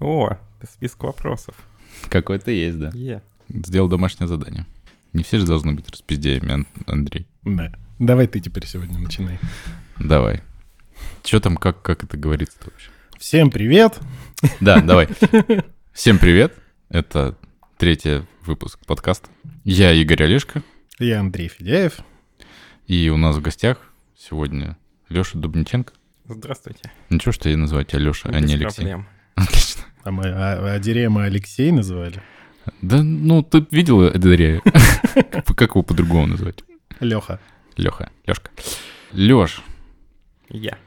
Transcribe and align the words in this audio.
О, 0.00 0.36
список 0.68 1.04
вопросов. 1.04 1.54
Какой-то 2.08 2.50
есть, 2.50 2.78
да. 2.78 2.90
Е. 2.94 3.22
Сделал 3.48 3.88
домашнее 3.88 4.28
задание. 4.28 4.66
Не 5.12 5.22
все 5.22 5.38
же 5.38 5.46
должны 5.46 5.72
быть 5.72 5.88
распиздяями, 5.90 6.52
Ан- 6.52 6.66
Андрей. 6.86 7.26
Да. 7.44 7.72
Давай 7.98 8.26
ты 8.26 8.40
теперь 8.40 8.66
сегодня 8.66 8.98
начинай. 8.98 9.38
Давай. 9.98 10.42
Че 11.22 11.40
там, 11.40 11.56
как, 11.56 11.80
как 11.82 12.04
это 12.04 12.16
говорится 12.16 12.58
вообще? 12.64 12.90
Всем 13.18 13.50
привет. 13.50 13.98
Да, 14.60 14.80
давай. 14.82 15.08
Всем 15.92 16.18
привет. 16.18 16.54
Это 16.90 17.36
третий 17.78 18.22
выпуск 18.44 18.78
подкаста. 18.86 19.28
Я 19.64 19.92
Игорь 19.92 20.24
Олешко, 20.24 20.62
Я 20.98 21.20
Андрей 21.20 21.48
Федяев. 21.48 21.98
и 22.86 23.08
у 23.08 23.16
нас 23.16 23.36
в 23.36 23.40
гостях 23.40 23.78
сегодня 24.16 24.76
Леша 25.08 25.38
Дубниченко. 25.38 25.92
Здравствуйте. 26.28 26.90
Ничего, 27.08 27.32
что 27.32 27.48
я 27.48 27.56
называю 27.56 27.86
тебя 27.86 28.00
Леша, 28.00 28.28
а 28.28 28.40
не 28.40 28.54
Алексей. 28.54 28.76
проблем. 28.76 29.06
Отлично. 29.36 29.82
А 30.06 30.12
мы 30.12 30.28
а, 30.28 30.74
а 30.74 30.78
Дерема 30.78 31.24
Алексей 31.24 31.72
называли. 31.72 32.22
Да, 32.80 33.02
ну, 33.02 33.42
ты 33.42 33.66
видел 33.72 34.08
Эдерия? 34.08 34.62
Как 35.56 35.70
его 35.70 35.82
по-другому 35.82 36.28
назвать? 36.28 36.62
Леха. 37.00 37.40
Леха, 37.76 38.12
Лешка. 38.24 38.52
Леш, 39.12 39.62
Я. 40.48 40.78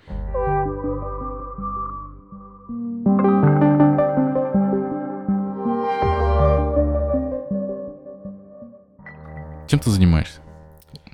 чем 9.67 9.79
ты 9.79 9.89
занимаешься? 9.89 10.39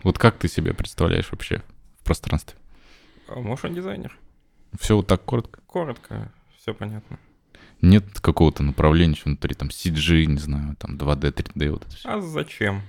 Вот 0.04 0.20
как 0.20 0.38
ты 0.38 0.48
себе 0.48 0.76
представляешь 0.76 1.32
вообще 1.32 1.64
в 2.02 2.04
пространстве? 2.04 2.56
Motion 3.28 3.74
дизайнер. 3.74 4.16
Все 4.80 4.96
вот 4.96 5.08
так 5.08 5.26
коротко? 5.26 5.60
Коротко, 5.66 6.32
все 6.56 6.76
понятно. 6.76 7.18
Нет 7.86 8.20
какого-то 8.20 8.64
направления 8.64 9.16
внутри, 9.24 9.54
там 9.54 9.68
CG, 9.68 10.26
не 10.26 10.40
знаю, 10.40 10.76
там 10.78 10.96
2D, 10.98 11.32
3D, 11.32 11.70
вот 11.70 11.86
это 11.86 11.96
все. 11.96 12.10
А 12.10 12.20
зачем? 12.20 12.82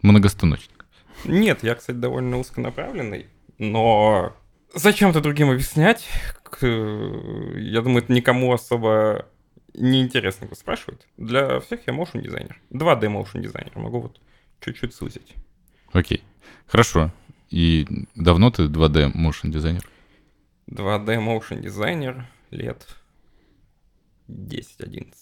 Многостаночник. 0.00 0.86
Нет, 1.26 1.62
я, 1.62 1.74
кстати, 1.74 1.96
довольно 1.96 2.38
узконаправленный, 2.38 3.26
но 3.58 4.34
зачем-то 4.74 5.20
другим 5.20 5.50
объяснять? 5.50 6.08
Я 6.62 7.82
думаю, 7.82 8.02
это 8.02 8.12
никому 8.12 8.50
особо 8.50 9.28
не 9.74 10.00
интересно, 10.00 10.46
кто 10.46 10.56
спрашивает. 10.56 11.06
Для 11.18 11.60
всех 11.60 11.86
я 11.86 11.92
motion 11.92 12.22
дизайнер. 12.22 12.60
2D 12.70 13.02
motion 13.08 13.42
дизайнер. 13.42 13.72
Могу 13.74 14.00
вот 14.00 14.20
чуть-чуть 14.60 14.94
сузить. 14.94 15.34
Окей. 15.92 16.22
Хорошо. 16.66 17.12
И 17.50 18.06
давно 18.14 18.50
ты 18.50 18.64
2D 18.64 19.12
motion 19.12 19.50
дизайнер? 19.50 19.86
2D 20.70 21.18
motion 21.18 21.60
дизайнер 21.60 22.26
лет 22.50 22.86
10-11. 24.32 25.12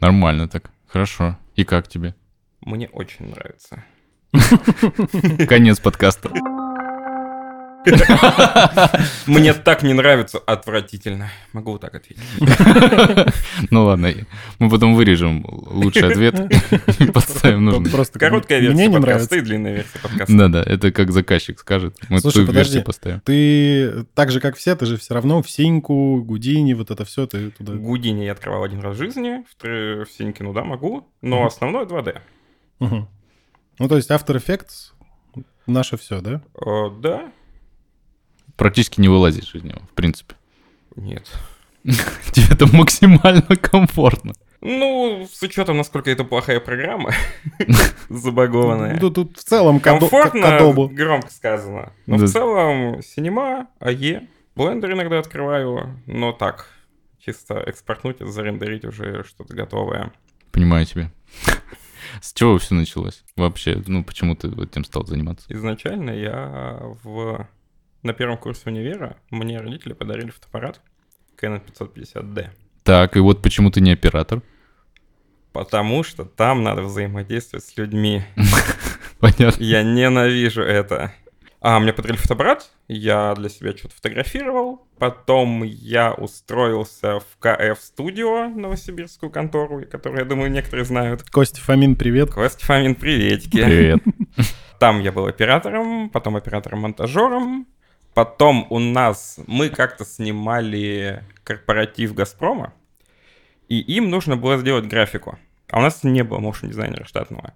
Нормально 0.00 0.48
так. 0.48 0.70
Хорошо. 0.86 1.38
И 1.54 1.64
как 1.64 1.88
тебе? 1.88 2.14
Мне 2.60 2.88
очень 2.88 3.30
нравится. 3.30 3.84
Конец 5.48 5.80
подкаста. 5.80 6.30
Мне 9.26 9.54
так 9.54 9.82
не 9.82 9.92
нравится, 9.92 10.38
отвратительно. 10.38 11.30
Могу 11.52 11.72
вот 11.72 11.80
так 11.80 11.94
ответить. 11.94 12.22
Ну 13.70 13.84
ладно, 13.84 14.12
мы 14.58 14.68
потом 14.70 14.94
вырежем 14.94 15.44
лучший 15.48 16.08
ответ 16.10 16.38
и 17.00 17.04
подставим 17.12 17.64
нужный. 17.64 17.90
Просто 17.90 18.18
Короткая 18.18 18.60
версия 18.60 18.76
не 18.88 18.92
подкаста 18.92 19.10
нравится. 19.10 19.36
и 19.36 19.40
длинная 19.40 19.74
версия 19.74 19.98
подкаста. 20.02 20.36
Да-да, 20.36 20.62
это 20.62 20.90
как 20.92 21.12
заказчик 21.12 21.58
скажет. 21.58 21.96
Мы 22.08 22.20
Слушай, 22.20 22.46
подожди. 22.46 22.58
версию 22.58 22.84
поставим. 22.84 23.20
Ты 23.20 24.04
так 24.14 24.30
же, 24.30 24.40
как 24.40 24.56
все, 24.56 24.74
ты 24.76 24.86
же 24.86 24.96
все 24.96 25.14
равно 25.14 25.42
в 25.42 25.50
Синьку, 25.50 26.22
Гудини, 26.22 26.74
вот 26.74 26.90
это 26.90 27.04
все, 27.04 27.26
ты 27.26 27.50
туда... 27.50 27.74
Гудини 27.74 28.24
я 28.24 28.32
открывал 28.32 28.64
один 28.64 28.80
раз 28.80 28.96
в 28.96 28.98
жизни, 28.98 29.44
в, 29.50 29.64
тр- 29.64 30.04
в 30.04 30.10
Синьке, 30.10 30.44
ну 30.44 30.52
да, 30.52 30.64
могу, 30.64 31.08
но 31.20 31.46
основное 31.46 31.84
2D. 31.84 32.20
Мгм. 32.80 33.08
Ну, 33.78 33.88
то 33.88 33.96
есть 33.96 34.10
After 34.10 34.36
Effects 34.36 34.92
наше 35.66 35.96
все, 35.96 36.20
да? 36.20 36.42
Э, 36.64 36.90
да? 37.00 37.32
Практически 38.62 39.00
не 39.00 39.08
вылазишь 39.08 39.56
из 39.56 39.64
него, 39.64 39.80
в 39.90 39.94
принципе. 39.94 40.36
Нет. 40.94 41.28
Тебе 41.82 42.54
там 42.56 42.68
максимально 42.72 43.56
комфортно. 43.56 44.34
Ну, 44.60 45.26
с 45.28 45.42
учетом, 45.42 45.78
насколько 45.78 46.08
это 46.12 46.22
плохая 46.22 46.60
программа, 46.60 47.10
забагованная. 48.08 49.00
Ну, 49.00 49.10
тут 49.10 49.36
в 49.36 49.42
целом 49.42 49.80
Комфортно, 49.80 50.60
громко 50.92 51.28
сказано. 51.32 51.92
Но 52.06 52.18
в 52.18 52.28
целом, 52.28 53.02
синема, 53.02 53.66
АЕ, 53.80 54.28
блендер 54.54 54.92
иногда 54.92 55.18
открываю, 55.18 56.00
но 56.06 56.30
так, 56.30 56.68
чисто 57.18 57.54
экспортнуть, 57.54 58.18
зарендерить 58.20 58.84
уже 58.84 59.24
что-то 59.24 59.56
готовое. 59.56 60.12
Понимаю 60.52 60.86
тебя. 60.86 61.10
С 62.20 62.32
чего 62.32 62.58
все 62.58 62.76
началось? 62.76 63.24
Вообще, 63.36 63.82
ну 63.88 64.04
почему 64.04 64.36
ты 64.36 64.46
этим 64.46 64.84
стал 64.84 65.04
заниматься? 65.04 65.52
Изначально 65.52 66.10
я 66.10 66.80
в... 67.02 67.48
на 68.02 68.12
первом 68.12 68.36
курсе 68.36 68.62
универа 68.66 69.16
мне 69.30 69.58
родители 69.58 69.92
подарили 69.92 70.30
фотоаппарат 70.30 70.80
Canon 71.40 71.62
550D. 71.64 72.50
Так, 72.82 73.16
и 73.16 73.20
вот 73.20 73.42
почему 73.42 73.70
ты 73.70 73.80
не 73.80 73.92
оператор? 73.92 74.42
Потому 75.52 76.02
что 76.02 76.24
там 76.24 76.62
надо 76.62 76.82
взаимодействовать 76.82 77.64
с 77.64 77.76
людьми. 77.76 78.22
Понятно. 79.20 79.62
Я 79.62 79.82
ненавижу 79.82 80.62
это. 80.62 81.12
А, 81.60 81.78
мне 81.78 81.92
подарили 81.92 82.18
фотоаппарат, 82.18 82.72
я 82.88 83.34
для 83.36 83.48
себя 83.48 83.76
что-то 83.76 83.94
фотографировал, 83.94 84.88
потом 84.98 85.62
я 85.62 86.12
устроился 86.12 87.20
в 87.20 87.38
КФ 87.38 87.80
Студио, 87.80 88.48
новосибирскую 88.48 89.30
контору, 89.30 89.84
которую, 89.88 90.18
я 90.18 90.24
думаю, 90.24 90.50
некоторые 90.50 90.84
знают. 90.84 91.22
Костя 91.30 91.60
Фомин, 91.60 91.94
привет. 91.94 92.32
Костя 92.32 92.66
Фомин, 92.66 92.96
приветики. 92.96 93.64
Привет. 93.64 94.02
Там 94.80 94.98
я 95.00 95.12
был 95.12 95.26
оператором, 95.26 96.10
потом 96.10 96.34
оператором-монтажером. 96.34 97.68
Потом 98.14 98.66
у 98.70 98.78
нас 98.78 99.38
мы 99.46 99.68
как-то 99.70 100.04
снимали 100.04 101.24
корпоратив 101.44 102.14
Газпрома, 102.14 102.74
и 103.68 103.78
им 103.80 104.10
нужно 104.10 104.36
было 104.36 104.58
сделать 104.58 104.86
графику. 104.86 105.38
А 105.70 105.78
у 105.78 105.82
нас 105.82 106.04
не 106.04 106.22
было 106.22 106.38
моушен 106.38 106.68
дизайнера 106.68 107.04
штатного. 107.04 107.54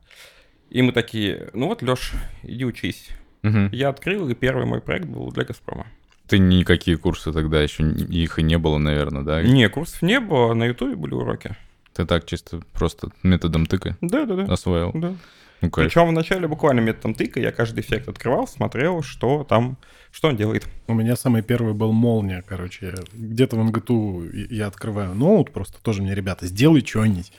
И 0.70 0.80
мы 0.80 0.92
такие, 0.92 1.50
ну 1.52 1.66
вот, 1.66 1.82
Леш, 1.82 2.12
иди 2.42 2.64
учись. 2.64 3.10
Мгм. 3.42 3.68
Я 3.72 3.90
открыл, 3.90 4.28
и 4.28 4.34
первый 4.34 4.64
мой 4.64 4.80
проект 4.80 5.04
был 5.06 5.30
для 5.30 5.44
Газпрома. 5.44 5.86
Ты 6.26 6.38
никакие 6.38 6.96
курсы 6.96 7.32
тогда 7.32 7.62
еще 7.62 7.84
их 7.84 8.38
и 8.38 8.42
не 8.42 8.58
было, 8.58 8.78
наверное, 8.78 9.22
да? 9.22 9.42
Не, 9.42 9.68
курсов 9.68 10.02
не 10.02 10.18
было, 10.18 10.54
на 10.54 10.64
Ютубе 10.64 10.96
были 10.96 11.14
уроки. 11.14 11.54
Ты 11.92 12.04
так 12.04 12.26
чисто 12.26 12.62
просто 12.72 13.10
методом 13.22 13.66
тыка 13.66 13.96
Да-да-да. 14.00 14.52
освоил. 14.52 14.90
Да. 14.94 15.14
Ну, 15.60 15.70
кайф. 15.70 15.88
Причем 15.88 16.08
вначале 16.08 16.46
буквально 16.46 16.80
методом 16.80 17.14
тыка 17.14 17.40
я 17.40 17.50
каждый 17.52 17.80
эффект 17.80 18.08
открывал, 18.08 18.46
смотрел, 18.46 19.02
что 19.02 19.44
там, 19.44 19.78
что 20.10 20.28
он 20.28 20.36
делает. 20.36 20.66
У 20.86 20.94
меня 20.94 21.16
самый 21.16 21.42
первый 21.42 21.72
был 21.72 21.92
молния, 21.92 22.42
короче. 22.46 22.94
Где-то 23.12 23.56
в 23.56 23.64
МГТУ 23.64 24.24
я 24.32 24.66
открываю 24.66 25.14
ноут, 25.14 25.52
просто 25.52 25.78
тоже 25.82 26.02
мне 26.02 26.14
ребята, 26.14 26.46
сделай 26.46 26.84
что-нибудь. 26.84 27.32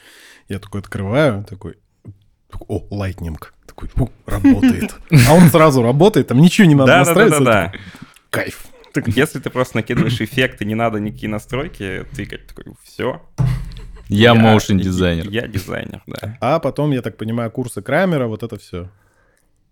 Я 0.50 0.60
такой 0.60 0.82
открываю, 0.82 1.44
такой, 1.44 1.76
о, 2.68 2.84
лайтнинг. 2.90 3.54
Такой, 3.66 3.90
фу, 3.90 4.12
работает. 4.26 4.96
А 5.28 5.34
он 5.34 5.50
сразу 5.50 5.84
работает, 5.84 6.28
там 6.28 6.40
ничего 6.40 6.68
не 6.68 6.76
надо 6.76 6.98
настраивать. 6.98 7.40
Да-да-да-да. 7.40 7.80
Кайф. 8.30 8.66
Если 9.06 9.40
ты 9.40 9.52
просто 9.52 9.78
накидываешь 9.78 10.20
эффекты, 10.22 10.66
не 10.66 10.74
надо 10.74 11.00
никакие 11.00 11.30
настройки, 11.30 12.06
тыкать 12.16 12.48
такой, 12.48 12.74
все. 12.84 13.22
Я 14.10 14.34
моушен 14.34 14.78
дизайнер. 14.78 15.30
Я 15.30 15.48
дизайнер, 15.48 16.02
да. 16.08 16.38
А 16.42 16.60
потом, 16.60 16.92
я 16.92 17.02
так 17.02 17.18
понимаю, 17.18 17.52
курсы 17.52 17.82
Крамера, 17.82 18.28
вот 18.28 18.44
это 18.44 18.58
все. 18.58 18.90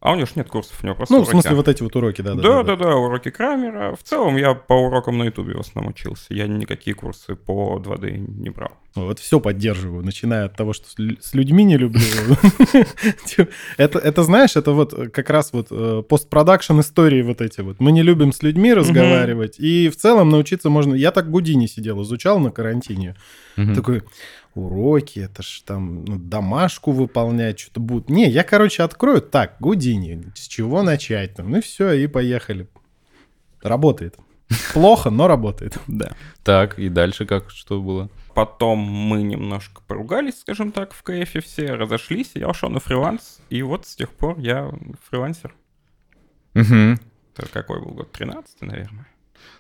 А 0.02 0.12
у 0.12 0.16
него 0.16 0.28
ж 0.28 0.36
нет 0.36 0.48
курсов, 0.50 0.78
у 0.84 0.86
него 0.86 0.96
просто 0.96 1.14
Ну, 1.16 1.20
в 1.20 1.24
уроки. 1.24 1.32
смысле, 1.32 1.56
вот 1.56 1.68
эти 1.68 1.82
вот 1.82 1.96
уроки, 1.96 2.22
да. 2.22 2.36
Да, 2.36 2.62
да, 2.62 2.76
да, 2.76 2.96
уроки 2.96 3.32
Крамера. 3.32 3.96
В 3.96 4.04
целом 4.04 4.36
я 4.38 4.54
по 4.54 4.74
урокам 4.74 5.18
на 5.18 5.24
Ютубе 5.24 5.56
в 5.56 5.62
основном 5.62 5.92
учился. 5.94 6.26
Я 6.30 6.46
никакие 6.48 6.94
курсы 6.96 7.36
по 7.36 7.82
2D 7.84 8.12
не 8.18 8.52
брал. 8.52 8.72
Вот 8.94 9.20
все 9.20 9.40
поддерживаю, 9.40 10.06
начиная 10.06 10.46
от 10.46 10.56
того, 10.56 10.74
что 10.74 10.88
с 10.90 10.94
лю- 11.00 11.18
с 11.20 11.34
людьми 11.34 11.64
не 11.64 11.76
люблю. 11.78 12.02
Это, 13.78 14.00
это 14.00 14.24
знаешь, 14.24 14.56
это 14.56 14.72
вот 14.72 14.94
как 15.12 15.30
раз 15.30 15.52
вот 15.54 15.68
э, 15.72 16.04
постпродакшн 16.08 16.80
истории 16.80 17.22
вот 17.22 17.42
эти 17.42 17.62
вот. 17.62 17.80
Мы 17.80 17.92
не 17.92 18.04
любим 18.04 18.32
с 18.32 18.42
людьми 18.44 18.74
разговаривать, 18.74 19.60
и 19.60 19.90
в 19.90 19.96
целом 19.98 20.30
научиться 20.30 20.70
можно... 20.70 20.94
Я 20.94 21.12
так 21.12 21.30
Гудини 21.30 21.68
сидел, 21.68 22.02
изучал 22.04 22.40
на 22.40 22.52
карантине. 22.52 23.16
Такой, 23.74 24.04
уроки, 24.56 25.20
это 25.20 25.44
ж 25.44 25.62
там 25.66 26.06
ну, 26.06 26.18
домашку 26.18 26.92
выполнять, 26.92 27.60
что-то 27.60 27.80
будет. 27.80 28.10
Не, 28.10 28.30
я, 28.30 28.44
короче, 28.44 28.84
открою 28.84 29.22
так, 29.22 29.58
Гудини, 29.60 30.32
с 30.36 30.48
чего 30.48 30.82
начать 30.82 31.36
там, 31.36 31.52
ну 31.52 31.62
все, 31.62 31.92
и 31.94 32.08
поехали. 32.08 32.68
Работает. 33.62 34.16
Плохо, 34.74 35.10
но 35.10 35.28
работает. 35.28 35.78
Да. 35.88 36.12
Так, 36.44 36.80
и 36.80 36.90
дальше 36.90 37.26
как, 37.26 37.50
что 37.50 37.82
было? 37.82 38.10
Потом 38.34 38.80
мы 38.80 39.24
немножко 39.24 39.82
поругались, 39.88 40.40
скажем 40.40 40.72
так, 40.72 40.94
в 40.94 41.04
КФе 41.04 41.40
все, 41.40 41.74
разошлись, 41.74 42.32
я 42.36 42.50
ушел 42.50 42.70
на 42.70 42.80
фриланс, 42.80 43.40
и 43.50 43.62
вот 43.62 43.88
с 43.88 43.96
тех 43.96 44.12
пор 44.12 44.40
я 44.40 44.72
фрилансер. 45.10 45.56
Это 47.38 47.50
какой 47.52 47.82
был 47.82 47.92
год? 47.92 48.12
13 48.12 48.62
наверное. 48.62 49.08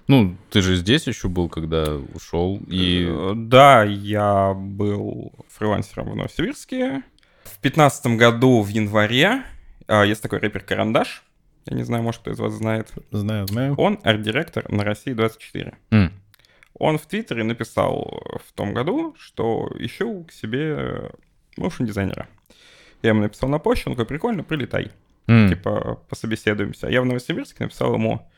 Ну, 0.07 0.35
ты 0.51 0.61
же 0.61 0.75
здесь 0.75 1.07
еще 1.07 1.27
был, 1.29 1.49
когда 1.49 1.95
ушел, 2.13 2.59
и... 2.67 3.05
Э, 3.09 3.33
Да, 3.35 3.83
я 3.83 4.53
был 4.53 5.33
фрилансером 5.49 6.11
в 6.11 6.15
Новосибирске. 6.15 7.01
В 7.43 7.59
пятнадцатом 7.59 8.17
году 8.17 8.61
в 8.61 8.67
январе 8.67 9.43
а, 9.87 10.03
есть 10.03 10.21
такой 10.21 10.39
рэпер 10.39 10.61
Карандаш. 10.61 11.23
Я 11.65 11.75
не 11.77 11.83
знаю, 11.83 12.03
может, 12.03 12.21
кто 12.21 12.31
из 12.31 12.37
вас 12.39 12.53
знает. 12.53 12.91
Знаю, 13.11 13.47
знаю. 13.47 13.73
Он 13.77 13.99
арт-директор 14.03 14.71
на 14.71 14.83
России 14.83 15.13
24. 15.13 15.73
М, 15.89 16.11
Он 16.77 16.97
в 16.99 17.05
Твиттере 17.07 17.43
написал 17.43 18.21
в 18.45 18.51
том 18.53 18.73
году, 18.75 19.15
что 19.17 19.71
ищу 19.79 20.25
к 20.27 20.31
себе 20.31 21.09
моушен 21.57 21.87
дизайнера. 21.87 22.27
Я 23.01 23.09
ему 23.09 23.21
написал 23.21 23.49
на 23.49 23.57
почту, 23.57 23.89
он 23.89 23.95
такой, 23.95 24.05
прикольно, 24.07 24.43
прилетай. 24.43 24.91
м. 25.27 25.49
Типа, 25.49 25.99
пособеседуемся. 26.09 26.87
Я 26.87 27.01
в 27.01 27.05
Новосибирске 27.05 27.63
написал 27.63 27.93
ему, 27.95 28.29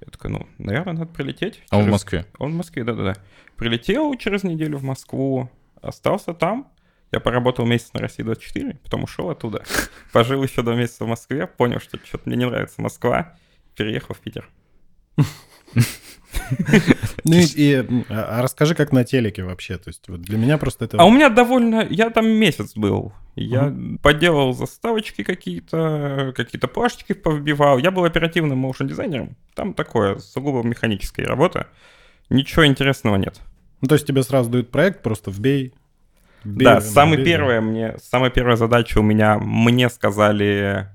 я 0.00 0.10
такой, 0.10 0.30
ну, 0.30 0.46
наверное, 0.58 0.94
надо 0.94 1.12
прилететь. 1.12 1.62
А 1.70 1.78
он 1.78 1.86
в 1.86 1.90
Москве? 1.90 2.26
Он 2.38 2.52
в 2.52 2.56
Москве, 2.56 2.84
да-да-да. 2.84 3.16
Прилетел 3.56 4.14
через 4.14 4.42
неделю 4.44 4.78
в 4.78 4.82
Москву, 4.82 5.50
остался 5.82 6.32
там. 6.32 6.72
Я 7.12 7.20
поработал 7.20 7.66
месяц 7.66 7.92
на 7.92 8.00
России 8.00 8.22
24, 8.22 8.78
потом 8.84 9.04
ушел 9.04 9.30
оттуда. 9.30 9.64
Пожил 10.12 10.42
еще 10.42 10.62
два 10.62 10.74
месяца 10.74 11.04
в 11.04 11.08
Москве, 11.08 11.46
понял, 11.46 11.80
что 11.80 11.98
что-то 11.98 12.28
мне 12.28 12.36
не 12.36 12.46
нравится 12.46 12.80
Москва, 12.80 13.36
переехал 13.74 14.14
в 14.14 14.20
Питер. 14.20 14.48
Ну 17.24 17.36
и, 17.36 17.74
а 18.08 18.38
а 18.38 18.42
расскажи, 18.42 18.74
как 18.74 18.92
на 18.92 19.04
телеке 19.04 19.44
вообще. 19.44 19.76
То 19.76 19.88
есть 19.88 20.08
вот 20.08 20.22
для 20.22 20.38
меня 20.38 20.58
просто 20.58 20.86
это... 20.86 20.98
А 20.98 21.04
у 21.04 21.10
меня 21.10 21.28
довольно... 21.28 21.86
Я 21.88 22.10
там 22.10 22.28
месяц 22.28 22.74
был. 22.74 23.12
Я 23.36 23.74
поделал 24.02 24.52
заставочки 24.52 25.22
какие-то, 25.22 26.32
какие-то 26.36 26.68
плашечки 26.68 27.12
повбивал. 27.12 27.78
Я 27.78 27.90
был 27.90 28.04
оперативным 28.04 28.58
моушен 28.58 28.88
дизайнером. 28.88 29.36
Там 29.54 29.74
такое, 29.74 30.18
сугубо 30.18 30.66
механическая 30.66 31.26
работа. 31.26 31.68
Ничего 32.30 32.66
интересного 32.66 33.16
нет. 33.16 33.40
Ну, 33.80 33.88
то 33.88 33.94
есть 33.94 34.06
тебе 34.06 34.22
сразу 34.22 34.50
дают 34.50 34.70
проект, 34.70 35.02
просто 35.02 35.30
вбей. 35.30 35.74
вбей, 36.44 36.64
да, 36.64 36.80
самая 36.80 37.16
вбей, 37.16 37.32
первая 37.32 37.60
мне, 37.60 37.96
самая 38.02 38.30
первая 38.30 38.56
задача 38.56 38.98
у 38.98 39.02
меня, 39.02 39.38
мне 39.38 39.88
сказали, 39.88 40.88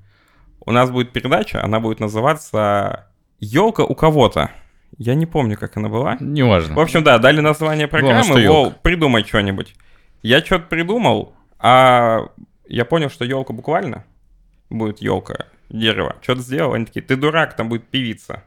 у 0.66 0.72
нас 0.72 0.92
будет 0.92 1.12
передача, 1.12 1.64
она 1.64 1.80
будет 1.80 2.00
называться 2.00 3.08
«Елка 3.40 3.84
у 3.84 3.96
кого-то». 3.96 4.52
Я 4.98 5.16
не 5.16 5.26
помню, 5.26 5.58
как 5.58 5.78
она 5.78 5.90
была. 5.90 6.16
В 6.18 6.22
Неважно. 6.22 6.82
общем, 6.82 7.04
да, 7.04 7.18
дали 7.18 7.42
название 7.42 7.88
программы, 7.88 8.40
ёлка. 8.40 8.78
придумай 8.82 9.24
что-нибудь. 9.24 9.76
Я 10.22 10.40
что-то 10.40 10.66
придумал, 10.66 11.34
а 11.60 12.30
я 12.68 12.86
понял, 12.86 13.10
что 13.10 13.26
елка 13.26 13.54
буквально 13.54 14.06
будет 14.70 15.02
елка, 15.02 15.48
дерево. 15.70 16.16
Что-то 16.22 16.42
сделал, 16.42 16.74
они 16.74 16.86
такие, 16.86 17.02
ты 17.02 17.16
дурак, 17.16 17.56
там 17.56 17.70
будет 17.70 17.88
певица. 17.88 18.44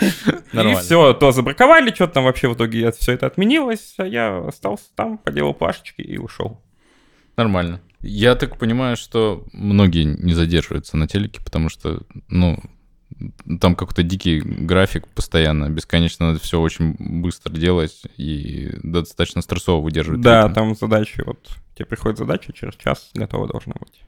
И 0.00 0.74
все, 0.80 1.12
то 1.14 1.32
забраковали, 1.32 1.92
что-то 1.94 2.14
там 2.14 2.24
вообще 2.24 2.48
в 2.48 2.54
итоге 2.54 2.90
все 2.92 3.12
это 3.12 3.26
отменилось, 3.26 3.94
а 3.98 4.06
я 4.06 4.38
остался 4.38 4.84
там, 4.94 5.18
поделал 5.18 5.54
плашечки 5.54 6.02
и 6.02 6.18
ушел. 6.18 6.60
Нормально. 7.36 7.80
Я 8.00 8.34
так 8.34 8.58
понимаю, 8.58 8.96
что 8.96 9.44
многие 9.52 10.04
не 10.04 10.34
задерживаются 10.34 10.96
на 10.96 11.08
телеке, 11.08 11.40
потому 11.42 11.68
что, 11.68 12.02
ну, 12.28 12.60
там 13.60 13.76
какой-то 13.76 14.02
дикий 14.02 14.40
график 14.40 15.06
постоянно, 15.08 15.70
бесконечно 15.70 16.28
надо 16.28 16.40
все 16.40 16.60
очень 16.60 16.96
быстро 16.98 17.52
делать 17.52 18.02
и 18.16 18.70
достаточно 18.82 19.42
стрессово 19.42 19.82
выдерживать. 19.82 20.20
Да, 20.20 20.42
ритм. 20.42 20.54
там 20.54 20.74
задачи, 20.74 21.22
вот 21.24 21.48
тебе 21.74 21.86
приходит 21.86 22.18
задача, 22.18 22.52
через 22.52 22.74
час 22.76 23.10
готова 23.14 23.48
должна 23.48 23.74
быть. 23.78 24.00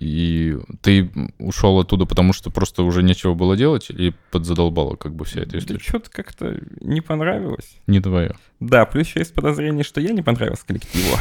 И 0.00 0.58
ты 0.82 1.08
ушел 1.38 1.78
оттуда, 1.78 2.04
потому 2.04 2.32
что 2.32 2.50
просто 2.50 2.82
уже 2.82 3.02
нечего 3.02 3.34
было 3.34 3.56
делать, 3.56 3.90
или 3.90 4.12
подзадолбала 4.32 4.96
как 4.96 5.14
бы 5.14 5.24
вся 5.24 5.42
эта 5.42 5.52
Да 5.52 5.58
история? 5.58 5.78
что-то 5.80 6.10
как-то 6.10 6.60
не 6.80 7.00
понравилось. 7.00 7.76
Не 7.86 8.00
твое. 8.00 8.34
Да, 8.58 8.86
плюс 8.86 9.06
еще 9.06 9.20
есть 9.20 9.34
подозрение, 9.34 9.84
что 9.84 10.00
я 10.00 10.10
не 10.10 10.22
понравился 10.22 10.66
коллективу. 10.66 11.16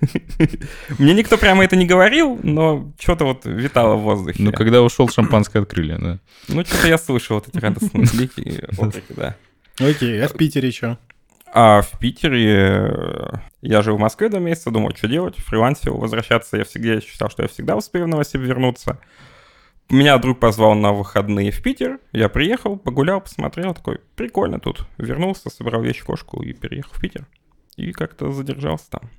Мне 0.98 1.14
никто 1.14 1.38
прямо 1.38 1.64
это 1.64 1.76
не 1.76 1.86
говорил, 1.86 2.38
но 2.42 2.92
что-то 2.98 3.24
вот 3.24 3.44
витало 3.44 3.96
в 3.96 4.02
воздухе. 4.02 4.42
Ну, 4.42 4.52
когда 4.52 4.82
ушел, 4.82 5.08
шампанское 5.08 5.62
открыли, 5.62 5.96
да. 5.98 6.18
Ну, 6.48 6.64
что-то 6.64 6.88
я 6.88 6.98
слышал 6.98 7.36
вот 7.36 7.48
эти 7.48 7.58
радостные 7.58 8.06
клики 8.06 8.64
да. 9.10 9.36
Окей, 9.78 10.22
а 10.22 10.28
в 10.28 10.34
Питере 10.34 10.70
что? 10.72 10.98
А 11.52 11.82
в 11.82 11.98
Питере 11.98 12.90
э, 12.90 13.32
я 13.62 13.82
жил 13.82 13.96
в 13.96 14.00
Москве 14.00 14.28
два 14.28 14.40
месяца, 14.40 14.70
думал, 14.70 14.94
что 14.94 15.08
делать, 15.08 15.36
фрилансил, 15.38 15.96
возвращаться. 15.96 16.56
Я 16.56 16.64
всегда 16.64 17.00
считал, 17.00 17.30
что 17.30 17.42
я 17.42 17.48
всегда 17.48 17.76
успею 17.76 18.04
в 18.04 18.08
Новосиб 18.08 18.40
вернуться. 18.42 18.98
Меня 19.88 20.18
друг 20.18 20.38
позвал 20.38 20.74
на 20.74 20.92
выходные 20.92 21.50
в 21.50 21.62
Питер. 21.62 21.98
Я 22.12 22.28
приехал, 22.28 22.76
погулял, 22.76 23.22
посмотрел, 23.22 23.72
такой, 23.72 24.00
прикольно 24.16 24.60
тут. 24.60 24.86
Вернулся, 24.98 25.48
собрал 25.48 25.80
вещи, 25.80 26.04
кошку 26.04 26.42
и 26.42 26.52
переехал 26.52 26.92
в 26.92 27.00
Питер. 27.00 27.26
И 27.76 27.92
как-то 27.92 28.30
задержался 28.30 28.90
там. 28.90 29.10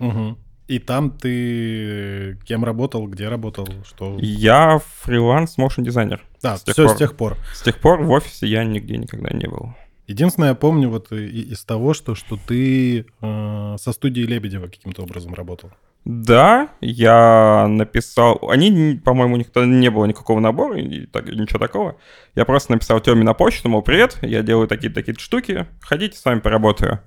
Мгм. 0.00 0.36
И 0.66 0.78
там 0.78 1.10
ты 1.10 2.38
кем 2.44 2.64
работал, 2.64 3.06
где 3.08 3.28
работал, 3.28 3.68
что... 3.84 4.16
Я 4.20 4.80
фриланс 5.02 5.58
моушен 5.58 5.82
дизайнер. 5.82 6.24
Да, 6.42 6.56
с 6.56 6.62
все 6.62 6.86
пор. 6.86 6.94
с 6.94 6.98
тех 6.98 7.16
пор. 7.16 7.36
С 7.54 7.62
тех 7.62 7.78
пор 7.78 8.02
в 8.02 8.10
офисе 8.10 8.46
я 8.46 8.64
нигде 8.64 8.96
никогда 8.96 9.30
не 9.30 9.46
был. 9.46 9.74
Единственное, 10.06 10.50
я 10.50 10.54
помню 10.54 10.88
вот 10.88 11.12
из 11.12 11.64
того, 11.64 11.94
что, 11.94 12.14
что 12.14 12.36
ты 12.36 13.06
э, 13.20 13.76
со 13.78 13.92
студией 13.92 14.26
Лебедева 14.26 14.66
каким-то 14.66 15.02
образом 15.02 15.34
работал. 15.34 15.70
Да, 16.04 16.68
я 16.80 17.66
написал... 17.68 18.40
Они, 18.48 19.00
по-моему, 19.04 19.36
никто 19.36 19.64
не 19.64 19.90
было 19.90 20.06
никакого 20.06 20.40
набора, 20.40 20.80
и 20.80 21.06
так- 21.06 21.28
ничего 21.28 21.58
такого. 21.58 21.96
Я 22.34 22.44
просто 22.44 22.72
написал 22.72 23.00
Тёме 23.00 23.22
на 23.22 23.34
почту, 23.34 23.68
мол, 23.68 23.82
привет, 23.82 24.18
я 24.22 24.42
делаю 24.42 24.66
такие-такие 24.66 25.16
штуки, 25.18 25.66
ходите, 25.80 26.16
с 26.16 26.24
вами 26.24 26.40
поработаю. 26.40 27.00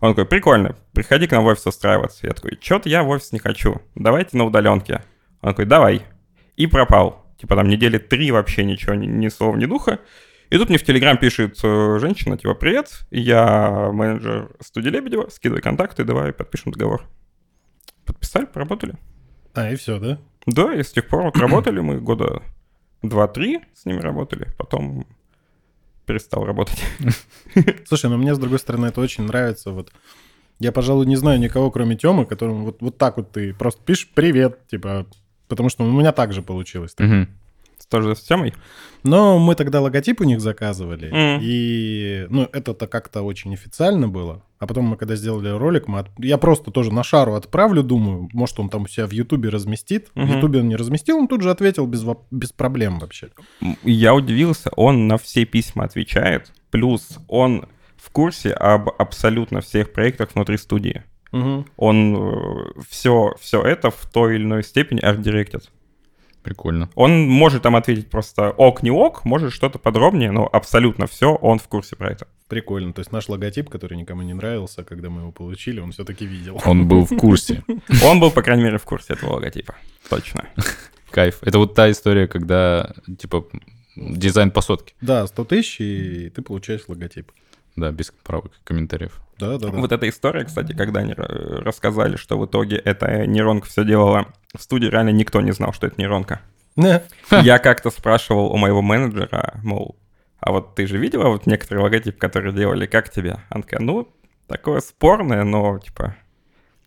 Он 0.00 0.14
такой, 0.14 0.24
прикольно, 0.24 0.76
приходи 0.92 1.26
к 1.26 1.32
нам 1.32 1.44
в 1.44 1.46
офис 1.46 1.66
устраиваться. 1.66 2.26
Я 2.26 2.32
такой, 2.32 2.58
что-то 2.60 2.88
я 2.88 3.02
в 3.02 3.08
офис 3.08 3.32
не 3.32 3.38
хочу, 3.38 3.80
давайте 3.94 4.36
на 4.36 4.44
удаленке. 4.44 5.02
Он 5.42 5.50
такой, 5.50 5.66
давай. 5.66 6.02
И 6.56 6.66
пропал. 6.66 7.26
Типа 7.38 7.54
там 7.56 7.68
недели 7.68 7.98
три 7.98 8.30
вообще 8.30 8.64
ничего, 8.64 8.94
ни, 8.94 9.06
ни 9.06 9.28
слова, 9.28 9.56
ни 9.56 9.66
духа. 9.66 10.00
И 10.50 10.58
тут 10.58 10.68
мне 10.68 10.78
в 10.78 10.82
Телеграм 10.82 11.16
пишет 11.16 11.60
э, 11.62 11.98
женщина, 12.00 12.36
типа, 12.36 12.54
привет, 12.54 13.06
я 13.10 13.90
менеджер 13.92 14.50
студии 14.60 14.88
Лебедева, 14.88 15.28
скидывай 15.30 15.62
контакты, 15.62 16.02
давай 16.02 16.32
подпишем 16.32 16.72
договор. 16.72 17.04
Подписали, 18.04 18.46
поработали. 18.46 18.94
А, 19.54 19.70
и 19.70 19.76
все, 19.76 20.00
да? 20.00 20.18
Да, 20.46 20.74
и 20.74 20.82
с 20.82 20.90
тех 20.90 21.06
пор 21.06 21.22
вот 21.22 21.36
работали 21.36 21.80
мы 21.80 22.00
года 22.00 22.42
два-три 23.02 23.60
с 23.74 23.84
ними 23.84 24.00
работали, 24.00 24.48
потом 24.58 25.06
перестал 26.10 26.44
работать. 26.44 26.82
Слушай, 27.86 28.10
ну 28.10 28.16
мне, 28.16 28.34
с 28.34 28.38
другой 28.38 28.58
стороны, 28.58 28.86
это 28.86 29.00
очень 29.00 29.24
нравится. 29.24 29.70
Вот 29.70 29.92
я, 30.58 30.72
пожалуй, 30.72 31.06
не 31.06 31.14
знаю 31.14 31.38
никого, 31.38 31.70
кроме 31.70 31.96
Тёмы, 31.96 32.26
которому 32.26 32.64
вот, 32.64 32.78
вот 32.80 32.98
так 32.98 33.16
вот 33.16 33.30
ты 33.30 33.54
просто 33.54 33.80
пишешь 33.84 34.10
«привет», 34.12 34.66
типа, 34.68 35.06
потому 35.46 35.68
что 35.68 35.84
у 35.84 35.90
меня 35.90 36.12
так 36.12 36.32
же 36.32 36.42
получилось. 36.42 36.94
Мгм. 36.98 37.28
Тоже 37.90 38.14
с 38.14 38.20
темой. 38.20 38.54
Но 39.02 39.38
мы 39.38 39.54
тогда 39.56 39.80
логотип 39.80 40.20
у 40.20 40.24
них 40.24 40.40
заказывали, 40.40 41.08
Мгм. 41.08 41.40
и, 41.42 42.26
ну, 42.30 42.48
это-то 42.52 42.86
как-то 42.86 43.22
очень 43.22 43.52
официально 43.54 44.08
было. 44.08 44.42
А 44.58 44.66
потом 44.66 44.84
мы, 44.84 44.96
когда 44.96 45.16
сделали 45.16 45.48
ролик, 45.48 45.88
мы 45.88 46.00
от- 46.00 46.10
я 46.18 46.36
просто 46.38 46.70
тоже 46.70 46.92
на 46.92 47.02
шару 47.02 47.34
отправлю, 47.34 47.82
думаю, 47.82 48.28
может, 48.32 48.60
он 48.60 48.68
там 48.68 48.82
у 48.82 48.88
себя 48.88 49.06
в 49.06 49.12
Ютубе 49.12 49.48
разместит. 49.48 50.10
В 50.14 50.20
Мгм. 50.20 50.36
Ютубе 50.36 50.60
он 50.60 50.68
не 50.68 50.76
разместил, 50.76 51.16
он 51.18 51.28
тут 51.28 51.42
же 51.42 51.50
ответил 51.50 51.86
без, 51.86 52.04
воп- 52.04 52.26
без 52.30 52.52
проблем 52.52 52.98
вообще. 52.98 53.30
Я 53.82 54.14
удивился, 54.14 54.70
он 54.76 55.08
на 55.08 55.16
все 55.18 55.44
письма 55.44 55.84
отвечает, 55.84 56.52
плюс 56.70 57.18
он 57.26 57.66
в 57.96 58.10
курсе 58.10 58.52
об 58.52 58.90
абсолютно 58.98 59.62
всех 59.62 59.92
проектах 59.92 60.34
внутри 60.34 60.58
студии. 60.58 61.02
Он 61.76 62.66
все, 62.88 63.34
все 63.40 63.62
это 63.62 63.90
в 63.90 64.04
той 64.12 64.34
или 64.36 64.42
иной 64.44 64.62
степени 64.64 65.00
арт-директит. 65.00 65.70
Прикольно. 66.42 66.88
Он 66.94 67.28
может 67.28 67.62
там 67.62 67.76
ответить 67.76 68.08
просто 68.08 68.50
ок, 68.50 68.82
не 68.82 68.90
ок, 68.90 69.24
может 69.24 69.52
что-то 69.52 69.78
подробнее, 69.78 70.30
но 70.30 70.48
абсолютно 70.50 71.06
все 71.06 71.34
он 71.34 71.58
в 71.58 71.68
курсе 71.68 71.96
про 71.96 72.10
это. 72.10 72.26
Прикольно. 72.48 72.92
То 72.92 73.00
есть 73.00 73.12
наш 73.12 73.28
логотип, 73.28 73.68
который 73.68 73.98
никому 73.98 74.22
не 74.22 74.32
нравился, 74.32 74.82
когда 74.82 75.10
мы 75.10 75.20
его 75.20 75.32
получили, 75.32 75.80
он 75.80 75.92
все-таки 75.92 76.24
видел. 76.24 76.60
Он 76.64 76.88
был 76.88 77.04
в 77.04 77.16
курсе. 77.16 77.62
Он 78.04 78.20
был, 78.20 78.30
по 78.30 78.42
крайней 78.42 78.64
мере, 78.64 78.78
в 78.78 78.84
курсе 78.84 79.12
этого 79.12 79.34
логотипа. 79.34 79.74
Точно. 80.08 80.48
Кайф. 81.10 81.38
Это 81.42 81.58
вот 81.58 81.74
та 81.74 81.90
история, 81.90 82.26
когда, 82.26 82.94
типа, 83.18 83.46
дизайн 83.96 84.50
по 84.50 84.62
сотке. 84.62 84.94
Да, 85.00 85.26
100 85.26 85.44
тысяч, 85.44 85.80
и 85.80 86.30
ты 86.30 86.42
получаешь 86.42 86.82
логотип. 86.88 87.30
Да, 87.76 87.90
без 87.90 88.12
правок 88.22 88.52
комментариев. 88.64 89.20
Да, 89.40 89.58
да, 89.58 89.68
да. 89.68 89.78
Вот 89.78 89.92
эта 89.92 90.08
история, 90.08 90.44
кстати, 90.44 90.72
когда 90.72 91.00
они 91.00 91.14
э, 91.16 91.16
рассказали, 91.16 92.16
что 92.16 92.38
в 92.38 92.46
итоге 92.46 92.76
эта 92.76 93.26
нейронка 93.26 93.66
все 93.66 93.84
делала 93.84 94.26
в 94.54 94.62
студии, 94.62 94.86
реально 94.86 95.10
никто 95.10 95.40
не 95.40 95.52
знал, 95.52 95.72
что 95.72 95.86
это 95.86 96.00
нейронка. 96.00 96.40
Не. 96.76 97.02
Я 97.30 97.58
как-то 97.58 97.90
спрашивал 97.90 98.52
у 98.52 98.56
моего 98.56 98.82
менеджера, 98.82 99.60
мол, 99.62 99.96
а 100.40 100.52
вот 100.52 100.74
ты 100.74 100.86
же 100.86 100.96
видела 100.98 101.28
вот 101.28 101.46
некоторые 101.46 101.84
логотипы, 101.84 102.18
которые 102.18 102.54
делали, 102.54 102.86
как 102.86 103.10
тебе? 103.10 103.38
Она 103.50 103.62
такая, 103.62 103.80
ну, 103.80 104.08
такое 104.46 104.80
спорное, 104.80 105.44
но, 105.44 105.78
типа, 105.78 106.16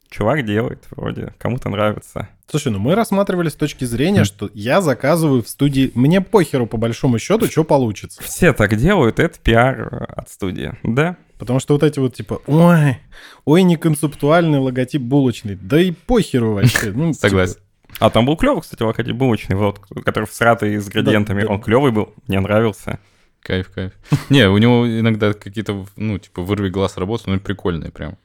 чувак 0.09 0.45
делает, 0.45 0.85
вроде 0.91 1.33
кому-то 1.37 1.69
нравится. 1.69 2.29
Слушай, 2.49 2.71
ну 2.71 2.79
мы 2.79 2.95
рассматривали 2.95 3.49
с 3.49 3.55
точки 3.55 3.85
зрения, 3.85 4.25
что 4.25 4.49
я 4.53 4.81
заказываю 4.81 5.43
в 5.43 5.49
студии, 5.49 5.91
мне 5.95 6.21
похеру 6.21 6.67
по 6.67 6.77
большому 6.77 7.19
счету, 7.19 7.47
что 7.47 7.63
получится. 7.63 8.21
Все 8.23 8.53
так 8.53 8.75
делают, 8.75 9.19
это 9.19 9.39
пиар 9.39 10.07
от 10.15 10.29
студии, 10.29 10.73
да? 10.83 11.17
Потому 11.37 11.59
что 11.59 11.73
вот 11.73 11.83
эти 11.83 11.99
вот 11.99 12.13
типа, 12.13 12.41
ой, 12.47 12.97
ой, 13.45 13.63
не 13.63 13.75
концептуальный 13.75 14.59
логотип 14.59 15.01
булочный, 15.01 15.55
да 15.55 15.81
и 15.81 15.91
похеру 15.91 16.53
вообще. 16.53 16.91
Ну, 16.91 17.13
типа, 17.13 17.27
Согласен. 17.27 17.57
А 17.99 18.09
там 18.09 18.25
был 18.25 18.35
клевый, 18.37 18.61
кстати, 18.61 18.81
локотип 18.81 19.15
булочный, 19.15 19.55
вот, 19.55 19.79
который 20.03 20.25
всратый 20.25 20.77
с 20.77 20.87
градиентами. 20.87 21.41
Да, 21.41 21.47
да. 21.47 21.53
Он 21.53 21.61
клевый 21.61 21.91
был, 21.91 22.13
мне 22.27 22.39
нравился. 22.39 22.99
Кайф, 23.41 23.69
кайф. 23.69 23.91
Не, 24.29 24.49
у 24.49 24.57
него 24.57 24.87
иногда 24.87 25.33
какие-то, 25.33 25.85
ну, 25.97 26.17
типа, 26.17 26.41
вырви 26.41 26.69
глаз 26.69 26.97
работы, 26.97 27.29
ну, 27.29 27.39
прикольные 27.39 27.91
прям. 27.91 28.17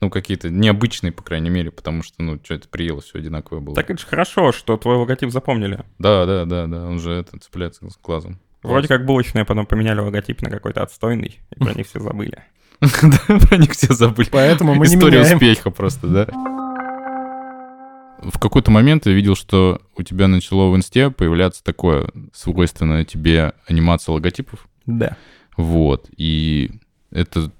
Ну, 0.00 0.10
какие-то 0.10 0.50
необычные, 0.50 1.10
по 1.10 1.22
крайней 1.22 1.48
мере, 1.48 1.70
потому 1.70 2.02
что, 2.02 2.22
ну, 2.22 2.38
что 2.44 2.54
это 2.54 2.68
приело, 2.68 3.00
все 3.00 3.18
одинаковое 3.18 3.62
было. 3.62 3.74
Так 3.74 3.90
это 3.90 3.98
же 3.98 4.06
хорошо, 4.06 4.52
что 4.52 4.76
твой 4.76 4.96
логотип 4.96 5.30
запомнили. 5.30 5.82
Да, 5.98 6.26
да, 6.26 6.44
да, 6.44 6.66
да, 6.66 6.84
он 6.84 6.98
же 6.98 7.12
это 7.12 7.38
цепляется 7.38 7.88
с 7.88 7.96
глазом. 7.96 8.38
Вроде 8.66 8.88
как 8.88 9.04
булочные 9.04 9.44
потом 9.44 9.66
поменяли 9.66 10.00
логотип 10.00 10.42
на 10.42 10.50
какой-то 10.50 10.82
отстойный, 10.82 11.38
и 11.54 11.58
про 11.58 11.74
них 11.74 11.86
все 11.86 12.00
забыли. 12.00 12.42
Да, 12.80 13.38
про 13.38 13.56
них 13.56 13.72
все 13.72 13.92
забыли. 13.94 14.28
Поэтому 14.30 14.74
мы 14.74 14.86
не 14.86 14.94
История 14.96 15.22
успеха 15.22 15.70
просто, 15.70 16.06
да? 16.08 16.26
В 18.22 18.38
какой-то 18.38 18.70
момент 18.70 19.06
я 19.06 19.12
видел, 19.12 19.34
что 19.34 19.80
у 19.96 20.02
тебя 20.02 20.28
начало 20.28 20.70
в 20.70 20.76
инсте 20.76 21.10
появляться 21.10 21.62
такое 21.62 22.08
свойственное 22.32 23.04
тебе 23.04 23.52
анимация 23.66 24.12
логотипов. 24.12 24.66
Да. 24.84 25.16
Вот. 25.56 26.10
И 26.16 26.70
это 27.10 27.50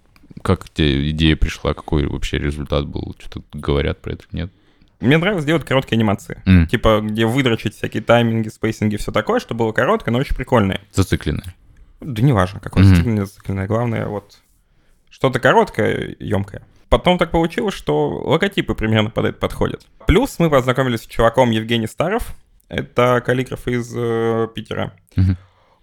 как 0.43 0.69
тебе 0.69 1.11
идея 1.11 1.37
пришла? 1.37 1.75
Какой 1.75 2.07
вообще 2.07 2.39
результат 2.39 2.87
был? 2.87 3.15
Что-то 3.19 3.43
говорят 3.53 4.01
про 4.01 4.13
это? 4.13 4.25
Нет? 4.33 4.53
Мне 5.01 5.19
нравилось 5.19 5.45
делать 5.45 5.65
короткие 5.65 5.97
анимации. 5.97 6.43
М, 6.47 6.67
Типа, 6.67 7.01
где 7.03 7.27
выдрочить 7.27 7.75
всякие 7.75 8.03
тайминги, 8.03 8.49
спейсинги, 8.49 8.97
все 8.97 9.13
такое, 9.13 9.41
что 9.41 9.55
было 9.55 9.73
короткое, 9.73 10.11
но 10.11 10.19
очень 10.19 10.35
прикольное. 10.37 10.81
Зацикленные. 10.93 11.55
Да 12.01 12.23
неважно, 12.23 12.61
какое 12.61 12.83
Мгм. 12.85 12.95
зацикленное, 12.95 13.25
зацикленное. 13.27 13.67
Главное, 13.67 14.07
вот 14.07 14.39
что-то 15.11 15.39
короткое, 15.41 16.17
емкое. 16.19 16.63
Потом 16.89 17.19
так 17.19 17.31
получилось, 17.31 17.75
что 17.75 18.09
логотипы 18.11 18.75
примерно 18.75 19.11
под 19.11 19.25
это 19.27 19.39
подходят. 19.39 19.87
Плюс 20.07 20.39
мы 20.39 20.49
познакомились 20.51 21.01
с 21.03 21.07
чуваком 21.07 21.51
Евгений 21.51 21.87
Старов. 21.89 22.35
Это 22.69 23.23
каллиграф 23.25 23.67
из 23.69 23.93
э, 23.95 24.49
Питера. 24.55 24.93
Мгм. 25.17 25.37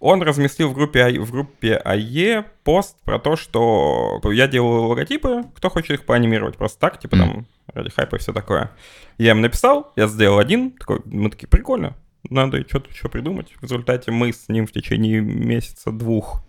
Он 0.04 0.20
разместил 0.20 0.68
в 0.68 0.74
группе, 0.74 1.02
А- 1.02 1.18
в 1.18 1.30
группе 1.30 1.76
АЕ 1.76 2.44
пост 2.62 2.98
про 3.04 3.18
то, 3.18 3.36
что 3.36 4.20
я 4.24 4.46
делаю 4.46 4.82
логотипы, 4.82 5.44
кто 5.56 5.70
хочет 5.70 5.92
их 5.92 6.04
поанимировать 6.04 6.58
просто 6.58 6.78
так, 6.78 7.00
типа 7.00 7.16
там 7.16 7.46
ради 7.72 7.88
хайпа 7.88 8.16
и 8.16 8.18
все 8.18 8.34
такое. 8.34 8.70
Я 9.16 9.30
им 9.30 9.40
написал, 9.40 9.94
я 9.96 10.06
сделал 10.06 10.38
один, 10.38 10.72
такой, 10.72 11.00
мы 11.06 11.30
такие, 11.30 11.48
прикольно, 11.48 11.96
надо 12.28 12.60
что-то 12.68 12.90
еще 12.90 13.08
придумать. 13.08 13.54
В 13.56 13.62
результате 13.62 14.10
мы 14.10 14.34
с 14.34 14.50
ним 14.50 14.66
в 14.66 14.72
течение 14.72 15.22
месяца-двух 15.22 16.42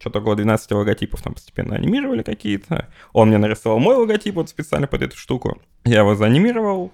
что-то 0.00 0.18
около 0.18 0.34
12 0.34 0.72
логотипов 0.72 1.22
там 1.22 1.34
постепенно 1.34 1.76
анимировали 1.76 2.24
какие-то. 2.24 2.88
Он 3.12 3.28
мне 3.28 3.38
нарисовал 3.38 3.78
мой 3.78 3.94
логотип 3.94 4.34
вот 4.34 4.48
специально 4.48 4.88
под 4.88 5.02
эту 5.02 5.16
штуку. 5.16 5.62
Я 5.84 6.00
его 6.00 6.16
заанимировал. 6.16 6.90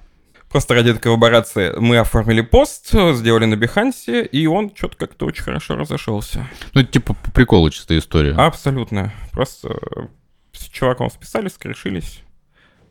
Просто 0.55 0.75
ради 0.75 0.91
этой 0.91 1.01
коллаборации 1.01 1.75
мы 1.81 1.99
оформили 1.99 2.41
пост, 2.41 2.93
сделали 2.93 3.45
на 3.45 3.57
Бихансе, 3.57 4.25
и 4.25 4.47
он 4.47 4.71
что-то 4.73 4.97
как-то 4.97 5.27
очень 5.27 5.43
хорошо 5.43 5.75
разошелся. 5.75 6.47
Ну, 6.75 6.83
это 6.83 6.93
типа 6.93 7.15
по 7.15 7.33
приколу 7.33 7.71
чистая 7.71 7.99
история. 7.99 8.35
Абсолютно. 8.35 9.13
Просто 9.33 9.71
э, 9.71 10.07
с 10.53 10.67
чуваком 10.69 11.11
списались, 11.11 11.55
скрешились, 11.55 12.23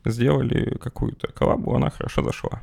сделали 0.03 0.77
какую-то 0.77 1.31
коллабу, 1.31 1.73
она 1.73 1.89
хорошо 1.89 2.21
зашла. 2.21 2.59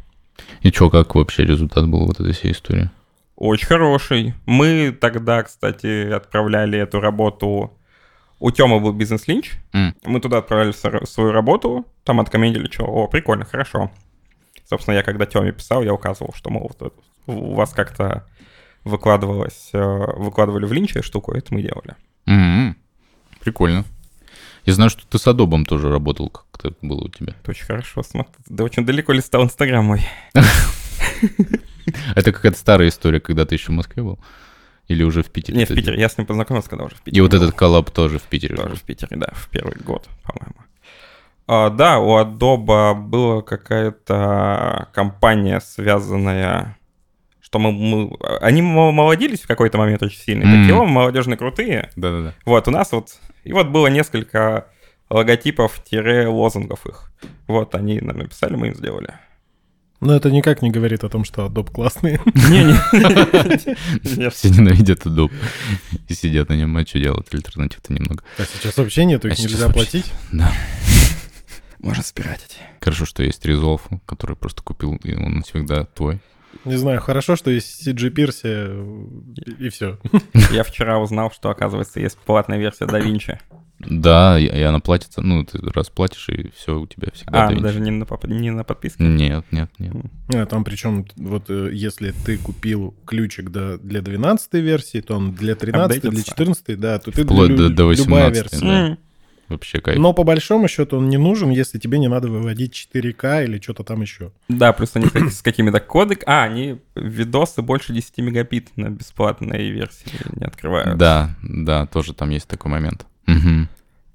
И 0.61 0.71
чё, 0.71 0.91
как 0.91 1.15
вообще 1.15 1.47
результат 1.47 1.89
был 1.89 2.05
вот 2.05 2.21
этой 2.21 2.35
всей 2.35 2.53
истории? 2.53 2.91
Очень 3.37 3.69
хороший. 3.69 4.35
Мы 4.45 4.95
тогда, 5.01 5.43
кстати, 5.45 6.11
отправляли 6.11 6.79
эту 6.79 7.01
работу... 7.01 7.75
У 8.39 8.51
Тёмы 8.51 8.81
был 8.81 8.93
бизнес-линч. 8.93 9.53
М. 9.73 9.95
Мы 10.05 10.21
туда 10.21 10.39
отправляли 10.39 10.73
свою 10.73 11.33
работу, 11.33 11.87
там 12.05 12.21
откомментили, 12.21 12.71
что, 12.71 12.85
о, 12.85 13.09
прикольно, 13.09 13.47
хорошо. 13.47 13.91
Собственно, 14.71 14.95
я 14.95 15.03
когда 15.03 15.27
Тёме 15.27 15.51
писал, 15.51 15.83
я 15.83 15.93
указывал, 15.93 16.33
что, 16.33 16.49
мол, 16.49 16.71
вот 16.79 16.95
у 17.27 17.55
вас 17.55 17.73
как-то 17.73 18.25
выкладывалось, 18.85 19.71
э, 19.73 19.79
выкладывали 20.17 20.65
в 20.65 20.73
линче 20.73 21.03
штуку, 21.03 21.33
это 21.33 21.53
мы 21.53 21.61
делали. 21.61 21.97
М, 22.27 22.77
Прикольно. 23.41 23.85
Я 24.65 24.75
знаю, 24.75 24.89
что 24.91 25.05
ты 25.09 25.19
с 25.19 25.27
Адобом 25.27 25.67
тоже 25.67 25.91
работал, 25.91 26.29
как 26.29 26.65
это 26.65 26.77
было 26.83 27.01
у 27.01 27.09
тебя. 27.09 27.35
Это 27.43 27.51
очень 27.51 27.65
хорошо. 27.67 28.05
Смотри, 28.05 28.33
да 28.47 28.63
очень 28.63 28.87
далеко 28.87 29.13
листал 29.13 29.43
Инстаграм 29.43 29.85
мой. 29.85 30.03
Это 32.15 32.31
какая-то 32.31 32.57
старая 32.57 32.89
история, 32.91 33.19
когда 33.19 33.47
ты 33.47 33.57
еще 33.57 33.73
в 33.73 33.75
Москве 33.75 34.05
был? 34.05 34.21
Или 34.87 35.03
уже 35.03 35.25
в 35.25 35.31
Питере? 35.31 35.59
Не, 35.59 35.65
в 35.65 35.69
Питере. 35.69 35.99
Я 35.99 36.09
с 36.09 36.17
ним 36.17 36.29
познакомился, 36.29 36.71
когда 36.71 36.85
уже 36.85 36.95
в 36.95 37.01
Питере 37.01 37.19
И 37.19 37.21
вот 37.23 37.35
этот 37.35 37.57
коллаб 37.57 37.91
тоже 37.91 38.21
в 38.21 38.23
Питере. 38.23 38.55
Тоже 38.55 38.77
в 38.77 38.83
Питере, 38.83 39.17
да, 39.17 39.33
в 39.33 39.49
первый 39.49 39.77
год, 39.85 40.09
по-моему. 40.23 40.55
А, 41.53 41.69
да, 41.69 41.99
у 41.99 42.17
Adobe 42.17 42.95
была 42.95 43.43
какая-то 43.43 44.89
компания, 44.95 45.61
связанная... 45.61 46.77
Что 47.41 47.59
мы, 47.59 47.73
мы- 47.73 48.17
Они 48.41 48.63
мо- 48.63 48.93
молодились 48.93 49.41
в 49.41 49.49
какой-то 49.49 49.77
момент 49.77 50.01
очень 50.05 50.21
сильно. 50.21 50.45
М. 50.45 50.63
Такие, 50.69 50.81
молодежные 50.87 51.37
крутые. 51.37 51.91
Да-да-да. 51.97 52.35
Вот, 52.45 52.69
у 52.69 52.71
нас 52.71 52.93
вот... 52.93 53.09
И 53.43 53.53
вот 53.53 53.67
было 53.67 53.89
несколько 53.89 54.67
логотипов-лозунгов 55.09 56.87
их. 56.87 57.11
Вот, 57.49 57.75
они 57.75 57.99
нам 58.01 58.19
написали, 58.19 58.55
мы 58.55 58.69
им 58.69 58.77
сделали. 58.77 59.15
Но 60.01 60.15
это 60.15 60.31
никак 60.31 60.63
не 60.63 60.71
говорит 60.71 61.03
о 61.03 61.09
том, 61.09 61.25
что 61.25 61.47
Adobe 61.47 61.73
классный. 61.73 62.21
Не-не. 62.49 64.31
Все 64.31 64.51
ненавидят 64.51 65.05
Adobe 65.05 65.33
и 66.07 66.15
сидят 66.15 66.49
на 66.49 66.55
нем, 66.55 66.77
а 66.77 66.87
что 66.87 67.01
делать? 67.01 67.27
Альтернатив-то 67.35 67.93
немного. 67.93 68.23
А 68.39 68.43
сейчас 68.45 68.77
вообще 68.77 69.05
нету, 69.05 69.27
их 69.27 69.37
А 69.37 69.43
нельзя 69.43 69.69
платить. 69.69 70.13
Да. 70.31 70.53
Можно 71.83 72.03
спиратить. 72.03 72.59
Хорошо, 72.81 73.05
что 73.07 73.23
есть 73.23 73.45
Resolve, 73.47 73.81
который 74.07 74.37
просто 74.37 74.63
купил, 74.63 74.97
и 75.03 75.15
он 75.15 75.37
навсегда 75.37 75.85
твой. 75.85 76.21
Не 76.65 76.77
знаю, 76.77 77.01
хорошо, 77.01 77.37
что 77.37 77.51
есть 77.51 77.87
CG 77.87 78.11
Pierce 78.13 79.35
и 79.59 79.69
все. 79.69 79.99
Я 80.53 80.63
вчера 80.65 80.99
узнал, 80.99 81.31
что, 81.31 81.49
оказывается, 81.49 82.01
есть 82.01 82.19
платная 82.19 82.59
версия 82.59 82.87
DaVinci. 82.87 83.39
Да, 83.79 84.39
и, 84.39 84.45
и 84.45 84.61
она 84.61 84.79
платится, 84.81 85.23
ну, 85.23 85.43
ты 85.45 85.59
расплатишь, 85.73 86.29
и 86.29 86.51
все 86.55 86.79
у 86.79 86.87
тебя 86.87 87.09
всегда 87.15 87.47
А, 87.47 87.55
даже 87.55 87.81
не 87.81 87.91
на, 87.91 88.05
не 88.25 88.51
на 88.51 88.63
подписке? 88.65 89.03
Нет, 89.05 89.45
нет, 89.53 89.71
нет. 89.79 89.95
А, 90.35 90.45
Там 90.45 90.65
причем, 90.65 91.07
вот 91.17 91.49
э, 91.49 91.71
если 91.73 92.11
ты 92.11 92.37
купил 92.37 92.95
ключик 93.07 93.49
до- 93.49 93.79
для 93.79 94.03
12 94.03 94.53
версии, 94.55 95.01
то 95.01 95.17
он 95.17 95.33
для 95.33 95.55
13, 95.55 96.01
для 96.03 96.09
Апдейтится. 96.11 96.31
14, 96.31 96.79
да, 96.79 96.99
то 96.99 97.11
ты 97.11 97.25
Вплоть 97.25 97.55
для 97.57 97.69
до- 97.69 97.75
до 97.75 97.93
любая 97.93 98.29
18, 98.29 98.35
версия. 98.35 98.67
да. 98.67 98.99
Вообще 99.51 99.81
кайф. 99.81 99.99
Но 99.99 100.13
по 100.15 100.23
большому 100.23 100.69
счету 100.69 100.97
он 100.99 101.09
не 101.09 101.19
нужен, 101.19 101.51
если 101.51 101.79
тебе 101.79 101.99
не 101.99 102.09
надо 102.09 102.29
выводить 102.29 102.89
4К 102.95 103.45
или 103.45 103.61
что-то 103.61 103.83
там 103.83 104.01
еще. 104.01 104.31
Да, 104.49 104.73
плюс 104.73 104.93
они 104.95 105.07
с 105.29 105.43
какими-то 105.43 105.81
кодек... 105.81 106.23
А, 106.27 106.45
они 106.45 106.79
видосы 106.95 107.61
больше 107.61 107.93
10 107.93 108.17
мегабит 108.19 108.69
на 108.77 108.91
бесплатной 108.91 109.71
версии 109.71 110.13
не 110.37 110.47
открывают. 110.47 110.97
Да, 110.97 111.37
да, 111.43 111.87
тоже 111.87 112.15
там 112.15 112.31
есть 112.31 112.47
такой 112.49 112.71
момент. 112.71 113.07
Мгм. 113.27 113.69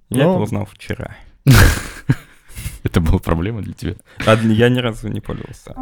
Я 0.09 0.23
Ну. 0.23 0.31
это 0.31 0.39
узнал 0.39 0.65
вчера. 0.65 1.15
Это 2.83 3.01
была 3.01 3.17
проблема 3.19 3.61
для 3.61 3.73
тебя? 3.73 3.95
Я 4.25 4.69
ни 4.69 4.77
разу 4.79 5.07
не 5.09 5.19
пользовался. 5.19 5.75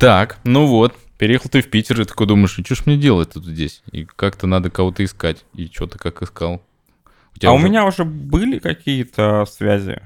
Так, 0.00 0.38
ну 0.44 0.66
вот, 0.66 0.94
переехал 1.18 1.50
ты 1.50 1.60
в 1.60 1.68
Питер, 1.68 2.00
и 2.00 2.04
такой 2.04 2.26
думаешь, 2.26 2.58
и 2.58 2.64
что 2.64 2.74
ж 2.74 2.86
мне 2.86 2.96
делать 2.96 3.32
тут 3.34 3.44
здесь? 3.44 3.82
И 3.92 4.04
как-то 4.04 4.46
надо 4.46 4.70
кого-то 4.70 5.04
искать. 5.04 5.44
И 5.54 5.66
что 5.66 5.86
ты 5.86 5.98
как 5.98 6.22
искал? 6.22 6.62
А 7.44 7.52
у 7.52 7.56
уже- 7.56 7.68
меня 7.68 7.84
уже 7.86 8.04
были 8.04 8.58
какие-то 8.58 9.44
связи. 9.46 10.00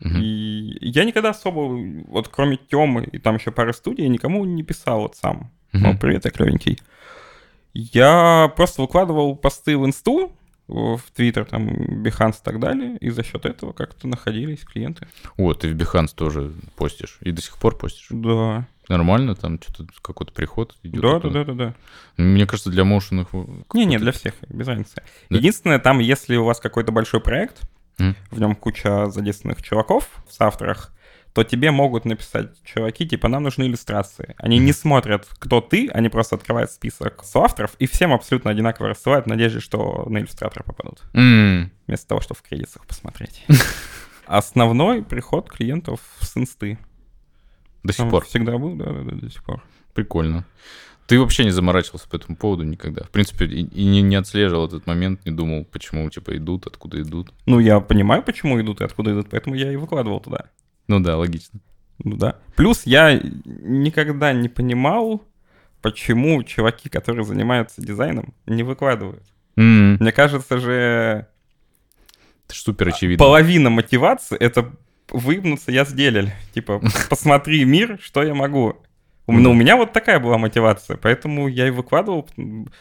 Мгм. 0.00 0.20
И 0.20 0.76
я 0.80 1.04
никогда 1.04 1.30
особо, 1.30 1.60
вот 2.08 2.28
кроме 2.28 2.56
Темы 2.56 3.04
и 3.04 3.18
там 3.18 3.36
еще 3.36 3.52
пары 3.52 3.72
студий, 3.72 4.08
никому 4.08 4.44
не 4.44 4.62
писал 4.62 5.02
вот 5.02 5.16
сам. 5.16 5.50
Мгм. 5.72 5.86
О, 5.86 5.96
привет, 5.96 6.24
я 6.24 6.30
клевенький. 6.30 6.78
Я 7.74 8.52
просто 8.56 8.82
выкладывал 8.82 9.36
посты 9.36 9.78
в 9.78 9.86
инсту, 9.86 10.32
в 10.68 11.00
Твиттер, 11.14 11.44
там, 11.44 11.68
Behance 12.02 12.40
и 12.40 12.44
так 12.44 12.60
далее, 12.60 12.96
и 12.98 13.10
за 13.10 13.22
счет 13.22 13.46
этого 13.46 13.72
как-то 13.72 14.06
находились 14.08 14.60
клиенты. 14.60 15.06
О, 15.36 15.54
ты 15.54 15.68
в 15.72 15.76
Behance 15.76 16.14
тоже 16.14 16.52
постишь. 16.76 17.18
И 17.20 17.30
до 17.32 17.40
сих 17.42 17.56
пор 17.58 17.76
постишь. 17.76 18.08
Да, 18.10 18.66
Нормально, 18.88 19.34
там 19.34 19.60
что-то 19.62 19.86
какой-то 20.02 20.32
приход 20.32 20.76
идет. 20.82 21.00
да, 21.02 21.18
да, 21.20 21.28
да, 21.30 21.44
да, 21.44 21.52
да. 21.54 21.74
Мне 22.16 22.46
кажется, 22.46 22.70
для 22.70 22.84
моушенных... 22.84 23.28
Не-не, 23.74 23.98
для 23.98 24.12
всех, 24.12 24.34
без 24.48 24.66
разницы. 24.66 25.02
Да. 25.30 25.36
Единственное, 25.38 25.78
там, 25.78 25.98
если 26.00 26.36
у 26.36 26.44
вас 26.44 26.60
какой-то 26.60 26.92
большой 26.92 27.20
проект, 27.20 27.62
Мгм. 27.98 28.16
в 28.30 28.40
нем 28.40 28.54
куча 28.56 29.06
задействованных 29.10 29.62
чуваков 29.62 30.08
в 30.28 30.32
соавторах, 30.32 30.92
то 31.34 31.44
тебе 31.44 31.70
могут 31.70 32.04
написать 32.04 32.50
чуваки, 32.64 33.06
типа, 33.08 33.28
нам 33.28 33.42
нужны 33.44 33.62
иллюстрации. 33.64 34.34
Они 34.36 34.58
не 34.58 34.72
смотрят, 34.72 35.26
кто 35.38 35.60
ты, 35.62 35.88
они 35.88 36.08
просто 36.10 36.36
открывают 36.36 36.70
список 36.70 37.22
соавторов 37.24 37.74
и 37.78 37.86
всем 37.86 38.12
абсолютно 38.12 38.50
одинаково 38.50 38.88
рассылают 38.88 39.24
в 39.26 39.28
надежде, 39.28 39.60
что 39.60 40.04
на 40.10 40.18
иллюстратора 40.18 40.62
попадут. 40.64 41.02
М, 41.14 41.70
Вместо 41.86 42.06
того, 42.08 42.20
чтобы 42.20 42.38
в 42.38 42.42
кредитах 42.48 42.86
посмотреть. 42.86 43.44
основной 44.26 45.02
приход 45.02 45.50
клиентов 45.50 46.00
с 46.20 46.36
инсты. 46.36 46.78
До 47.82 47.92
сих 47.92 48.04
Он 48.04 48.10
пор. 48.10 48.24
Всегда 48.24 48.58
был, 48.58 48.74
да, 48.76 48.86
да, 48.86 49.02
да, 49.02 49.16
до 49.16 49.30
сих 49.30 49.42
пор. 49.44 49.62
Прикольно. 49.94 50.44
Ты 51.06 51.18
вообще 51.18 51.44
не 51.44 51.50
заморачивался 51.50 52.08
по 52.08 52.16
этому 52.16 52.36
поводу 52.36 52.62
никогда? 52.62 53.02
В 53.04 53.10
принципе, 53.10 53.44
и, 53.46 53.62
и 53.64 53.84
не, 53.84 54.02
не 54.02 54.16
отслеживал 54.16 54.66
этот 54.66 54.86
момент, 54.86 55.24
не 55.26 55.32
думал, 55.32 55.64
почему, 55.64 56.08
типа, 56.08 56.36
идут, 56.36 56.66
откуда 56.66 57.02
идут. 57.02 57.32
Ну, 57.44 57.58
я 57.58 57.80
понимаю, 57.80 58.22
почему 58.22 58.58
идут 58.60 58.80
и 58.80 58.84
откуда 58.84 59.12
идут, 59.12 59.28
поэтому 59.30 59.54
я 59.56 59.72
и 59.72 59.76
выкладывал 59.76 60.20
туда. 60.20 60.46
Ну 60.88 61.00
да, 61.00 61.16
логично. 61.18 61.60
Ну 62.04 62.16
да. 62.16 62.38
Плюс 62.56 62.86
я 62.86 63.20
никогда 63.44 64.32
не 64.32 64.48
понимал, 64.48 65.22
почему 65.82 66.42
чуваки, 66.44 66.88
которые 66.88 67.24
занимаются 67.24 67.82
дизайном, 67.82 68.32
не 68.46 68.62
выкладывают. 68.62 69.24
М, 69.56 69.96
Мне 69.96 70.12
кажется 70.12 70.58
же, 70.58 71.26
Это 72.46 72.54
супер 72.54 72.88
очевидно. 72.88 73.18
половина 73.22 73.70
мотивации— 73.70 74.36
это 74.40 74.72
выебнуться 75.12 75.70
я 75.72 75.84
сделал. 75.84 76.28
Типа, 76.54 76.80
посмотри 77.10 77.64
мир, 77.64 77.98
что 78.02 78.22
я 78.22 78.34
могу. 78.34 78.76
У 79.28 79.32
меня, 79.32 79.48
у 79.50 79.54
меня 79.54 79.76
вот 79.76 79.92
такая 79.92 80.18
была 80.18 80.36
мотивация, 80.36 80.96
поэтому 80.96 81.46
я 81.46 81.68
и 81.68 81.70
выкладывал. 81.70 82.28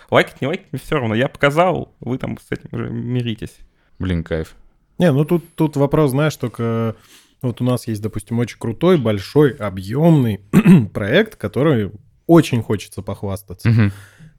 Лайкать, 0.10 0.42
не 0.42 0.48
лайкать, 0.48 0.68
мне 0.72 0.82
все 0.84 0.96
равно. 0.98 1.14
Я 1.14 1.28
показал, 1.28 1.94
вы 2.00 2.18
там 2.18 2.38
с 2.40 2.52
этим 2.52 2.70
уже 2.72 2.90
миритесь. 2.90 3.56
Блин, 4.00 4.24
кайф. 4.24 4.56
Не, 4.98 5.12
ну 5.12 5.24
тут, 5.24 5.44
тут 5.56 5.76
вопрос, 5.78 6.12
знаешь, 6.12 6.36
только 6.36 6.96
вот 7.44 7.62
у 7.62 7.64
нас 7.64 7.88
есть, 7.88 8.02
допустим, 8.02 8.40
очень 8.40 8.58
крутой, 8.58 8.98
большой, 8.98 9.52
объемный 9.52 10.42
проект, 10.94 11.36
который 11.36 11.92
очень 12.28 12.62
хочется 12.64 13.02
похвастаться, 13.04 13.70
Мгм. 13.70 13.92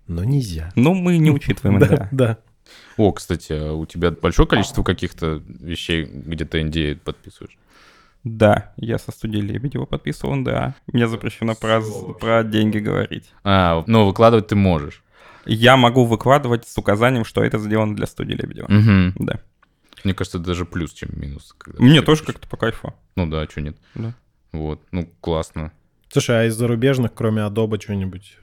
но 0.09 0.25
нельзя. 0.25 0.71
Ну, 0.75 0.95
мы 0.95 1.19
не 1.19 1.31
учитываем 1.33 1.79
Да, 1.79 1.87
это. 1.87 2.09
да. 2.11 2.39
О, 2.97 3.13
кстати, 3.13 3.53
а 3.53 3.73
у 3.75 3.87
тебя 3.87 4.11
большое 4.11 4.47
количество 4.49 4.83
каких-то 4.83 5.43
вещей, 5.47 6.05
где 6.05 6.45
ты 6.45 6.61
NDA 6.63 6.97
подписываешь? 6.97 7.57
Да, 8.25 8.73
я 8.77 8.99
со 8.99 9.11
студией 9.11 9.43
Лебедева 9.43 9.85
подписывал, 9.85 10.43
да. 10.43 10.75
Мне 10.87 11.09
запрещено 11.09 11.55
про, 11.55 11.83
про 12.21 12.45
деньги 12.45 12.79
говорить. 12.79 13.31
А, 13.43 13.83
ну, 13.87 14.07
выкладывать 14.07 14.49
ты 14.49 14.55
можешь. 14.55 15.03
Я 15.45 15.77
могу 15.77 16.05
выкладывать 16.05 16.69
с 16.69 16.79
указанием, 16.79 17.25
что 17.25 17.43
это 17.43 17.59
сделано 17.59 17.97
для 17.97 18.07
студии 18.07 18.35
Лебедева. 18.35 18.67
Мгм. 18.71 19.15
Да. 19.19 19.41
Мне 20.05 20.15
кажется, 20.15 20.39
это 20.39 20.47
даже 20.47 20.65
плюс, 20.65 20.93
чем 20.93 21.11
минус. 21.15 21.55
Мне 21.79 22.01
пишешь. 22.01 22.07
тоже 22.07 22.25
как-то 22.25 22.49
по 22.49 22.57
кайфу. 22.57 22.95
Ну 23.17 23.27
да, 23.27 23.45
что 23.47 23.61
нет. 23.61 23.77
Да. 23.95 24.15
Вот, 24.53 24.81
ну, 24.93 25.09
классно. 25.21 25.73
Слушай, 26.11 26.43
а 26.43 26.45
из 26.45 26.55
зарубежных, 26.55 27.15
кроме 27.15 27.43
Adobe, 27.43 27.81
что-нибудь 27.81 28.39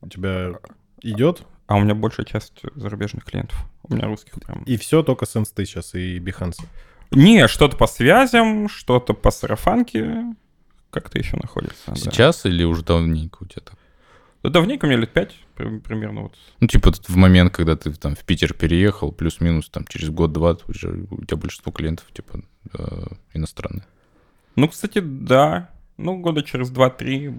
у 0.00 0.08
тебя 0.08 0.54
идет? 1.02 1.42
А 1.66 1.76
у 1.76 1.80
меня 1.80 1.94
большая 1.94 2.26
часть 2.26 2.62
зарубежных 2.74 3.24
клиентов. 3.24 3.58
У 3.84 3.94
меня 3.94 4.06
русских 4.06 4.34
прям. 4.34 4.62
И 4.64 4.76
все 4.76 5.02
только 5.02 5.26
с 5.26 5.36
инсты 5.36 5.64
сейчас 5.66 5.94
и 5.94 6.18
Behance. 6.18 6.60
Не, 7.10 7.48
что-то 7.48 7.76
по 7.76 7.86
связям, 7.86 8.68
что-то 8.68 9.14
по 9.14 9.30
сарафанке. 9.30 10.24
Как-то 10.90 11.18
еще 11.18 11.36
находится. 11.36 11.76
да. 11.86 11.94
Сейчас 11.94 12.46
или 12.46 12.64
уже 12.64 12.82
давненько 12.84 13.38
у 13.42 13.46
тебя 13.46 13.62
так? 13.64 13.74
Да 14.42 14.48
давненько, 14.50 14.86
у 14.86 14.88
меня 14.88 14.98
лет 14.98 15.12
пять 15.12 15.36
при- 15.54 15.78
примерно 15.78 16.22
вот. 16.22 16.34
Ну, 16.60 16.66
типа 16.66 16.92
в 17.08 17.16
момент, 17.16 17.52
когда 17.54 17.76
ты 17.76 17.92
там 17.92 18.14
в 18.16 18.20
Питер 18.24 18.54
переехал, 18.54 19.12
плюс-минус 19.12 19.68
там 19.68 19.84
через 19.86 20.08
год-два, 20.08 20.56
уже 20.66 21.06
у 21.10 21.24
тебя 21.24 21.36
большинство 21.36 21.70
клиентов, 21.72 22.06
типа, 22.12 22.40
э, 22.78 23.06
иностранные. 23.34 23.84
Ну, 24.56 24.68
кстати, 24.68 25.00
да. 25.00 25.68
Ну, 25.98 26.16
года 26.18 26.42
через 26.42 26.70
два-три 26.70 27.30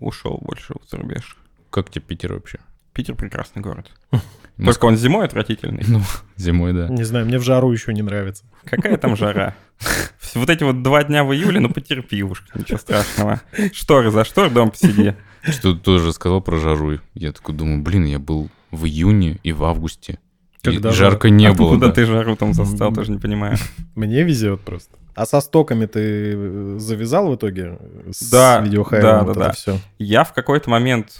ушел 0.00 0.38
больше 0.40 0.74
в 0.74 0.88
зарубеж. 0.88 1.36
Как 1.70 1.90
тебе 1.90 2.02
Питер 2.06 2.32
вообще? 2.32 2.58
Питер 2.96 3.14
прекрасный 3.14 3.60
город. 3.60 3.90
Только 4.56 4.86
он 4.86 4.96
зимой 4.96 5.26
отвратительный. 5.26 5.84
Ну, 5.86 6.00
зимой, 6.36 6.72
да. 6.72 6.88
Не 6.88 7.04
знаю, 7.04 7.26
мне 7.26 7.38
в 7.38 7.42
жару 7.42 7.70
еще 7.70 7.92
не 7.92 8.00
нравится. 8.00 8.44
Какая 8.64 8.96
там 8.96 9.16
жара? 9.16 9.54
Вот 10.34 10.50
эти 10.50 10.64
вот 10.64 10.82
два 10.82 11.04
дня 11.04 11.24
в 11.24 11.32
июле, 11.32 11.60
ну 11.60 11.70
потерпи 11.70 12.22
уж, 12.22 12.44
ничего 12.54 12.78
страшного. 12.78 13.40
Шторы 13.72 14.10
за 14.10 14.24
штор, 14.24 14.50
дом 14.50 14.70
посиди. 14.70 15.14
Что 15.42 15.72
ты 15.74 15.80
тоже 15.80 16.12
сказал 16.12 16.40
про 16.40 16.56
жару. 16.56 16.98
Я 17.14 17.32
такой 17.32 17.54
думаю, 17.54 17.82
блин, 17.82 18.04
я 18.04 18.18
был 18.18 18.50
в 18.70 18.86
июне 18.86 19.38
и 19.42 19.52
в 19.52 19.62
августе. 19.64 20.18
И 20.62 20.64
Когда 20.64 20.90
жарко 20.90 21.30
не 21.30 21.52
было. 21.52 21.68
Откуда 21.68 21.88
да. 21.88 21.92
ты 21.92 22.06
жару 22.06 22.34
там 22.34 22.54
застал, 22.54 22.92
тоже 22.92 23.12
не 23.12 23.18
понимаю. 23.18 23.56
Мне 23.94 24.24
везет 24.24 24.62
просто. 24.62 24.96
А 25.14 25.24
со 25.24 25.40
стоками 25.40 25.86
ты 25.86 26.00
э, 26.34 26.76
завязал 26.78 27.30
в 27.30 27.36
итоге? 27.36 27.78
С 28.10 28.30
Да, 28.30 28.60
да, 28.60 29.22
вот 29.22 29.26
да, 29.26 29.30
это 29.30 29.40
да. 29.40 29.52
все. 29.52 29.78
Я 29.98 30.24
в 30.24 30.34
какой-то 30.34 30.68
момент... 30.68 31.16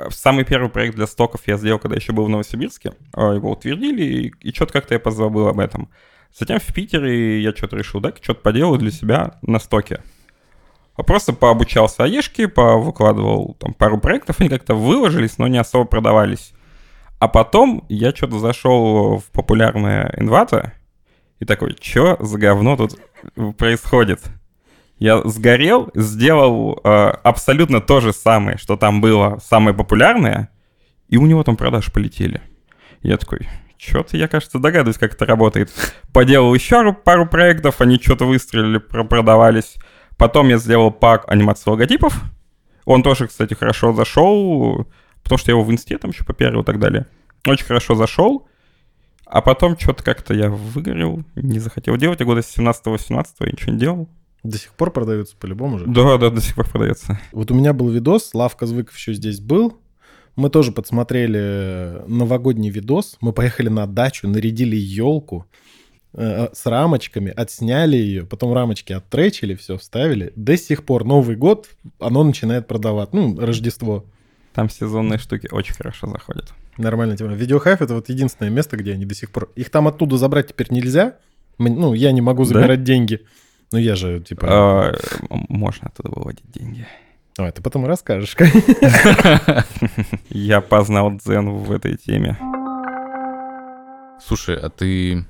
э, 0.00 0.10
Самый 0.10 0.44
первый 0.44 0.70
проект 0.70 0.96
для 0.96 1.06
стоков 1.06 1.42
я 1.46 1.56
сделал, 1.56 1.78
когда 1.78 1.96
еще 1.96 2.12
был 2.12 2.24
в 2.24 2.28
Новосибирске. 2.28 2.94
А, 3.12 3.34
Его 3.34 3.50
утвердили, 3.52 4.02
и, 4.02 4.32
и 4.40 4.52
что-то 4.52 4.72
как-то 4.72 4.94
я 4.94 5.00
позабыл 5.00 5.48
об 5.48 5.60
этом. 5.60 5.90
Затем 6.36 6.58
в 6.60 6.74
Питере 6.74 7.40
я 7.40 7.52
что-то 7.52 7.76
решил, 7.76 8.00
да, 8.00 8.12
что-то 8.20 8.40
поделаю 8.40 8.78
для 8.78 8.90
себя 8.90 9.38
на 9.42 9.58
стоке. 9.58 10.02
А 10.96 11.02
Просто 11.02 11.32
пообучался 11.32 12.04
АЕшке, 12.04 12.46
повыкладывал 12.48 13.56
там 13.58 13.74
пару 13.74 13.98
проектов, 13.98 14.40
они 14.40 14.48
как-то 14.48 14.74
выложились, 14.74 15.38
но 15.38 15.48
не 15.48 15.58
особо 15.58 15.84
продавались. 15.84 16.52
А 17.18 17.28
потом 17.28 17.84
я 17.88 18.14
что-то 18.14 18.38
зашел 18.38 19.18
в 19.18 19.24
популярное 19.32 20.14
инвата 20.16 20.74
и 21.38 21.44
такой, 21.44 21.76
что 21.80 22.16
за 22.20 22.38
говно 22.38 22.76
тут 22.76 22.98
происходит? 23.56 24.20
Я 25.00 25.22
сгорел, 25.26 25.90
сделал 25.94 26.78
э, 26.84 26.88
абсолютно 27.22 27.80
то 27.80 28.00
же 28.00 28.12
самое, 28.12 28.58
что 28.58 28.76
там 28.76 29.00
было 29.00 29.40
самое 29.42 29.74
популярное, 29.74 30.50
и 31.08 31.16
у 31.16 31.24
него 31.26 31.42
там 31.42 31.56
продажи 31.56 31.90
полетели. 31.90 32.42
Я 33.00 33.16
такой, 33.16 33.48
что-то 33.78 34.18
я, 34.18 34.28
кажется, 34.28 34.58
догадываюсь, 34.58 34.98
как 34.98 35.14
это 35.14 35.24
работает. 35.24 35.70
Поделал 36.12 36.54
еще 36.54 36.92
пару 36.92 37.26
проектов, 37.26 37.80
они 37.80 37.98
что-то 37.98 38.26
выстрелили, 38.26 38.76
про- 38.76 39.04
продавались. 39.04 39.76
Потом 40.18 40.48
я 40.50 40.58
сделал 40.58 40.90
пак 40.90 41.24
анимации 41.32 41.70
логотипов. 41.70 42.20
Он 42.84 43.02
тоже, 43.02 43.26
кстати, 43.26 43.54
хорошо 43.54 43.94
зашел, 43.94 44.86
потому 45.22 45.38
что 45.38 45.50
я 45.50 45.54
его 45.54 45.64
в 45.64 45.72
инсте 45.72 45.96
там 45.96 46.10
еще 46.10 46.24
попиарил 46.24 46.60
и 46.60 46.64
так 46.64 46.78
далее. 46.78 47.06
Очень 47.46 47.64
хорошо 47.64 47.94
зашел. 47.94 48.46
А 49.24 49.40
потом 49.40 49.78
что-то 49.78 50.04
как-то 50.04 50.34
я 50.34 50.50
выгорел, 50.50 51.22
не 51.36 51.58
захотел 51.58 51.96
делать. 51.96 52.20
Я 52.20 52.26
года 52.26 52.42
с 52.42 52.54
17-18 52.58 53.24
я 53.40 53.46
ничего 53.46 53.72
не 53.72 53.78
делал. 53.78 54.08
До 54.42 54.56
сих 54.58 54.72
пор 54.72 54.90
продаются 54.92 55.36
по-любому 55.36 55.78
же. 55.78 55.86
Да, 55.86 56.16
да, 56.16 56.30
до 56.30 56.40
сих 56.40 56.54
пор 56.54 56.68
продается. 56.68 57.18
Вот 57.32 57.50
у 57.50 57.54
меня 57.54 57.72
был 57.72 57.88
видос, 57.90 58.30
Славка 58.30 58.66
Звыков 58.66 58.96
еще 58.96 59.12
здесь 59.14 59.40
был. 59.40 59.78
Мы 60.36 60.48
тоже 60.48 60.72
подсмотрели 60.72 62.02
новогодний 62.06 62.70
видос. 62.70 63.16
Мы 63.20 63.32
поехали 63.32 63.68
на 63.68 63.86
дачу, 63.86 64.28
нарядили 64.28 64.76
елку 64.76 65.46
э, 66.14 66.48
с 66.54 66.64
рамочками, 66.66 67.32
отсняли 67.36 67.96
ее, 67.96 68.24
потом 68.24 68.54
рамочки 68.54 68.92
оттречили, 68.94 69.54
все 69.54 69.76
вставили. 69.76 70.32
До 70.36 70.56
сих 70.56 70.84
пор 70.84 71.04
Новый 71.04 71.36
год, 71.36 71.68
оно 71.98 72.22
начинает 72.24 72.66
продавать. 72.66 73.12
Ну, 73.12 73.38
Рождество. 73.38 74.06
Там 74.54 74.70
сезонные 74.70 75.18
штуки 75.18 75.48
очень 75.52 75.74
хорошо 75.74 76.06
заходят. 76.08 76.52
Нормальная 76.78 77.16
тема. 77.16 77.34
Видеохайф— 77.34 77.82
это 77.82 77.94
вот 77.94 78.08
единственное 78.08 78.50
место, 78.50 78.76
где 78.76 78.92
они 78.94 79.04
до 79.04 79.14
сих 79.14 79.30
пор... 79.30 79.50
Их 79.54 79.68
там 79.70 79.86
оттуда 79.86 80.16
забрать 80.16 80.48
теперь 80.48 80.68
нельзя. 80.70 81.16
Ну, 81.58 81.92
я 81.92 82.10
не 82.12 82.20
могу 82.22 82.44
Да? 82.44 82.48
забирать 82.54 82.82
деньги. 82.84 83.20
Ну, 83.72 83.78
я 83.78 83.94
же, 83.94 84.20
типа... 84.20 84.46
А, 84.48 84.92
м- 85.30 85.46
Можно 85.48 85.88
оттуда 85.88 86.10
выводить 86.14 86.50
деньги. 86.52 86.86
Ой, 87.38 87.52
ты 87.52 87.62
потом 87.62 87.86
расскажешь. 87.86 88.36
Я 90.30 90.60
познал 90.60 91.16
дзен 91.16 91.50
в 91.50 91.70
этой 91.72 91.96
теме. 91.96 92.36
Слушай, 94.20 94.56
а 94.56 94.68
ты 94.68 95.24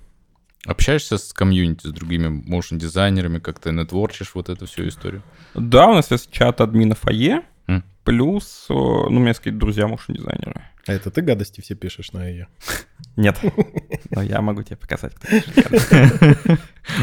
общаешься 0.67 1.19
с 1.19 1.33
комьюнити, 1.33 1.87
с 1.87 1.91
другими 1.91 2.29
моушн-дизайнерами, 2.29 3.39
как-то 3.39 3.71
нетворчишь 3.73 4.33
вот 4.35 4.49
эту 4.49 4.67
всю 4.67 4.89
историю? 4.89 5.23
Да, 5.55 5.87
у 5.89 5.95
нас 5.95 6.11
есть 6.11 6.31
чат 6.33 6.61
админов 6.61 7.07
АЕ, 7.07 7.43
М. 7.69 7.85
плюс, 8.05 8.67
э, 8.69 8.73
ну, 8.75 9.07
у 9.07 9.11
меня 9.11 9.29
есть 9.29 9.41
какие-то 9.41 9.61
друзья 9.61 9.87
моушн-дизайнеры. 9.87 10.63
А 10.87 10.93
это 10.93 11.11
ты 11.11 11.21
гадости 11.23 11.61
все 11.61 11.75
пишешь 11.77 12.13
на 12.13 12.27
ее. 12.27 12.49
Нет, 13.17 13.39
но 14.15 14.23
я 14.23 14.41
могу 14.41 14.63
тебе 14.63 14.77
показать, 14.77 15.15
кто. 15.15 15.29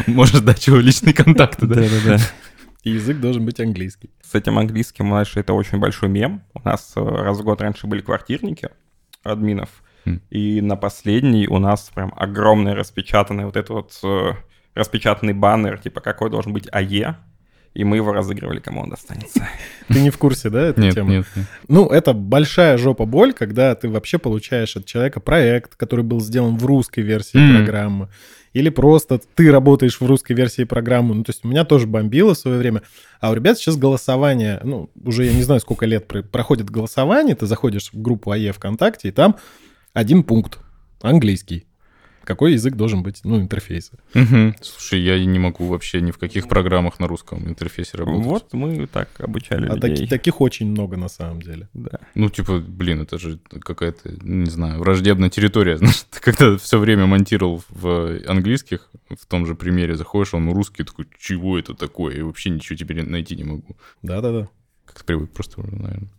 Можешь 0.08 0.42
дать 0.42 0.68
его 0.68 0.78
личные 0.78 1.14
контакты, 1.14 1.66
да? 1.66 1.76
Да-да-да. 1.76 2.18
И 2.84 2.92
язык 2.92 3.20
должен 3.20 3.46
быть 3.46 3.60
английский. 3.60 4.12
С 4.22 4.36
этим 4.36 4.58
английским, 4.58 5.08
знаешь, 5.08 5.36
это 5.36 5.54
очень 5.54 5.80
большой 5.80 6.10
мем. 6.10 6.44
У 6.54 6.62
нас 6.62 6.94
э, 6.96 7.02
раз 7.02 7.38
в 7.40 7.44
год 7.44 7.62
раньше 7.62 7.88
были 7.88 8.02
квартирники 8.02 8.70
админов, 9.24 9.70
М. 10.06 10.22
и 10.30 10.62
на 10.62 10.78
последний 10.78 11.48
у 11.48 11.58
нас 11.60 11.92
прям 11.94 12.14
огромный 12.16 12.74
распечатанный 12.74 13.46
вот 13.46 13.58
этот 13.58 13.70
вот 13.72 14.00
э, 14.04 14.34
распечатанный 14.74 15.34
баннер, 15.34 15.80
типа 15.80 16.00
какой 16.02 16.30
должен 16.30 16.54
быть 16.54 16.68
АЕ, 16.72 17.18
и 17.78 17.84
мы 17.84 17.98
его 17.98 18.12
разыгрывали, 18.12 18.60
кому 18.60 18.82
он 18.82 18.90
достанется. 18.90 19.48
Ты 19.88 20.02
не 20.02 20.10
в 20.10 20.18
курсе, 20.18 20.50
да, 20.50 20.62
этой 20.64 20.84
Нет, 20.86 20.96
темы? 20.96 21.12
нет, 21.12 21.26
нет. 21.36 21.46
Ну, 21.68 21.88
это 21.90 22.14
большая 22.14 22.76
жопа 22.80 23.06
боль, 23.06 23.34
когда 23.34 23.76
ты 23.76 23.88
вообще 23.88 24.18
получаешь 24.18 24.76
от 24.76 24.86
человека 24.86 25.20
проект, 25.20 25.76
который 25.76 26.04
был 26.04 26.20
сделан 26.20 26.58
в 26.58 26.66
русской 26.66 27.02
версии 27.02 27.38
программы. 27.56 28.10
Или 28.54 28.70
просто 28.70 29.20
ты 29.36 29.52
работаешь 29.52 30.02
в 30.02 30.06
русской 30.08 30.34
версии 30.34 30.64
программы. 30.64 31.14
Ну, 31.14 31.24
то 31.24 31.30
есть 31.30 31.46
у 31.46 31.48
меня 31.48 31.66
тоже 31.66 31.86
бомбило 31.86 32.34
в 32.34 32.38
свое 32.40 32.58
время. 32.58 32.82
А 33.22 33.30
у 33.30 33.36
ребят 33.36 33.60
сейчас 33.60 33.78
голосование, 33.78 34.60
ну, 34.64 34.90
уже 35.04 35.26
я 35.26 35.34
не 35.34 35.44
знаю, 35.44 35.62
сколько 35.62 35.86
лет 35.86 36.08
про- 36.08 36.24
проходит 36.24 36.72
голосование, 36.72 37.36
ты 37.36 37.46
заходишь 37.46 37.92
в 37.94 38.02
группу 38.02 38.32
АЕ 38.32 38.54
ВКонтакте, 38.54 39.10
и 39.10 39.12
там 39.12 39.36
один 39.94 40.24
пункт, 40.24 40.58
английский. 41.02 41.68
Какой 42.28 42.52
язык 42.54 42.76
должен 42.76 43.04
быть, 43.04 43.22
ну, 43.24 43.40
интерфейс. 43.40 43.92
Мгм. 44.14 44.54
Слушай, 44.62 45.00
я 45.02 45.24
не 45.26 45.40
могу 45.40 45.66
вообще 45.68 46.02
ни 46.02 46.12
в 46.12 46.18
каких 46.18 46.50
программах 46.50 47.00
на 47.00 47.08
русском 47.08 47.48
интерфейсе 47.48 47.98
работать. 47.98 48.26
Вот 48.26 48.54
мы 48.54 48.86
так 48.88 49.10
обучали 49.20 49.68
А 49.70 49.76
людей. 49.76 49.96
таки- 49.96 50.08
таких 50.08 50.42
очень 50.42 50.68
много 50.68 50.98
на 50.98 51.08
самом 51.08 51.42
деле. 51.42 51.70
Да. 51.74 52.00
Ну, 52.16 52.30
типа, 52.30 52.60
блин, 52.60 53.02
это 53.02 53.18
же 53.18 53.40
какая-то, 53.62 54.12
не 54.22 54.50
знаю, 54.50 54.80
враждебная 54.80 55.30
территория. 55.30 55.78
Знаешь, 55.78 56.04
ты 56.12 56.20
когда 56.20 56.58
все 56.58 56.78
время 56.80 57.06
монтировал 57.06 57.64
в 57.70 58.20
английских, 58.28 58.90
в 59.10 59.26
том 59.26 59.46
же 59.46 59.56
примере 59.56 59.96
заходишь, 59.96 60.34
он 60.34 60.52
русский, 60.52 60.84
такой, 60.84 61.06
чего 61.18 61.58
это 61.58 61.74
такое? 61.74 62.18
Я 62.18 62.26
вообще 62.26 62.50
ничего 62.50 62.76
теперь 62.76 63.04
найти 63.04 63.38
не 63.38 63.46
могу. 63.46 63.78
Да-да-да. 64.04 64.50
Как-то 64.86 65.06
привык 65.06 65.32
просто 65.32 65.62
уже, 65.62 65.72
наверное. 65.72 66.10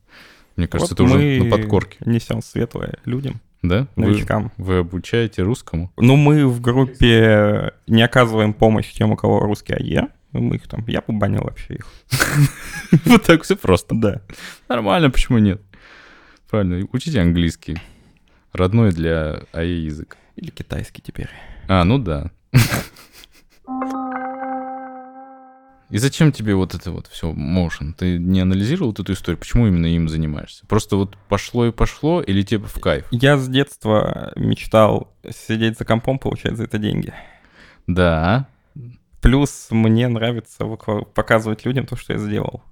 Мне 0.59 0.66
кажется, 0.68 0.94
Вот 0.94 1.01
это 1.01 1.03
уже 1.05 1.42
на 1.44 1.51
подкорке. 1.51 1.97
несем 2.05 2.42
светлое 2.42 2.99
людям, 3.05 3.40
Да? 3.62 3.87
Вы, 3.97 4.07
новичкам. 4.09 4.53
вы 4.59 4.79
обучаете 4.79 5.42
русскому? 5.42 5.90
Ну, 5.97 6.16
мы 6.16 6.47
в 6.49 6.61
группе 6.61 7.73
не 7.87 8.03
оказываем 8.03 8.53
помощь 8.53 8.92
тем, 8.92 9.12
у 9.12 9.16
кого 9.16 9.40
русский 9.40 9.73
АЕ. 9.73 10.09
Мы 10.33 10.57
их 10.57 10.68
там... 10.68 10.85
Я 10.88 11.01
побанил 11.01 11.42
вообще 11.44 11.77
их. 11.77 11.87
Вот 13.07 13.23
так 13.23 13.44
все 13.44 13.57
просто. 13.57 13.94
Да. 13.94 14.21
Нормально, 14.68 15.11
почему 15.11 15.38
нет? 15.38 15.62
Правильно, 16.51 16.87
учите 16.92 17.21
английский. 17.21 17.79
Родной 18.53 18.90
для 18.92 19.42
АЕ 19.53 19.85
язык. 19.85 20.16
Или 20.37 20.51
китайский 20.51 21.03
теперь. 21.03 21.29
А, 21.68 21.85
ну 21.85 21.99
да. 21.99 22.31
И 25.90 25.98
зачем 25.98 26.33
тебе 26.33 26.55
вот 26.55 26.74
это 26.74 26.90
вот 26.90 27.07
все 27.07 27.33
motion? 27.33 27.94
Ты 27.96 28.18
не 28.18 28.40
анализировал 28.40 28.88
вот 28.90 29.01
эту 29.01 29.12
историю? 29.14 29.38
Почему 29.38 29.66
именно 29.66 29.87
им 29.87 30.09
занимаешься? 30.09 30.66
Просто 30.66 30.96
вот 30.96 31.16
пошло 31.29 31.66
и 31.66 31.70
пошло, 31.72 32.20
или 32.20 32.42
тебе 32.42 32.66
в 32.66 32.79
кайф? 32.81 33.07
Я 33.11 33.38
с 33.38 33.48
детства 33.48 34.33
мечтал 34.37 35.14
сидеть 35.46 35.79
за 35.79 35.85
компом, 35.87 36.18
получать 36.18 36.57
за 36.57 36.64
это 36.64 36.79
деньги. 36.79 37.14
Да. 37.87 38.46
Плюс 39.22 39.68
мне 39.70 40.09
нравится 40.09 40.64
показывать 41.14 41.64
людям 41.64 41.87
то, 41.87 41.96
что 41.96 42.12
я 42.12 42.18
сделал. 42.18 42.62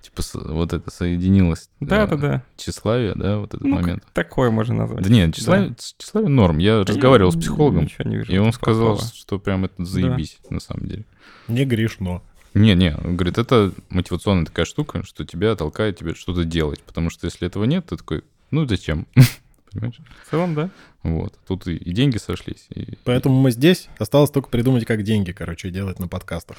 Типа 0.00 0.22
вот 0.34 0.72
это 0.72 0.90
соединилось. 0.90 1.68
э, 1.80 1.84
Да-да-да. 1.86 2.42
Тщеславие, 2.56 3.12
да, 3.14 3.38
вот 3.38 3.52
этот 3.52 3.66
Ну, 3.66 3.74
момент. 3.74 4.04
Такое 4.14 4.50
можно 4.50 4.74
назвать. 4.74 5.02
Да 5.04 5.10
нет, 5.10 5.34
тщеславие, 5.34 5.74
тщеславие 5.76 6.30
норм. 6.30 6.58
Я 6.58 6.84
разговаривал 6.84 7.32
с 7.32 7.36
психологом, 7.36 7.84
Ничего 7.84 8.08
не 8.08 8.16
вижу 8.16 8.32
и 8.32 8.38
он 8.38 8.52
сказал, 8.52 8.94
плохого. 8.96 9.12
что 9.14 9.38
прям 9.38 9.64
это 9.66 9.84
заебись, 9.84 10.38
на 10.48 10.60
самом 10.60 10.86
деле. 10.88 11.04
Не 11.48 11.64
грешно. 11.66 12.22
Не-не, 12.56 12.96
он 12.96 13.16
говорит, 13.16 13.38
это 13.38 13.72
мотивационная 13.90 14.46
такая 14.46 14.64
штука, 14.66 15.04
что 15.04 15.24
тебя 15.24 15.54
толкает 15.56 15.98
тебе 15.98 16.14
что-то 16.14 16.44
делать. 16.44 16.82
Потому 16.82 17.10
что 17.10 17.26
если 17.26 17.46
этого 17.46 17.64
нет, 17.64 17.86
ты 17.86 17.96
такой, 17.96 18.24
ну 18.50 18.66
зачем? 18.66 19.06
Понимаешь? 19.72 19.96
В 20.26 20.30
целом, 20.30 20.54
да. 20.54 20.70
Вот. 21.02 21.38
Тут 21.46 21.66
и, 21.66 21.76
и 21.76 21.92
деньги 21.92 22.16
сошлись. 22.18 22.66
и- 22.74 22.96
Поэтому 23.04 23.38
мы 23.40 23.50
здесь. 23.50 23.88
Осталось 23.98 24.30
только 24.30 24.48
придумать, 24.48 24.86
как 24.86 25.02
деньги, 25.02 25.32
короче, 25.32 25.70
делать 25.70 25.98
на 25.98 26.08
подкастах. 26.08 26.56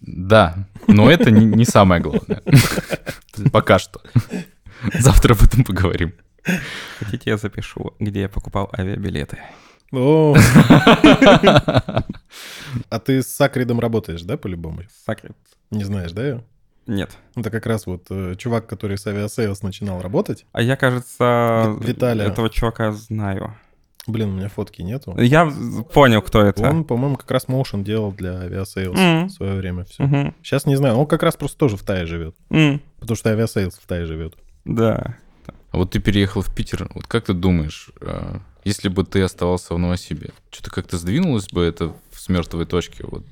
Да, 0.00 0.66
но 0.88 1.10
это 1.10 1.30
не, 1.30 1.44
не 1.44 1.64
самое 1.64 2.00
главное. 2.00 2.42
Пока 3.52 3.78
что. 3.78 4.00
Завтра 4.94 5.34
об 5.34 5.42
этом 5.42 5.64
поговорим. 5.64 6.14
Хотите, 6.98 7.30
я 7.30 7.36
запишу, 7.36 7.94
где 8.00 8.22
я 8.22 8.28
покупал 8.28 8.70
авиабилеты. 8.76 9.38
О. 9.96 10.36
А 12.90 12.98
ты 12.98 13.22
с 13.22 13.28
Сакридом 13.28 13.80
работаешь, 13.80 14.22
да, 14.22 14.36
по-любому? 14.36 14.82
Сакрит. 15.06 15.32
Не 15.70 15.84
знаешь, 15.84 16.12
да? 16.12 16.42
Нет. 16.86 17.16
Это 17.36 17.50
как 17.50 17.66
раз 17.66 17.86
вот 17.86 18.06
э, 18.10 18.34
чувак, 18.36 18.66
который 18.66 18.98
с 18.98 19.06
Aviasales 19.06 19.62
начинал 19.62 20.02
работать. 20.02 20.44
А 20.52 20.60
я, 20.60 20.76
кажется, 20.76 21.76
Ви- 21.80 21.88
Виталия. 21.88 22.26
этого 22.26 22.50
чувака 22.50 22.92
знаю. 22.92 23.54
Блин, 24.06 24.30
у 24.30 24.32
меня 24.32 24.48
фотки 24.50 24.82
нету. 24.82 25.16
Я 25.18 25.50
понял, 25.94 26.20
кто 26.20 26.42
это. 26.42 26.68
Он, 26.68 26.84
по-моему, 26.84 27.16
как 27.16 27.30
раз 27.30 27.46
motion 27.46 27.82
делал 27.84 28.12
для 28.12 28.38
Aviasales 28.40 28.98
Мгм. 28.98 29.26
в 29.28 29.30
свое 29.30 29.54
время. 29.54 29.84
Все. 29.86 30.02
Мгм. 30.02 30.34
Сейчас 30.42 30.66
не 30.66 30.76
знаю. 30.76 30.96
Он 30.96 31.06
как 31.06 31.22
раз 31.22 31.36
просто 31.36 31.56
тоже 31.56 31.78
в 31.78 31.82
Тае 31.84 32.04
живет. 32.04 32.34
М, 32.50 32.82
Потому 33.00 33.16
что 33.16 33.30
Aviasales 33.30 33.76
в 33.76 33.86
Тае 33.86 34.04
живет. 34.04 34.34
Да. 34.66 35.16
А 35.70 35.78
вот 35.78 35.90
ты 35.92 36.00
переехал 36.00 36.42
в 36.42 36.54
Питер. 36.54 36.86
Вот 36.94 37.06
как 37.06 37.24
ты 37.24 37.32
думаешь, 37.32 37.90
а, 38.02 38.40
если 38.64 38.88
бы 38.88 39.04
ты 39.04 39.22
оставался 39.22 39.74
в 39.74 39.78
Новосибе, 39.78 40.30
что-то 40.50 40.70
как-то 40.70 40.98
сдвинулось 40.98 41.48
бы 41.48 41.62
это 41.62 41.94
с 42.12 42.28
мертвой 42.28 42.66
точки? 42.66 43.02
Вот 43.02 43.24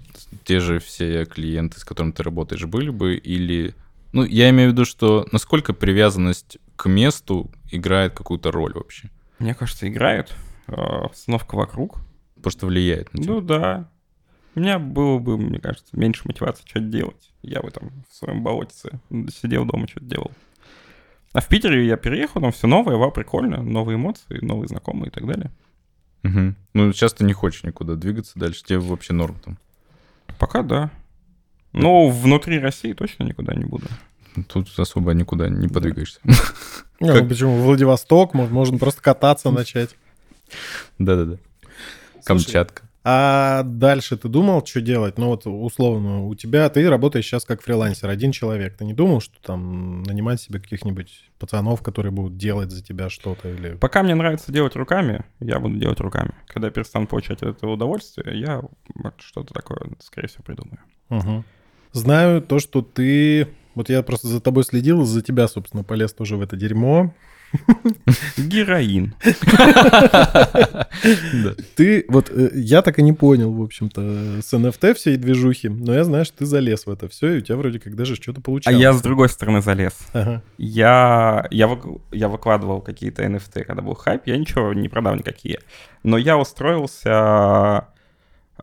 те 0.45 0.61
же 0.61 0.79
все 0.79 1.25
клиенты, 1.25 1.81
с 1.81 1.85
которыми 1.85 2.13
ты 2.13 2.23
работаешь, 2.23 2.65
были 2.65 2.91
бы 2.91 3.17
или... 3.17 3.75
Ну, 4.13 4.25
я 4.25 4.51
имею 4.51 4.71
в 4.71 4.73
виду, 4.73 4.85
что 4.85 5.27
насколько 5.33 5.73
привязанность 5.73 6.59
к 6.77 6.89
месту 6.89 7.51
играет 7.71 8.15
какую-то 8.15 8.51
роль 8.51 8.73
вообще? 8.75 9.11
Мне 9.39 9.55
кажется, 9.55 9.89
играет. 9.89 10.33
э, 10.69 10.73
Обстановка 10.75 11.57
вокруг. 11.57 11.99
Просто 12.43 12.67
влияет 12.67 13.13
на 13.15 13.23
тебя. 13.23 13.33
Ну 13.35 13.41
да. 13.41 13.91
У 14.55 14.61
меня 14.61 14.79
было 14.79 15.19
бы, 15.19 15.39
мне 15.39 15.61
кажется, 15.61 15.89
меньше 15.93 16.23
мотивации 16.25 16.65
что-то 16.67 16.87
делать. 16.87 17.33
Я 17.43 17.63
бы 17.63 17.71
там 17.71 17.91
в 18.11 18.15
своем 18.15 18.43
болотице 18.43 19.01
сидел 19.41 19.65
дома, 19.65 19.89
что-то 19.89 20.05
делал. 20.07 20.31
А 21.33 21.41
в 21.41 21.49
Питере 21.49 21.87
я 21.87 21.97
переехал, 21.97 22.41
там 22.41 22.53
все 22.53 22.67
новое, 22.67 22.97
вау, 22.97 23.11
прикольно, 23.11 23.63
новые 23.63 23.97
эмоции, 23.97 24.39
новые 24.45 24.69
знакомые 24.69 25.09
и 25.09 25.11
так 25.11 25.27
далее. 25.27 25.51
Мгм. 26.23 26.57
Ну, 26.75 26.93
сейчас 26.93 27.15
ты 27.15 27.25
не 27.25 27.33
хочешь 27.33 27.63
никуда 27.65 27.95
двигаться 27.95 28.39
дальше, 28.39 28.63
тебе 28.65 28.79
вообще 28.79 29.13
норм 29.13 29.37
там. 29.45 29.59
Пока 30.39 30.63
да. 30.63 30.91
Но 31.73 32.09
внутри 32.09 32.59
России 32.59 32.93
точно 32.93 33.25
никуда 33.25 33.55
не 33.55 33.65
буду. 33.65 33.87
Тут 34.49 34.69
особо 34.79 35.13
никуда 35.15 35.49
не 35.49 35.69
подвигаешься. 35.69 36.21
Ну, 37.01 37.09
Как- 37.15 37.29
почему? 37.29 37.57
Владивосток, 37.61 38.33
мо- 38.33 38.47
можно 38.47 38.79
просто 38.79 39.03
кататься 39.03 39.51
начать. 39.51 39.97
Да-да-да. 41.01 41.37
Камчатка. 42.25 42.85
А 43.05 43.65
дальше 43.65 44.17
ты 44.17 44.29
думал, 44.29 44.65
что 44.65 44.81
делать? 44.81 45.19
Ну 45.19 45.29
вот 45.29 45.47
условно, 45.47 46.25
у 46.25 46.35
тебя, 46.37 46.69
ты 46.69 46.89
работаешь 46.89 47.25
сейчас 47.25 47.45
как 47.45 47.61
фрилансер, 47.61 48.09
один 48.09 48.31
человек. 48.31 48.77
Ты 48.77 48.85
не 48.85 48.95
думал, 48.95 49.21
что 49.21 49.35
там 49.43 50.05
нанимать 50.05 50.41
себе 50.41 50.61
каких-нибудь 50.61 51.31
пацанов, 51.39 51.83
которые 51.83 52.13
будут 52.13 52.37
делать 52.37 52.71
за 52.71 52.83
тебя 52.85 53.09
что-то 53.11 53.49
или... 53.49 53.75
Пока 53.75 54.05
мне 54.05 54.15
нравится 54.15 54.53
делать 54.53 54.77
руками, 54.77 55.25
я 55.41 55.59
буду 55.59 55.77
делать 55.77 55.99
руками. 55.99 56.33
Когда 56.47 56.69
я 56.69 56.73
перестану 56.73 57.09
получать 57.09 57.43
этого 57.43 57.73
удовольствие, 57.73 58.39
я 58.39 58.63
вот 58.95 59.15
что-то 59.19 59.53
такое, 59.53 59.81
скорее 59.99 60.29
всего, 60.29 60.45
придумаю. 60.45 60.79
Мгм. 61.09 61.45
Знаю 61.93 62.41
то, 62.41 62.61
что 62.61 62.83
ты... 62.83 63.49
Вот 63.75 63.89
я 63.89 64.03
просто 64.03 64.29
за 64.29 64.41
тобой 64.41 64.65
следил, 64.65 65.05
за 65.05 65.23
тебя, 65.23 65.49
собственно, 65.49 65.83
полез 65.83 66.13
тоже 66.13 66.37
в 66.37 66.43
это 66.43 66.57
дерьмо. 66.57 67.13
Героин. 68.37 69.15
Ты, 71.77 72.05
вот 72.09 72.31
э, 72.31 72.51
я 72.55 72.83
так 72.83 72.99
и 72.99 73.03
не 73.03 73.13
понял, 73.13 73.53
в 73.53 73.63
общем-то, 73.63 74.41
с 74.43 74.53
NFT 74.53 74.95
всей 74.95 75.17
движухи, 75.17 75.69
но 75.69 75.95
я 75.95 76.05
знаю, 76.05 76.25
что 76.25 76.39
ты 76.39 76.47
залез 76.47 76.87
в 76.87 76.91
это 76.91 77.09
все, 77.09 77.35
и 77.35 77.39
у 77.39 77.41
тебя 77.41 77.57
вроде 77.57 77.79
как 77.79 77.95
даже 77.95 78.15
что-то 78.17 78.41
А 78.41 78.43
получалось. 78.43 78.81
я 78.81 78.93
с 78.93 79.03
другой 79.03 79.29
стороны 79.29 79.61
залез. 79.63 79.95
Я, 80.59 81.47
я, 81.51 81.79
я 82.11 82.29
выкладывал 82.29 82.81
какие-то 82.81 83.23
NFT, 83.25 83.65
когда 83.65 83.83
был 83.83 83.95
хайп, 83.95 84.23
я 84.27 84.37
ничего 84.37 84.73
не 84.73 84.89
продал 84.89 85.15
никакие. 85.17 85.61
Но 86.03 86.17
я 86.19 86.39
устроился 86.39 87.87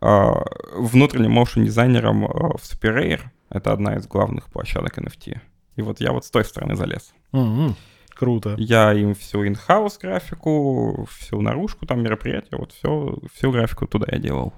э, 0.01 0.31
внутренним 0.75 1.37
motion 1.37 1.63
дизайнером 1.63 2.25
э, 2.25 2.27
в 2.29 2.61
Super 2.63 2.95
Rare. 2.95 3.21
Это 3.49 3.71
одна 3.73 3.95
из 3.95 4.07
главных 4.07 4.45
площадок 4.49 4.97
NFT. 4.97 5.39
И 5.75 5.81
вот 5.81 6.01
я 6.01 6.11
вот 6.11 6.25
с 6.25 6.29
той 6.31 6.43
стороны 6.45 6.75
залез. 6.75 7.13
Мгм. 7.31 7.75
Круто. 8.19 8.55
Я 8.57 8.91
им 8.91 9.15
всю 9.15 9.45
in-house 9.45 9.97
графику, 10.01 11.07
всю 11.09 11.39
наружку, 11.41 11.85
там 11.85 12.03
мероприятия, 12.03 12.57
вот 12.57 12.73
все, 12.73 13.17
всю 13.33 13.49
графику 13.49 13.87
туда 13.87 14.07
я 14.11 14.17
делал. 14.19 14.53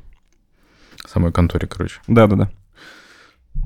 Самой 1.06 1.32
конторе, 1.32 1.68
короче. 1.68 2.00
Да-да-да. 2.08 2.50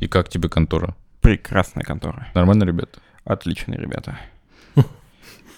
И 0.02 0.08
как 0.10 0.28
тебе 0.28 0.50
контора? 0.50 0.96
Прекрасная 1.22 1.84
контора. 1.86 2.28
Нормально, 2.36 2.66
ребята? 2.66 3.00
Отличные 3.24 3.80
ребята. 3.80 4.20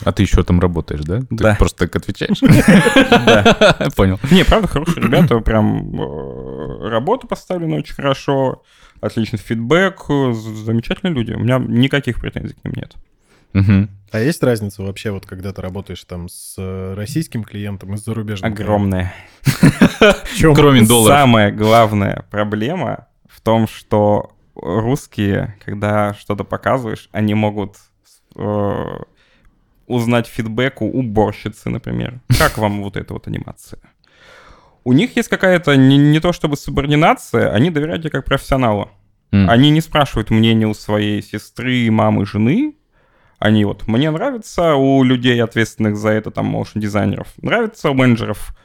А 0.03 0.11
ты 0.11 0.21
еще 0.21 0.43
там 0.43 0.59
работаешь, 0.59 1.01
да? 1.01 1.21
Ты 1.21 1.25
Да. 1.31 1.55
просто 1.55 1.87
так 1.87 1.95
отвечаешь? 1.95 2.37
Да. 3.09 3.89
Понял. 3.95 4.19
Не, 4.29 4.45
правда, 4.45 4.67
хорошие 4.67 5.03
ребята, 5.03 5.39
прям 5.39 5.99
э, 5.99 6.89
работа 6.89 7.25
поставлена 7.25 7.77
очень 7.77 7.95
хорошо, 7.95 8.61
отличный 9.01 9.39
фидбэк, 9.39 10.05
э, 10.09 10.33
замечательные 10.33 11.15
люди. 11.15 11.31
У 11.31 11.39
меня 11.39 11.57
никаких 11.57 12.21
претензий 12.21 12.53
к 12.53 12.63
ним 12.63 12.73
нет. 12.75 12.95
Мгм. 13.57 13.89
А 14.11 14.19
есть 14.19 14.41
разница 14.43 14.83
вообще, 14.83 15.11
вот 15.11 15.25
когда 15.25 15.51
ты 15.51 15.61
работаешь 15.61 16.03
там 16.03 16.29
с 16.29 16.55
э, 16.57 16.93
российским 16.93 17.43
клиентом 17.43 17.93
и 17.93 17.97
с 17.97 18.05
зарубежным? 18.05 18.51
Огромная. 18.51 19.13
Кроме 20.39 20.85
долларов. 20.85 21.17
Самая 21.17 21.51
главная 21.51 22.25
проблема 22.29 23.07
в 23.27 23.41
том, 23.41 23.67
что 23.67 24.31
русские, 24.55 25.55
когда 25.65 26.13
что-то 26.13 26.43
показываешь, 26.43 27.09
они 27.11 27.33
могут 27.33 27.75
э, 28.35 28.83
узнать 29.87 30.27
фидбэк 30.27 30.81
у 30.81 30.85
уборщицы, 30.85 31.69
например. 31.69 32.21
Как 32.37 32.57
вам 32.57 32.83
вот 32.83 32.95
эта 32.95 33.13
вот 33.13 33.27
анимация? 33.27 33.79
У 34.83 34.93
них 34.93 35.15
есть 35.17 35.27
какая-то 35.29 35.75
не, 35.75 35.97
не 35.97 36.19
то 36.19 36.31
чтобы 36.31 36.55
субординация, 36.55 37.51
они 37.51 37.71
доверяют 37.71 38.03
тебе 38.03 38.11
как 38.11 38.25
профессионалу. 38.25 38.89
М. 39.31 39.49
Они 39.49 39.69
не 39.69 39.81
спрашивают 39.81 40.29
мнение 40.29 40.67
у 40.67 40.73
своей 40.73 41.21
сестры, 41.21 41.91
мамы, 41.91 42.25
жены. 42.25 42.75
Они 43.39 43.65
вот, 43.65 43.87
мне 43.87 44.09
нравится 44.09 44.75
у 44.75 45.03
людей, 45.03 45.41
ответственных 45.43 45.95
за 45.97 46.09
это, 46.09 46.31
там, 46.31 46.47
моушн 46.47 46.79
дизайнеров, 46.79 47.27
нравится 47.41 47.91
у 47.91 47.93
менеджеров, 47.93 48.55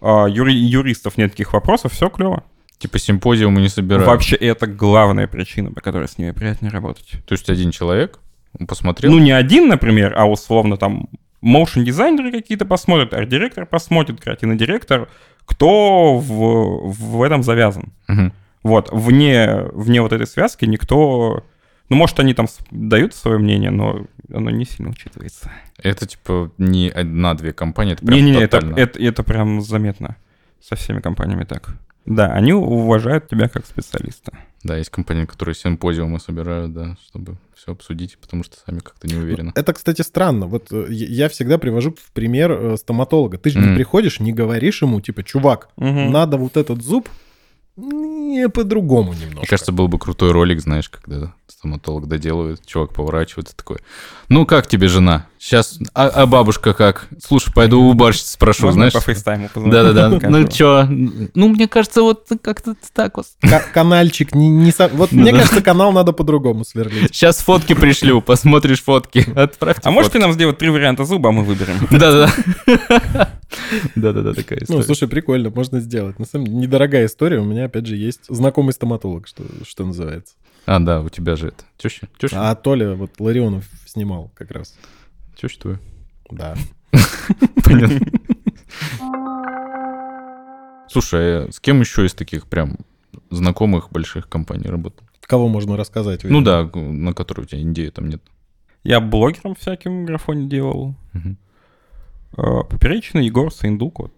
а, 0.00 0.26
юри- 0.26 0.52
юристов 0.52 1.16
нет 1.16 1.30
таких 1.30 1.52
вопросов, 1.52 1.92
все 1.92 2.08
клево. 2.08 2.42
Типа 2.78 2.98
симпозиумы 2.98 3.60
не 3.60 3.68
собирают. 3.68 4.06
Вообще, 4.06 4.36
это 4.36 4.66
главная 4.66 5.26
причина, 5.28 5.70
по 5.70 5.80
которой 5.80 6.08
с 6.08 6.18
ними 6.18 6.32
приятнее 6.32 6.70
работать. 6.70 7.12
То 7.26 7.32
есть 7.32 7.48
один 7.48 7.70
человек 7.70 8.18
он 8.58 8.66
посмотрел. 8.66 9.12
Ну, 9.12 9.18
не 9.18 9.32
один, 9.32 9.68
например, 9.68 10.14
а 10.16 10.26
условно 10.26 10.76
там 10.76 11.08
моушен 11.40 11.84
дизайнеры 11.84 12.32
какие-то 12.32 12.66
посмотрят, 12.66 13.14
арт-директор 13.14 13.64
посмотрит, 13.66 14.20
креативный 14.20 14.56
директор, 14.56 15.08
кто 15.44 16.18
в, 16.18 16.90
в 16.90 17.22
этом 17.22 17.42
завязан. 17.42 17.92
Мгм. 18.08 18.32
Вот, 18.62 18.88
вне, 18.90 19.64
вне 19.72 20.02
вот 20.02 20.12
этой 20.12 20.26
связки 20.26 20.64
никто... 20.64 21.44
Ну, 21.88 21.96
может, 21.96 22.18
они 22.18 22.34
там 22.34 22.46
дают 22.72 23.14
свое 23.14 23.38
мнение, 23.38 23.70
но 23.70 24.06
оно 24.32 24.50
не 24.50 24.64
сильно 24.64 24.90
учитывается. 24.90 25.50
Это 25.78 26.06
типа 26.06 26.50
не 26.58 26.88
одна-две 26.90 27.52
компании, 27.52 27.94
это 27.94 28.04
прям 28.04 28.18
Не-не-не, 28.18 28.42
это, 28.44 28.58
тотально. 28.60 28.76
это, 28.78 28.98
это 28.98 29.22
прям 29.22 29.60
заметно. 29.62 30.16
Со 30.60 30.74
всеми 30.76 31.00
компаниями 31.00 31.44
так. 31.44 31.74
Да, 32.06 32.32
они 32.32 32.52
уважают 32.52 33.28
тебя 33.28 33.48
как 33.48 33.66
специалиста. 33.66 34.32
Да, 34.62 34.76
есть 34.76 34.90
компании, 34.90 35.24
которые 35.24 35.54
симпозиумы 35.54 36.18
собирают, 36.20 36.72
да, 36.72 36.96
чтобы 37.08 37.36
все 37.54 37.72
обсудить, 37.72 38.16
потому 38.18 38.42
что 38.44 38.56
сами 38.64 38.78
как-то 38.78 39.08
не 39.08 39.16
уверены. 39.16 39.52
Это, 39.54 39.72
кстати, 39.72 40.02
странно. 40.02 40.46
Вот 40.46 40.72
э, 40.72 40.86
я 40.90 41.28
всегда 41.28 41.58
привожу 41.58 41.92
в 41.92 42.12
пример 42.12 42.52
э, 42.52 42.76
стоматолога. 42.76 43.38
Ты 43.38 43.50
же 43.50 43.58
не 43.58 43.66
Мгм. 43.66 43.74
приходишь, 43.76 44.20
не 44.20 44.32
говоришь 44.32 44.82
ему, 44.82 45.00
типа, 45.00 45.24
чувак, 45.24 45.68
Мгм. 45.76 46.10
надо 46.12 46.36
вот 46.36 46.56
этот 46.56 46.82
зуб 46.82 47.08
не 47.76 48.48
по-другому 48.48 49.12
немножко. 49.12 49.38
Мне 49.38 49.46
кажется, 49.46 49.72
был 49.72 49.88
бы 49.88 49.98
крутой 49.98 50.32
ролик, 50.32 50.60
знаешь, 50.60 50.88
когда 50.88 51.34
стоматолог 51.46 52.08
доделывает, 52.08 52.64
чувак 52.66 52.92
поворачивается 52.94 53.54
такой. 53.56 53.78
Ну, 54.28 54.46
как 54.46 54.66
тебе 54.66 54.88
жена? 54.88 55.26
Сейчас, 55.38 55.78
а, 55.94 56.08
а 56.08 56.26
бабушка 56.26 56.72
как? 56.74 57.06
Слушай, 57.22 57.52
пойду 57.52 57.80
у 57.80 57.90
уборщицы 57.90 58.32
спрошу, 58.32 58.64
Можно 58.66 58.78
знаешь? 58.80 58.92
по 58.94 59.00
фейстайму? 59.00 59.48
Да-да-да. 59.54 60.08
Ну, 60.28 60.48
чё? 60.48 60.86
Ну, 60.88 61.48
мне 61.48 61.68
кажется, 61.68 62.02
вот 62.02 62.26
как-то 62.42 62.74
так 62.94 63.16
вот. 63.18 63.26
Ка- 63.42 63.62
канальчик 63.72 64.34
не, 64.34 64.48
не 64.48 64.72
со- 64.72 64.88
Вот 64.88 65.12
Ну 65.12 65.22
мне 65.22 65.32
да. 65.32 65.38
кажется, 65.38 65.62
канал 65.62 65.92
надо 65.92 66.12
по-другому 66.12 66.64
сверлить. 66.64 67.14
Сейчас 67.14 67.38
фотки 67.38 67.74
пришлю, 67.74 68.20
посмотришь 68.22 68.82
фотки. 68.82 69.26
Отправьте 69.36 69.82
А 69.84 69.90
можете 69.90 70.14
фотки. 70.14 70.22
нам 70.24 70.32
сделать 70.32 70.58
три 70.58 70.70
варианта 70.70 71.04
зуба, 71.04 71.28
а 71.28 71.32
мы 71.32 71.44
выберем? 71.44 71.86
Да-да-да. 71.90 73.30
Да-да-да, 73.94 74.32
такая 74.34 74.58
Ну, 74.60 74.64
история. 74.64 74.82
слушай, 74.84 75.08
прикольно, 75.08 75.50
можно 75.50 75.80
сделать. 75.80 76.18
На 76.18 76.24
самом 76.26 76.46
деле, 76.46 76.58
недорогая 76.58 77.06
история. 77.06 77.38
У 77.40 77.44
меня, 77.44 77.66
опять 77.66 77.86
же, 77.86 77.96
есть 77.96 78.26
знакомый 78.28 78.72
стоматолог, 78.72 79.26
что, 79.26 79.44
что 79.64 79.84
называется. 79.84 80.34
А, 80.66 80.80
да, 80.80 81.00
у 81.00 81.08
тебя 81.08 81.36
же 81.36 81.48
это. 81.48 81.64
Теща? 81.76 82.08
Теща? 82.18 82.50
А 82.50 82.54
Толя 82.54 82.94
вот 82.94 83.20
Ларионов 83.20 83.68
снимал 83.86 84.30
как 84.34 84.50
раз. 84.50 84.76
Теща 85.40 85.60
твоя? 85.60 85.78
Да. 86.30 86.56
Понятно. 87.64 88.00
Слушай, 90.88 91.46
а 91.46 91.52
с 91.52 91.60
кем 91.60 91.80
еще 91.80 92.06
из 92.06 92.14
таких 92.14 92.46
прям 92.46 92.78
знакомых 93.30 93.90
больших 93.90 94.28
компаний 94.28 94.68
работал? 94.68 95.06
Кого 95.20 95.48
можно 95.48 95.76
рассказать? 95.76 96.22
Ну 96.24 96.40
да, 96.40 96.70
на 96.74 97.12
которые 97.12 97.44
у 97.44 97.48
тебя 97.48 97.60
Индии 97.60 97.90
там 97.90 98.08
нет. 98.08 98.22
Я 98.84 99.00
блогером 99.00 99.56
всяким 99.56 100.06
графоне 100.06 100.48
делал. 100.48 100.94
Мгм. 101.12 101.36
Э, 102.36 102.62
Поперечный 102.68 103.24
Егор 103.26 103.52
Саиндук, 103.52 103.98
вот 104.00 104.14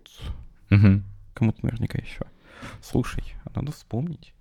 Мгм. 0.70 1.04
кому-то 1.34 1.58
наверняка 1.64 1.98
еще. 1.98 2.22
Слушай, 2.82 3.24
а 3.44 3.50
надо 3.60 3.72
вспомнить. 3.72 4.32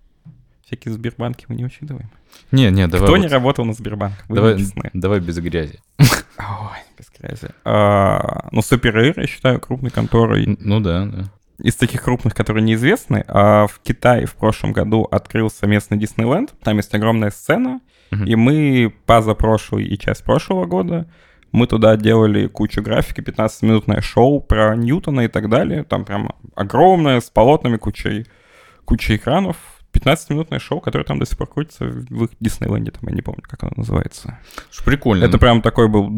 Всякие 0.65 0.93
Сбербанки 0.93 1.45
мы 1.47 1.55
не 1.55 1.63
учитываем. 1.65 2.09
Не, 2.51 2.69
не, 2.71 2.87
давай. 2.87 3.07
Кто 3.07 3.11
вот- 3.13 3.21
не 3.21 3.27
работал 3.27 3.63
на 3.65 3.73
Сбербанк? 3.73 4.15
Будем 4.27 4.41
Давай, 4.43 4.57
давай 4.93 5.19
без 5.21 5.37
грязи. 5.37 5.79
Ой, 5.97 6.77
без 6.97 7.09
грязи. 7.17 7.49
А, 7.63 8.49
ну, 8.51 8.61
Супер 8.61 8.97
я 8.99 9.27
считаю, 9.27 9.59
крупной 9.61 9.91
конторой. 9.91 10.57
Ну 10.59 10.79
да, 10.81 11.05
да. 11.05 11.23
Из 11.59 11.75
таких 11.75 12.03
крупных, 12.03 12.35
которые 12.35 12.63
неизвестны, 12.63 13.23
а 13.27 13.65
в 13.67 13.79
Китае 13.79 14.25
в 14.27 14.35
прошлом 14.35 14.73
году 14.73 15.03
открылся 15.09 15.65
местный 15.67 15.97
Диснейленд. 15.97 16.53
Там 16.59 16.77
есть 16.77 16.93
огромная 16.93 17.31
сцена, 17.31 17.79
Мгм. 18.11 18.25
и 18.25 18.35
мы 18.35 18.93
позапрошлый 19.05 19.85
и 19.85 19.97
часть 19.97 20.23
прошлого 20.23 20.65
года 20.65 21.09
мы 21.51 21.67
туда 21.67 21.95
делали 21.95 22.47
кучу 22.47 22.81
графики, 22.81 23.21
15-минутное 23.21 24.01
шоу 24.01 24.39
про 24.41 24.75
Ньютона 24.75 25.21
и 25.21 25.27
так 25.27 25.49
далее. 25.49 25.83
Там 25.83 26.05
прям 26.05 26.31
огромное, 26.55 27.19
с 27.21 27.29
полотнами, 27.29 27.77
кучей, 27.77 28.25
кучей 28.85 29.15
экранов. 29.15 29.55
15-минутное 29.93 30.59
шоу, 30.59 30.79
которое 30.79 31.03
там 31.05 31.17
до 31.17 31.25
сих 31.25 31.37
пор 31.37 31.47
крутится 31.47 31.85
в 31.85 32.23
их 32.25 32.29
Диснейленде, 32.39 32.91
там 32.91 33.09
я 33.09 33.15
не 33.15 33.21
помню, 33.23 33.41
как 33.47 33.63
оно 33.63 33.71
называется. 33.77 34.37
Прикольно. 34.85 35.23
Это 35.23 35.39
прям 35.39 35.61
такой 35.61 35.87
был 35.87 36.11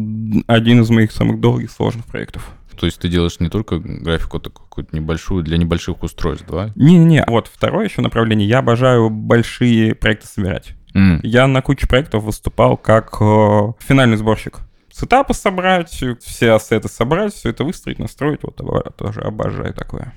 один 0.48 0.82
из 0.82 0.90
моих 0.90 1.12
самых 1.12 1.40
долгих 1.40 1.70
сложных 1.70 2.04
проектов. 2.04 2.50
То 2.78 2.86
есть 2.86 2.98
ты 3.00 3.08
делаешь 3.08 3.40
не 3.40 3.48
только 3.48 3.78
графику 3.78 4.38
такую 4.40 4.66
какую-то 4.68 4.94
небольшую 4.96 5.42
для 5.44 5.56
небольших 5.56 6.02
устройств, 6.02 6.46
да? 6.50 6.70
Не-не-не, 6.74 7.24
вот 7.26 7.46
второе 7.48 7.86
еще 7.86 8.02
направление. 8.02 8.48
Я 8.48 8.58
обожаю 8.58 9.08
большие 9.08 9.94
проекты 9.94 10.26
собирать. 10.26 10.74
М, 10.94 11.20
Я 11.22 11.46
на 11.46 11.62
куче 11.62 11.86
проектов 11.86 12.24
выступал 12.24 12.76
как 12.76 13.16
э, 13.20 13.72
финальный 13.80 14.16
сборщик. 14.16 14.60
Сетапы 14.92 15.34
собрать, 15.34 15.90
все 16.20 16.52
ассеты 16.52 16.88
собрать, 16.88 17.32
все 17.34 17.50
это 17.50 17.64
выстроить, 17.64 17.98
настроить. 17.98 18.40
Вот 18.42 18.60
тоже 18.96 19.20
обожаю 19.20 19.72
такое. 19.74 20.12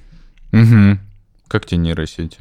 мгм. 0.51 0.99
Как 1.47 1.65
тебе 1.65 1.79
нейросети? 1.79 2.39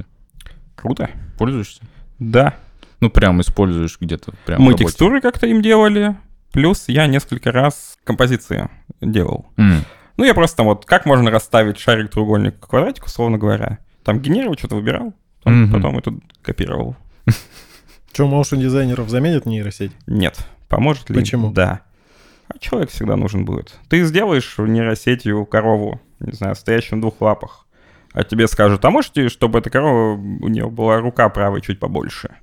Круто. 0.74 1.10
Пользуешься? 1.38 1.82
Да. 2.18 2.54
Ну, 3.00 3.10
прям 3.10 3.40
используешь 3.40 3.98
где-то 4.00 4.32
прям 4.46 4.62
Мы 4.62 4.74
текстуры 4.74 5.20
как-то 5.20 5.46
им 5.46 5.60
делали. 5.60 6.16
Плюс 6.52 6.84
я 6.88 7.06
несколько 7.06 7.50
раз 7.52 7.98
композиции 8.04 8.68
делал. 9.00 9.46
М, 9.56 9.84
Ну, 10.18 10.24
я 10.24 10.34
просто 10.34 10.58
там 10.58 10.66
вот, 10.66 10.84
как 10.84 11.06
можно 11.06 11.30
расставить 11.30 11.78
шарик, 11.78 12.10
треугольник, 12.10 12.58
квадратик, 12.60 13.06
условно 13.06 13.38
говоря. 13.38 13.78
Там 14.04 14.20
генерировал, 14.20 14.56
что-то 14.58 14.76
выбирал, 14.76 15.14
потом, 15.42 15.62
Мгм. 15.64 15.72
потом 15.72 15.98
это 15.98 16.14
копировал. 16.42 16.96
Что, 18.12 18.28
моушен 18.28 18.60
дизайнеров 18.60 19.08
заменят 19.08 19.46
нейросеть? 19.46 19.92
Нет. 20.06 20.46
Поможет 20.68 21.08
ли? 21.10 21.16
Почему? 21.18 21.50
Да. 21.50 21.80
А 22.52 22.58
человек 22.58 22.90
всегда 22.90 23.16
нужен 23.16 23.44
будет. 23.44 23.78
Ты 23.88 24.04
сделаешь 24.04 24.56
нейросетью 24.58 25.46
корову, 25.46 26.00
не 26.20 26.32
знаю, 26.32 26.54
стоящую 26.54 26.96
на 26.96 27.02
двух 27.02 27.20
лапах, 27.20 27.66
а 28.12 28.24
тебе 28.24 28.46
скажут, 28.46 28.84
а 28.84 28.90
можете, 28.90 29.28
чтобы 29.28 29.58
эта 29.58 29.70
корова, 29.70 30.14
у 30.14 30.48
нее 30.48 30.68
была 30.68 31.00
рука 31.00 31.28
правая 31.28 31.60
чуть 31.60 31.80
побольше? 31.80 32.36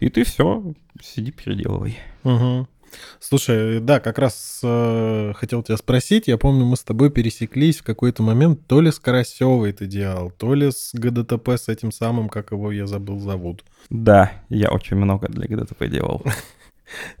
И 0.00 0.08
ты 0.08 0.24
все, 0.24 0.74
сиди, 1.02 1.30
переделывай. 1.30 1.98
Угу. 2.24 2.68
Слушай, 3.20 3.80
да, 3.80 4.00
как 4.00 4.18
раз 4.18 4.60
э, 4.62 5.32
хотел 5.34 5.62
тебя 5.62 5.76
спросить. 5.76 6.28
Я 6.28 6.38
помню, 6.38 6.64
мы 6.64 6.76
с 6.76 6.84
тобой 6.84 7.10
пересеклись 7.10 7.78
в 7.78 7.82
какой-то 7.82 8.22
момент. 8.22 8.66
То 8.66 8.80
ли 8.80 8.90
с 8.90 8.98
Карасевой 8.98 9.72
ты 9.72 9.86
делал, 9.86 10.30
то 10.30 10.54
ли 10.54 10.70
с 10.70 10.90
ГДТП, 10.94 11.50
с 11.50 11.68
этим 11.68 11.90
самым, 11.92 12.28
как 12.28 12.52
его 12.52 12.70
я 12.70 12.86
забыл 12.86 13.18
зовут. 13.18 13.64
Да, 13.90 14.32
я 14.48 14.70
очень 14.70 14.96
много 14.96 15.28
для 15.28 15.46
ГДТП 15.48 15.88
делал. 15.88 16.22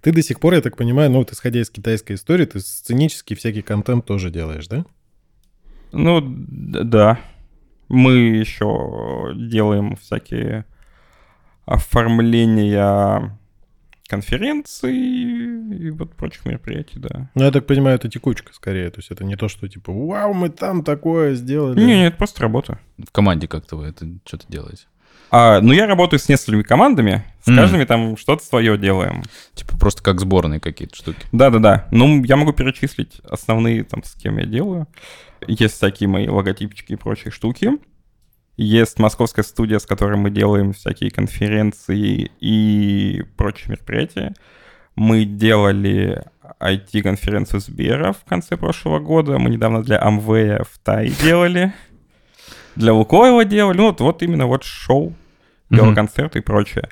Ты 0.02 0.12
до 0.12 0.22
сих 0.22 0.40
пор, 0.40 0.54
я 0.54 0.60
так 0.60 0.76
понимаю, 0.76 1.10
ну 1.10 1.18
вот 1.18 1.32
исходя 1.32 1.60
из 1.60 1.70
китайской 1.70 2.14
истории, 2.14 2.44
ты 2.44 2.60
сценический 2.60 3.36
всякий 3.36 3.62
контент 3.62 4.04
тоже 4.04 4.30
делаешь, 4.30 4.66
да? 4.68 4.84
Ну, 5.92 6.22
да. 6.22 7.20
Мы 7.88 8.12
еще 8.16 9.32
делаем 9.34 9.96
всякие 9.96 10.64
оформления 11.66 13.38
конференций 14.08 14.94
и 14.94 15.90
вот 15.90 16.14
прочих 16.14 16.44
мероприятий, 16.44 16.98
да. 16.98 17.30
Ну, 17.34 17.44
я 17.44 17.50
так 17.50 17.66
понимаю, 17.66 17.96
это 17.96 18.08
текучка 18.08 18.52
скорее. 18.52 18.90
То 18.90 18.98
есть 18.98 19.10
это 19.10 19.24
не 19.24 19.36
то, 19.36 19.48
что 19.48 19.68
типа, 19.68 19.92
вау, 19.92 20.34
мы 20.34 20.50
там 20.50 20.84
такое 20.84 21.34
сделали. 21.34 21.80
Не, 21.80 21.86
не, 21.86 22.06
это 22.06 22.16
просто 22.16 22.42
работа. 22.42 22.78
В 22.98 23.10
команде 23.10 23.48
как-то 23.48 23.76
вы 23.76 23.86
это 23.86 24.06
что-то 24.24 24.46
делаете? 24.48 24.86
А, 25.30 25.60
ну, 25.60 25.72
я 25.72 25.86
работаю 25.86 26.20
с 26.20 26.28
несколькими 26.28 26.62
командами, 26.62 27.24
с 27.42 27.48
Мгм. 27.48 27.56
каждыми 27.56 27.84
там 27.84 28.16
что-то 28.16 28.44
свое 28.44 28.78
делаем. 28.78 29.22
Типа 29.54 29.76
просто 29.78 30.02
как 30.02 30.20
сборные 30.20 30.60
какие-то 30.60 30.94
штуки. 30.96 31.18
Да-да-да. 31.32 31.88
Ну, 31.90 32.22
я 32.24 32.36
могу 32.36 32.52
перечислить 32.52 33.20
основные, 33.28 33.82
там, 33.84 34.04
с 34.04 34.14
кем 34.14 34.38
я 34.38 34.46
делаю. 34.46 34.86
Есть 35.46 35.74
всякие 35.74 36.08
мои 36.08 36.28
логотипчики 36.28 36.92
и 36.92 36.96
прочие 36.96 37.30
штуки. 37.32 37.72
Есть 38.56 38.98
московская 39.00 39.42
студия, 39.42 39.80
с 39.80 39.86
которой 39.86 40.16
мы 40.16 40.30
делаем 40.30 40.72
всякие 40.72 41.10
конференции 41.10 42.30
и 42.40 43.24
прочие 43.36 43.70
мероприятия. 43.72 44.34
Мы 44.94 45.24
делали 45.24 46.22
IT-конференцию 46.60 47.58
Сбера 47.60 48.12
в 48.12 48.24
конце 48.24 48.56
прошлого 48.56 49.00
года. 49.00 49.38
Мы 49.38 49.50
недавно 49.50 49.82
для 49.82 50.00
Амвея 50.00 50.62
в 50.62 50.78
Тай 50.78 51.08
делали. 51.20 51.72
Для 52.76 52.92
Лукойла 52.92 53.44
делали. 53.44 53.76
Ну, 53.78 53.86
вот, 53.86 54.00
вот 54.00 54.22
именно 54.22 54.46
вот 54.46 54.64
шоу, 54.64 55.14
Мгм. 55.70 55.80
велоконцерты 55.84 56.38
и 56.40 56.42
прочее. 56.42 56.88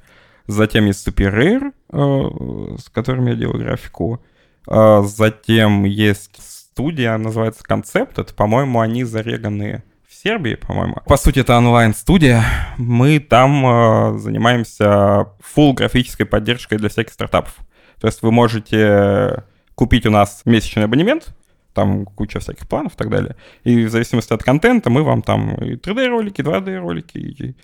Затем 0.46 0.86
есть 0.86 1.06
Super 1.06 1.32
Rare, 1.32 1.72
э, 1.92 2.76
с 2.78 2.88
которым 2.88 3.26
я 3.26 3.34
делаю 3.34 3.58
графику. 3.58 4.20
А, 4.66 5.02
Затем 5.02 5.84
есть 5.84 6.40
студия, 6.42 7.16
называется 7.16 7.62
Концепт. 7.64 8.18
Это, 8.18 8.32
по-моему, 8.34 8.80
они 8.80 9.04
зареганы 9.04 9.82
в 10.08 10.14
Сербии, 10.14 10.54
по-моему. 10.54 10.96
По 11.06 11.16
сути, 11.16 11.40
это 11.40 11.56
онлайн-студия. 11.58 12.42
Мы 12.78 13.18
там 13.20 13.66
э, 14.14 14.18
занимаемся 14.18 15.26
full 15.56 15.74
графической 15.74 16.26
поддержкой 16.26 16.78
для 16.78 16.88
всяких 16.88 17.12
стартапов. 17.12 17.54
То 18.00 18.06
есть 18.08 18.22
вы 18.22 18.32
можете 18.32 19.44
купить 19.74 20.06
у 20.06 20.10
нас 20.10 20.42
месячный 20.44 20.84
абонемент, 20.84 21.28
там 21.72 22.04
куча 22.04 22.40
всяких 22.40 22.68
планов 22.68 22.94
и 22.94 22.96
так 22.96 23.10
далее. 23.10 23.36
И 23.64 23.84
в 23.84 23.90
зависимости 23.90 24.32
от 24.32 24.42
контента 24.42 24.90
мы 24.90 25.02
вам 25.02 25.22
там 25.22 25.54
и 25.56 25.74
3D-ролики, 25.74 26.42
2D-ролики, 26.42 27.18
и, 27.18 27.54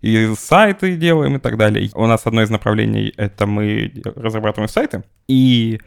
и 0.00 0.34
сайты 0.36 0.96
делаем 0.96 1.36
и 1.36 1.38
так 1.38 1.56
далее. 1.56 1.90
У 1.94 2.06
нас 2.06 2.22
одно 2.24 2.42
из 2.42 2.50
направлений— 2.50 3.12
это 3.16 3.46
мы 3.46 3.92
разрабатываем 4.14 4.68
сайты, 4.68 5.02
и 5.28 5.80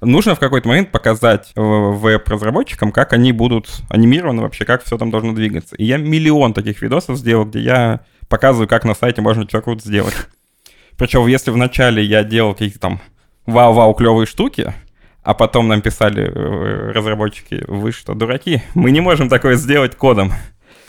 нужно 0.00 0.34
в 0.34 0.40
какой-то 0.40 0.68
момент 0.68 0.90
показать 0.90 1.52
веб-разработчикам, 1.54 2.92
как 2.92 3.12
они 3.12 3.32
будут 3.32 3.68
анимированы 3.88 4.42
вообще, 4.42 4.64
как 4.64 4.84
все 4.84 4.98
там 4.98 5.10
должно 5.10 5.32
двигаться. 5.32 5.76
И 5.76 5.84
я 5.84 5.96
миллион 5.96 6.54
таких 6.54 6.82
видосов 6.82 7.18
сделал, 7.18 7.44
где 7.44 7.60
я 7.60 8.00
показываю, 8.28 8.68
как 8.68 8.84
на 8.84 8.94
сайте 8.94 9.22
можно 9.22 9.48
что 9.48 9.62
круто 9.62 9.86
сделать. 9.86 10.14
Причем, 10.96 11.26
если 11.26 11.50
вначале 11.50 12.02
я 12.04 12.24
делал 12.24 12.52
какие-то 12.52 12.78
там 12.78 13.00
вау-вау 13.46 13.94
клевые 13.94 14.26
штуки, 14.26 14.74
а 15.22 15.34
потом 15.34 15.68
нам 15.68 15.82
писали 15.82 16.24
э, 16.24 16.92
разработчики, 16.92 17.64
вы 17.68 17.92
что, 17.92 18.14
дураки? 18.14 18.62
Мы 18.74 18.90
не 18.90 19.00
можем 19.00 19.28
такое 19.28 19.54
сделать 19.54 19.96
кодом. 19.96 20.32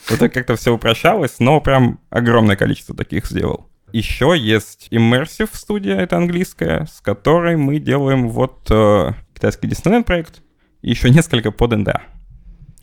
Вот 0.10 0.22
это 0.22 0.30
как-то 0.30 0.56
все 0.56 0.74
упрощалось, 0.74 1.39
но 1.39 1.62
прям 1.62 2.00
огромное 2.10 2.56
количество 2.56 2.96
таких 2.96 3.26
сделал. 3.26 3.69
Еще 3.91 4.36
есть 4.36 4.88
Immersive 4.89 5.50
студия, 5.54 5.98
это 5.98 6.17
английская, 6.17 6.88
с 6.91 7.00
которой 7.00 7.58
мы 7.58 7.80
делаем 7.80 8.28
вот 8.30 8.67
э, 8.72 9.12
китайский 9.36 9.67
Disneyland 9.67 10.04
проект 10.04 10.41
и 10.82 10.89
еще 10.89 11.10
несколько 11.12 11.52
под 11.52 11.78
НДА. 11.78 12.02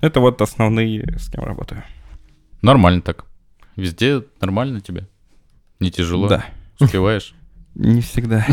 Это 0.01 0.21
вот 0.21 0.41
основные, 0.41 1.19
с 1.19 1.29
кем 1.29 1.45
работаю. 1.45 1.83
Нормально 2.63 3.03
так. 3.03 3.27
Везде 3.75 4.23
нормально 4.41 4.81
тебе? 4.81 5.09
Не 5.81 5.91
тяжело? 5.91 6.29
Да. 6.29 6.45
Успеваешь? 6.79 7.35
Не 7.75 8.01
всегда. 8.01 8.47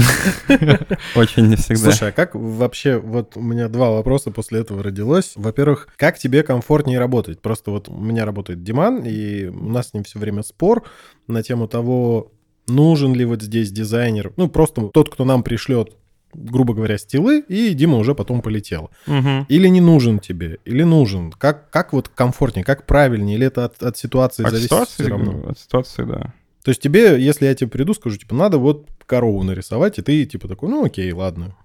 Очень 1.16 1.48
не 1.48 1.56
всегда. 1.56 1.92
Слушай, 1.92 2.10
а 2.10 2.12
как 2.12 2.36
вообще, 2.36 2.98
вот 2.98 3.36
у 3.36 3.42
меня 3.42 3.68
два 3.68 3.90
вопроса 3.90 4.32
после 4.32 4.60
этого 4.60 4.84
родилось. 4.84 5.34
Во-первых, 5.36 5.88
как 5.98 6.20
тебе 6.20 6.44
комфортнее 6.44 7.00
работать? 7.00 7.42
Просто 7.42 7.72
вот 7.72 7.90
у 7.90 7.98
меня 7.98 8.26
работает 8.26 8.64
Диман, 8.64 9.04
и 9.06 9.46
у 9.46 9.70
нас 9.70 9.90
с 9.90 9.94
ним 9.94 10.04
все 10.04 10.20
время 10.20 10.44
спор 10.44 10.84
на 11.28 11.42
тему 11.42 11.68
того, 11.68 12.32
нужен 12.68 13.14
ли 13.14 13.26
вот 13.26 13.42
здесь 13.42 13.72
дизайнер. 13.72 14.34
Ну, 14.38 14.50
просто 14.50 14.90
тот, 14.90 15.12
кто 15.12 15.26
нам 15.26 15.44
пришлет 15.44 15.96
грубо 16.34 16.74
говоря, 16.74 16.98
стилы, 16.98 17.40
и 17.48 17.74
Дима 17.74 17.98
уже 17.98 18.14
потом 18.14 18.42
полетел. 18.42 18.92
Мгм. 19.08 19.46
Или 19.48 19.70
не 19.70 19.82
нужен 19.82 20.20
тебе, 20.20 20.60
или 20.66 20.84
нужен. 20.84 21.32
Как, 21.32 21.70
как 21.70 21.94
вот 21.94 22.10
комфортнее, 22.10 22.64
как 22.64 22.86
правильнее, 22.86 23.38
или 23.38 23.48
это 23.48 23.66
от, 23.66 23.82
от 23.82 23.98
ситуации 23.98 24.44
От 24.44 24.52
зависит 24.52 24.70
ситуации, 24.70 25.04
все 25.04 25.08
равно? 25.08 25.50
от 25.50 25.58
ситуации, 25.58 26.04
да. 26.04 26.34
То 26.68 26.72
есть 26.72 26.82
тебе, 26.82 27.18
если 27.24 27.46
я 27.46 27.56
тебе 27.56 27.70
приду, 27.70 27.94
скажу, 27.94 28.18
типа, 28.18 28.36
надо 28.36 28.58
вот 28.58 28.90
корову 29.06 29.42
нарисовать, 29.44 30.00
и 30.00 30.02
ты 30.02 30.26
типа 30.26 30.50
такой, 30.50 30.68
ну 30.68 30.84
окей, 30.84 31.10
ладно. 31.14 31.56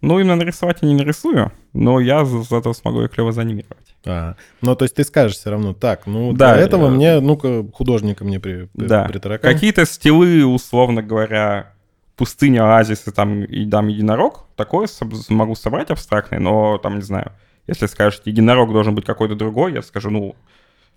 Ну, 0.00 0.18
именно 0.18 0.34
нарисовать 0.34 0.78
я 0.82 0.88
не 0.88 0.96
нарисую, 0.96 1.52
но 1.74 2.00
я 2.00 2.24
за- 2.24 2.42
зато 2.42 2.72
смогу 2.74 3.02
ее 3.02 3.08
клево 3.08 3.30
занимировать. 3.30 3.94
А, 4.04 4.34
ну, 4.60 4.74
то 4.74 4.84
есть 4.84 4.96
ты 4.96 5.04
скажешь 5.04 5.36
все 5.36 5.50
равно, 5.50 5.74
так, 5.74 6.08
ну, 6.08 6.32
Да, 6.32 6.54
для 6.54 6.64
этого 6.64 6.88
э, 6.88 6.90
мне, 6.90 7.20
ну-ка, 7.20 7.66
художника 7.72 8.24
мне 8.24 8.40
при, 8.40 8.68
Да. 8.74 9.04
притаракань. 9.04 9.54
Какие-то 9.54 9.86
стилы, 9.86 10.44
условно 10.44 11.04
говоря, 11.04 11.72
пустыня, 12.16 12.64
оазис 12.64 13.06
и 13.06 13.12
там, 13.12 13.44
и 13.44 13.64
там 13.70 13.86
единорог, 13.86 14.46
такое 14.56 14.88
могу 15.28 15.54
собрать 15.54 15.90
абстрактное, 15.90 16.40
но 16.40 16.78
там, 16.78 16.96
не 16.96 17.02
знаю, 17.02 17.30
если 17.68 17.86
скажете, 17.86 18.28
единорог 18.32 18.72
должен 18.72 18.96
быть 18.96 19.04
какой-то 19.04 19.36
другой, 19.36 19.74
я 19.74 19.82
скажу, 19.82 20.10
ну, 20.10 20.34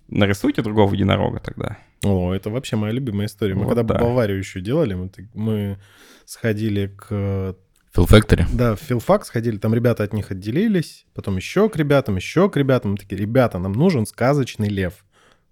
нарисуйте 0.07 0.63
другого 0.63 0.91
единорога 0.95 1.39
тогда. 1.39 1.77
О, 2.03 2.33
это 2.33 2.49
вообще 2.49 2.75
моя 2.75 2.93
любимая 2.93 3.27
история. 3.27 3.53
Мы 3.53 3.65
Вот 3.65 3.75
когда 3.75 3.93
да. 3.93 3.99
Баварию 3.99 4.37
еще 4.39 4.59
делали, 4.61 4.93
мы, 4.95 5.11
мы 5.33 5.77
сходили 6.25 6.87
к... 6.97 7.55
Фил 7.93 8.05
Factory? 8.05 8.45
Да, 8.53 8.75
в 8.75 8.79
филфак 8.79 9.25
сходили, 9.25 9.57
там 9.57 9.73
ребята 9.75 10.03
от 10.03 10.13
них 10.13 10.31
отделились, 10.31 11.05
потом 11.13 11.35
еще 11.35 11.67
к 11.67 11.75
ребятам, 11.75 12.15
еще 12.15 12.49
к 12.49 12.55
ребятам. 12.55 12.91
Мы 12.91 12.97
такие, 12.97 13.17
ребята, 13.17 13.59
нам 13.59 13.73
нужен 13.73 14.05
сказочный 14.05 14.69
лев. 14.69 14.93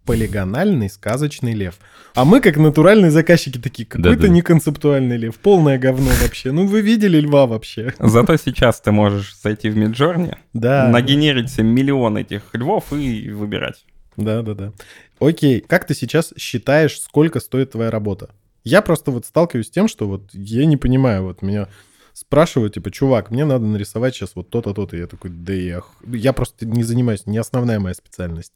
Полигональный 0.06 0.90
сказочный 0.90 1.54
лев. 1.54 1.76
А 2.16 2.24
мы, 2.26 2.40
как 2.40 2.56
натуральные 2.58 3.12
заказчики, 3.12 3.58
такие, 3.60 3.86
какой-то 3.86 4.22
Да-да. 4.22 4.28
неконцептуальный 4.34 5.18
лев. 5.18 5.36
Полное 5.38 5.78
говно 5.78 6.10
вообще. 6.24 6.52
Ну, 6.52 6.66
вы 6.66 6.82
видели 6.82 7.20
льва 7.20 7.46
вообще? 7.46 7.94
Зато 8.00 8.38
сейчас 8.38 8.80
ты 8.82 8.92
можешь 8.92 9.36
зайти 9.38 9.70
в 9.70 9.78
Midjourney, 9.78 10.36
Да. 10.54 10.88
нагенерить 10.88 11.52
себе 11.52 11.66
миллион 11.66 12.18
этих 12.18 12.44
львов 12.54 12.92
и 12.94 13.30
выбирать. 13.30 13.86
Да, 14.18 14.42
да, 14.42 14.54
да. 14.54 14.74
Окей, 15.19 15.60
как 15.62 15.86
ты 15.86 15.93
сейчас 15.93 16.34
считаешь, 16.38 16.99
сколько 17.01 17.39
стоит 17.39 17.71
твоя 17.71 17.91
работа? 17.91 18.29
Я 18.63 18.82
просто 18.82 19.12
вот 19.12 19.25
сталкиваюсь 19.25 19.67
с 19.67 19.71
тем, 19.71 19.88
что 19.88 20.08
вот 20.08 20.29
я 20.34 20.65
не 20.65 20.77
понимаю, 20.77 21.23
вот 21.23 21.41
меня 21.41 21.67
спрашивают, 22.13 22.73
типа, 22.73 22.91
чувак, 22.91 23.32
мне 23.32 23.45
надо 23.45 23.65
нарисовать 23.65 24.13
сейчас 24.15 24.32
вот 24.36 24.49
то-то, 24.49 24.73
то-то. 24.73 24.97
Я 24.97 25.08
такой, 25.08 25.32
да 25.32 25.53
я... 25.53 25.82
х- 25.82 25.88
Я 26.08 26.34
просто 26.34 26.65
не 26.65 26.84
занимаюсь, 26.84 27.25
не 27.25 27.38
основная 27.38 27.79
моя 27.79 27.95
специальность. 27.95 28.53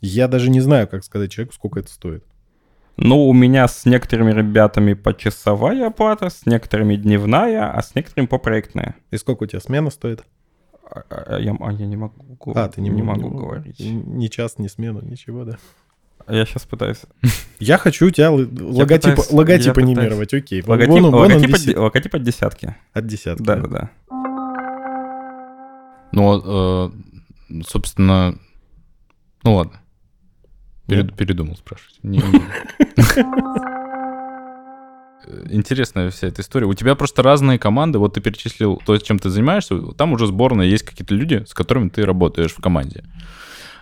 Я 0.00 0.28
даже 0.28 0.50
не 0.50 0.60
знаю, 0.60 0.86
как 0.88 1.04
сказать 1.04 1.30
человеку, 1.32 1.54
сколько 1.54 1.80
это 1.80 1.90
стоит. 1.90 2.24
Ну, 2.96 3.26
у 3.28 3.32
меня 3.32 3.66
с 3.66 3.86
некоторыми 3.86 4.32
ребятами 4.32 4.92
почасовая 4.92 5.86
оплата, 5.86 6.28
с 6.28 6.44
некоторыми 6.44 6.96
дневная, 6.96 7.72
а 7.72 7.82
с 7.82 7.94
некоторыми 7.94 8.26
попроектная. 8.26 8.96
И 9.10 9.16
сколько 9.16 9.44
у 9.44 9.46
тебя 9.46 9.60
смена 9.60 9.88
стоит? 9.90 10.22
А, 10.84 11.02
а 11.08 11.38
я, 11.38 11.56
а 11.58 11.72
я 11.72 11.86
не 11.86 11.96
могу, 11.96 12.52
А, 12.54 12.68
ты 12.68 12.82
не, 12.82 12.90
не 12.90 13.02
могу 13.02 13.28
м- 13.28 13.36
говорить. 13.36 13.76
Ни 13.80 14.26
час, 14.26 14.58
ни 14.58 14.66
смену, 14.68 15.00
ничего, 15.02 15.44
да? 15.44 15.58
А 16.26 16.34
Я 16.34 16.44
сейчас 16.46 16.62
пытаюсь. 16.64 16.98
Я 17.58 17.78
хочу 17.78 18.06
у 18.06 18.10
тебя 18.10 18.30
логотип, 18.30 19.16
пытаюсь- 19.16 19.30
логотип 19.32 19.74
пытаюсь. 19.74 19.96
анимировать, 19.98 20.34
окей. 20.34 20.62
Логотип, 20.66 20.90
вон 20.92 21.02
вон 21.10 21.32
от, 21.32 21.76
логотип 21.76 22.18
десятки. 22.22 22.74
От 22.92 23.06
десятки. 23.06 23.42
Да, 23.42 23.56
да, 23.56 23.68
да. 23.68 23.90
Ну, 26.12 26.42
э, 26.44 27.62
собственно... 27.66 28.36
Ну 29.44 29.54
ладно. 29.54 29.80
Перед- 30.86 31.14
передумал 31.16 31.56
спрашивать. 31.56 31.98
Не- 32.02 32.18
не- 32.18 32.42
Интересная 35.50 36.10
вся 36.10 36.26
эта 36.28 36.42
история. 36.42 36.66
У 36.66 36.74
тебя 36.74 36.94
просто 36.96 37.22
разные 37.22 37.58
команды. 37.58 37.98
Вот 37.98 38.14
ты 38.14 38.20
перечислил 38.20 38.80
то, 38.84 38.96
чем 38.98 39.18
ты 39.18 39.30
занимаешься. 39.30 39.76
Там 39.96 40.12
уже 40.12 40.26
сборная, 40.26 40.66
есть 40.66 40.82
какие-то 40.84 41.14
люди, 41.14 41.44
с 41.46 41.54
которыми 41.54 41.88
ты 41.88 42.04
работаешь 42.04 42.52
в 42.52 42.60
команде. 42.60 43.04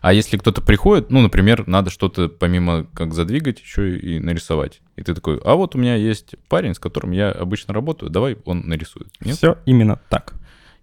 А 0.01 0.13
если 0.13 0.37
кто-то 0.37 0.61
приходит, 0.61 1.11
ну, 1.11 1.21
например, 1.21 1.67
надо 1.67 1.91
что-то 1.91 2.29
помимо 2.29 2.87
как 2.95 3.15
задвигать, 3.15 3.61
еще 3.61 3.97
и 3.99 4.19
нарисовать. 4.21 4.81
И 4.97 5.03
ты 5.03 5.15
такой, 5.15 5.41
а 5.45 5.55
вот 5.55 5.75
у 5.75 5.79
меня 5.79 5.97
есть 5.97 6.35
парень, 6.49 6.75
с 6.75 6.79
которым 6.79 7.11
я 7.13 7.31
обычно 7.31 7.75
работаю, 7.75 8.11
давай 8.11 8.37
он 8.45 8.63
нарисует. 8.67 9.09
Нет? 9.21 9.37
Все 9.37 9.59
именно 9.67 10.01
так. 10.09 10.35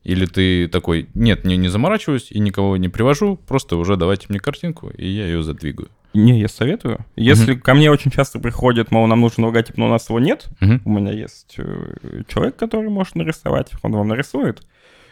Или 0.04 0.26
ты 0.28 0.68
такой, 0.68 1.10
нет, 1.16 1.46
не, 1.46 1.58
не 1.58 1.68
заморачиваюсь 1.68 2.32
и 2.32 2.40
никого 2.40 2.78
не 2.78 2.90
привожу, 2.90 3.38
просто 3.38 3.76
уже 3.76 3.96
давайте 3.98 4.28
мне 4.30 4.40
картинку, 4.40 4.90
и 4.90 5.08
я 5.08 5.26
ее 5.26 5.42
задвигаю. 5.42 5.90
Не, 6.14 6.40
я 6.40 6.48
советую. 6.48 7.00
Если 7.16 7.56
ко 7.56 7.74
мне 7.74 7.92
очень 7.92 8.12
часто 8.12 8.40
приходит, 8.40 8.92
мол, 8.92 9.08
нам 9.08 9.22
нужен 9.22 9.44
логотип, 9.44 9.78
но 9.78 9.88
у 9.88 9.90
нас 9.90 10.08
его 10.08 10.20
нет, 10.20 10.46
Мгм. 10.62 10.82
у 10.86 10.90
меня 10.92 11.12
есть 11.12 11.56
э, 11.58 12.22
человек, 12.28 12.56
который 12.56 12.90
может 12.90 13.16
нарисовать, 13.16 13.72
он 13.82 13.94
вам 13.94 14.08
нарисует, 14.08 14.62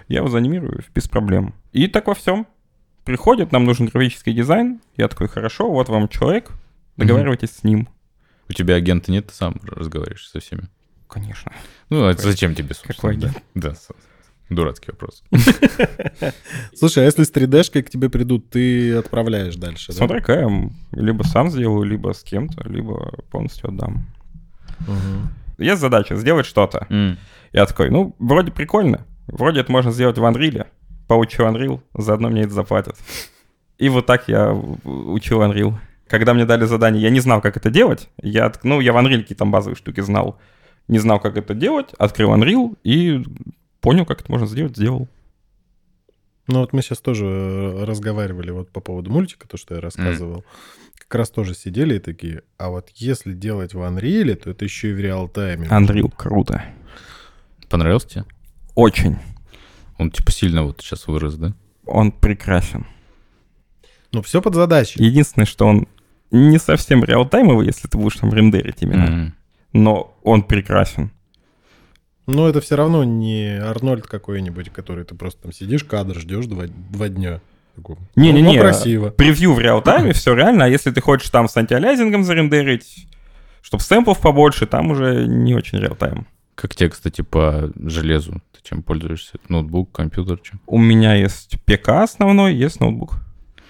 я 0.07 0.19
его 0.19 0.27
заанимирую 0.29 0.83
без 0.93 1.07
проблем. 1.09 1.55
И 1.71 1.87
так 1.87 2.07
во 2.07 2.13
всем. 2.13 2.45
Приходит, 3.05 3.51
нам 3.51 3.65
нужен 3.65 3.87
графический 3.87 4.33
дизайн, 4.33 4.79
я 4.95 5.07
такой, 5.07 5.27
хорошо, 5.27 5.69
вот 5.69 5.89
вам 5.89 6.07
человек, 6.07 6.51
договаривайтесь 6.95 7.51
с 7.51 7.63
ним. 7.63 7.89
У 8.49 8.53
тебя 8.53 8.75
агента 8.75 9.11
нет, 9.11 9.27
ты 9.27 9.33
сам 9.33 9.55
разговариваешь 9.63 10.27
со 10.27 10.39
всеми. 10.39 10.69
Конечно. 11.09 11.51
Ну, 11.89 12.05
а 12.07 12.13
зачем 12.13 12.55
тебе, 12.55 12.73
собственно? 12.73 12.95
какой 12.95 13.17
да? 13.17 13.27
агент? 13.27 13.43
Да, 13.55 13.75
с- 13.75 13.89
дурацкий 14.49 14.91
вопрос. 14.91 15.23
Слушай, 16.75 17.03
а 17.03 17.05
если 17.05 17.23
с 17.23 17.31
3D-шкой 17.31 17.83
к 17.83 17.89
тебе 17.89 18.09
придут, 18.09 18.49
ты 18.49 18.95
отправляешь 18.95 19.55
дальше, 19.55 19.91
да? 19.91 19.97
Смотря 19.97 20.19
какая, 20.21 20.71
либо 20.91 21.23
сам 21.23 21.49
сделаю, 21.51 21.83
либо 21.83 22.13
с 22.13 22.23
кем-то, 22.23 22.67
либо 22.69 23.11
полностью 23.31 23.69
отдам. 23.69 24.07
Есть 25.57 25.81
задача 25.81 26.15
сделать 26.15 26.45
что-то. 26.45 26.87
Я 27.51 27.65
такой, 27.65 27.89
ну, 27.89 28.15
вроде 28.19 28.51
прикольно. 28.51 29.05
Вроде 29.27 29.61
это 29.61 29.71
можно 29.71 29.91
сделать 29.91 30.17
в 30.17 30.23
Unreal. 30.23 30.67
Поучу 31.13 31.43
Unreal, 31.43 31.79
заодно 31.93 32.29
мне 32.29 32.41
это 32.41 32.53
заплатят. 32.53 32.95
И 33.77 33.87
вот 33.87 34.07
так 34.07 34.27
я 34.27 34.51
учил 34.51 35.43
Unreal. 35.43 35.75
Когда 36.07 36.33
мне 36.33 36.43
дали 36.43 36.65
задание, 36.65 37.03
я 37.03 37.11
не 37.11 37.19
знал, 37.19 37.39
как 37.39 37.55
это 37.55 37.69
делать. 37.69 38.09
Я, 38.19 38.51
ну, 38.63 38.79
я 38.79 38.93
в 38.93 38.97
Unreal 38.97 39.23
там 39.35 39.51
базовые 39.51 39.75
штуки 39.75 40.01
знал. 40.01 40.39
Не 40.87 40.97
знал, 40.97 41.19
как 41.19 41.37
это 41.37 41.53
делать. 41.53 41.93
Открыл 41.99 42.33
Unreal 42.33 42.75
и 42.83 43.23
понял, 43.79 44.07
как 44.07 44.21
это 44.21 44.31
можно 44.31 44.47
сделать, 44.47 44.75
сделал. 44.75 45.07
Ну 46.47 46.61
вот 46.61 46.73
мы 46.73 46.81
сейчас 46.81 46.97
тоже 46.97 47.27
э, 47.27 47.83
разговаривали 47.83 48.49
вот 48.49 48.71
по 48.71 48.81
поводу 48.81 49.11
мультика, 49.11 49.47
то, 49.47 49.55
что 49.55 49.75
я 49.75 49.81
рассказывал. 49.81 50.43
Как 50.97 51.13
раз 51.13 51.29
тоже 51.29 51.53
сидели 51.53 51.97
и 51.97 51.99
такие, 51.99 52.41
а 52.57 52.71
вот 52.71 52.89
если 52.95 53.33
делать 53.33 53.75
в 53.75 53.81
Unreal, 53.81 54.33
то 54.33 54.49
это 54.49 54.65
еще 54.65 54.89
и 54.89 54.93
в 54.93 54.99
реал-тайме. 54.99 55.67
Unreal 55.67 56.11
круто. 56.17 56.63
Понравился 57.69 58.09
тебе? 58.09 58.25
Очень. 58.73 59.19
Он 59.97 60.11
типа 60.11 60.31
сильно 60.31 60.63
вот 60.63 60.81
сейчас 60.81 61.07
вырос, 61.07 61.35
да? 61.35 61.53
Он 61.85 62.11
прекрасен. 62.11 62.85
Ну 64.11 64.21
все 64.21 64.41
под 64.41 64.55
задачей. 64.55 65.03
Единственное, 65.03 65.45
что 65.45 65.65
он 65.67 65.87
не 66.31 66.57
совсем 66.59 67.03
реалтаймовый, 67.03 67.65
если 67.65 67.87
ты 67.87 67.97
будешь 67.97 68.17
там 68.17 68.33
рендерить 68.33 68.81
именно. 68.81 69.05
М. 69.05 69.33
но 69.73 70.15
он 70.23 70.43
прекрасен. 70.43 71.11
Но 72.27 72.47
это 72.47 72.61
все 72.61 72.75
равно 72.75 73.03
не 73.03 73.59
Арнольд 73.59 74.05
какой-нибудь, 74.07 74.69
который 74.69 75.03
ты 75.03 75.15
просто 75.15 75.41
там 75.43 75.51
сидишь, 75.51 75.83
кадр 75.83 76.19
ждешь 76.19 76.45
два, 76.45 76.65
два 76.67 77.09
дня. 77.09 77.41
Не-не-не, 78.15 78.53
Ну, 78.57 78.61
красиво. 78.61 79.09
превью 79.09 79.53
в 79.53 79.59
реал-тайме, 79.59 80.13
все 80.13 80.35
реально, 80.35 80.65
а 80.65 80.67
если 80.69 80.91
ты 80.91 81.01
хочешь 81.01 81.29
там 81.31 81.49
с 81.49 81.57
антиалязингом 81.57 82.23
зарендерить, 82.23 83.07
чтобы 83.63 83.83
сэмплов 83.83 84.21
побольше, 84.21 84.67
там 84.67 84.91
уже 84.91 85.25
не 85.27 85.55
очень 85.55 85.79
реал-тайм. 85.79 86.27
Как 86.55 86.75
тебе, 86.75 86.89
кстати, 86.89 87.21
по 87.21 87.71
железу? 87.75 88.41
Ты 88.53 88.59
чем 88.63 88.83
пользуешься? 88.83 89.39
Ноутбук, 89.49 89.91
компьютер, 89.91 90.37
чем? 90.39 90.59
У 90.67 90.77
меня 90.77 91.15
есть 91.15 91.57
ПК 91.65 91.89
основной, 91.89 92.53
есть 92.55 92.79
ноутбук. 92.79 93.15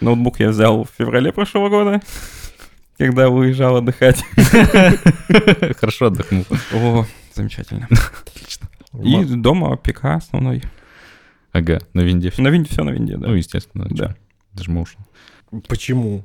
Ноутбук 0.02 0.40
я 0.40 0.50
взял 0.50 0.84
в 0.84 0.90
феврале 0.98 1.32
прошлого 1.32 1.70
года, 1.70 2.02
когда 2.98 3.30
уезжал 3.30 3.78
отдыхать. 3.78 4.24
Хорошо 5.80 6.08
отдохнул. 6.08 6.46
О, 6.74 7.06
замечательно. 7.34 7.88
И 9.02 9.16
Ма- 9.16 9.26
дома 9.26 9.76
ПК 9.78 10.06
основной. 10.06 10.62
Ага, 11.54 11.80
на 11.94 12.02
винде 12.02 12.32
все. 12.32 12.42
На 12.42 12.50
винде 12.50 12.70
все 12.70 12.84
на 12.84 12.90
винде, 12.90 13.16
да. 13.18 13.28
Ну, 13.28 13.36
естественно. 13.36 13.88
Да. 13.90 14.16
Даже. 14.54 14.72
Почему? 15.68 16.24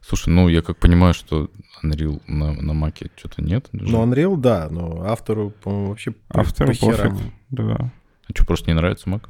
Слушай, 0.00 0.30
ну, 0.30 0.48
я 0.48 0.62
как 0.62 0.78
понимаю, 0.78 1.12
что 1.14 1.50
Unreal 1.82 2.22
на, 2.26 2.52
на 2.54 2.72
маке 2.72 3.10
что-то 3.16 3.42
нет. 3.42 3.68
даже. 3.72 3.92
Ну, 3.92 4.04
Unreal, 4.04 4.36
да, 4.36 4.68
но 4.70 5.02
автору, 5.04 5.50
по-моему, 5.50 5.88
вообще 5.88 6.14
Автору 6.28 6.68
по 6.68 6.74
херам. 6.74 7.16
пофиг. 7.16 7.32
Да. 7.50 7.92
А 8.28 8.32
что, 8.34 8.44
просто 8.44 8.70
не 8.70 8.74
нравится 8.74 9.08
мак? 9.08 9.28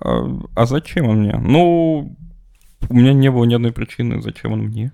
А, 0.00 0.26
а 0.54 0.66
зачем 0.66 1.06
он 1.06 1.20
мне? 1.22 1.36
Ну, 1.36 2.16
у 2.88 2.94
меня 2.94 3.12
не 3.12 3.30
было 3.30 3.44
ни 3.44 3.54
одной 3.54 3.72
причины, 3.72 4.20
зачем 4.20 4.52
он 4.52 4.60
мне. 4.64 4.92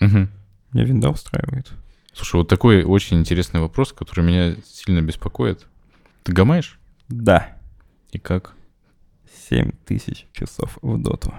Мгм. 0.00 0.30
Меня 0.72 0.84
винда 0.84 1.10
устраивает. 1.10 1.72
Слушай, 2.12 2.36
вот 2.36 2.48
такой 2.48 2.82
очень 2.84 3.18
интересный 3.18 3.60
вопрос, 3.60 3.92
который 3.92 4.24
меня 4.24 4.56
сильно 4.64 5.02
беспокоит. 5.02 5.66
Ты 6.22 6.32
гамаешь? 6.32 6.78
Да. 7.08 7.56
И 8.10 8.18
как? 8.18 8.54
7 9.48 9.72
тысяч 9.84 10.26
часов 10.32 10.78
в 10.82 11.00
доту. 11.00 11.32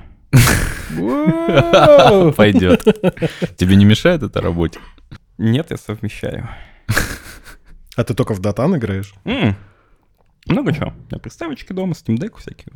Пойдет. 2.36 2.84
Тебе 3.58 3.76
не 3.76 3.86
мешает 3.86 4.24
это 4.24 4.42
работе? 4.42 4.80
Нет, 5.38 5.72
я 5.72 5.78
совмещаю. 5.78 6.48
А 7.96 8.04
ты 8.04 8.14
только 8.14 8.34
в 8.34 8.40
Датан 8.40 8.76
играешь? 8.76 9.14
Много 10.46 10.72
чего. 10.74 10.88
У 10.90 11.10
меня 11.10 11.20
приставочки 11.22 11.74
дома, 11.74 11.94
Steam 11.94 12.18
Deck 12.18 12.38
всякие. 12.38 12.68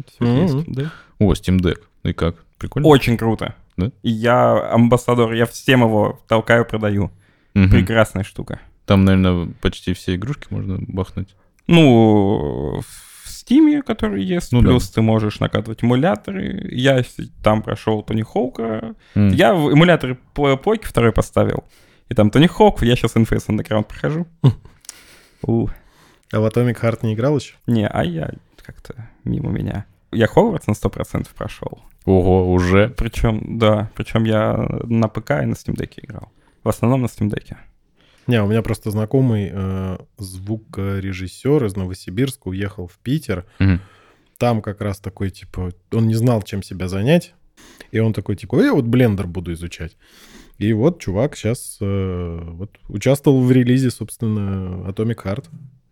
О, 1.19 1.33
Steam 1.33 1.59
Deck. 1.59 1.79
Ну 2.03 2.09
и 2.09 2.13
как? 2.13 2.35
Прикольно? 2.57 2.87
Очень 2.87 3.17
круто. 3.17 3.55
Да? 3.77 3.91
И 4.03 4.09
я 4.09 4.71
амбассадор, 4.73 5.33
я 5.33 5.45
всем 5.45 5.81
его 5.81 6.19
толкаю, 6.27 6.65
продаю. 6.65 7.11
Прекрасная 7.53 8.23
штука. 8.23 8.59
Там, 8.85 9.05
наверное, 9.05 9.53
почти 9.61 9.93
все 9.93 10.15
игрушки 10.15 10.47
можно 10.49 10.79
бахнуть. 10.79 11.35
Ну, 11.67 12.81
Steam, 13.51 13.81
который 13.83 14.23
есть, 14.23 14.51
Ну 14.51 14.61
да. 14.61 14.69
плюс 14.69 14.89
ты 14.89 15.01
можешь 15.01 15.39
накатывать 15.39 15.83
эмуляторы. 15.83 16.67
Я 16.71 17.03
там 17.43 17.61
прошел 17.61 18.01
Тони 18.03 18.21
Хоука. 18.23 18.95
М. 19.15 19.29
Я 19.29 19.53
в 19.53 19.73
эмуляторы 19.73 20.17
по 20.33 20.55
плойке 20.57 20.87
второй 20.87 21.11
поставил. 21.11 21.63
И 22.09 22.13
там 22.13 22.29
Тони 22.31 22.47
Хоук, 22.47 22.81
я 22.83 22.95
сейчас 22.95 23.15
Inface 23.15 23.47
Underground 23.47 23.83
прохожу. 23.85 24.27
У, 25.43 25.67
А 26.31 26.39
в 26.39 26.45
Atomic 26.45 26.79
Heart 26.81 26.99
не 27.03 27.13
играл 27.13 27.37
еще? 27.37 27.55
Не, 27.67 27.87
а 27.87 28.03
я 28.03 28.31
как-то 28.63 29.09
мимо 29.23 29.49
меня. 29.49 29.85
Я 30.11 30.27
Хогвартс 30.27 30.67
на 30.67 30.73
100% 30.73 31.27
прошел. 31.35 31.81
Ого, 32.05 32.51
уже. 32.51 32.89
Причем, 32.89 33.57
да, 33.59 33.89
причем 33.95 34.23
я 34.25 34.53
на 34.83 35.07
ПК 35.07 35.31
и 35.41 35.45
на 35.45 35.53
Steam 35.53 35.75
Deck 35.75 35.93
играл. 35.97 36.31
В 36.63 36.69
основном 36.69 37.01
на 37.01 37.05
Steam 37.05 37.29
Deck. 37.29 37.55
Не, 38.27 38.41
у 38.41 38.47
меня 38.47 38.61
просто 38.61 38.91
знакомый 38.91 39.49
э, 39.51 39.97
звукорежиссер 40.17 41.65
из 41.65 41.75
Новосибирска 41.75 42.47
уехал 42.49 42.87
в 42.87 42.97
Питер. 42.99 43.45
Мгм. 43.59 43.81
Там 44.37 44.61
как 44.61 44.81
раз 44.81 44.99
такой, 44.99 45.29
типа, 45.29 45.71
он 45.91 46.07
не 46.07 46.15
знал, 46.15 46.41
чем 46.41 46.63
себя 46.63 46.87
занять. 46.87 47.33
И 47.91 47.99
он 47.99 48.13
такой, 48.13 48.35
типа, 48.35 48.61
я 48.61 48.73
вот 48.73 48.85
блендер 48.85 49.27
буду 49.27 49.53
изучать. 49.53 49.97
И 50.57 50.73
вот 50.73 50.99
чувак 50.99 51.35
сейчас 51.35 51.77
вот 51.79 52.71
участвовал 52.87 53.41
в 53.41 53.51
релизе, 53.51 53.89
собственно, 53.89 54.87
Atomic 54.89 55.23
Heart. 55.23 55.45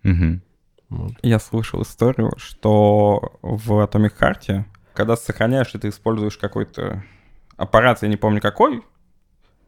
Мгм. 0.03 0.41
Вот. 0.89 1.11
Я 1.21 1.39
слышал 1.39 1.81
историю, 1.83 2.33
что 2.37 3.37
в 3.41 3.71
Atomic 3.83 4.13
Heart, 4.19 4.63
когда 4.93 5.15
сохраняешь, 5.15 5.73
и 5.75 5.77
ты 5.77 5.89
используешь 5.89 6.37
какой-то 6.37 7.03
аппарат, 7.57 8.01
я 8.01 8.07
не 8.07 8.17
помню 8.17 8.41
какой, 8.41 8.81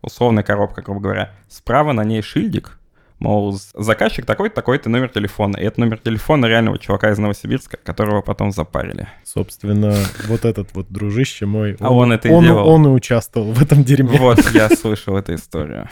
условная 0.02 0.44
коробка, 0.44 0.82
грубо 0.82 1.02
говоря, 1.02 1.32
справа 1.50 1.94
на 1.94 2.04
ней 2.04 2.22
шильдик, 2.22 2.78
мол, 3.20 3.58
заказчик 3.76 4.26
такой-то, 4.26 4.56
такой-то 4.56 4.90
номер 4.90 5.10
телефона. 5.10 5.58
И 5.58 5.64
это 5.64 5.80
номер 5.80 6.00
телефона 6.00 6.48
реального 6.48 6.78
чувака 6.80 7.12
из 7.12 7.18
Новосибирска, 7.20 7.78
которого 7.78 8.22
потом 8.22 8.52
запарили. 8.52 9.08
Собственно, 9.24 9.96
вот 10.28 10.46
этот 10.46 10.74
вот 10.74 10.88
дружище 10.90 11.46
мой. 11.46 11.78
А 11.80 11.94
он 11.94 12.12
это 12.12 12.28
и 12.28 12.32
он, 12.32 12.44
делал. 12.44 12.68
он 12.68 12.86
и 12.86 12.90
участвовал 12.90 13.52
в 13.52 13.62
этом 13.62 13.84
дерьме. 13.84 14.18
Вот, 14.18 14.40
я 14.52 14.70
слышал 14.70 15.16
эту 15.18 15.36
историю. 15.36 15.88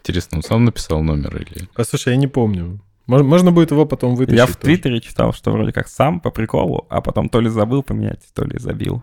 Интересно, 0.00 0.38
он 0.38 0.42
сам 0.42 0.64
написал 0.64 1.02
номер 1.02 1.36
или... 1.36 1.68
А 1.74 1.84
слушай, 1.84 2.10
я 2.10 2.16
не 2.16 2.28
помню. 2.28 2.80
Мож- 3.08 3.22
Можно 3.22 3.52
будет 3.52 3.70
его 3.70 3.86
потом 3.86 4.14
вытащить. 4.16 4.38
Я 4.38 4.46
в. 4.46 4.56
Твиттере 4.56 5.00
читал, 5.00 5.32
что 5.32 5.50
вроде 5.52 5.72
как 5.72 5.88
сам 5.88 6.20
по 6.20 6.30
приколу, 6.30 6.86
а 6.88 7.00
потом 7.00 7.28
то 7.28 7.40
ли 7.40 7.48
забыл 7.48 7.82
поменять, 7.82 8.20
то 8.34 8.44
ли 8.44 8.58
забил. 8.58 9.02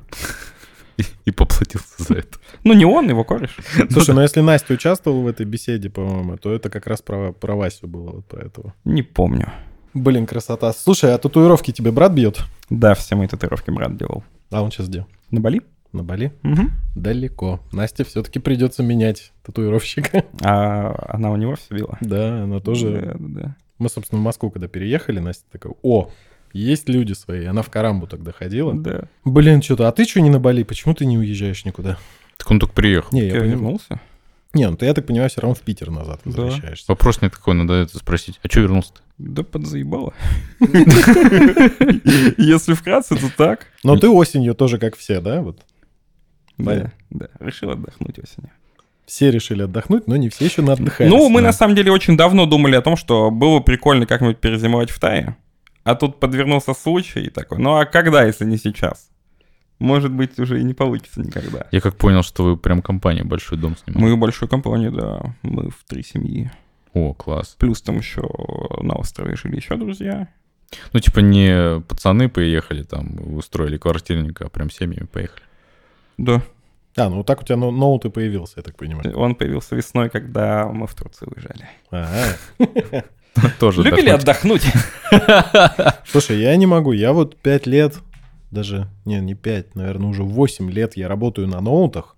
И, 1.25 1.31
поплатился 1.31 2.03
за 2.03 2.15
это. 2.15 2.37
Ну, 2.63 2.73
не 2.73 2.85
он, 2.85 3.09
его 3.09 3.23
кореш. 3.23 3.57
Слушай, 3.89 4.15
ну 4.15 4.21
если 4.21 4.41
Настя 4.41 4.73
участвовала 4.73 5.21
в 5.21 5.27
этой 5.27 5.45
беседе, 5.45 5.89
по-моему, 5.89 6.37
то 6.37 6.53
это 6.53 6.69
как 6.69 6.87
раз 6.87 7.01
про, 7.01 7.31
про 7.31 7.55
Васю 7.55 7.87
было 7.87 8.11
вот 8.11 8.25
про 8.25 8.45
этого. 8.45 8.73
Не 8.85 9.01
помню. 9.01 9.51
Блин, 9.93 10.25
красота. 10.25 10.73
Слушай, 10.73 11.13
а 11.13 11.17
татуировки 11.17 11.71
тебе 11.71 11.91
брат 11.91 12.13
бьет? 12.13 12.41
Да, 12.69 12.95
все 12.95 13.15
мои 13.15 13.27
татуировки 13.27 13.69
брат 13.69 13.95
делал. 13.95 14.23
А 14.49 14.61
он 14.61 14.71
сейчас 14.71 14.87
где? 14.87 15.05
На 15.29 15.39
Бали? 15.39 15.61
На 15.91 16.03
Бали? 16.03 16.33
Мгм. 16.41 16.71
Далеко. 16.95 17.59
Насте 17.71 18.03
все-таки 18.03 18.39
придется 18.39 18.81
менять 18.81 19.31
татуировщика. 19.43 20.25
А 20.41 21.09
она 21.09 21.31
у 21.31 21.35
него 21.35 21.55
все 21.55 21.75
била? 21.75 21.97
Да, 22.01 22.43
она 22.43 22.59
тоже... 22.59 23.01
Да, 23.01 23.13
да, 23.19 23.41
да. 23.41 23.55
Мы, 23.77 23.89
собственно, 23.89 24.19
в 24.21 24.23
Москву 24.23 24.49
когда 24.49 24.67
переехали, 24.67 25.19
Настя 25.19 25.45
такая, 25.51 25.73
о, 25.83 26.09
есть 26.53 26.87
люди 26.89 27.13
свои. 27.13 27.45
Она 27.45 27.61
в 27.61 27.69
Карамбу 27.69 28.07
тогда 28.07 28.31
ходила. 28.31 28.73
Да. 28.73 29.05
Блин, 29.25 29.61
что-то, 29.61 29.87
а 29.87 29.91
ты 29.91 30.05
что 30.05 30.21
не 30.21 30.29
на 30.29 30.39
Бали? 30.39 30.63
Почему 30.63 30.93
ты 30.93 31.05
не 31.05 31.17
уезжаешь 31.17 31.65
никуда? 31.65 31.97
Так 32.37 32.49
он 32.51 32.59
только 32.59 32.73
приехал. 32.73 33.09
Не, 33.11 33.25
я 33.27 33.33
Я 33.35 33.39
вернулся? 33.41 33.99
Не, 34.53 34.69
ну 34.69 34.77
ты, 34.77 34.85
я 34.85 34.93
так 34.93 35.07
понимаю, 35.07 35.31
все 35.31 35.41
равно 35.41 35.55
в 35.55 35.61
Питер 35.61 35.89
назад 35.89 36.21
Да. 36.25 36.43
возвращаешься. 36.43 36.85
Вопрос 36.87 37.21
не 37.23 37.29
такой, 37.29 37.55
надо 37.55 37.73
это 37.73 37.97
спросить. 37.97 38.39
А 38.43 38.47
что 38.47 38.59
вернулся-то? 38.59 39.01
Да 39.17 39.41
подзаебало. 39.41 40.13
Если 42.37 42.73
вкратце, 42.73 43.15
то 43.15 43.29
так. 43.35 43.67
Но 43.83 43.95
ты 43.97 44.09
осенью 44.09 44.53
тоже, 44.55 44.77
как 44.77 44.95
все, 44.95 45.21
да? 45.21 45.41
Вот 45.41 45.59
Да, 46.57 46.91
да. 47.09 47.27
Решил 47.39 47.71
отдохнуть 47.71 48.19
осенью. 48.19 48.51
все 49.05 49.31
решили 49.31 49.63
отдохнуть, 49.63 50.07
но 50.07 50.15
не 50.17 50.29
все 50.29 50.45
еще 50.45 50.61
отдыхают. 50.63 51.11
Ну, 51.11 51.29
мы 51.29 51.41
на 51.41 51.51
самом 51.53 51.75
деле 51.75 51.91
очень 51.91 52.15
давно 52.17 52.45
думали 52.45 52.75
о 52.75 52.81
том, 52.81 52.95
что 52.95 53.31
было 53.31 53.59
бы 53.59 53.65
прикольно 53.65 54.05
как-нибудь 54.05 54.37
перезимовать 54.37 54.89
в 54.91 54.99
Тае. 54.99 55.35
А 55.83 55.95
тут 55.95 56.19
подвернулся 56.19 56.73
случай 56.73 57.21
и 57.23 57.29
такой. 57.29 57.57
Ну 57.59 57.75
а 57.77 57.85
когда, 57.85 58.23
если 58.23 58.45
не 58.45 58.57
сейчас? 58.57 59.09
Может 59.79 60.11
быть, 60.13 60.39
уже 60.39 60.59
и 60.61 60.63
не 60.63 60.73
получится 60.73 61.19
никогда. 61.19 61.67
Я 61.71 61.81
как 61.81 61.97
понял, 61.97 62.23
что 62.23 62.43
вы 62.43 62.57
прям 62.57 62.81
компания 62.81 63.23
большой 63.23 63.57
дом 63.57 63.75
снимали. 63.75 64.03
Мы 64.03 64.17
большую 64.17 64.47
компанию, 64.47 64.91
да. 64.91 65.35
Мы 65.41 65.69
в 65.71 65.83
три 65.85 66.03
семьи. 66.03 66.51
О, 66.93 67.13
класс. 67.13 67.55
Плюс 67.59 67.81
там 67.81 67.97
еще 67.97 68.21
на 68.81 68.95
острове 68.95 69.35
жили 69.35 69.57
еще 69.57 69.75
друзья. 69.75 70.29
Ну, 70.93 70.99
типа 70.99 71.19
не 71.19 71.81
пацаны 71.81 72.29
поехали 72.29 72.83
там, 72.83 73.35
устроили 73.35 73.77
квартирника, 73.77 74.45
а 74.45 74.49
прям 74.49 74.69
семьями 74.69 75.05
поехали. 75.05 75.43
Да. 76.17 76.41
А, 76.95 77.09
ну 77.09 77.17
вот 77.17 77.25
так 77.25 77.41
у 77.41 77.45
тебя 77.45 77.57
но- 77.57 77.71
ноут 77.71 78.05
и 78.05 78.09
появился, 78.09 78.55
я 78.57 78.63
так 78.63 78.77
понимаю. 78.77 79.17
Он 79.17 79.35
появился 79.35 79.75
весной, 79.75 80.09
когда 80.09 80.67
мы 80.67 80.85
в 80.87 80.93
Турцию 80.93 81.31
уезжали. 81.35 81.67
Ага. 81.89 83.03
Тоже 83.59 83.81
Любили 83.83 84.09
отдохнуть. 84.09 84.63
Слушай, 86.05 86.39
я 86.39 86.55
не 86.55 86.65
могу. 86.65 86.91
Я 86.91 87.13
вот 87.13 87.35
пять 87.37 87.65
лет, 87.65 87.95
даже, 88.51 88.87
не, 89.05 89.19
не 89.19 89.33
пять, 89.33 89.75
наверное, 89.75 90.09
уже 90.09 90.23
8 90.23 90.69
лет 90.71 90.95
я 90.97 91.07
работаю 91.07 91.47
на 91.47 91.59
ноутах. 91.61 92.15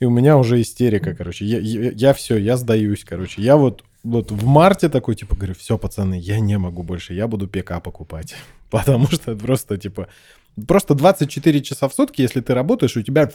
И 0.00 0.06
у 0.06 0.10
меня 0.10 0.36
уже 0.36 0.60
истерика, 0.60 1.14
короче. 1.14 1.44
Я, 1.44 1.58
я, 1.60 2.14
все, 2.14 2.36
я 2.36 2.56
сдаюсь, 2.56 3.04
короче. 3.04 3.40
Я 3.42 3.56
вот, 3.56 3.84
вот 4.02 4.30
в 4.32 4.44
марте 4.44 4.88
такой, 4.88 5.14
типа, 5.14 5.36
говорю, 5.36 5.54
все, 5.54 5.78
пацаны, 5.78 6.18
я 6.18 6.40
не 6.40 6.58
могу 6.58 6.82
больше, 6.82 7.14
я 7.14 7.28
буду 7.28 7.46
ПК 7.46 7.82
покупать. 7.82 8.34
Потому 8.70 9.06
что 9.06 9.32
это 9.32 9.44
просто, 9.44 9.76
типа, 9.78 10.08
просто 10.66 10.94
24 10.94 11.62
часа 11.62 11.88
в 11.88 11.94
сутки, 11.94 12.22
если 12.22 12.40
ты 12.40 12.54
работаешь, 12.54 12.96
у 12.96 13.02
тебя 13.02 13.30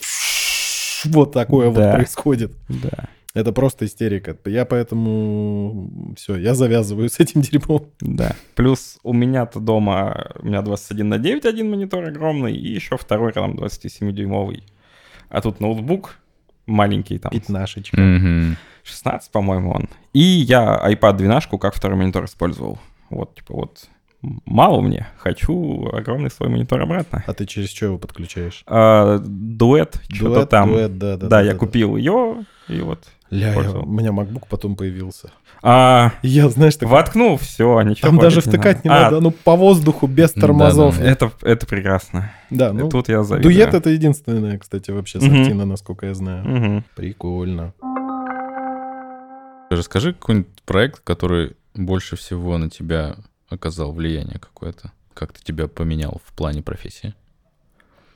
вот 1.06 1.32
такое 1.32 1.72
Да. 1.72 1.82
вот 1.82 1.96
происходит. 1.96 2.52
Да. 2.68 3.08
Это 3.36 3.52
просто 3.52 3.86
истерика. 3.86 4.36
Я 4.46 4.66
поэтому 4.66 6.14
все, 6.18 6.36
я 6.36 6.56
завязываю 6.56 7.10
с 7.10 7.20
этим 7.20 7.42
дерьмом. 7.42 7.88
Да. 8.00 8.36
Плюс 8.56 8.98
у 9.04 9.14
меня-то 9.14 9.60
дома, 9.60 10.32
у 10.40 10.46
меня 10.46 10.62
21 10.62 11.10
на 11.10 11.18
9 11.20 11.46
один 11.46 11.70
монитор 11.70 12.06
огромный, 12.06 12.56
и 12.56 12.68
еще 12.74 12.98
второй 12.98 13.34
там 13.34 13.54
27-дюймовый. 13.54 14.64
А 15.30 15.42
тут 15.42 15.60
ноутбук 15.60 16.18
маленький, 16.66 17.20
там 17.20 17.32
Пятнашечка. 17.32 18.00
Мгм. 18.00 18.58
16, 18.84 19.32
по-моему, 19.32 19.72
он. 19.72 19.90
И 20.14 20.20
я 20.20 20.82
iPad 20.88 21.18
12 21.18 21.60
как 21.60 21.76
второй 21.76 21.98
монитор 21.98 22.26
использовал. 22.26 22.80
Вот, 23.12 23.36
типа, 23.36 23.54
вот, 23.54 23.90
мало 24.46 24.82
мне, 24.82 25.08
хочу 25.18 25.88
огромный 25.94 26.32
свой 26.32 26.50
монитор 26.50 26.82
обратно. 26.82 27.24
А 27.28 27.34
ты 27.34 27.46
через 27.46 27.70
что 27.70 27.86
его 27.86 27.98
подключаешь? 27.98 28.64
А, 28.66 29.20
дуэт, 29.20 30.02
что-то 30.10 30.36
Дуэт, 30.36 30.50
там. 30.50 30.70
дуэт, 30.72 30.98
да, 30.98 31.18
да. 31.18 31.28
Да, 31.28 31.42
я 31.42 31.54
да. 31.54 31.58
купил 31.58 31.96
ее, 31.98 32.46
и 32.68 32.82
вот. 32.82 33.08
Ля, 33.32 33.54
я- 33.54 33.72
у 33.72 33.86
меня 33.86 34.10
MacBook 34.10 34.44
потом 34.50 34.76
появился. 34.76 35.30
А, 35.62 36.14
И 36.24 36.30
Я, 36.30 36.50
знаешь, 36.50 36.76
так... 36.78 36.90
воткнул, 36.90 37.38
все, 37.38 37.82
ничего. 37.82 38.08
Там 38.10 38.18
даже 38.18 38.42
втыкать 38.42 38.84
не 38.84 38.90
А, 38.90 39.04
надо, 39.04 39.20
ну 39.22 39.32
по 39.32 39.56
воздуху, 39.56 40.08
без 40.08 40.34
Да, 40.34 40.42
тормозов. 40.42 40.98
да, 40.98 41.06
Это, 41.06 41.32
это 41.42 41.66
прекрасно. 41.68 42.32
Да, 42.50 42.74
ну, 42.74 42.90
Тут 42.90 43.10
я 43.10 43.24
завидую. 43.24 43.54
дуэт 43.54 43.74
это 43.74 43.90
единственное, 43.90 44.58
кстати, 44.58 44.90
вообще 44.92 45.20
Мгм. 45.20 45.28
сортина, 45.36 45.66
насколько 45.66 46.06
я 46.08 46.14
знаю. 46.16 46.44
Мгм. 46.48 46.86
Прикольно. 46.96 47.74
Расскажи 49.70 50.14
какой-нибудь 50.14 50.64
проект, 50.66 51.02
который 51.02 51.56
больше 51.76 52.16
всего 52.16 52.58
на 52.58 52.70
тебя 52.70 53.16
оказал 53.50 53.92
влияние 53.92 54.40
какое-то. 54.40 54.92
Как 55.14 55.34
ты 55.34 55.44
тебя 55.44 55.68
поменял 55.68 56.20
в 56.26 56.34
плане 56.34 56.64
профессии? 56.64 57.14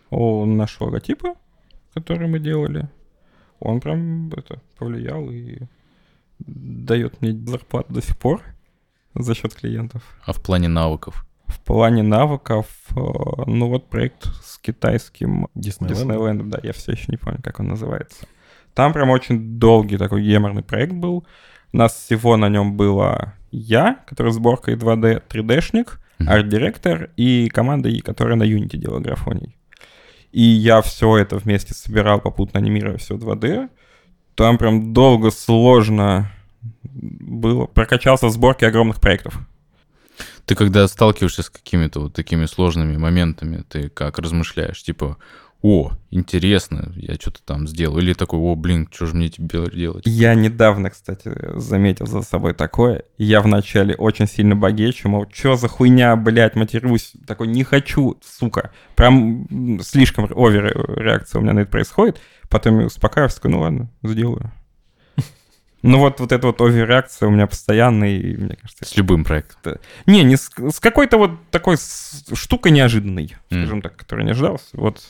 О, 0.09 0.45
наш 0.45 0.79
логотипы, 0.79 1.33
которые 1.93 2.27
мы 2.27 2.39
делали, 2.39 2.87
он 3.63 3.79
прям 3.79 4.29
это 4.29 4.59
повлиял 4.77 5.29
и 5.29 5.59
дает 6.39 7.21
мне 7.21 7.31
зарплату 7.47 7.93
до 7.93 8.01
сих 8.01 8.17
пор 8.17 8.41
за 9.15 9.33
счет 9.35 9.53
клиентов. 9.53 10.03
А 10.25 10.33
в 10.33 10.41
плане 10.41 10.67
навыков? 10.67 11.25
В 11.47 11.59
плане 11.59 12.03
навыков, 12.03 12.65
э, 12.91 12.95
ну 12.95 13.69
вот 13.69 13.87
проект 13.89 14.25
с 14.43 14.57
китайским 14.57 15.47
Диснейленд. 15.55 15.97
Диснейлендом, 15.99 16.49
да, 16.49 16.59
я 16.63 16.73
все 16.73 16.93
еще 16.93 17.05
не 17.09 17.17
помню, 17.17 17.39
как 17.43 17.59
он 17.59 17.67
называется. 17.67 18.27
Там 18.73 18.91
прям 18.91 19.09
очень 19.11 19.59
долгий 19.59 19.97
такой 19.97 20.23
геморный 20.23 20.63
проект 20.63 20.93
был. 20.93 21.25
У 21.71 21.77
нас 21.77 21.93
всего 21.93 22.37
на 22.37 22.49
нем 22.49 22.75
было 22.75 23.33
я, 23.51 23.99
который 24.07 24.31
сборкой 24.31 24.75
2D, 24.75 25.23
3D-шник, 25.29 25.99
Мгм. 26.19 26.29
арт-директор 26.29 27.09
и 27.17 27.49
команда, 27.49 27.89
которая 28.01 28.35
на 28.35 28.43
Unity 28.43 28.77
делала 28.77 28.99
графоний. 28.99 29.55
И 30.33 30.41
я 30.41 30.81
все 30.81 31.17
это 31.17 31.37
вместе 31.37 31.75
собирал, 31.75 32.19
попутно 32.19 32.59
анимируя 32.59 32.97
все 32.97 33.15
2D. 33.15 33.69
Там 34.33 34.57
прям 34.57 34.91
долго, 34.91 35.29
сложно 35.29 36.31
было. 36.81 37.67
Прокачался 37.67 38.25
в 38.25 38.31
сборке 38.31 38.65
огромных 38.65 38.99
проектов. 38.99 39.37
Ты 40.45 40.55
когда 40.55 40.87
сталкиваешься 40.87 41.43
с 41.43 41.49
какими-то 41.51 42.01
вот 42.01 42.13
такими 42.13 42.45
сложными 42.47 42.97
моментами, 42.97 43.63
ты 43.69 43.89
как 43.89 44.17
размышляешь? 44.17 44.81
Типа, 44.81 45.17
о, 45.63 45.93
интересно, 46.11 46.91
я 46.97 47.15
что-то 47.15 47.41
там 47.41 47.69
сделал. 47.69 47.97
Или 47.97 48.11
такой, 48.11 48.37
о, 48.37 48.53
блин, 48.55 48.89
что 48.91 49.05
же 49.05 49.15
мне 49.15 49.29
теперь 49.29 49.73
делать? 49.73 50.03
Я 50.05 50.35
недавно, 50.35 50.89
кстати, 50.89 51.31
заметил 51.57 52.05
за 52.05 52.21
собой 52.21 52.53
такое. 52.53 53.03
Я 53.17 53.39
вначале 53.39 53.95
очень 53.95 54.27
сильно 54.27 54.57
багечу, 54.57 55.07
мол, 55.07 55.25
что 55.31 55.55
за 55.55 55.69
хуйня, 55.69 56.17
блядь, 56.17 56.57
матерюсь. 56.57 57.13
Такой, 57.25 57.47
не 57.47 57.63
хочу, 57.63 58.19
сука. 58.21 58.71
Прям 58.95 59.47
слишком 59.81 60.25
овер 60.35 60.97
реакция 60.97 61.39
у 61.39 61.41
меня 61.41 61.53
на 61.53 61.59
это 61.61 61.71
происходит. 61.71 62.19
Потом 62.49 62.81
я 62.81 62.87
успокаиваюсь, 62.87 63.35
такой, 63.35 63.51
ну 63.51 63.61
ладно, 63.61 63.89
сделаю. 64.03 64.51
Ну 65.81 65.99
вот, 65.99 66.21
вот 66.21 66.31
эта 66.31 66.47
вот 66.47 66.61
овер-реакция 66.61 67.27
у 67.27 67.31
меня 67.31 67.45
постоянная, 67.45 68.17
и 68.17 68.37
мне 68.37 68.55
кажется... 68.55 68.85
С 68.85 68.95
любым 68.95 69.25
проектом. 69.25 69.75
Не, 70.05 70.23
не 70.23 70.37
с, 70.37 70.49
с 70.57 70.79
какой-то 70.79 71.17
вот 71.17 71.31
такой 71.51 71.75
штукой 72.33 72.71
неожиданной, 72.71 73.35
М. 73.49 73.63
скажем 73.63 73.81
так, 73.81 73.97
которая 73.97 74.25
не 74.25 74.31
ожидалась. 74.31 74.69
Вот 74.71 75.01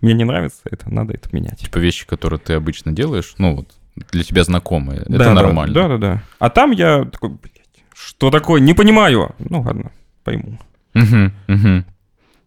мне 0.00 0.14
не 0.14 0.24
нравится 0.24 0.60
это, 0.70 0.92
надо 0.92 1.14
это 1.14 1.28
менять. 1.32 1.58
Типа 1.60 1.78
вещи, 1.78 2.06
которые 2.06 2.38
ты 2.38 2.54
обычно 2.54 2.92
делаешь, 2.92 3.34
ну 3.38 3.56
вот, 3.56 3.70
для 4.12 4.22
тебя 4.24 4.44
знакомые. 4.44 5.00
Это 5.02 5.12
Да, 5.12 5.18
да, 5.18 5.34
нормально. 5.34 5.74
Да, 5.74 5.88
да, 5.88 5.98
да. 5.98 6.22
А 6.38 6.50
там 6.50 6.70
я 6.72 7.04
такой, 7.04 7.30
блядь, 7.30 7.84
что 7.94 8.30
такое? 8.30 8.60
Не 8.60 8.74
понимаю. 8.74 9.34
Ну 9.38 9.62
ладно, 9.62 9.90
пойму. 10.24 10.58
Мгм, 10.94 11.32
мгм. 11.48 11.84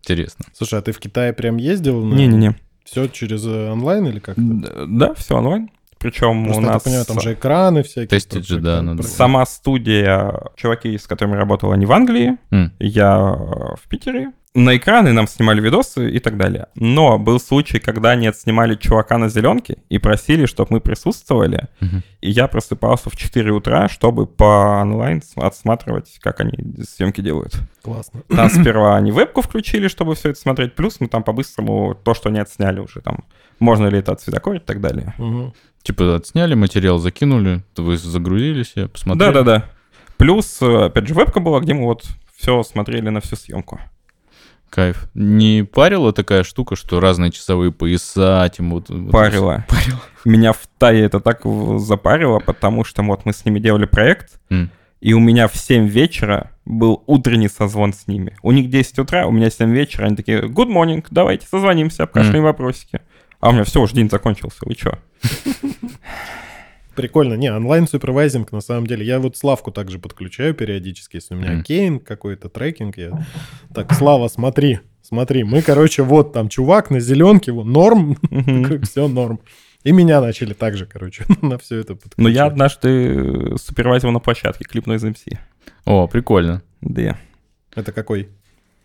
Интересно. 0.01 0.45
Слушай, 0.53 0.79
а 0.79 0.81
ты 0.81 0.91
в 0.91 0.99
Китае 0.99 1.33
прям 1.33 1.57
ездил? 1.57 2.03
на- 2.03 2.15
Не-не-не. 2.15 2.55
Все 2.85 3.07
через 3.07 3.45
э, 3.45 3.69
онлайн 3.71 4.07
или 4.07 4.19
как? 4.19 4.35
Д- 4.37 4.85
Да, 4.87 5.13
все 5.13 5.35
онлайн. 5.37 5.69
Причем 5.99 6.45
Просто 6.45 6.61
у 6.61 6.65
я 6.65 6.71
нас 6.71 6.75
так 6.75 6.83
понимаю, 6.85 7.05
там 7.05 7.19
же 7.19 7.33
экраны 7.33 7.83
всякие. 7.83 8.07
Тестить 8.07 8.47
же, 8.47 8.59
да, 8.61 8.81
надо. 8.81 8.99
проектор. 8.99 9.17
сама 9.17 9.45
студия, 9.45 10.33
чуваки, 10.55 10.97
с 10.97 11.05
которыми 11.05 11.35
работал, 11.35 11.73
они 11.73 11.85
в 11.85 11.91
Англии, 11.91 12.37
М, 12.51 12.71
я 12.79 13.17
э, 13.19 13.75
в 13.75 13.81
Питере. 13.89 14.31
На 14.55 14.75
экраны 14.75 15.13
нам 15.13 15.27
снимали 15.27 15.61
видосы 15.61 16.09
и 16.09 16.19
так 16.19 16.35
далее. 16.35 16.67
Но 16.73 17.19
был 17.19 17.39
случай, 17.39 17.79
когда 17.79 18.11
они 18.11 18.25
отснимали 18.25 18.73
чувака 18.73 19.19
на 19.19 19.29
зеленке 19.29 19.77
и 19.89 19.99
просили, 19.99 20.47
чтобы 20.47 20.73
мы 20.73 20.79
присутствовали. 20.81 21.67
мгм. 21.79 22.03
И 22.21 22.31
я 22.31 22.47
просыпался 22.47 23.11
в 23.11 23.15
4 23.15 23.51
утра, 23.51 23.87
чтобы 23.87 24.25
по 24.25 24.79
онлайн 24.81 25.21
отсматривать, 25.35 26.17
как 26.19 26.39
они 26.39 26.83
съемки 26.83 27.21
делают. 27.21 27.53
Классно. 27.83 28.21
Там 28.27 28.49
сперва 28.49 28.95
они 28.97 29.11
вебку 29.11 29.41
включили, 29.41 29.87
чтобы 29.87 30.15
все 30.15 30.31
это 30.31 30.39
смотреть, 30.39 30.75
плюс 30.75 30.99
мы 30.99 31.07
там 31.07 31.23
по-быстрому 31.23 31.93
то, 31.93 32.15
что 32.15 32.29
они 32.29 32.39
отсняли 32.39 32.79
уже, 32.79 33.01
там, 33.01 33.25
можно 33.59 33.85
ли 33.85 33.99
это 33.99 34.13
отцветокорить 34.13 34.63
и 34.63 34.65
так 34.65 34.81
далее. 34.81 35.13
Мгм. 35.19 35.53
Типа 35.83 36.15
отсняли, 36.15 36.55
материал 36.55 36.97
закинули, 36.97 37.63
вы 37.77 37.97
загрузились, 37.97 38.73
я 38.75 38.87
посмотрел. 38.87 39.31
Да-да-да. 39.31 39.65
Плюс, 40.17 40.61
э, 40.61 40.85
опять 40.85 41.07
же, 41.07 41.13
вебка 41.13 41.39
была, 41.39 41.59
где 41.59 41.73
мы 41.73 41.85
вот 41.85 42.05
все 42.35 42.63
смотрели 42.63 43.09
на 43.09 43.21
всю 43.21 43.35
съемку. 43.35 43.79
Кайф. 44.69 45.09
Не 45.13 45.63
парила 45.63 46.13
такая 46.13 46.43
штука, 46.43 46.75
что 46.75 46.99
разные 46.99 47.31
часовые 47.31 47.71
пояса, 47.71 48.49
тем 48.55 48.71
вот... 48.71 48.89
вот 48.89 49.11
Парило. 49.11 49.65
Меня 50.25 50.53
в 50.53 50.59
Тае 50.77 51.05
это 51.05 51.19
так 51.19 51.41
запарило, 51.79 52.39
потому 52.39 52.83
что 52.83 53.01
вот 53.03 53.25
мы 53.25 53.33
с 53.33 53.45
ними 53.45 53.59
делали 53.59 53.85
проект, 53.85 54.39
М. 54.49 54.69
и 54.99 55.13
у 55.13 55.19
меня 55.19 55.47
в 55.47 55.55
7 55.55 55.87
вечера 55.87 56.51
был 56.65 57.03
утренний 57.07 57.49
созвон 57.49 57.93
с 57.93 58.07
ними. 58.07 58.35
У 58.43 58.51
них 58.51 58.69
10 58.69 58.99
утра, 58.99 59.25
у 59.25 59.31
меня 59.31 59.49
7 59.49 59.71
вечера, 59.71 60.05
они 60.05 60.15
такие, 60.15 60.41
good 60.41 60.69
morning, 60.69 61.05
давайте 61.09 61.47
созвонимся, 61.47 62.03
обкашляем 62.03 62.43
вопросики. 62.43 63.01
А 63.39 63.49
у 63.49 63.53
меня 63.53 63.63
все, 63.63 63.81
уже 63.81 63.95
день 63.95 64.09
закончился, 64.09 64.57
вы 64.61 64.75
чё? 64.75 64.97
Прикольно. 66.99 67.35
Не, 67.35 67.49
онлайн-супервайзинг, 67.53 68.51
на 68.51 68.59
самом 68.59 68.85
деле. 68.85 69.05
Я 69.05 69.19
вот 69.19 69.37
Славку 69.37 69.71
также 69.71 69.99
подключаю 69.99 70.53
периодически, 70.53 71.15
если 71.15 71.33
у 71.33 71.37
меня 71.37 71.63
кейн 71.63 71.97
какой-то, 71.97 72.49
трекинг. 72.49 72.97
Я... 72.97 73.25
Так, 73.73 73.93
Слава, 73.93 74.27
смотри, 74.27 74.81
смотри. 75.01 75.45
Мы, 75.45 75.61
короче, 75.61 76.03
вот 76.03 76.33
там 76.33 76.49
чувак 76.49 76.89
на 76.89 76.99
зеленке, 76.99 77.53
вот, 77.53 77.63
норм, 77.63 78.17
все 78.83 79.07
норм. 79.07 79.39
И 79.85 79.93
меня 79.93 80.19
начали 80.19 80.51
также, 80.51 80.85
короче, 80.87 81.23
на 81.41 81.57
все 81.57 81.77
это 81.77 81.95
подключать. 81.95 82.17
Но 82.17 82.27
я 82.27 82.47
однажды 82.47 82.89
э, 82.89 83.55
супервайзил 83.55 84.11
на 84.11 84.19
площадке 84.19 84.65
клип 84.65 84.85
Noise 84.85 85.13
MC. 85.13 85.37
О, 85.85 86.05
прикольно. 86.07 86.63
Да. 86.81 87.17
Это 87.75 87.93
какой? 87.93 88.27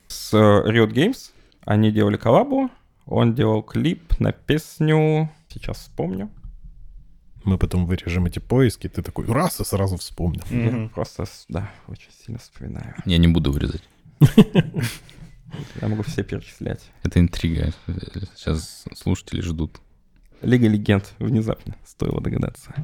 С 0.06 0.32
э, 0.32 0.36
Riot 0.38 0.92
Games 0.92 1.32
они 1.64 1.90
делали 1.90 2.16
коллабу, 2.16 2.70
он 3.06 3.34
делал 3.34 3.64
клип 3.64 4.20
на 4.20 4.30
песню, 4.30 5.32
сейчас 5.48 5.78
вспомню. 5.78 6.30
Мы 7.44 7.58
потом 7.58 7.86
вырежем 7.86 8.26
эти 8.26 8.38
поиски, 8.38 8.88
ты 8.88 9.02
такой 9.02 9.26
раз 9.26 9.60
и 9.60 9.64
сразу 9.64 9.96
вспомнил. 9.96 10.42
Я 10.50 10.88
просто, 10.94 11.24
да, 11.48 11.70
очень 11.88 12.10
сильно 12.24 12.38
вспоминаю. 12.38 12.94
Я 13.04 13.18
не 13.18 13.28
буду 13.28 13.52
вырезать. 13.52 13.82
Я 15.80 15.88
могу 15.88 16.02
все 16.02 16.24
перечислять. 16.24 16.80
Это 17.02 17.20
интрига. 17.20 17.72
Сейчас 18.34 18.84
слушатели 18.94 19.40
ждут. 19.40 19.80
Лига 20.42 20.68
Легенд 20.68 21.12
внезапно, 21.18 21.76
стоило 21.86 22.20
догадаться. 22.20 22.74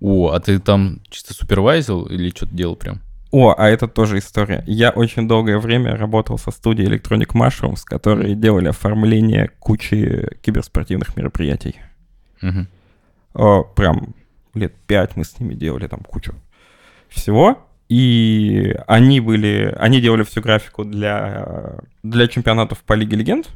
О, 0.00 0.30
а 0.30 0.40
ты 0.40 0.58
там 0.58 1.00
чисто 1.08 1.34
супервайзил 1.34 2.04
или 2.06 2.30
что-то 2.30 2.54
делал 2.54 2.76
прям? 2.76 3.00
О, 3.30 3.54
а 3.56 3.68
это 3.68 3.88
тоже 3.88 4.18
история. 4.18 4.62
Я 4.66 4.90
очень 4.90 5.26
долгое 5.26 5.58
время 5.58 5.96
работал 5.96 6.38
со 6.38 6.50
студией 6.50 6.88
Electronic 6.88 7.32
Mushrooms, 7.32 7.80
которые 7.84 8.34
делали 8.34 8.68
оформление 8.68 9.50
кучи 9.58 10.28
киберспортивных 10.42 11.16
мероприятий. 11.16 11.76
Мгм. 12.42 12.68
О, 13.34 13.62
прям 13.64 14.14
лет 14.54 14.74
пять 14.86 15.16
мы 15.16 15.24
с 15.24 15.38
ними 15.40 15.54
делали 15.54 15.86
там 15.86 16.00
кучу 16.00 16.34
всего. 17.08 17.58
И 17.88 18.74
они 18.86 19.20
были, 19.20 19.74
они 19.78 20.00
делали 20.00 20.22
всю 20.22 20.40
графику 20.40 20.84
для, 20.84 21.78
для 22.02 22.26
чемпионатов 22.26 22.82
по 22.84 22.94
Лиге 22.94 23.16
Легенд. 23.16 23.50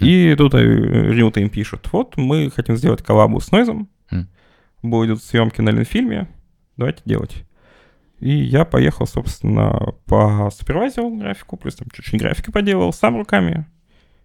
И 0.00 0.34
тут 0.36 0.54
Риута 0.54 1.40
им 1.40 1.50
пишут, 1.50 1.88
вот 1.92 2.16
мы 2.16 2.50
хотим 2.50 2.76
сделать 2.76 3.02
коллабу 3.02 3.40
с 3.40 3.52
Нойзом, 3.52 3.88
Мгм. 4.10 4.28
будут 4.82 5.22
съемки 5.22 5.60
на 5.60 5.68
Ленфильме, 5.70 6.28
давайте 6.76 7.02
делать. 7.04 7.44
И 8.20 8.30
я 8.30 8.64
поехал, 8.64 9.06
собственно, 9.06 9.92
по 10.06 10.50
супервайзеру 10.50 11.14
графику, 11.16 11.56
плюс 11.58 11.76
там 11.76 11.88
чуть-чуть 11.92 12.18
графики 12.20 12.50
поделал, 12.50 12.92
сам 12.92 13.16
руками. 13.18 13.66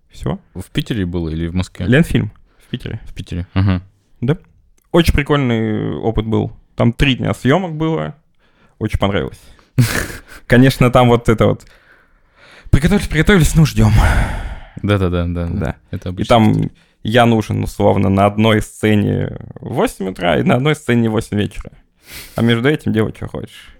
Все. 0.10 0.40
В 0.56 0.72
Питере 0.72 1.06
было 1.06 1.30
или 1.30 1.48
в 1.48 1.54
Москве? 1.54 1.86
Ленфильм 1.86 2.32
в 2.66 2.70
Питере. 2.70 3.02
В 3.06 3.14
Питере. 3.14 3.46
Ага. 3.54 3.84
Очень 4.92 5.14
прикольный 5.14 5.96
опыт 5.96 6.26
был. 6.26 6.52
Там 6.76 6.94
три 6.94 7.16
дня 7.16 7.34
съемок 7.34 7.76
было. 7.76 8.16
Очень 8.80 9.00
понравилось. 9.00 9.40
Конечно, 10.48 10.92
там 10.92 11.10
вот 11.10 11.30
это 11.30 11.48
вот... 11.48 11.66
Приготовились, 12.72 13.08
приготовились, 13.08 13.56
ну 13.56 13.66
ждем. 13.66 13.92
Да-да-да. 14.82 15.26
да. 15.28 15.48
Да. 15.48 15.76
Это 15.92 16.10
И 16.10 16.12
обычно. 16.12 16.36
там 16.36 16.72
я 17.04 17.26
нужен, 17.26 17.64
условно, 17.64 18.10
на 18.10 18.26
одной 18.26 18.62
сцене 18.62 19.38
в 19.60 19.74
8 19.74 20.10
утра 20.10 20.38
и 20.40 20.44
на 20.44 20.56
одной 20.56 20.76
сцене 20.76 21.10
в 21.10 21.14
8 21.14 21.38
вечера. 21.38 21.72
А 22.36 22.42
между 22.42 22.70
этим 22.70 22.94
делать, 22.94 23.16
что 23.16 23.28
хочешь. 23.28 23.76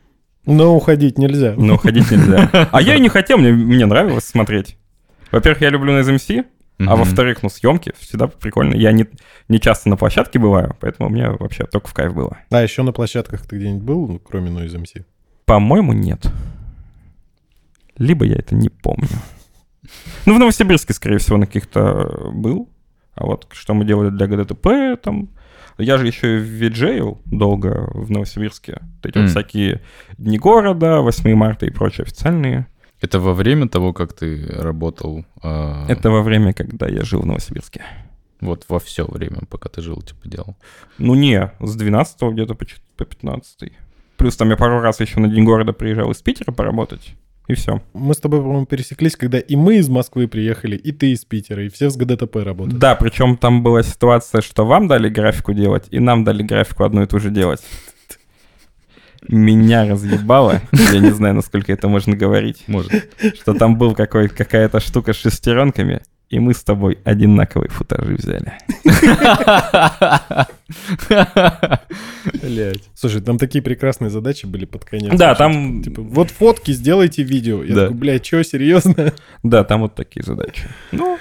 Но 0.46 0.76
уходить 0.76 1.18
нельзя. 1.18 1.54
Но 1.58 1.76
уходить 1.76 2.10
нельзя. 2.12 2.50
А 2.72 2.82
я 2.82 2.96
и 2.96 3.00
не 3.00 3.10
хотел, 3.10 3.38
мне, 3.38 3.52
мне 3.52 3.86
нравилось 3.86 4.26
смотреть. 4.26 4.78
Во-первых, 5.32 5.62
я 5.62 5.70
люблю 5.70 5.94
на 5.94 6.00
SMC, 6.00 6.46
а 6.80 6.84
Мгм. 6.84 6.96
во-вторых, 7.00 7.44
ну, 7.44 7.50
съемки 7.50 7.94
всегда 8.00 8.28
прикольно. 8.28 8.74
Я 8.74 8.92
не, 8.94 9.06
не 9.50 9.60
часто 9.60 9.90
на 9.90 9.98
площадке 9.98 10.40
бываю, 10.40 10.76
поэтому 10.80 11.10
мне 11.10 11.30
вообще 11.30 11.66
только 11.66 11.88
в 11.90 11.94
кайф 11.94 12.14
было. 12.14 12.38
А 12.50 12.62
еще 12.62 12.84
на 12.84 12.94
площадках 12.94 13.46
ты 13.46 13.58
где-нибудь 13.58 13.84
был, 13.84 14.08
ну, 14.08 14.20
кроме 14.20 14.50
Noise 14.50 14.76
MC? 14.82 15.06
По-моему, 15.46 15.94
нет. 15.94 16.26
Либо 17.98 18.26
я 18.26 18.36
это 18.36 18.56
не 18.56 18.70
помню. 18.70 19.08
Ну, 20.26 20.36
в 20.36 20.40
Новосибирске, 20.40 20.94
скорее 20.94 21.18
всего, 21.18 21.38
на 21.38 21.48
каких-то 21.48 22.30
был. 22.34 22.70
А 23.16 23.26
вот 23.26 23.48
что 23.52 23.74
мы 23.74 23.86
делали 23.86 24.10
для 24.10 24.28
ГДТП, 24.28 25.02
там... 25.02 25.30
Я 25.78 25.98
же 25.98 26.06
еще 26.08 26.38
и 26.38 26.42
виджейл 26.42 27.22
долго 27.26 27.90
в 27.94 28.12
Новосибирске. 28.12 28.80
Вот 28.82 29.06
эти 29.06 29.18
М. 29.18 29.24
вот 29.24 29.32
всякие 29.32 29.82
Дни 30.18 30.38
города, 30.38 31.00
8 31.00 31.34
марта 31.36 31.66
и 31.66 31.70
прочие 31.72 32.04
официальные. 32.04 32.68
Это 33.02 33.20
во 33.20 33.34
время 33.34 33.68
того, 33.68 33.94
как 33.94 34.14
ты 34.14 34.46
работал? 34.50 35.26
а, 35.42 35.86
Это 35.88 36.10
во 36.10 36.22
время, 36.22 36.54
когда 36.54 36.88
я 36.88 37.04
жил 37.04 37.22
в 37.22 37.26
Новосибирске. 37.26 37.84
Вот 38.42 38.66
во 38.70 38.80
все 38.80 39.06
время, 39.06 39.40
пока 39.50 39.70
ты 39.70 39.82
жил, 39.82 40.02
типа, 40.02 40.28
делал. 40.28 40.56
Ну 40.98 41.16
не, 41.16 41.52
с 41.60 41.76
12 41.76 42.22
где-то 42.22 42.56
по, 42.56 42.66
по 42.98 43.06
15 43.06 43.72
Плюс 44.18 44.36
там 44.36 44.50
я 44.50 44.58
пару 44.58 44.82
раз 44.82 45.00
еще 45.00 45.20
на 45.20 45.30
День 45.30 45.46
города 45.46 45.72
приезжал 45.72 46.12
из 46.12 46.22
Питера 46.22 46.52
поработать. 46.52 47.16
И 47.48 47.56
все. 47.56 47.82
Мы 47.94 48.14
с 48.14 48.18
тобой, 48.18 48.42
по-моему, 48.42 48.66
пересеклись, 48.66 49.16
когда 49.16 49.40
и 49.40 49.56
мы 49.56 49.78
из 49.78 49.90
Москвы 49.90 50.28
приехали, 50.28 50.76
и 50.76 50.92
ты 50.92 51.14
из 51.14 51.26
Питера, 51.26 51.66
и 51.66 51.70
все 51.70 51.90
с 51.90 51.96
ГДТП 51.98 52.36
работали. 52.44 52.78
Да, 52.78 52.96
причем 52.96 53.38
там 53.38 53.64
была 53.64 53.82
ситуация, 53.82 54.42
что 54.42 54.66
вам 54.66 54.88
дали 54.88 55.10
графику 55.10 55.54
делать, 55.54 55.88
и 55.90 56.00
нам 56.00 56.24
дали 56.24 56.44
графику 56.44 56.84
одну 56.84 57.02
и 57.04 57.08
ту 57.08 57.20
же 57.20 57.32
делать. 57.32 57.62
Меня 59.28 59.86
разъебало, 59.88 60.62
я 60.72 61.00
не 61.00 61.12
знаю, 61.12 61.36
насколько 61.36 61.72
это 61.74 61.88
можно 61.88 62.16
говорить, 62.16 62.64
Может. 62.68 63.12
что 63.42 63.54
там 63.54 63.78
был 63.78 63.94
какой, 63.94 64.30
какая-то 64.30 64.80
штука 64.80 65.14
с 65.14 65.18
шестеренками, 65.18 66.02
и 66.30 66.40
мы 66.40 66.54
с 66.54 66.64
тобой 66.64 67.00
одинаковые 67.04 67.70
футажи 67.70 68.16
взяли. 68.16 68.54
Блять. 72.42 72.90
Слушай, 72.96 73.22
там 73.22 73.38
такие 73.38 73.62
прекрасные 73.62 74.10
задачи 74.10 74.46
были 74.46 74.66
под 74.66 74.86
конец. 74.86 75.18
Да, 75.18 75.36
там- 75.36 75.82
Типа, 75.84 76.02
вот 76.02 76.32
фотки, 76.32 76.72
сделайте 76.72 77.24
видео. 77.24 77.64
Я 77.64 77.76
Да. 77.76 77.82
такой, 77.86 77.98
блядь, 77.98 78.26
что, 78.26 78.44
серьезно? 78.44 79.14
Да, 79.44 79.64
там 79.64 79.82
вот 79.82 79.96
такие 79.96 80.24
задачи. 80.24 80.64
Ну, 80.92 81.18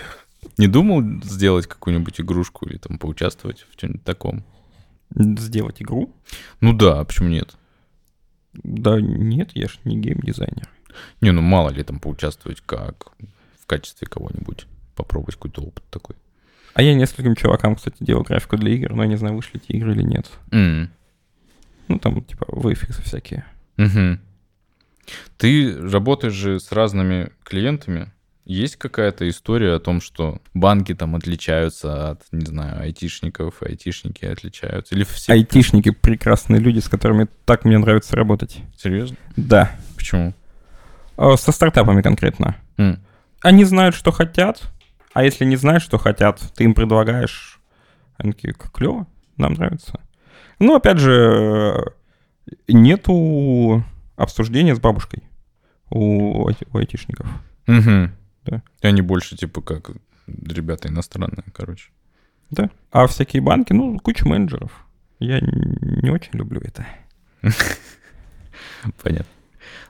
Не 0.56 0.66
думал 0.66 1.02
сделать 1.24 1.66
какую-нибудь 1.66 2.20
игрушку 2.20 2.66
или 2.66 2.78
там 2.78 2.98
поучаствовать 2.98 3.66
в 3.72 3.76
чем-нибудь 3.76 4.04
таком? 4.04 4.44
сделать 5.14 5.80
игру? 5.80 6.14
Ну 6.60 6.72
да, 6.74 7.00
а 7.00 7.04
почему 7.04 7.28
нет? 7.28 7.54
Да 8.62 9.00
нет, 9.00 9.50
я 9.54 9.68
ж 9.68 9.78
не 9.84 9.98
геймдизайнер. 9.98 10.68
Не, 11.20 11.32
ну 11.32 11.42
мало 11.42 11.70
ли 11.70 11.82
там 11.82 11.98
поучаствовать 12.00 12.60
как 12.64 13.12
в 13.60 13.66
качестве 13.66 14.06
кого-нибудь. 14.08 14.66
Попробовать 14.96 15.34
какой-то 15.36 15.62
опыт 15.62 15.84
такой. 15.90 16.16
А 16.74 16.82
я 16.82 16.94
нескольким 16.94 17.34
чувакам, 17.34 17.76
кстати, 17.76 17.96
делал 18.00 18.22
графику 18.22 18.56
для 18.56 18.72
игр, 18.72 18.94
но 18.94 19.02
я 19.02 19.08
не 19.08 19.16
знаю, 19.16 19.36
вышли 19.36 19.60
эти 19.62 19.72
игры 19.76 19.92
или 19.92 20.02
нет. 20.02 20.30
М, 20.50 20.90
Ну, 21.88 21.98
там, 21.98 22.22
типа, 22.22 22.44
VFX 22.50 23.02
всякие. 23.02 23.44
мгм. 23.76 24.20
Ты 25.38 25.74
работаешь 25.90 26.34
же 26.34 26.60
с 26.60 26.70
разными 26.72 27.30
клиентами. 27.42 28.12
Есть 28.48 28.76
какая-то 28.76 29.28
история 29.28 29.74
о 29.74 29.78
том, 29.78 30.00
что 30.00 30.40
банки 30.54 30.94
там 30.94 31.14
отличаются 31.14 32.12
от, 32.12 32.22
не 32.32 32.46
знаю, 32.46 32.80
айтишников, 32.80 33.62
айтишники 33.62 34.24
отличаются? 34.24 34.94
Или 34.94 35.04
все... 35.04 35.34
Айтишники 35.34 35.90
прекрасные 35.90 36.58
люди, 36.58 36.78
с 36.78 36.88
которыми 36.88 37.28
так 37.44 37.66
мне 37.66 37.76
нравится 37.76 38.16
работать. 38.16 38.62
Серьезно? 38.74 39.18
Да. 39.36 39.70
Почему? 39.96 40.32
А, 41.18 41.36
Со 41.36 41.52
стартапами 41.52 42.00
конкретно. 42.00 42.56
М, 42.78 42.98
Они 43.42 43.64
знают, 43.64 43.94
что 43.94 44.12
хотят, 44.12 44.62
а 45.12 45.24
если 45.24 45.44
не 45.44 45.56
знают, 45.56 45.82
что 45.82 45.98
хотят, 45.98 46.40
ты 46.56 46.64
им 46.64 46.72
предлагаешь, 46.74 47.60
они 48.16 48.32
такие, 48.32 48.54
клево, 48.54 49.06
нам 49.36 49.52
нравится. 49.52 50.00
Ну, 50.58 50.74
опять 50.74 50.98
же, 50.98 51.12
э, 51.12 52.52
нету 52.68 53.84
обсуждения 54.16 54.74
с 54.74 54.80
бабушкой 54.80 55.22
у, 55.90 56.44
у 56.44 56.78
айтишников. 56.78 57.26
мгм. 57.66 58.14
Да. 58.50 58.62
И 58.82 58.86
Они 58.86 59.02
больше 59.02 59.36
типа 59.36 59.60
как 59.60 59.90
ребята 60.26 60.88
иностранные, 60.88 61.44
короче. 61.52 61.90
Да. 62.50 62.70
А 62.90 63.06
всякие 63.06 63.42
банки, 63.42 63.72
ну, 63.72 63.98
куча 63.98 64.26
менеджеров. 64.26 64.72
Я 65.18 65.40
не 65.40 66.10
очень 66.10 66.32
люблю 66.32 66.60
это. 66.62 66.86
Понятно. 69.02 69.26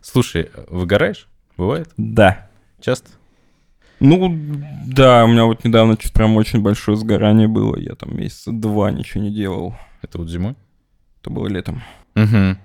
Слушай, 0.00 0.50
выгораешь? 0.68 1.28
Бывает? 1.56 1.90
Да. 1.96 2.50
Часто? 2.80 3.10
Ну, 4.00 4.32
да, 4.86 5.24
у 5.24 5.28
меня 5.28 5.44
вот 5.44 5.64
недавно 5.64 5.94
что-то 5.94 6.14
прям 6.14 6.36
очень 6.36 6.62
большое 6.62 6.96
сгорание 6.96 7.48
было. 7.48 7.76
Я 7.76 7.94
там 7.94 8.16
месяца 8.16 8.52
два 8.52 8.90
ничего 8.90 9.22
не 9.22 9.32
делал. 9.34 9.74
Это 10.02 10.18
вот 10.18 10.28
зимой? 10.28 10.54
Это 11.20 11.30
было 11.30 11.48
летом. 11.48 11.82
Угу. 12.14 12.56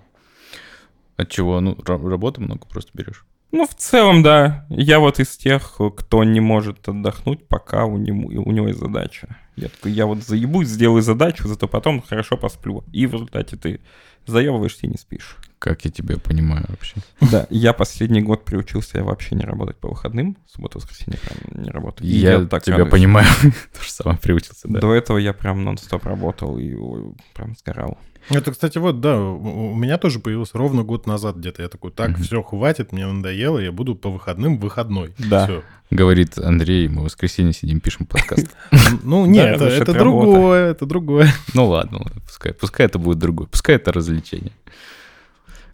От 1.17 1.29
чего? 1.29 1.59
Ну, 1.59 1.73
ра- 1.73 2.09
работы 2.09 2.39
много 2.41 2.65
просто 2.67 2.91
берешь. 2.93 3.25
Ну, 3.53 3.67
в 3.67 3.75
целом, 3.75 4.23
да. 4.23 4.65
Я 4.69 4.99
вот 4.99 5.19
из 5.19 5.37
тех, 5.37 5.79
кто 5.95 6.23
не 6.23 6.39
может 6.39 6.89
отдохнуть, 6.89 7.47
пока 7.47 7.85
у 7.85 7.97
него, 7.97 8.27
у 8.41 8.51
него 8.51 8.67
есть 8.67 8.79
задача. 8.79 9.37
Я 9.55 9.69
такой, 9.69 9.91
я 9.91 10.05
вот 10.05 10.23
заебусь, 10.23 10.67
сделаю 10.67 11.01
задачу, 11.01 11.47
зато 11.47 11.67
потом 11.67 12.01
хорошо 12.01 12.37
посплю. 12.37 12.83
И 12.91 13.05
в 13.05 13.13
результате 13.13 13.55
ты 13.55 13.79
заебываешься 14.25 14.87
и 14.87 14.89
не 14.89 14.97
спишь. 14.97 15.37
Как 15.59 15.85
я 15.85 15.91
тебя 15.91 16.17
понимаю 16.17 16.65
вообще? 16.69 16.95
Да, 17.31 17.47
я 17.49 17.71
последний 17.73 18.21
год 18.21 18.43
приучился 18.45 19.03
вообще 19.03 19.35
не 19.35 19.43
работать 19.43 19.77
по 19.77 19.89
выходным. 19.89 20.37
Суббота, 20.53 20.77
воскресенье 20.79 21.19
прям 21.19 21.63
не 21.63 21.69
работаю. 21.69 22.09
И 22.09 22.13
Я, 22.15 22.45
так 22.45 22.63
тебя 22.63 22.77
радуюсь. 22.77 22.91
понимаю. 22.91 23.27
То 23.41 23.81
же 23.83 23.89
самое 23.91 24.17
приучился, 24.17 24.67
да. 24.67 24.79
До 24.79 24.93
этого 24.93 25.17
я 25.17 25.33
прям 25.33 25.63
нон-стоп 25.63 26.03
работал 26.05 26.57
и 26.57 26.73
ой, 26.73 27.13
прям 27.33 27.55
сгорал. 27.55 27.97
Это, 28.29 28.51
кстати, 28.51 28.77
вот, 28.77 29.01
да, 29.01 29.19
у 29.19 29.75
меня 29.75 29.97
тоже 29.97 30.19
появился 30.19 30.57
ровно 30.57 30.83
год 30.83 31.05
назад 31.07 31.35
где-то. 31.37 31.61
Я 31.61 31.67
такой, 31.67 31.91
так, 31.91 32.11
Мгм. 32.11 32.23
все, 32.23 32.41
хватит, 32.41 32.93
мне 32.93 33.05
надоело, 33.05 33.59
я 33.59 33.73
буду 33.73 33.95
по 33.95 34.09
выходным 34.09 34.57
выходной. 34.59 35.13
Да. 35.17 35.45
Всё. 35.45 35.63
Говорит 35.93 36.39
Андрей, 36.39 36.87
мы 36.87 37.01
в 37.01 37.03
воскресенье 37.03 37.53
сидим, 37.53 37.79
пишем 37.79 38.07
подкаст. 38.07 38.47
Ну, 39.03 39.27
нет, 39.27 39.59
Да, 39.59 39.69
это, 39.69 39.93
другое, 39.93 40.71
это 40.71 40.87
другое. 40.87 41.31
Ну 41.53 41.67
ладно, 41.67 41.99
пускай, 42.25 42.51
пускай 42.51 42.87
это 42.87 42.97
будет 42.97 43.19
другое, 43.19 43.47
пускай 43.47 43.75
это 43.75 43.93
развлечение. 43.93 44.53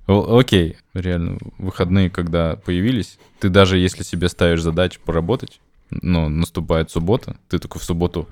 Окей, 0.08 0.76
реально, 0.94 1.38
выходные, 1.58 2.10
когда 2.10 2.58
появились, 2.58 3.18
ты 3.40 3.48
даже 3.48 3.78
если 3.78 4.04
себе 4.04 4.28
ставишь 4.28 4.62
задачу 4.62 5.00
поработать, 5.06 5.62
но 5.90 6.28
наступает 6.28 6.92
суббота, 6.92 7.38
ты 7.48 7.58
такой 7.58 7.80
в 7.80 7.86
субботу... 7.86 8.28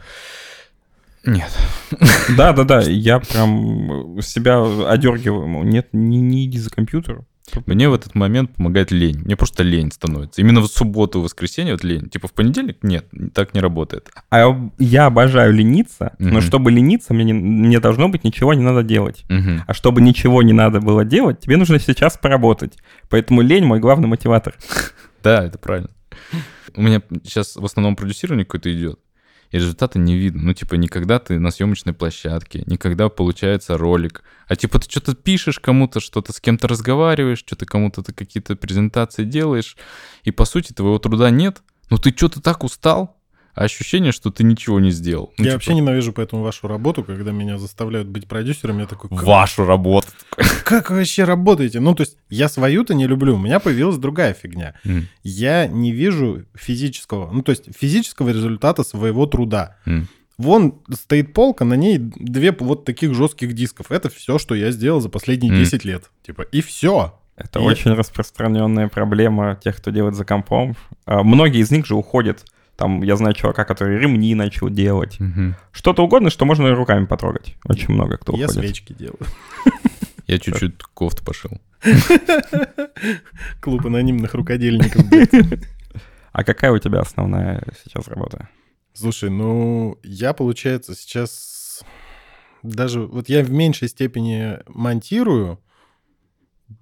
Нет. 1.25 1.51
Да, 2.35 2.51
да, 2.51 2.63
да. 2.65 2.81
Я 2.85 3.19
прям 3.19 4.21
себя 4.21 4.61
одергиваю. 4.89 5.63
Нет, 5.63 5.88
не, 5.93 6.19
не 6.19 6.45
иди 6.45 6.59
за 6.59 6.69
компьютер. 6.69 7.21
Мне 7.66 7.89
в 7.89 7.93
этот 7.93 8.14
момент 8.14 8.54
помогает 8.56 8.91
лень. 8.91 9.20
Мне 9.24 9.36
просто 9.36 9.64
лень 9.64 9.91
становится. 9.91 10.41
Именно 10.41 10.62
в 10.62 10.68
субботу, 10.68 11.22
воскресенье 11.22 11.74
вот 11.74 11.84
лень. 11.84 12.10
Типа 12.10 12.28
в 12.28 12.34
понедельник? 12.34 12.78
Нет, 12.84 13.08
так 13.34 13.54
не 13.54 13.62
работает. 13.62 14.10
А 14.30 14.54
я 14.78 15.06
обожаю 15.06 15.54
лениться, 15.54 16.14
но 16.20 16.30
Мгм. 16.39 16.41
чтобы 16.41 16.72
лениться, 16.72 17.14
мне, 17.14 17.24
не- 17.24 17.34
мне 17.34 17.80
должно 17.80 18.10
быть 18.10 18.24
ничего 18.24 18.54
не 18.54 18.64
надо 18.64 18.84
делать. 18.84 19.24
Мгм. 19.30 19.64
А 19.66 19.74
чтобы 19.74 20.02
ничего 20.02 20.43
не 20.43 20.54
надо 20.54 20.82
было 20.82 21.06
делать, 21.06 21.39
тебе 21.39 21.58
нужно 21.58 21.80
сейчас 21.80 22.18
поработать. 22.18 22.78
Поэтому 23.10 23.41
лень 23.41 23.64
мой 23.66 23.80
главный 23.80 24.08
мотиватор. 24.08 24.56
Да, 25.24 25.43
это 25.43 25.58
правильно. 25.58 25.89
У 26.76 26.82
меня 26.82 27.02
сейчас 27.24 27.56
в 27.56 27.66
основном 27.66 27.95
продюсирование 27.95 28.45
какое-то 28.45 28.72
идет, 28.72 29.00
и 29.52 29.58
результата 29.58 30.00
не 30.00 30.16
видно. 30.16 30.43
Ну, 30.43 30.54
типа, 30.54 30.76
никогда 30.76 31.20
ты 31.20 31.39
на 31.39 31.52
съемочной 31.52 31.93
площадке, 31.93 32.64
никогда 32.66 33.10
получается 33.10 33.78
ролик. 33.78 34.24
А 34.48 34.56
типа 34.56 34.80
ты 34.80 34.89
что-то 34.89 35.16
пишешь 35.16 35.60
кому-то, 35.60 36.00
что-то 36.00 36.34
с 36.34 36.39
кем-то 36.39 36.68
разговариваешь, 36.68 37.39
что-то 37.39 37.66
кому-то 37.66 38.04
какие-то 38.04 38.56
презентации 38.56 39.24
делаешь, 39.24 39.78
и 40.24 40.32
по 40.32 40.45
сути 40.45 40.74
твоего 40.74 41.00
труда 41.00 41.30
нет, 41.30 41.62
но 41.89 41.98
ты 41.98 42.12
что-то 42.12 42.41
так 42.41 42.64
устал, 42.64 43.16
ощущение, 43.64 44.12
что 44.12 44.30
ты 44.32 44.43
ничего 44.43 44.80
не 44.80 44.91
сделал. 44.91 45.34
Ну, 45.38 45.43
я 45.43 45.51
типа, 45.51 45.53
вообще 45.55 45.74
ненавижу 45.76 46.14
поэтому 46.14 46.43
вашу 46.43 46.68
работу, 46.68 47.03
когда 47.03 47.32
меня 47.32 47.58
заставляют 47.58 48.08
быть 48.08 48.28
продюсером. 48.28 48.80
Я 48.80 48.86
такой, 48.86 49.10
как, 49.10 49.24
Вашу 49.24 49.66
работу. 49.66 50.08
как 50.64 50.89
вы 50.89 50.97
вообще 50.97 51.24
работаете? 51.24 51.80
Ну, 51.80 51.95
то 51.95 52.01
есть 52.01 52.18
я 52.30 52.49
свою-то 52.49 52.93
не 52.93 53.08
люблю, 53.08 53.36
у 53.36 53.39
меня 53.39 53.60
появилась 53.60 53.97
другая 53.97 54.34
фигня. 54.34 54.74
М, 54.86 55.08
Я 55.24 55.68
не 55.68 55.91
вижу 55.91 56.45
физического, 56.55 57.32
ну, 57.32 57.41
то 57.41 57.51
есть 57.51 57.66
физического 57.78 58.30
результата 58.30 58.84
своего 58.84 59.26
труда. 59.26 59.78
м. 59.86 60.08
Вон 60.38 60.82
стоит 60.93 61.34
полка, 61.34 61.66
на 61.66 61.74
ней 61.74 61.97
две 61.97 62.51
вот 62.51 62.86
таких 62.86 63.16
жестких 63.16 63.53
дисков. 63.53 63.91
Это 63.91 64.10
все, 64.12 64.38
что 64.38 64.53
я 64.53 64.70
сделал 64.70 65.01
за 65.01 65.10
последние 65.10 65.51
Мгм. 65.51 65.64
10 65.64 65.84
лет. 65.84 66.12
Типа, 66.24 66.43
и 66.43 66.62
все. 66.62 67.20
Это 67.36 67.60
Я- 67.60 67.66
очень 67.66 67.91
распространенная 67.93 68.88
проблема 68.88 69.60
тех, 69.64 69.78
кто 69.78 69.89
делает 69.91 70.14
за 70.16 70.26
компом. 70.26 70.76
А, 71.05 71.24
Многие 71.24 71.62
из 71.62 71.72
них 71.72 71.86
же 71.88 71.95
уходят. 71.95 72.45
Там, 72.78 73.01
я 73.01 73.15
знаю 73.17 73.34
чувака, 73.34 73.65
который 73.65 73.97
ремни 73.99 74.36
начал 74.36 74.69
делать. 74.69 75.19
Мгм. 75.19 75.55
Что-то 75.71 76.03
угодно, 76.03 76.30
что 76.30 76.45
можно 76.45 76.73
руками 76.75 77.05
потрогать. 77.05 77.55
Очень 77.65 77.95
много 77.95 78.17
кто 78.17 78.38
Я 78.38 78.45
уходит. 78.45 78.61
свечки 78.61 78.93
делаю. 78.93 79.19
Я 80.28 80.38
чуть-чуть 80.38 80.84
кофту 80.93 81.23
пошил. 81.25 81.51
Клуб 83.61 83.86
анонимных 83.86 84.36
рукодельников. 84.36 85.03
А 86.32 86.43
какая 86.43 86.71
у 86.71 86.78
тебя 86.78 86.99
основная 86.99 87.63
сейчас 87.84 88.07
работа? 88.07 88.47
Слушай, 88.93 89.32
ну, 89.32 89.97
я, 90.03 90.34
получается, 90.34 90.95
сейчас 90.95 91.84
даже... 92.61 93.01
Вот 93.01 93.28
я 93.28 93.43
в 93.43 93.49
меньшей 93.49 93.88
степени 93.88 94.59
монтирую. 94.67 95.59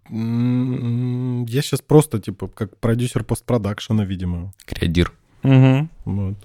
Я 0.09 1.61
сейчас 1.61 1.81
просто, 1.81 2.19
типа, 2.19 2.49
как 2.49 2.77
продюсер 2.79 3.23
постпродакшена, 3.23 4.03
видимо. 4.03 4.51
Креадир. 4.65 5.13
Угу. 5.45 5.89
Вот. 6.05 6.35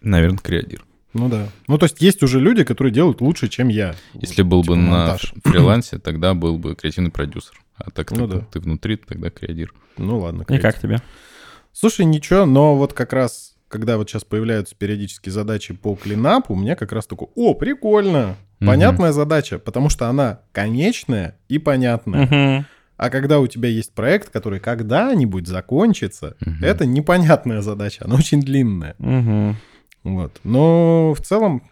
Наверное, 0.00 0.38
креадир. 0.38 0.84
Ну 1.14 1.28
да. 1.28 1.48
Ну, 1.68 1.76
то 1.76 1.84
есть 1.84 2.00
есть 2.00 2.22
уже 2.22 2.40
люди, 2.40 2.64
которые 2.64 2.92
делают 2.92 3.20
лучше, 3.20 3.48
чем 3.48 3.68
я. 3.68 3.94
Если 4.14 4.42
был 4.42 4.62
Типа 4.62 4.74
бы 4.74 4.80
на 4.80 4.90
монтаж. 4.90 5.24
ф- 5.24 5.34
фрилансе, 5.44 5.98
тогда 5.98 6.32
был 6.34 6.58
бы 6.58 6.74
креативный 6.74 7.10
продюсер. 7.10 7.60
А 7.76 7.90
так 7.90 8.10
Ну 8.12 8.26
ты, 8.26 8.34
да. 8.38 8.46
ты 8.50 8.60
внутри, 8.60 8.96
тогда 8.96 9.28
креадир. 9.30 9.74
Ну 9.98 10.18
ладно. 10.20 10.42
И 10.42 10.44
креатив. 10.46 10.62
как 10.62 10.80
тебе? 10.80 11.02
Слушай, 11.72 12.06
ничего, 12.06 12.46
но 12.46 12.76
вот 12.76 12.92
как 12.94 13.12
раз, 13.12 13.54
когда 13.68 13.98
вот 13.98 14.08
сейчас 14.08 14.24
появляются 14.24 14.74
периодически 14.74 15.28
задачи 15.30 15.74
по 15.74 15.94
клинапу, 15.96 16.54
у 16.54 16.56
меня 16.56 16.76
как 16.76 16.92
раз 16.92 17.06
такой, 17.06 17.28
о, 17.34 17.54
прикольно, 17.54 18.36
понятная 18.58 19.12
задача, 19.12 19.58
потому 19.58 19.88
что 19.90 20.08
она 20.08 20.40
конечная 20.52 21.38
и 21.48 21.58
понятная. 21.58 22.26
Мгм. 22.26 22.66
А 23.02 23.10
когда 23.10 23.40
у 23.40 23.48
тебя 23.48 23.68
есть 23.68 23.92
проект, 23.94 24.30
который 24.30 24.60
когда-нибудь 24.60 25.48
закончится, 25.48 26.36
Мгм. 26.38 26.62
это 26.62 26.86
непонятная 26.86 27.60
задача, 27.60 28.04
она 28.04 28.14
очень 28.14 28.40
длинная. 28.40 28.94
Мгм. 29.00 29.56
Вот. 30.04 30.38
Но 30.44 31.12
в 31.12 31.20
целом, 31.20 31.64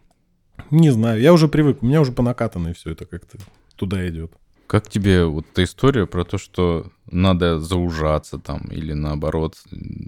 не 0.73 0.91
знаю, 0.91 1.21
я 1.21 1.33
уже 1.33 1.47
привык, 1.47 1.85
у 1.85 1.87
меня 1.87 2.01
уже 2.01 2.11
по 2.11 2.25
накатанной 2.25 2.75
все 2.75 2.91
это 2.91 3.05
как-то 3.07 3.39
туда 3.77 4.09
идет. 4.09 4.33
Как 4.67 4.89
тебе 4.89 5.25
вот 5.25 5.47
эта 5.53 5.63
история 5.63 6.07
про 6.09 6.25
то, 6.25 6.37
что 6.37 6.91
надо 7.09 7.61
заужаться 7.61 8.39
там 8.39 8.63
или 8.63 8.93
наоборот 8.93 9.55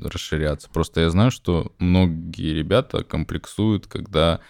расширяться? 0.02 0.70
Просто 0.72 1.02
я 1.02 1.10
знаю, 1.10 1.30
что 1.30 1.70
многие 1.78 2.52
ребята 2.52 3.04
комплексуют, 3.04 3.86
когда 3.86 4.40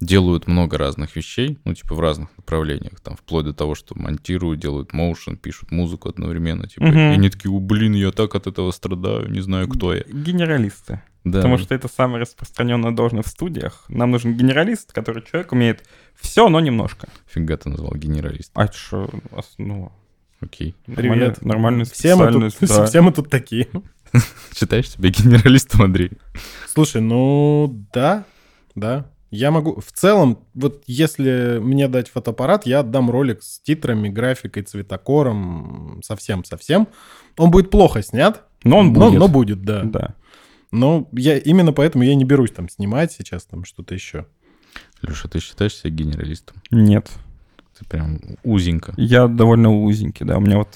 делают 0.00 0.46
много 0.46 0.76
разных 0.78 1.16
вещей, 1.16 1.58
ну, 1.64 1.74
типа 1.74 1.94
в 1.94 2.00
разных 2.00 2.28
направлениях, 2.36 3.00
там, 3.00 3.16
вплоть 3.16 3.46
до 3.46 3.52
того, 3.54 3.74
что 3.74 3.94
монтируют, 3.98 4.60
делают 4.60 4.92
моушен, 4.92 5.36
пишут 5.36 5.70
музыку 5.70 6.08
одновременно, 6.08 6.66
типа, 6.68 6.84
Мгм. 6.86 6.98
и 6.98 7.02
они 7.14 7.30
такие, 7.30 7.50
«О, 7.54 7.58
блин, 7.60 7.94
я 7.94 8.10
так 8.12 8.34
от 8.34 8.46
этого 8.46 8.70
страдаю, 8.72 9.30
не 9.30 9.40
знаю, 9.40 9.68
кто 9.68 9.94
я. 9.94 10.02
Генералисты. 10.08 11.00
Да. 11.24 11.38
Потому 11.38 11.58
что 11.58 11.74
это 11.74 11.88
самая 11.88 12.20
распространенная 12.20 12.92
должность 12.92 13.28
в 13.28 13.30
студиях. 13.32 13.84
Нам 13.88 14.12
нужен 14.12 14.36
генералист, 14.36 14.92
который 14.92 15.24
человек 15.24 15.50
умеет 15.50 15.82
все, 16.14 16.48
но 16.48 16.60
немножко. 16.60 17.08
Фига 17.26 17.56
ты 17.56 17.68
назвал 17.68 17.92
генералист. 17.96 18.52
А 18.54 18.66
это 18.66 18.76
что, 18.76 19.10
ну, 19.58 19.90
Окей. 20.40 20.74
Привет. 20.84 21.42
нормальная 21.44 21.84
Все 21.92 22.14
мы, 22.14 22.30
тут, 22.30 22.54
да. 22.68 22.86
все 22.86 23.00
мы 23.00 23.12
тут 23.12 23.28
такие. 23.30 23.66
Считаешь 24.54 24.90
себя 24.90 25.08
генералистом, 25.08 25.82
Андрей? 25.82 26.12
Слушай, 26.68 27.00
ну 27.00 27.74
да, 27.92 28.24
да. 28.76 29.10
Я 29.30 29.50
могу... 29.50 29.80
В 29.80 29.92
целом, 29.92 30.44
вот 30.54 30.84
если 30.86 31.58
мне 31.60 31.88
дать 31.88 32.08
фотоаппарат, 32.08 32.66
я 32.66 32.80
отдам 32.80 33.10
ролик 33.10 33.42
с 33.42 33.60
титрами, 33.60 34.08
графикой, 34.08 34.62
цветокором, 34.62 36.00
совсем-совсем. 36.04 36.88
Он 37.36 37.50
будет 37.50 37.70
плохо 37.70 38.02
снят. 38.02 38.44
Но 38.62 38.78
он 38.78 38.92
но- 38.92 39.08
будет. 39.08 39.18
Но, 39.18 39.28
будет, 39.28 39.62
да. 39.62 39.82
Да. 39.82 40.14
Но 40.70 41.08
я, 41.12 41.38
именно 41.38 41.72
поэтому 41.72 42.04
я 42.04 42.14
не 42.14 42.24
берусь 42.24 42.52
там 42.52 42.68
снимать 42.68 43.12
сейчас 43.12 43.44
там 43.44 43.64
что-то 43.64 43.94
еще. 43.94 44.26
Леша, 45.02 45.28
ты 45.28 45.40
считаешь 45.40 45.74
себя 45.74 45.90
генералистом? 45.90 46.56
Нет. 46.70 47.10
Ты 47.78 47.84
прям 47.84 48.20
узенько. 48.42 48.94
Я 48.96 49.26
довольно 49.26 49.70
узенький, 49.70 50.24
да. 50.24 50.38
У 50.38 50.40
меня 50.40 50.58
вот... 50.58 50.68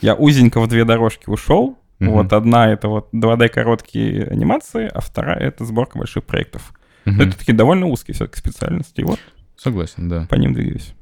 Я 0.00 0.14
узенько 0.14 0.60
в 0.60 0.68
две 0.68 0.84
дорожки 0.84 1.28
ушел. 1.28 1.78
Мгм. 1.98 2.12
Вот 2.12 2.32
одна 2.32 2.72
это 2.72 2.88
вот 2.88 3.08
2D 3.14 3.48
короткие 3.48 4.24
анимации, 4.24 4.90
а 4.92 5.00
вторая 5.00 5.38
это 5.38 5.64
сборка 5.64 5.98
больших 5.98 6.24
проектов. 6.24 6.72
Мгм. 7.04 7.16
Но 7.16 7.22
это 7.24 7.38
такие 7.38 7.54
довольно 7.54 7.86
узкие 7.86 8.14
все-таки 8.14 8.38
специальности. 8.38 9.00
И 9.00 9.04
вот 9.04 9.18
Согласен, 9.56 10.08
да. 10.08 10.26
по 10.28 10.34
ним 10.36 10.54
двигаюсь. 10.54 10.94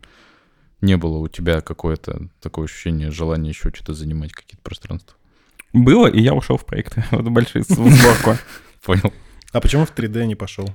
Не 0.81 0.97
было 0.97 1.19
у 1.19 1.29
тебя 1.29 1.61
какое-то 1.61 2.29
такое 2.41 2.65
ощущение, 2.65 3.11
желание 3.11 3.51
еще 3.51 3.71
что-то 3.75 3.93
занимать, 3.93 4.33
какие-то 4.33 4.63
пространства? 4.63 5.17
Было, 5.73 6.07
и 6.07 6.21
я 6.21 6.35
ушел 6.35 6.57
в 6.57 6.65
проекты. 6.65 7.05
Вот 7.11 7.25
большие 7.29 7.63
сборку. 7.63 8.37
Понял. 8.83 9.13
А 9.53 9.61
почему 9.61 9.85
в 9.85 9.95
3D 9.95 10.27
не 10.27 10.35
пошел? 10.35 10.69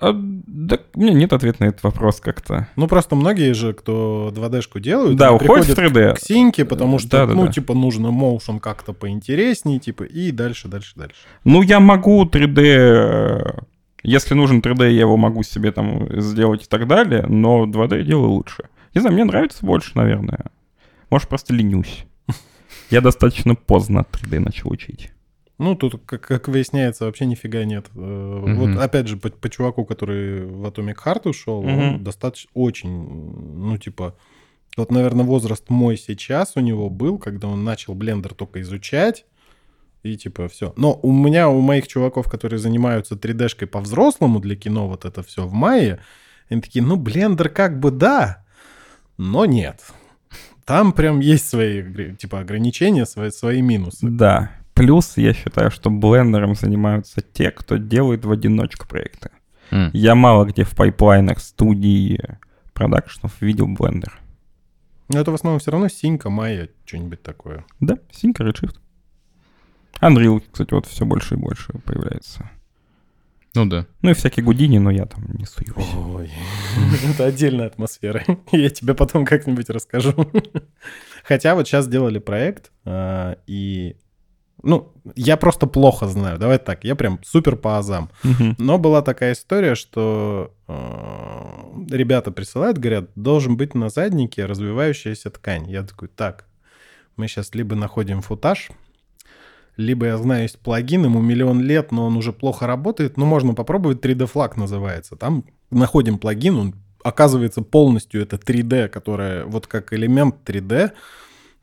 А, 0.00 0.10
да, 0.12 0.78
у 0.94 1.00
меня 1.00 1.12
нет 1.14 1.32
ответа 1.32 1.62
на 1.62 1.68
этот 1.68 1.82
вопрос 1.84 2.20
как-то. 2.20 2.66
Ну, 2.76 2.88
просто 2.88 3.14
многие 3.14 3.52
же, 3.54 3.72
кто 3.74 4.32
2D-шку 4.34 4.80
делают, 4.80 5.16
Да, 5.16 5.28
они 5.28 5.36
уходит 5.36 5.66
в 5.66 5.74
приходят 5.74 5.96
3D. 5.96 6.14
к 6.16 6.18
синьке, 6.20 6.64
потому 6.64 6.98
что, 6.98 7.10
Да-да-да. 7.10 7.34
ну, 7.34 7.48
типа, 7.52 7.74
нужно 7.74 8.10
моушен 8.10 8.58
как-то 8.58 8.92
поинтереснее, 8.92 9.78
типа, 9.78 10.02
и 10.02 10.30
дальше, 10.32 10.66
дальше, 10.68 10.92
дальше. 10.96 11.16
Ну, 11.44 11.62
я 11.62 11.78
могу 11.80 12.24
3D... 12.24 12.60
э, 12.60 13.42
Если 14.02 14.34
нужен 14.34 14.60
3D, 14.60 14.90
я 14.90 15.00
его 15.00 15.16
могу 15.16 15.42
себе 15.44 15.70
там 15.70 16.08
сделать 16.20 16.64
и 16.64 16.68
так 16.68 16.88
далее, 16.88 17.24
но 17.28 17.64
2D 17.64 17.98
я 17.98 18.02
делаю 18.04 18.30
лучше. 18.30 18.64
Не 18.94 19.00
знаю, 19.00 19.14
мне 19.14 19.24
нравится 19.24 19.64
больше, 19.64 19.92
наверное. 19.94 20.46
Может, 21.10 21.28
просто 21.28 21.54
ленюсь. 21.54 22.04
Я 22.90 23.00
достаточно 23.00 23.54
поздно 23.54 24.04
3D 24.10 24.40
начал 24.40 24.70
учить. 24.72 25.12
Ну, 25.58 25.76
тут, 25.76 26.02
как, 26.04 26.20
как 26.22 26.48
выясняется, 26.48 27.04
вообще 27.04 27.26
нифига 27.26 27.64
нет. 27.64 27.86
Э, 27.94 28.40
Вот, 28.56 28.76
опять 28.76 29.06
же, 29.06 29.16
по, 29.16 29.30
по 29.30 29.48
чуваку, 29.48 29.84
который 29.84 30.44
в 30.44 30.64
Atomic 30.66 30.96
Heart 31.04 31.28
ушел, 31.28 31.58
он 31.60 31.86
Мгм. 31.94 32.04
достаточно, 32.04 32.50
очень, 32.54 32.90
ну, 32.90 33.78
типа, 33.78 34.16
вот, 34.76 34.90
наверное, 34.90 35.24
возраст 35.24 35.70
мой 35.70 35.96
сейчас 35.96 36.52
у 36.56 36.60
него 36.60 36.90
был, 36.90 37.18
когда 37.18 37.46
он 37.48 37.62
начал 37.62 37.94
блендер 37.94 38.34
только 38.34 38.60
изучать, 38.62 39.24
и 40.02 40.16
типа 40.16 40.48
все. 40.48 40.72
Но 40.76 40.98
у 41.02 41.12
меня, 41.12 41.48
у 41.48 41.60
моих 41.60 41.86
чуваков, 41.86 42.28
которые 42.28 42.58
занимаются 42.58 43.14
3D-шкой 43.14 43.68
по-взрослому 43.68 44.40
для 44.40 44.56
кино, 44.56 44.88
вот 44.88 45.04
это 45.04 45.22
все 45.22 45.46
в 45.46 45.52
мае, 45.52 46.00
они 46.50 46.60
такие, 46.60 46.84
ну, 46.84 46.96
блендер 46.96 47.48
как 47.48 47.78
бы 47.78 47.90
да, 47.92 48.44
но 49.16 49.46
нет. 49.46 49.80
Там 50.64 50.92
прям 50.92 51.20
есть 51.20 51.48
свои, 51.48 52.14
типа, 52.16 52.40
ограничения, 52.40 53.06
свои, 53.06 53.30
свои 53.30 53.62
минусы. 53.62 54.06
Да. 54.10 54.50
Плюс 54.74 55.16
я 55.16 55.32
считаю, 55.32 55.70
что 55.70 55.90
блендером 55.90 56.54
занимаются 56.54 57.22
те, 57.22 57.50
кто 57.50 57.76
делает 57.76 58.24
в 58.24 58.30
одиночку 58.30 58.86
проекты. 58.88 59.30
М. 59.70 59.90
Я 59.92 60.14
мало 60.14 60.44
где 60.44 60.64
в 60.64 60.74
пайплайнах 60.74 61.40
студии 61.40 62.20
продакшенов 62.72 63.40
видел 63.40 63.68
блендер. 63.68 64.20
Но 65.08 65.20
это 65.20 65.30
в 65.30 65.34
основном 65.34 65.60
все 65.60 65.70
равно 65.70 65.88
синька, 65.88 66.30
майя, 66.30 66.68
что-нибудь 66.84 67.22
такое. 67.22 67.64
Да, 67.80 67.98
Синька, 68.10 68.42
Redshift. 68.42 68.76
Unreal, 70.00 70.42
кстати, 70.50 70.74
вот 70.74 70.86
все 70.86 71.06
больше 71.06 71.34
и 71.34 71.38
больше 71.38 71.72
появляется. 71.84 72.50
Ну 73.54 73.66
да. 73.66 73.86
Ну 74.02 74.10
и 74.10 74.14
всякие 74.14 74.44
Гудини, 74.44 74.78
но 74.78 74.90
я 74.90 75.06
там 75.06 75.24
не 75.34 75.46
суюсь. 75.46 75.76
Ой, 75.76 76.30
это 77.10 77.26
отдельная 77.26 77.66
атмосфера. 77.66 78.24
Я 78.52 78.68
тебе 78.68 78.94
потом 78.94 79.24
как-нибудь 79.24 79.70
расскажу. 79.70 80.12
Хотя 81.24 81.54
вот 81.54 81.68
сейчас 81.68 81.84
сделали 81.84 82.18
проект, 82.18 82.72
а, 82.84 83.36
и... 83.46 83.96
Ну, 84.64 84.92
я 85.14 85.36
просто 85.36 85.66
плохо 85.66 86.08
знаю. 86.08 86.38
Давай 86.38 86.58
так, 86.58 86.84
я 86.84 86.94
прям 86.94 87.20
супер 87.22 87.56
по 87.56 87.78
азам. 87.78 88.10
Но 88.58 88.78
была 88.78 89.02
такая 89.02 89.32
история, 89.32 89.74
что 89.74 90.52
э, 90.68 90.74
ребята 91.90 92.32
присылают, 92.32 92.78
говорят, 92.78 93.10
должен 93.14 93.56
быть 93.56 93.74
на 93.74 93.88
заднике 93.88 94.46
развивающаяся 94.46 95.30
ткань. 95.30 95.70
Я 95.70 95.82
такой, 95.82 96.08
так, 96.08 96.46
мы 97.16 97.28
сейчас 97.28 97.54
либо 97.54 97.76
находим 97.76 98.22
футаж, 98.22 98.70
либо 99.76 100.06
я 100.06 100.16
знаю, 100.16 100.42
есть 100.42 100.58
плагин, 100.58 101.04
ему 101.04 101.20
миллион 101.20 101.60
лет, 101.60 101.92
но 101.92 102.06
он 102.06 102.16
уже 102.16 102.32
плохо 102.32 102.66
работает, 102.66 103.16
но 103.16 103.26
можно 103.26 103.54
попробовать 103.54 104.04
3D 104.04 104.26
флаг 104.26 104.56
называется. 104.56 105.16
Там 105.16 105.44
находим 105.70 106.18
плагин, 106.18 106.56
он 106.56 106.74
оказывается 107.02 107.62
полностью 107.62 108.22
это 108.22 108.36
3D, 108.36 108.88
которое 108.88 109.44
вот 109.44 109.66
как 109.66 109.92
элемент 109.92 110.36
3D, 110.44 110.92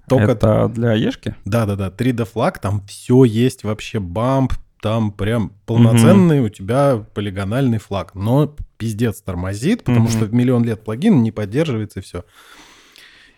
только 0.07 0.31
Это 0.33 0.67
для 0.69 0.93
Ешки? 0.93 1.35
да-да-да, 1.45 1.89
3D 1.89 2.25
флаг, 2.25 2.59
там 2.59 2.81
все 2.87 3.23
есть 3.23 3.63
вообще, 3.63 3.99
бамп, 3.99 4.53
там 4.81 5.11
прям 5.11 5.53
полноценный 5.65 6.39
у 6.41 6.49
тебя 6.49 7.05
полигональный 7.13 7.77
флаг. 7.77 8.15
Но 8.15 8.55
пиздец 8.77 9.21
тормозит, 9.21 9.83
потому 9.83 10.05
Мгм. 10.07 10.11
что 10.11 10.25
в 10.25 10.33
миллион 10.33 10.63
лет 10.63 10.83
плагин 10.83 11.21
не 11.21 11.31
поддерживается 11.31 11.99
и 11.99 12.03
все. 12.03 12.25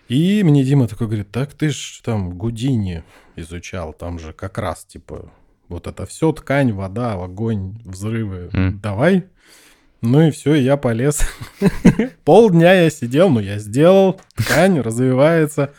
И 0.09 0.43
мне 0.43 0.64
Дима 0.64 0.88
такой 0.88 1.07
говорит, 1.07 1.32
так 1.32 1.53
ты 1.53 1.70
ж 1.70 2.01
там 2.03 2.38
Гудини 2.38 3.03
изучал, 3.36 3.93
там 3.93 4.20
же 4.20 4.32
как 4.34 4.57
раз 4.57 4.86
типа 4.86 5.32
вот 5.70 5.88
это 5.88 6.05
все, 6.05 6.32
ткань, 6.34 6.72
вода, 6.74 7.14
огонь, 7.14 7.80
взрывы, 7.86 8.49
М. 8.53 8.80
давай. 8.80 9.26
Ну 10.01 10.28
и 10.28 10.32
все, 10.32 10.55
я 10.55 10.76
полез. 10.78 11.22
Полдня 12.26 12.74
я 12.74 12.89
сидел, 12.89 13.30
ну 13.30 13.39
я 13.39 13.57
сделал, 13.59 14.20
ткань 14.36 14.80
развевается. 14.82 15.74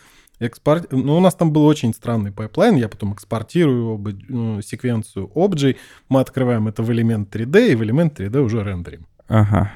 Экспорт... 0.44 0.92
Ну, 0.92 1.16
у 1.16 1.20
нас 1.20 1.34
там 1.34 1.52
был 1.52 1.64
очень 1.66 1.92
странный 1.94 2.32
pipeline, 2.32 2.76
я 2.76 2.88
потом 2.88 3.12
экспортирую 3.12 3.98
бы- 3.98 4.18
ну, 4.28 4.62
секвенцию 4.62 5.30
Obj, 5.34 5.76
мы 6.08 6.20
открываем 6.20 6.68
это 6.68 6.82
в 6.82 6.90
элемент 6.92 7.34
3D, 7.34 7.72
и 7.72 7.74
в 7.74 7.82
элемент 7.82 8.18
3D 8.20 8.38
уже 8.40 8.62
рендерим. 8.62 9.06
Ага. 9.28 9.72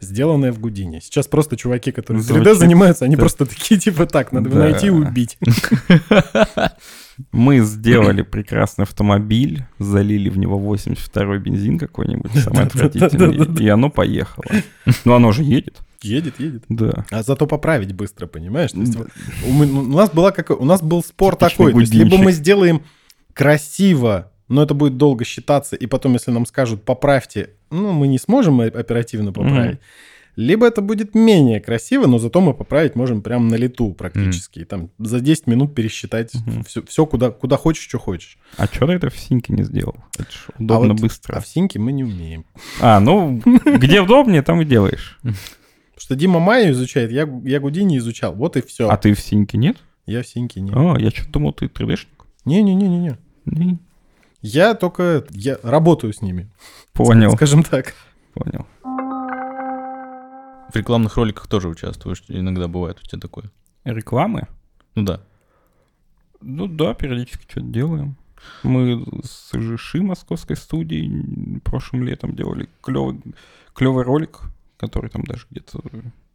сделанное 0.00 0.52
в 0.52 0.60
Гудине. 0.60 1.00
Сейчас 1.00 1.26
просто 1.26 1.56
чуваки, 1.56 1.90
которые 1.92 2.22
3D 2.22 2.26
Звучит, 2.34 2.56
занимаются, 2.58 3.04
они 3.04 3.16
да. 3.16 3.20
просто 3.22 3.46
такие, 3.46 3.80
типа, 3.80 4.06
так, 4.06 4.30
надо 4.32 4.50
Да. 4.50 4.58
найти 4.58 4.86
и 4.86 4.90
убить. 4.90 5.38
Мы 7.32 7.60
сделали 7.60 8.22
прекрасный 8.22 8.84
автомобиль, 8.84 9.64
залили 9.78 10.28
в 10.28 10.38
него 10.38 10.58
82-й 10.74 11.38
бензин 11.38 11.78
какой-нибудь, 11.78 12.30
самый 12.34 12.64
отвратительный, 12.64 13.62
и 13.62 13.68
оно 13.68 13.90
поехало. 13.90 14.44
Но 15.04 15.14
оно 15.14 15.32
же 15.32 15.42
едет. 15.42 15.78
Едет, 16.02 16.38
едет. 16.38 16.64
Да. 16.68 17.04
А 17.10 17.22
зато 17.22 17.46
поправить 17.46 17.92
быстро, 17.92 18.26
понимаешь? 18.26 18.70
То 18.70 18.80
есть 18.80 18.94
вот 18.94 19.08
у, 19.46 19.82
нас 19.82 20.10
была 20.10 20.30
какой, 20.30 20.56
у 20.56 20.64
нас 20.64 20.80
был 20.80 21.02
спор 21.02 21.34
Типичный 21.34 21.50
такой, 21.50 21.72
то 21.72 21.80
есть 21.80 21.94
либо 21.94 22.18
мы 22.18 22.30
сделаем 22.32 22.82
красиво, 23.32 24.30
но 24.46 24.62
это 24.62 24.74
будет 24.74 24.96
долго 24.96 25.24
считаться, 25.24 25.74
и 25.74 25.86
потом, 25.86 26.12
если 26.12 26.30
нам 26.30 26.46
скажут 26.46 26.84
поправьте, 26.84 27.50
ну 27.70 27.92
мы 27.92 28.06
не 28.06 28.18
сможем 28.18 28.60
оперативно 28.60 29.32
поправить. 29.32 29.80
Либо 30.40 30.68
это 30.68 30.82
будет 30.82 31.16
менее 31.16 31.58
красиво, 31.60 32.06
но 32.06 32.18
зато 32.20 32.40
мы 32.40 32.54
поправить 32.54 32.94
можем 32.94 33.22
прям 33.22 33.48
на 33.48 33.56
лету 33.56 33.92
практически. 33.92 34.60
И 34.60 34.64
Там 34.64 34.90
за 34.98 35.18
10 35.18 35.48
минут 35.48 35.74
пересчитать 35.74 36.32
Мгм. 36.46 36.64
все, 36.86 37.06
куда, 37.06 37.32
куда 37.32 37.56
хочешь, 37.56 37.82
что 37.82 37.98
хочешь. 37.98 38.38
А 38.56 38.66
что 38.66 38.86
ты 38.86 38.92
это 38.92 39.10
в 39.10 39.18
синке 39.18 39.52
не 39.52 39.64
сделал? 39.64 39.96
Это 40.16 40.30
ж 40.30 40.46
удобно, 40.56 40.92
вот- 40.92 41.02
быстро. 41.02 41.34
А 41.34 41.40
в 41.40 41.46
синке 41.48 41.80
мы 41.80 41.90
не 41.90 42.04
умеем. 42.04 42.44
А, 42.80 43.00
ну, 43.00 43.42
где 43.66 44.00
удобнее, 44.00 44.42
там 44.42 44.60
и 44.60 44.64
делаешь. 44.64 45.18
Потому 45.22 45.36
что 45.96 46.14
Дима 46.14 46.38
Майю 46.38 46.70
изучает, 46.70 47.10
я, 47.10 47.28
я 47.44 47.58
Гудини 47.58 47.98
изучал. 47.98 48.32
Вот 48.36 48.56
и 48.56 48.62
все. 48.62 48.88
А 48.88 48.96
ты 48.96 49.14
в 49.14 49.20
синке 49.20 49.58
нет? 49.58 49.78
Я 50.06 50.22
в 50.22 50.28
синке 50.28 50.60
не. 50.60 50.70
О, 50.70 50.96
я 50.96 51.10
что-то 51.10 51.32
думал, 51.32 51.52
ты 51.52 51.66
3D-шник. 51.66 52.06
Не-не-не-не-не. 52.44 53.18
Не, 53.46 53.78
Я 54.40 54.74
только 54.74 55.24
я 55.30 55.58
работаю 55.64 56.12
с 56.12 56.22
ними. 56.22 56.48
Понял, 56.92 57.32
Скажем 57.32 57.64
так. 57.64 57.94
понял. 58.34 58.66
В 60.68 60.76
рекламных 60.76 61.16
роликах 61.16 61.46
тоже 61.46 61.68
участвуешь. 61.68 62.22
Иногда 62.28 62.68
бывает 62.68 62.98
у 63.02 63.06
тебя 63.06 63.20
такое. 63.20 63.50
Рекламы? 63.84 64.48
Ну 64.94 65.02
да. 65.02 65.20
Ну 66.40 66.66
да, 66.66 66.94
периодически 66.94 67.44
что-то 67.48 67.66
делаем. 67.66 68.16
Мы 68.62 69.04
с 69.24 69.52
ЖШИ 69.58 70.00
московской 70.00 70.56
студии 70.56 71.60
прошлым 71.64 72.04
летом 72.04 72.36
делали 72.36 72.68
клевый, 72.82 73.20
клевый 73.74 74.04
ролик, 74.04 74.40
который 74.76 75.10
там 75.10 75.24
даже 75.24 75.46
где-то, 75.50 75.80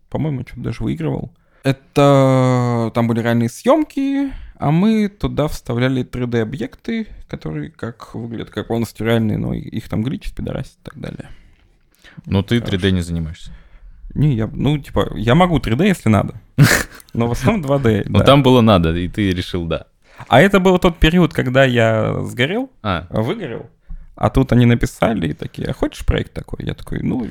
по-моему, 0.09 0.41
что-то 0.41 0.61
даже 0.61 0.83
выигрывал. 0.83 1.31
Это 1.63 2.91
там 2.93 3.07
были 3.07 3.21
реальные 3.21 3.49
съемки, 3.49 4.33
а 4.55 4.71
мы 4.71 5.07
туда 5.07 5.47
вставляли 5.47 6.03
3D-объекты, 6.03 7.07
которые 7.29 7.71
как 7.71 8.13
выглядят 8.15 8.49
как 8.49 8.67
полностью 8.67 9.05
реальные, 9.07 9.37
но 9.37 9.53
их 9.53 9.87
там 9.87 10.03
гличит, 10.03 10.35
пидорасит 10.35 10.73
и 10.73 10.83
так 10.83 10.99
далее. 10.99 11.29
Но 12.25 12.43
ты 12.43 12.59
Хорошо. 12.59 12.77
3D 12.77 12.91
не 12.91 13.01
занимаешься. 13.01 13.53
Не, 14.13 14.35
я, 14.35 14.47
ну, 14.47 14.77
типа, 14.77 15.11
я 15.15 15.35
могу 15.35 15.59
3D, 15.59 15.87
если 15.87 16.09
надо. 16.09 16.35
Но 17.13 17.27
в 17.27 17.31
основном 17.31 17.63
2D, 17.63 18.05
Но 18.07 18.19
да. 18.19 18.25
там 18.25 18.43
было 18.43 18.61
надо, 18.61 18.95
и 18.95 19.07
ты 19.07 19.31
решил 19.31 19.65
да. 19.65 19.87
А 20.27 20.41
это 20.41 20.59
был 20.59 20.77
тот 20.79 20.97
период, 20.97 21.33
когда 21.33 21.63
я 21.65 22.21
сгорел, 22.21 22.71
А, 22.81 23.07
выгорел, 23.09 23.69
а 24.15 24.29
тут 24.29 24.51
они 24.51 24.65
написали 24.65 25.29
и 25.29 25.33
такие, 25.33 25.67
а 25.67 25.73
хочешь 25.73 26.05
проект 26.05 26.33
такой? 26.33 26.65
Я 26.65 26.75
такой, 26.75 27.01
ну, 27.01 27.27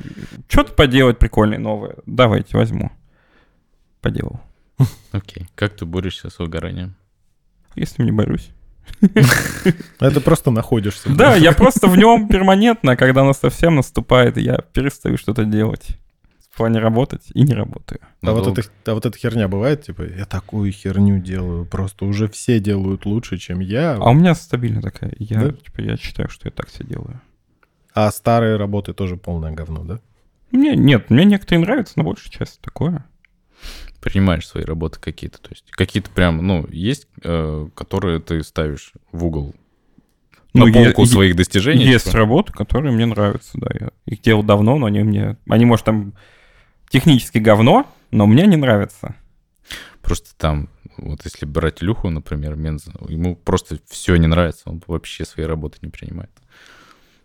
что-то 0.49 0.73
поделать 0.73 1.17
прикольное, 1.17 1.57
новое. 1.57 1.95
Давайте, 2.05 2.57
возьму. 2.57 2.91
Поделал. 4.01 4.41
окей. 5.11 5.47
Как 5.55 5.75
ты 5.75 5.85
борешься 5.85 6.29
с 6.29 6.39
выгоранием? 6.39 6.95
Если 7.75 8.03
не 8.03 8.11
борюсь. 8.11 8.49
Это 9.99 10.19
просто 10.19 10.51
находишься. 10.51 11.09
Да, 11.09 11.35
я 11.35 11.53
просто 11.53 11.87
в 11.87 11.97
нем 11.97 12.27
перманентно, 12.27 12.97
когда 12.97 13.21
оно 13.21 13.33
совсем 13.33 13.75
наступает, 13.75 14.37
я 14.37 14.57
перестаю 14.57 15.17
что-то 15.17 15.45
делать. 15.45 15.97
В 16.53 16.57
плане 16.57 16.77
работать 16.79 17.31
и 17.33 17.41
не 17.41 17.53
работаю. 17.55 17.99
А 18.21 18.31
вот, 18.31 18.45
эта, 18.59 18.69
а 18.85 18.93
вот 18.93 19.07
эта 19.07 19.17
херня 19.17 19.47
бывает, 19.47 19.81
типа, 19.85 20.03
я 20.03 20.25
такую 20.25 20.71
херню 20.71 21.17
делаю, 21.19 21.65
просто 21.65 22.05
уже 22.05 22.27
все 22.27 22.59
делают 22.59 23.07
лучше, 23.07 23.39
чем 23.39 23.59
я, 23.59 23.95
А 23.95 24.11
у 24.11 24.13
меня 24.13 24.35
стабильно 24.35 24.79
такая. 24.79 25.13
Я, 25.17 25.45
Да? 25.45 25.51
типа, 25.53 25.81
я 25.81 25.97
считаю, 25.97 26.29
что 26.29 26.47
я 26.47 26.51
так 26.51 26.67
все 26.67 26.83
делаю. 26.83 27.19
а 27.95 28.11
старые 28.11 28.57
работы 28.57 28.93
тоже 28.93 29.17
полное 29.17 29.51
говно, 29.51 29.83
да? 29.83 29.99
Мне, 30.51 30.75
нет, 30.75 31.09
мне 31.09 31.25
некоторые 31.25 31.61
нравятся, 31.65 31.93
но 31.95 32.03
большая 32.03 32.29
часть 32.31 32.61
такое. 32.61 33.03
Принимаешь 33.99 34.47
свои 34.47 34.63
работы 34.63 34.99
какие-то. 34.99 35.39
То 35.41 35.49
есть 35.49 35.71
какие-то 35.71 36.11
прям, 36.11 36.45
ну, 36.45 36.67
есть, 36.69 37.07
э, 37.23 37.67
которые 37.73 38.19
ты 38.19 38.43
ставишь 38.43 38.93
в 39.11 39.25
угол 39.25 39.55
Ну, 40.53 40.65
на 40.65 40.69
е- 40.69 40.73
полку 40.85 41.01
е- 41.01 41.07
своих 41.07 41.35
достижений. 41.35 41.83
Есть 41.85 42.05
типа. 42.05 42.17
работы, 42.17 42.53
которые 42.53 42.93
мне 42.93 43.07
нравятся, 43.07 43.51
да. 43.55 43.67
Я 43.73 43.89
их 44.05 44.21
делал 44.21 44.43
давно, 44.43 44.77
но 44.77 44.85
они 44.85 45.01
мне... 45.01 45.37
Они, 45.49 45.65
может, 45.65 45.85
там 45.85 46.13
технически 46.93 47.39
говно, 47.39 47.91
но 48.11 48.27
мне 48.27 48.45
не 48.45 48.55
нравятся. 48.55 49.15
Просто 50.03 50.35
там, 50.37 50.69
вот 50.97 51.21
если 51.25 51.47
брать 51.47 51.81
Люху, 51.81 52.11
например, 52.11 52.55
Менза, 52.55 52.91
ему 53.09 53.35
просто 53.35 53.79
все 53.89 54.15
не 54.15 54.27
нравится, 54.27 54.69
он 54.69 54.83
вообще 54.85 55.25
свои 55.25 55.47
работы 55.47 55.79
не 55.81 55.89
принимает. 55.89 56.29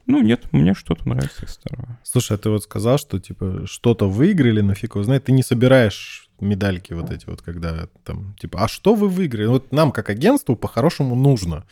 Ну, 0.07 0.23
нет, 0.23 0.51
мне 0.53 0.73
что-то 0.73 1.07
нравится 1.07 1.45
из 1.45 1.51
старого. 1.51 1.99
Слушай, 2.03 2.37
а 2.37 2.39
ты 2.39 2.49
вот 2.49 2.63
сказал, 2.63 2.97
что, 2.97 3.21
типа, 3.21 3.67
что-то 3.67 4.09
выиграли, 4.09 4.63
но 4.63 4.73
фиг 4.73 4.95
его 4.95 5.05
знает, 5.05 5.27
ты 5.27 5.33
не 5.33 5.43
собираешь 5.43 6.31
медальки 6.41 6.95
вот 6.95 7.11
эти 7.11 7.27
вот, 7.27 7.43
когда 7.43 7.89
там, 8.05 8.35
типа, 8.41 8.65
а 8.65 8.69
что 8.69 8.95
вы 8.95 9.09
выиграли? 9.09 9.49
Вот 9.49 9.71
нам, 9.71 9.93
как 9.93 10.09
агентству, 10.09 10.57
по-хорошему 10.57 11.15
нужно, 11.15 11.67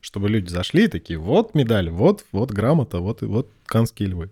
чтобы 0.00 0.28
люди 0.28 0.48
зашли 0.48 0.84
и 0.84 0.88
такие, 0.88 1.18
вот 1.18 1.54
медаль, 1.54 1.90
вот, 1.90 2.24
вот 2.32 2.50
грамота, 2.50 2.98
вот, 3.00 3.22
и 3.22 3.26
вот 3.26 3.50
канские 3.66 4.08
львы. 4.08 4.30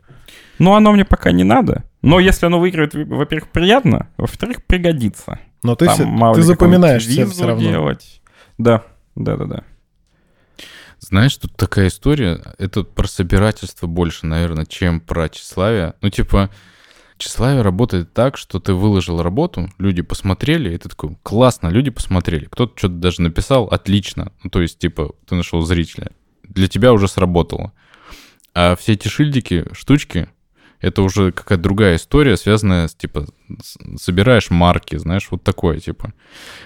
Ну, 0.59 0.75
оно 0.75 0.93
мне 0.93 1.05
пока 1.05 1.31
не 1.33 1.45
надо. 1.45 1.85
Но 2.03 2.21
если 2.21 2.47
оно 2.47 2.59
выиграет, 2.61 2.95
во-первых, 2.95 3.51
приятно, 3.51 4.09
во-вторых, 4.17 4.65
пригодится. 4.65 5.39
Но 5.63 5.75
ты, 5.75 5.87
Там, 5.87 5.95
все- 5.95 6.05
мало 6.05 6.35
ты 6.35 6.43
запоминаешь 6.43 7.05
все, 7.05 7.27
все 7.27 7.47
равно. 7.47 7.69
делать. 7.71 8.21
Да, 8.59 8.85
да-да-да. 9.15 9.65
Знаешь, 11.01 11.37
тут 11.37 11.55
такая 11.57 11.89
история, 11.89 12.41
это 12.59 12.83
про 12.83 13.07
собирательство 13.07 13.87
больше, 13.87 14.27
наверное, 14.27 14.67
чем 14.67 15.01
про 15.01 15.29
тщеславие. 15.29 15.95
Ну, 16.01 16.11
типа, 16.11 16.51
тщеславие 17.19 17.63
работает 17.63 18.15
так, 18.15 18.37
что 18.37 18.61
ты 18.61 18.73
выложил 18.73 19.23
работу, 19.23 19.69
люди 19.79 20.03
посмотрели, 20.03 20.75
и 20.75 20.79
ты 20.79 20.89
такой, 20.89 21.17
классно, 21.23 21.69
люди 21.69 21.91
посмотрели. 21.91 22.47
Кто-то 22.47 22.73
что-то 22.77 22.95
даже 22.95 23.23
написал, 23.23 23.65
отлично. 23.65 24.33
Ну, 24.43 24.51
то 24.51 24.61
есть, 24.61 24.79
типа, 24.79 25.15
ты 25.27 25.35
нашел 25.35 25.61
зрителя. 25.63 26.13
Для 26.43 26.69
тебя 26.69 26.93
уже 26.93 27.09
сработало. 27.09 27.73
А 28.55 28.77
все 28.77 28.93
эти 28.95 29.09
шильдики, 29.09 29.67
штучки, 29.73 30.29
это 30.81 31.03
уже 31.03 31.33
какая-то 31.33 31.63
другая 31.63 31.97
история, 31.97 32.37
связанная 32.37 32.87
с, 32.87 32.95
типа, 32.95 33.27
собираешь 33.97 34.51
марки, 34.51 34.97
знаешь, 34.97 35.27
вот 35.31 35.43
такое, 35.43 35.81
типа. 35.81 36.13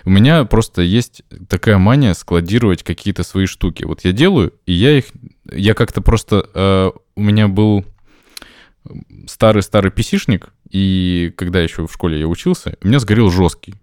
У 0.05 0.11
меня 0.11 0.45
просто 0.45 0.83
есть 0.83 1.23
такая 1.49 1.79
мания 1.79 2.13
складировать 2.13 2.83
какие-то 2.83 3.23
свои 3.23 3.47
штуки. 3.47 3.85
Вот 3.85 4.05
я 4.05 4.13
делаю, 4.13 4.53
и 4.67 4.73
я 4.73 4.99
их... 4.99 5.07
Я 5.51 5.75
как-то 5.75 6.03
просто... 6.03 6.49
э, 6.55 6.91
у 7.15 7.21
меня 7.21 7.49
был 7.49 7.85
старый-старый 9.27 9.91
писишник, 9.91 10.53
и 10.71 11.33
когда 11.37 11.61
еще 11.61 11.87
в 11.87 11.93
школе 11.93 12.21
я 12.21 12.27
учился, 12.27 12.77
у 12.83 12.89
меня 12.89 12.99
сгорел 12.99 13.31
жесткий. 13.31 13.75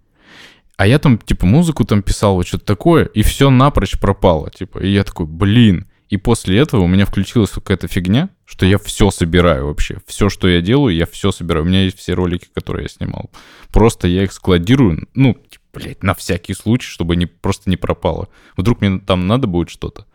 А 0.78 0.88
я 0.88 0.98
там, 0.98 1.18
типа, 1.18 1.46
музыку 1.46 1.84
там 1.84 2.02
писал, 2.02 2.36
вот 2.36 2.48
что-то 2.48 2.66
такое, 2.66 3.06
и 3.06 3.22
все 3.22 3.50
напрочь 3.50 4.00
пропало, 4.00 4.50
типа. 4.50 4.80
И 4.80 4.90
я 4.90 5.04
такой, 5.04 5.26
блин. 5.26 5.88
И 6.08 6.18
после 6.18 6.58
этого 6.58 6.82
у 6.82 6.88
меня 6.88 7.06
включилась 7.06 7.52
какая-то 7.52 7.88
фигня, 7.88 8.30
что 8.46 8.66
я 8.66 8.78
все 8.78 9.12
собираю 9.12 9.68
вообще. 9.68 9.98
Все, 10.08 10.30
что 10.30 10.48
я 10.48 10.62
делаю, 10.62 10.96
я 10.96 11.06
все 11.06 11.32
собираю. 11.32 11.66
У 11.66 11.68
меня 11.68 11.84
есть 11.84 12.00
все 12.00 12.14
ролики, 12.14 12.48
которые 12.54 12.84
я 12.84 12.90
снимал. 12.90 13.30
Просто 13.74 14.08
я 14.08 14.24
их 14.24 14.32
складирую, 14.32 15.08
ну, 15.14 15.34
типа, 15.34 15.64
блядь, 15.74 16.02
на 16.02 16.16
всякий 16.16 16.54
случай, 16.54 16.88
чтобы 16.88 17.16
не, 17.16 17.26
просто 17.26 17.70
не 17.70 17.78
пропало. 17.78 18.30
Вдруг 18.56 18.82
мне 18.82 19.00
там 19.00 19.28
надо 19.28 19.48
будет 19.48 19.70
что-то. 19.70 20.06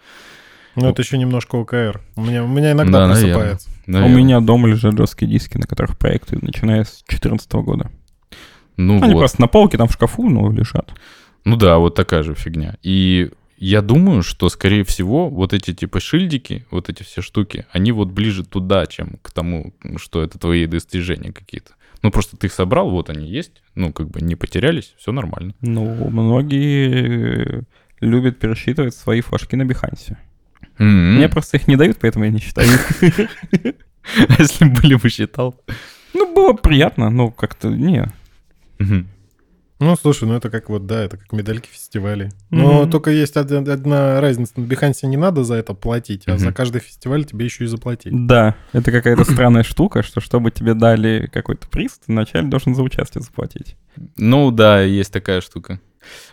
Ну, 0.77 0.89
это 0.89 1.03
еще 1.03 1.19
немножко 1.19 1.57
ОКР. 1.57 2.01
У 2.17 2.23
меня, 2.23 2.45
у 2.45 2.49
меня 2.49 2.73
иногда 2.73 3.01
Да, 3.01 3.09
наверное. 3.09 3.35
просыпается. 3.35 3.69
У 3.87 3.91
Наверное. 3.91 4.17
меня 4.17 4.41
дома 4.41 4.69
лежат 4.69 4.97
жесткие 4.97 5.31
диски, 5.31 5.57
на 5.59 5.67
которых 5.67 5.97
проекты, 5.99 6.39
начиная 6.41 6.85
с 6.85 7.03
2014 7.09 7.53
года. 7.55 7.91
Ну 8.77 9.01
Они 9.03 9.13
вот. 9.13 9.21
просто 9.21 9.41
на 9.41 9.47
полке, 9.47 9.77
там 9.79 9.89
в 9.89 9.93
шкафу, 9.93 10.29
но 10.29 10.51
лежат. 10.51 10.93
Ну 11.45 11.57
да, 11.57 11.79
вот 11.79 11.95
такая 11.95 12.23
же 12.23 12.35
фигня. 12.35 12.77
И 12.83 13.31
я 13.59 13.83
думаю, 13.83 14.23
что, 14.23 14.49
скорее 14.49 14.85
всего, 14.85 15.29
вот 15.29 15.53
эти 15.53 15.73
типа 15.73 16.01
шильдики, 16.01 16.67
вот 16.71 16.89
эти 16.89 17.03
все 17.03 17.23
штуки, 17.23 17.67
они 17.71 17.93
вот 17.93 18.09
ближе 18.11 18.45
туда, 18.45 18.87
чем 18.87 19.19
к 19.23 19.31
тому, 19.31 19.73
что 19.97 20.23
это 20.23 20.39
твои 20.39 20.67
достижения 20.67 21.33
какие-то. 21.33 21.73
Ну, 22.03 22.11
просто 22.11 22.37
ты 22.37 22.49
их 22.49 22.53
собрал, 22.53 22.91
вот 22.91 23.11
они 23.11 23.27
есть, 23.27 23.63
ну, 23.75 23.93
как 23.93 24.11
бы 24.11 24.21
не 24.21 24.35
потерялись, 24.35 24.93
все 24.99 25.13
нормально. 25.13 25.55
Ну, 25.61 26.11
многие 26.11 27.65
любят 28.01 28.39
пересчитывать 28.39 28.95
свои 28.95 29.21
флажки 29.21 29.57
на 29.57 29.65
Бихансе. 29.65 30.19
М-м. 30.79 31.17
Мне 31.17 31.29
просто 31.29 31.57
их 31.57 31.69
не 31.69 31.77
дают, 31.77 31.99
поэтому 32.01 32.25
я 32.25 32.31
не 32.31 32.41
считаю. 32.41 32.69
А 32.69 33.07
если 34.39 34.65
были 34.69 34.95
бы 34.97 35.09
считал? 35.09 35.55
Ну, 36.13 36.33
было 36.35 36.53
приятно, 36.53 37.11
но 37.11 37.31
как-то 37.31 37.69
не. 37.69 38.11
Ну, 39.81 39.97
слушай, 39.97 40.27
ну 40.27 40.35
это 40.35 40.51
как 40.51 40.71
вот, 40.71 40.87
да, 40.87 41.03
это 41.03 41.17
как 41.17 41.33
медальки 41.33 41.69
фестивалей. 41.69 42.31
Но 42.51 42.83
Мгм. 42.83 42.91
только 42.93 43.11
есть 43.11 43.37
одна, 43.37 43.59
одна 43.73 44.21
разница. 44.21 44.53
На 44.57 44.65
Behance 44.65 45.05
не 45.07 45.17
надо 45.17 45.43
за 45.43 45.55
это 45.57 45.75
платить, 45.75 46.23
а 46.27 46.31
Мгм. 46.33 46.39
за 46.39 46.53
каждый 46.53 46.81
фестиваль 46.81 47.25
тебе 47.25 47.45
еще 47.45 47.65
и 47.65 47.67
заплатить. 47.67 48.13
Да, 48.27 48.55
это 48.73 48.93
какая-то 48.93 49.25
странная 49.31 49.65
штука, 49.65 50.03
что 50.03 50.21
чтобы 50.21 50.53
тебе 50.53 50.75
дали 50.75 51.29
какой-то 51.31 51.69
приз, 51.69 51.99
ты 51.99 52.13
вначале 52.13 52.47
должен 52.49 52.75
за 52.75 52.83
участие 52.83 53.21
заплатить. 53.21 53.77
Ну 54.17 54.51
да, 54.53 54.81
есть 54.81 55.13
такая 55.13 55.41
штука. 55.41 55.81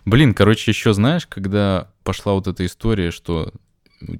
Блин, 0.05 0.33
короче, 0.33 0.69
еще 0.71 0.93
знаешь, 0.93 1.25
когда 1.25 1.89
пошла 2.03 2.33
вот 2.33 2.47
эта 2.47 2.65
история, 2.65 3.09
что 3.09 3.51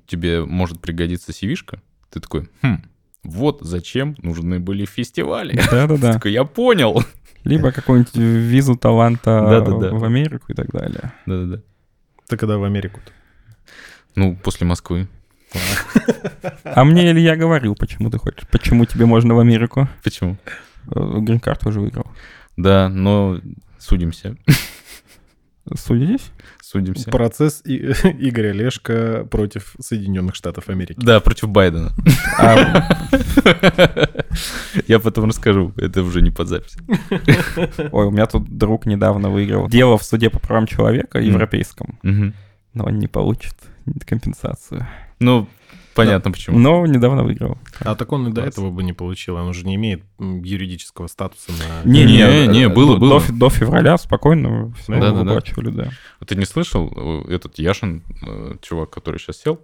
тебе 0.07 0.43
может 0.45 0.79
пригодиться 0.79 1.31
CV-шка, 1.31 1.79
ты 2.09 2.19
такой, 2.19 2.49
хм, 2.61 2.83
вот 3.23 3.59
зачем 3.61 4.15
нужны 4.21 4.59
были 4.59 4.85
фестивали. 4.85 5.59
Да-да-да. 5.71 6.13
Такой, 6.13 6.31
я 6.31 6.43
понял. 6.43 7.03
Либо 7.43 7.71
какую-нибудь 7.71 8.15
визу 8.15 8.75
таланта 8.75 9.41
в 9.41 10.03
Америку 10.03 10.51
и 10.51 10.53
так 10.53 10.71
далее. 10.71 11.13
Да-да-да. 11.25 11.61
Ты 12.27 12.37
когда 12.37 12.57
в 12.57 12.63
Америку-то? 12.63 13.11
Ну, 14.15 14.35
после 14.35 14.67
Москвы. 14.67 15.07
А 16.63 16.83
мне 16.83 17.11
Илья 17.11 17.35
говорил, 17.35 17.75
почему 17.75 18.09
ты 18.09 18.17
хочешь, 18.17 18.47
почему 18.49 18.85
тебе 18.85 19.05
можно 19.05 19.35
в 19.35 19.39
Америку. 19.39 19.89
Почему? 20.03 20.37
Э, 20.95 21.17
Грин-карт 21.19 21.65
уже 21.65 21.81
выиграл. 21.81 22.07
Да, 22.57 22.87
но 22.89 23.39
судимся. 23.77 24.37
Судитесь? 25.75 26.31
Судимся. 26.71 27.11
Процесс 27.11 27.61
И- 27.65 27.77
Игоря 28.29 28.53
Лешка 28.53 29.27
против 29.29 29.75
Соединенных 29.79 30.35
Штатов 30.35 30.69
Америки. 30.69 30.97
Да, 31.01 31.19
против 31.19 31.49
Байдена. 31.49 31.91
А, 32.39 32.97
Я 34.87 34.99
потом 34.99 35.25
расскажу, 35.25 35.73
это 35.75 36.01
уже 36.01 36.21
не 36.21 36.31
под 36.31 36.47
запись. 36.47 36.77
ой, 37.91 38.05
у 38.05 38.11
меня 38.11 38.25
тут 38.25 38.57
друг 38.57 38.85
недавно 38.85 39.29
выиграл 39.29 39.67
дело 39.67 39.97
в 39.97 40.03
суде 40.03 40.29
по 40.29 40.39
правам 40.39 40.65
человека 40.65 41.19
европейском, 41.19 41.99
но 42.03 42.85
он 42.85 42.99
не 42.99 43.07
получит 43.07 43.55
компенсацию. 44.05 44.87
Ну, 45.19 45.49
понятно 45.95 46.31
почему. 46.31 46.57
Но 46.57 46.85
недавно 46.85 47.23
выиграл. 47.23 47.57
А 47.79 47.95
так 47.95 48.11
он 48.11 48.27
и 48.27 48.31
до 48.31 48.41
этого 48.41 48.69
бы 48.69 48.83
не 48.83 48.93
получил. 48.93 49.35
Он 49.35 49.47
уже 49.47 49.65
не 49.65 49.75
имеет 49.75 50.03
юридического 50.19 51.07
статуса 51.07 51.51
на... 51.51 51.89
Не, 51.89 52.03
не, 52.05 52.47
не, 52.47 52.63
э, 52.63 52.69
было, 52.69 52.95
до, 52.95 52.99
было. 52.99 53.21
До, 53.21 53.33
до 53.33 53.49
февраля 53.49 53.97
спокойно 53.97 54.73
все 54.79 54.93
Да-да-да. 54.93 55.19
выплачивали, 55.23 55.69
да. 55.69 55.89
Ты 56.25 56.35
не 56.35 56.45
слышал, 56.45 56.91
э, 57.27 57.33
этот 57.33 57.59
Яшин, 57.59 58.03
э, 58.25 58.55
чувак, 58.61 58.89
который 58.89 59.19
сейчас 59.19 59.37
сел, 59.41 59.59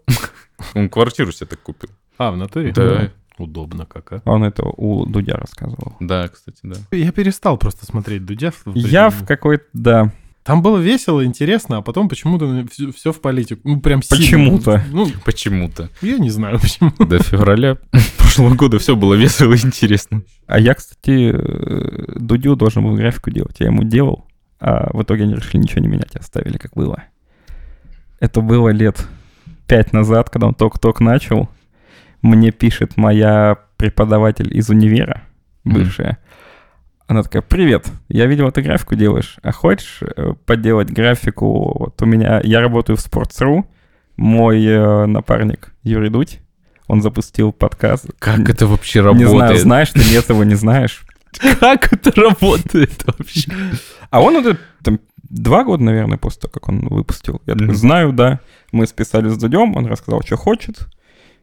он 0.76 0.90
квартиру 0.90 1.32
себе 1.32 1.48
так 1.48 1.62
купил. 1.62 1.90
А, 2.18 2.32
в 2.32 2.38
натуре? 2.38 2.72
Да. 2.72 3.12
Удобно 3.38 3.86
как, 3.86 4.14
а? 4.14 4.22
Он 4.26 4.44
это 4.44 4.64
у 4.66 5.06
Дудя 5.06 5.36
рассказывал. 5.38 5.96
Да, 6.00 6.28
кстати, 6.28 6.58
да. 6.64 6.76
Я 6.92 7.12
перестал 7.12 7.58
просто 7.58 7.86
смотреть 7.86 8.26
Дудя. 8.26 8.52
в- 8.52 8.76
Я 8.76 9.10
в 9.12 9.26
какой-то, 9.28 9.66
да, 9.74 10.12
Там 10.48 10.62
было 10.62 10.78
весело, 10.78 11.26
интересно, 11.26 11.78
а 11.78 11.82
потом 11.82 12.08
почему-то 12.08 12.66
все, 12.96 13.12
в 13.12 13.20
политику. 13.20 13.60
Ну, 13.66 13.82
прям 13.82 14.02
сильно. 14.02 14.24
Почему-то. 14.24 14.82
Ну, 14.94 15.08
Почему-то. 15.26 15.90
я 16.02 16.18
не 16.20 16.30
знаю 16.30 16.58
почему. 16.62 16.94
До 17.00 17.22
февраля 17.22 17.78
прошлого 18.18 18.56
года 18.56 18.80
все 18.80 18.96
было 18.96 19.16
весело 19.16 19.54
и 19.54 19.58
интересно. 19.58 20.22
А 20.46 20.58
я, 20.58 20.74
кстати, 20.74 21.34
э, 21.34 22.14
Дудю 22.18 22.56
должен 22.56 22.86
был 22.86 22.96
графику 22.96 23.30
делать. 23.30 23.58
Я 23.60 23.66
ему 23.66 23.84
делал, 23.84 24.26
а 24.62 24.90
в 24.94 25.04
итоге 25.04 25.24
они 25.24 25.36
решили 25.36 25.64
ничего 25.64 25.82
не 25.82 25.90
менять, 25.90 26.16
оставили 26.16 26.58
как 26.58 26.76
было. 26.76 27.04
Это 28.22 28.40
было 28.40 28.70
лет 28.70 29.06
пять 29.68 29.92
назад, 29.92 30.30
когда 30.30 30.48
он 30.48 30.54
только-только 30.54 31.04
начал. 31.04 31.50
Мне 32.22 32.52
пишет 32.52 32.96
моя 32.96 33.58
преподаватель 33.76 34.58
из 34.58 34.70
универа, 34.70 35.24
бывшая. 35.66 36.20
Она 37.08 37.24
такая, 37.24 37.42
привет, 37.42 37.90
я 38.10 38.26
видела, 38.26 38.52
ты 38.52 38.62
графику 38.62 38.96
делаешь, 38.96 39.38
а 39.42 39.54
хочешь 39.54 40.00
э, 40.02 40.34
поделать 40.46 40.92
графику? 40.92 41.78
Вот 41.80 42.02
у 42.02 42.06
меня, 42.06 42.42
я 42.44 42.60
работаю 42.60 42.98
в 42.98 43.00
Sports.ru, 43.00 43.64
мой 44.18 44.62
э, 44.66 45.06
напарник 45.06 45.74
Юрий 45.84 46.10
Дудь, 46.10 46.40
он 46.88 47.02
запустил 47.02 47.54
подкаст. 47.54 48.08
Как 48.20 48.50
это 48.50 48.68
вообще 48.68 49.00
Не 49.00 49.06
работает? 49.06 49.30
знаю, 49.30 49.58
знаешь 49.58 49.92
ты, 49.92 50.00
нет, 50.00 50.28
его 50.28 50.44
не 50.44 50.56
знаешь. 50.56 51.06
Как 51.60 51.94
это 51.94 52.12
работает 52.20 53.06
вообще? 53.06 53.52
А 54.10 54.22
он 54.22 54.36
это 54.38 54.58
там 54.84 55.00
два 55.30 55.64
года, 55.64 55.84
наверное, 55.84 56.18
после 56.18 56.42
того, 56.42 56.54
как 56.54 56.70
он 56.70 56.88
выпустил. 56.88 57.42
Я 57.46 57.56
такой, 57.56 57.76
знаю, 57.76 58.12
да. 58.12 58.40
Мы 58.72 58.88
списали 58.88 59.30
с 59.30 59.38
Дудем, 59.38 59.76
он 59.76 59.86
рассказал, 59.86 60.22
что 60.24 60.36
хочет. 60.36 60.88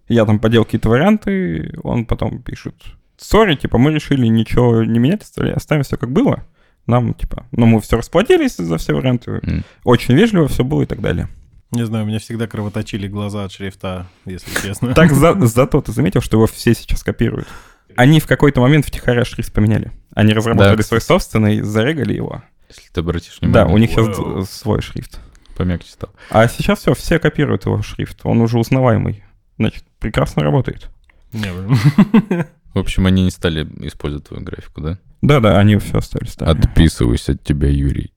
Я 0.08 0.24
там 0.26 0.38
поделал 0.40 0.64
какие-то 0.64 0.88
варианты, 0.88 1.78
он 1.82 2.06
потом 2.06 2.42
пишет, 2.42 2.74
сори, 3.16 3.54
типа, 3.56 3.78
мы 3.78 3.92
решили 3.92 4.26
ничего 4.26 4.84
не 4.84 4.98
менять, 4.98 5.22
оставим 5.54 5.82
все 5.82 5.96
как 5.96 6.10
было. 6.10 6.44
Нам, 6.86 7.14
типа, 7.14 7.46
ну, 7.52 7.66
мы 7.66 7.80
все 7.80 7.96
расплатились 7.96 8.56
за 8.56 8.76
все 8.76 8.92
варианты, 8.92 9.40
М. 9.42 9.64
очень 9.84 10.14
вежливо 10.14 10.48
все 10.48 10.64
было 10.64 10.82
и 10.82 10.86
так 10.86 11.00
далее. 11.00 11.28
Не 11.70 11.84
знаю, 11.86 12.04
у 12.04 12.08
меня 12.08 12.18
всегда 12.18 12.46
кровоточили 12.46 13.08
глаза 13.08 13.44
от 13.44 13.52
шрифта, 13.52 14.06
если 14.26 14.50
честно. 14.60 14.94
Так 14.94 15.12
за- 15.12 15.34
зато 15.46 15.80
ты 15.80 15.92
заметил, 15.92 16.20
что 16.20 16.36
его 16.36 16.46
все 16.46 16.74
сейчас 16.74 17.02
копируют. 17.02 17.48
Они 17.96 18.20
в 18.20 18.26
какой-то 18.26 18.60
момент 18.60 18.84
втихаря 18.86 19.24
шрифт 19.24 19.52
поменяли. 19.52 19.90
Они 20.14 20.32
разработали 20.34 20.76
Да, 20.76 20.82
свой 20.82 21.00
собственный, 21.00 21.62
зарегали 21.62 22.12
его. 22.12 22.42
Если 22.68 22.90
ты 22.92 23.00
обратишь 23.00 23.38
Да, 23.40 23.46
внимание. 23.66 23.74
у 23.74 23.78
них 23.78 23.90
сейчас 23.90 24.50
свой 24.50 24.82
шрифт. 24.82 25.20
Помягче 25.56 25.88
стал. 25.90 26.10
А 26.30 26.46
сейчас 26.48 26.80
все, 26.80 26.94
все 26.94 27.18
копируют 27.18 27.64
его 27.66 27.80
шрифт. 27.82 28.20
Он 28.24 28.40
уже 28.40 28.58
узнаваемый. 28.58 29.24
Значит, 29.58 29.84
прекрасно 30.00 30.42
работает. 30.42 30.88
Не, 31.32 31.48
В 32.74 32.78
общем, 32.78 33.06
они 33.06 33.22
не 33.24 33.30
стали 33.30 33.64
использовать 33.86 34.26
твою 34.28 34.42
графику, 34.44 34.80
да? 34.80 34.98
Да-да, 35.22 35.58
они 35.58 35.76
все 35.76 35.98
оставили 35.98 36.28
старые. 36.28 36.60
Отписываюсь 36.60 37.28
от 37.28 37.42
тебя, 37.42 37.68
Юрий. 37.68 38.12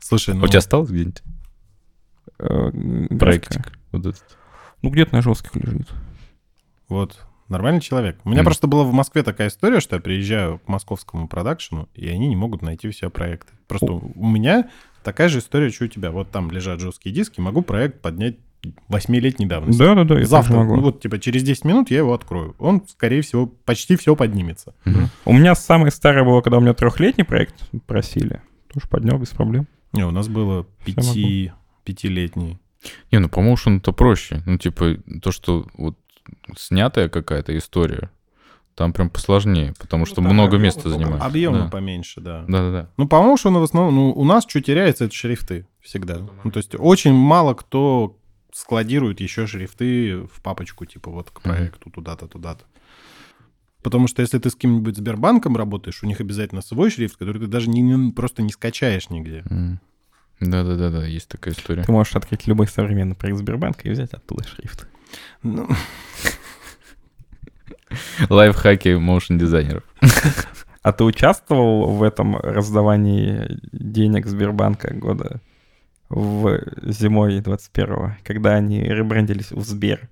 Слушай, 0.00 0.34
ну... 0.34 0.44
У 0.44 0.48
тебя 0.48 0.58
осталось 0.58 0.90
где-нибудь 0.90 1.22
Э, 2.38 2.70
проектик? 3.18 3.72
Вот 3.92 4.06
этот? 4.06 4.24
Ну, 4.82 4.90
где-то 4.90 5.14
на 5.14 5.22
жестких 5.22 5.54
лежит. 5.54 5.88
Вот, 6.88 7.24
нормальный 7.48 7.80
человек. 7.80 8.18
У 8.24 8.28
меня 8.30 8.40
Мгм. 8.40 8.46
просто 8.46 8.66
была 8.66 8.82
в 8.84 8.92
Москве 8.92 9.22
такая 9.22 9.48
история, 9.48 9.80
что 9.80 9.96
я 9.96 10.02
приезжаю 10.02 10.58
к 10.58 10.66
московскому 10.68 11.28
продакшену, 11.28 11.88
и 11.94 12.08
они 12.08 12.26
не 12.26 12.36
могут 12.36 12.62
найти 12.62 12.90
все 12.90 13.08
проекты. 13.08 13.52
Просто 13.68 13.86
О. 13.86 14.12
у 14.16 14.28
меня 14.28 14.68
такая 15.04 15.28
же 15.28 15.38
история, 15.38 15.70
что 15.70 15.84
у 15.84 15.88
тебя. 15.88 16.10
Вот 16.10 16.30
там 16.30 16.50
лежат 16.50 16.80
жесткие 16.80 17.14
диски, 17.14 17.40
могу 17.40 17.62
проект 17.62 18.00
поднять 18.02 18.36
восьмилетней 18.88 19.46
давности. 19.46 19.78
Да-да-да, 19.78 20.18
я 20.20 20.26
Завтра, 20.26 20.56
могу. 20.56 20.76
ну 20.76 20.82
вот 20.82 21.00
типа 21.00 21.18
через 21.18 21.42
10 21.42 21.64
минут 21.64 21.90
я 21.90 21.98
его 21.98 22.12
открою. 22.14 22.54
Он, 22.58 22.82
скорее 22.86 23.22
всего, 23.22 23.46
почти 23.46 23.96
все 23.96 24.14
поднимется. 24.16 24.74
Мгм. 24.84 25.08
У 25.24 25.32
меня 25.32 25.54
самое 25.54 25.90
старое 25.90 26.24
было, 26.24 26.40
когда 26.40 26.58
у 26.58 26.60
меня 26.60 26.74
трехлетний 26.74 27.24
проект 27.24 27.54
просили. 27.86 28.40
Тоже 28.72 28.88
поднял 28.88 29.18
без 29.18 29.28
проблем. 29.28 29.66
Не, 29.92 30.04
у 30.04 30.10
нас 30.10 30.28
было 30.28 30.66
пяти, 30.84 31.52
пятилетний. 31.84 32.58
Не, 33.12 33.18
ну 33.18 33.28
по 33.28 33.40
моушену-то 33.40 33.92
проще. 33.92 34.42
Ну, 34.46 34.58
типа, 34.58 34.96
то, 35.22 35.30
что 35.32 35.66
вот 35.78 35.96
снятая 36.56 37.08
какая-то 37.08 37.56
история, 37.56 38.10
там 38.74 38.92
прям 38.92 39.08
посложнее, 39.08 39.72
потому 39.78 40.04
что 40.04 40.20
Ну, 40.20 40.32
много 40.32 40.56
объёмы- 40.56 40.62
места 40.64 40.88
занимает. 40.88 41.22
Объемы 41.22 41.58
Да. 41.58 41.68
поменьше, 41.68 42.20
да. 42.20 42.44
Да-да-да. 42.48 42.90
Ну, 42.96 43.06
по 43.06 43.22
моушену 43.22 43.60
в 43.60 43.62
основном, 43.62 43.94
ну, 43.94 44.10
у 44.12 44.24
нас 44.24 44.44
что 44.48 44.60
теряется, 44.60 45.04
это 45.04 45.14
шрифты 45.14 45.66
всегда. 45.80 46.18
Ну, 46.42 46.50
то 46.50 46.56
есть 46.58 46.74
очень 46.76 47.12
мало 47.12 47.54
кто 47.54 48.16
складирует 48.54 49.20
еще 49.20 49.46
шрифты 49.48 50.16
в 50.32 50.40
папочку, 50.40 50.86
типа 50.86 51.10
вот 51.10 51.30
к 51.30 51.40
проекту 51.40 51.90
туда-то, 51.90 52.28
туда-то. 52.28 52.64
Потому 53.82 54.06
что 54.06 54.22
если 54.22 54.38
ты 54.38 54.48
с 54.48 54.54
кем-нибудь 54.54 54.96
Сбербанком 54.96 55.56
работаешь, 55.56 56.02
у 56.02 56.06
них 56.06 56.20
обязательно 56.20 56.62
свой 56.62 56.90
шрифт, 56.90 57.16
который 57.16 57.40
ты 57.40 57.48
даже 57.48 57.68
не, 57.68 57.82
не- 57.82 58.12
просто 58.12 58.42
не 58.42 58.52
скачаешь 58.52 59.10
нигде. 59.10 59.44
Да-да-да-да, 60.40 61.04
есть 61.04 61.28
такая 61.28 61.52
история. 61.52 61.82
Ты 61.82 61.90
можешь 61.92 62.14
открыть 62.14 62.46
любой 62.46 62.68
современный 62.68 63.16
проект 63.16 63.38
Сбербанка 63.38 63.88
и 63.88 63.90
взять 63.90 64.14
оттуда 64.14 64.44
шрифт. 64.46 64.86
Ну, 65.42 65.68
Лайфхаки 68.28 68.94
моушен 68.96 69.36
дизайнеров. 69.36 69.82
А 70.82 70.92
ты 70.92 71.02
участвовал 71.04 71.92
в 71.92 72.02
этом 72.02 72.36
раздавании 72.36 73.58
денег 73.72 74.26
Сбербанка 74.26 74.94
года 74.94 75.40
в 76.08 76.60
зимой 76.82 77.40
21-го, 77.40 78.16
когда 78.24 78.54
они 78.54 78.80
ребрендились 78.82 79.50
в 79.52 79.60
Сбер? 79.62 80.08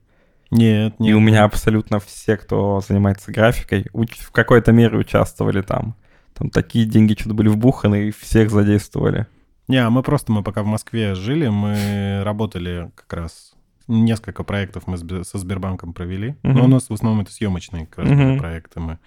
нет, 0.50 0.94
И 0.98 1.02
нет. 1.04 1.16
у 1.16 1.20
меня 1.20 1.44
абсолютно 1.44 1.98
все, 2.00 2.36
кто 2.36 2.80
занимается 2.86 3.32
графикой, 3.32 3.86
в 3.92 4.30
какой-то 4.32 4.72
мере 4.72 4.98
участвовали 4.98 5.62
там. 5.62 5.94
Там 6.34 6.50
такие 6.50 6.84
деньги 6.86 7.14
что-то 7.18 7.34
были 7.34 7.48
вбуханы, 7.48 8.08
и 8.08 8.10
всех 8.10 8.50
задействовали. 8.50 9.26
Не, 9.68 9.78
а 9.78 9.90
мы 9.90 10.02
просто, 10.02 10.32
мы 10.32 10.42
пока 10.42 10.62
в 10.62 10.66
Москве 10.66 11.14
жили, 11.14 11.48
мы 11.48 12.22
работали 12.24 12.90
как 12.94 13.12
раз... 13.12 13.52
Несколько 13.88 14.44
проектов 14.44 14.86
мы 14.86 14.96
со 15.24 15.38
Сбербанком 15.38 15.92
провели. 15.92 16.36
Но 16.42 16.50
Мгм. 16.52 16.60
у 16.64 16.66
нас 16.68 16.88
в 16.88 16.92
основном 16.92 17.20
это 17.22 17.32
съемочные 17.32 17.86
как 17.86 18.04
раз 18.04 18.08
Мгм. 18.10 18.38
проекты. 18.38 18.78
Мы 18.80 18.98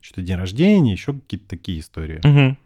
что-то 0.00 0.22
день 0.22 0.36
рождения, 0.36 0.92
еще 0.92 1.12
какие-то 1.14 1.48
такие 1.48 1.78
истории. 1.80 2.20
Мгм. 2.24 2.58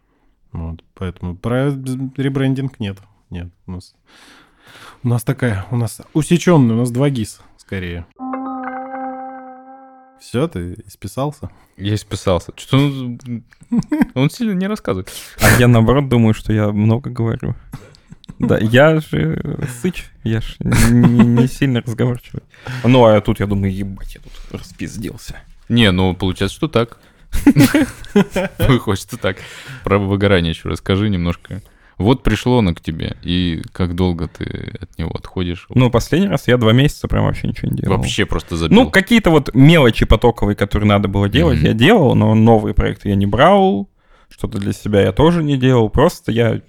Вот, 0.51 0.83
поэтому 0.95 1.35
про 1.35 1.69
ребрендинг 2.17 2.79
нет. 2.79 2.97
Нет, 3.29 3.49
у 3.67 3.71
нас, 3.71 3.95
у 5.03 5.07
нас 5.07 5.23
такая, 5.23 5.65
у 5.71 5.77
нас 5.77 6.01
усеченная, 6.13 6.75
у 6.75 6.79
нас 6.79 6.91
два 6.91 7.09
ГИС 7.09 7.41
скорее. 7.57 8.05
Все, 10.19 10.47
ты 10.47 10.75
исписался? 10.87 11.49
Я 11.75 11.95
исписался. 11.95 12.53
Что 12.55 12.77
он, 12.77 13.43
он 14.13 14.29
сильно 14.29 14.53
не 14.53 14.67
рассказывает. 14.67 15.11
А 15.41 15.59
я, 15.59 15.67
наоборот, 15.67 16.07
думаю, 16.07 16.33
что 16.33 16.53
я 16.53 16.71
много 16.71 17.09
говорю. 17.09 17.55
Да, 18.39 18.57
я 18.57 18.99
же 18.99 19.59
сыч, 19.81 20.05
я 20.23 20.39
же 20.41 20.55
не, 20.59 21.25
не 21.25 21.47
сильно 21.47 21.81
разговорчивый. 21.81 22.43
Ну, 22.83 23.05
а 23.05 23.19
тут 23.21 23.41
я 23.41 23.47
думаю, 23.47 23.73
ебать, 23.73 24.15
я 24.15 24.21
тут 24.21 24.61
распизделся. 24.61 25.39
Не, 25.69 25.91
ну, 25.91 26.15
получается, 26.15 26.55
что 26.55 26.67
так. 26.67 26.99
Хочется 28.79 29.17
так. 29.17 29.37
Про 29.83 29.97
выгорание 29.99 30.51
еще 30.51 30.69
расскажи 30.69 31.09
немножко. 31.09 31.61
Вот 32.03 32.23
пришло 32.23 32.59
оно 32.59 32.73
к 32.75 32.81
тебе, 32.81 33.15
и 33.23 33.61
как 33.71 33.95
долго 33.95 34.27
ты 34.27 34.73
от 34.81 34.97
него 34.97 35.11
отходишь? 35.13 35.65
Ну, 35.69 35.89
последний 35.89 36.27
раз 36.27 36.47
я 36.47 36.57
два 36.57 36.73
месяца 36.73 37.07
прям 37.07 37.25
вообще 37.25 37.47
ничего 37.47 37.71
не 37.71 37.77
делал. 37.77 37.97
Вообще 37.97 38.25
просто 38.25 38.55
забил. 38.57 38.83
Ну, 38.83 38.89
какие-то 38.91 39.29
вот 39.31 39.53
мелочи 39.53 40.05
потоковые, 40.05 40.55
которые 40.55 40.87
надо 40.87 41.07
было 41.07 41.29
делать, 41.29 41.57
Мгм. 41.59 41.65
я 41.67 41.73
делал, 41.73 42.15
но 42.15 42.35
новые 42.35 42.73
проекты 42.73 43.09
я 43.09 43.15
не 43.15 43.25
брал, 43.25 43.89
что-то 44.29 44.57
для 44.59 44.73
себя 44.73 45.01
я 45.01 45.11
тоже 45.11 45.43
не 45.43 45.57
делал, 45.57 45.89
просто 45.89 46.31
я... 46.31 46.61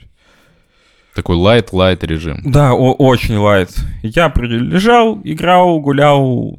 Такой 1.14 1.37
light-light 1.37 2.03
режим. 2.03 2.41
Да, 2.45 2.72
о- 2.74 2.93
очень 2.95 3.37
light. 3.37 3.70
Я 4.03 4.32
лежал, 4.37 5.20
играл, 5.22 5.78
гулял, 5.80 6.59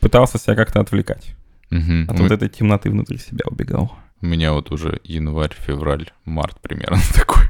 пытался 0.00 0.38
себя 0.38 0.54
как-то 0.54 0.80
отвлекать. 0.80 1.34
Мгм. 1.70 2.06
От 2.08 2.20
У- 2.20 2.22
вот 2.22 2.30
этой 2.32 2.48
темноты 2.48 2.90
внутри 2.90 3.18
себя 3.18 3.44
убегал. 3.50 3.92
У 4.22 4.26
меня 4.26 4.52
вот 4.52 4.70
уже 4.70 5.00
январь, 5.04 5.54
февраль, 5.54 6.10
март 6.24 6.60
примерно 6.60 7.00
такой. 7.14 7.44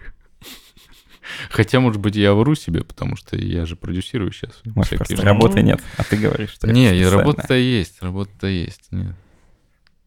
Хотя, 1.51 1.81
может 1.81 2.01
быть, 2.01 2.17
я 2.17 2.35
вру 2.35 2.55
себе, 2.55 2.83
потому 2.83 3.17
что 3.17 3.37
я 3.37 3.65
же 3.67 3.77
продюсирую 3.77 4.33
сейчас. 4.33 4.61
Может, 4.65 4.97
просто 4.97 5.17
же- 5.17 5.23
работы 5.23 5.63
нет, 5.63 5.81
а 5.97 6.05
ты 6.05 6.17
говоришь, 6.17 6.51
что 6.51 6.67
это 6.67 6.75
Не, 6.75 7.09
работа-то 7.09 7.55
есть, 7.55 8.03
работа-то 8.03 8.47
есть. 8.49 8.89
Нет. 8.91 9.15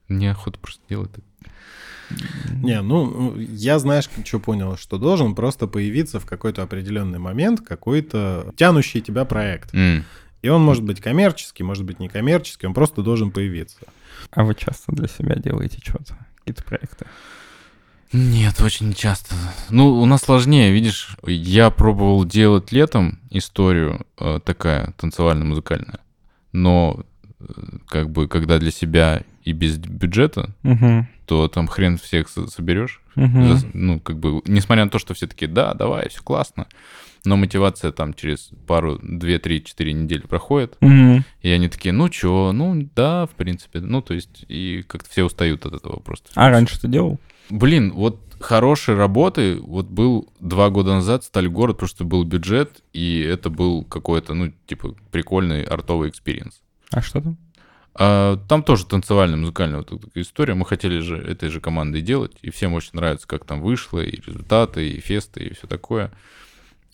Неохота 0.10 0.60
просто 0.60 0.82
делать 0.90 1.12
так. 1.12 1.24
Не, 2.52 2.82
ну, 2.82 3.36
я, 3.38 3.80
знаешь, 3.80 4.08
что 4.24 4.40
понял, 4.40 4.78
что 4.78 4.98
должен 5.00 5.34
просто 5.34 5.66
появиться 5.68 6.20
в 6.20 6.26
какой-то 6.26 6.62
определенный 6.62 7.18
момент 7.18 7.62
какой-то 7.62 8.54
тянущий 8.56 9.02
тебя 9.02 9.26
проект. 9.26 9.74
М. 9.74 10.04
И 10.44 10.50
он 10.50 10.62
может 10.62 10.84
быть 10.84 11.02
коммерческий, 11.02 11.64
может 11.64 11.84
быть 11.84 12.00
некоммерческий, 12.00 12.68
он 12.68 12.76
просто 12.76 13.02
должен 13.02 13.32
появиться. 13.32 13.78
А 14.32 14.44
вы 14.44 14.54
часто 14.54 14.92
для 14.92 15.08
себя 15.08 15.36
делаете 15.36 15.80
что-то, 15.84 16.16
какие-то 16.46 16.64
проекты? 16.64 17.06
Нет, 18.14 18.62
очень 18.62 18.94
часто. 18.94 19.36
Ну, 19.70 20.00
у 20.00 20.06
нас 20.06 20.22
сложнее, 20.22 20.72
видишь, 20.72 21.18
я 21.26 21.70
пробовал 21.70 22.24
делать 22.24 22.72
летом 22.72 23.20
историю 23.30 24.06
э, 24.18 24.40
такая 24.46 24.94
танцевально-музыкальная, 24.98 26.00
но 26.54 27.04
э, 27.40 27.44
как 27.88 28.10
бы 28.12 28.28
когда 28.28 28.58
для 28.60 28.72
себя 28.72 29.24
и 29.44 29.52
без 29.52 29.78
бюджета, 29.78 30.52
Угу. 30.64 31.08
то 31.26 31.48
там 31.48 31.68
хрен 31.68 31.98
всех 31.98 32.30
со- 32.30 32.48
соберешь. 32.48 33.02
Угу. 33.16 33.58
Ну, 33.74 34.00
как 34.00 34.18
бы, 34.20 34.42
несмотря 34.46 34.86
на 34.86 34.92
то, 34.92 35.00
что 35.00 35.14
все 35.14 35.28
таки 35.28 35.48
да, 35.48 35.74
давай, 35.74 36.08
все 36.10 36.22
классно, 36.22 36.68
но 37.26 37.38
мотивация 37.38 37.92
там 37.92 38.14
через 38.14 38.50
пару, 38.68 39.00
две, 39.02 39.40
три, 39.40 39.64
четыре 39.64 39.94
недели 39.94 40.22
проходит, 40.22 40.78
Угу. 40.82 41.24
и 41.42 41.50
они 41.50 41.70
такие, 41.70 41.92
ну 41.94 42.10
чё, 42.10 42.52
ну 42.52 42.90
да, 42.96 43.26
в 43.26 43.32
принципе, 43.32 43.80
ну 43.80 44.02
то 44.02 44.14
есть, 44.14 44.46
и 44.48 44.84
как-то 44.88 45.10
все 45.10 45.24
устают 45.24 45.66
от 45.66 45.74
этого 45.74 46.00
просто. 46.00 46.30
А 46.36 46.50
раньше 46.50 46.80
ты 46.80 46.88
делал? 46.88 47.20
Блин, 47.50 47.92
вот 47.94 48.20
хорошей 48.40 48.96
работы, 48.96 49.58
вот 49.60 49.88
был 49.88 50.30
два 50.40 50.70
года 50.70 50.96
назад 50.96 51.24
«Сталь 51.24 51.48
город», 51.48 51.78
потому 51.78 51.90
что 51.90 52.04
был 52.06 52.24
бюджет, 52.24 52.84
и 52.94 53.20
это 53.22 53.50
был 53.50 53.84
какой-то, 53.84 54.34
ну, 54.34 54.52
типа, 54.68 54.96
прикольный 55.12 55.64
артовый 55.64 56.10
experience. 56.10 56.62
А 56.92 57.02
что 57.02 57.22
там? 57.22 57.38
А, 57.98 58.38
там 58.50 58.62
тоже 58.64 58.86
танцевальная, 58.86 59.38
музыкальная 59.38 59.78
вот 59.78 59.88
такая 60.02 60.24
история. 60.24 60.54
Мы 60.54 60.66
хотели 60.66 61.00
же 61.00 61.18
этой 61.18 61.50
же 61.50 61.62
командой 61.62 62.02
делать, 62.02 62.34
и 62.42 62.50
всем 62.50 62.74
очень 62.74 62.92
нравится, 62.94 63.28
как 63.28 63.46
там 63.46 63.62
вышло, 63.62 64.00
и 64.00 64.20
результаты, 64.22 64.90
и 64.90 65.00
фесты, 65.00 65.46
и 65.46 65.54
все 65.54 65.68
такое. 65.68 66.12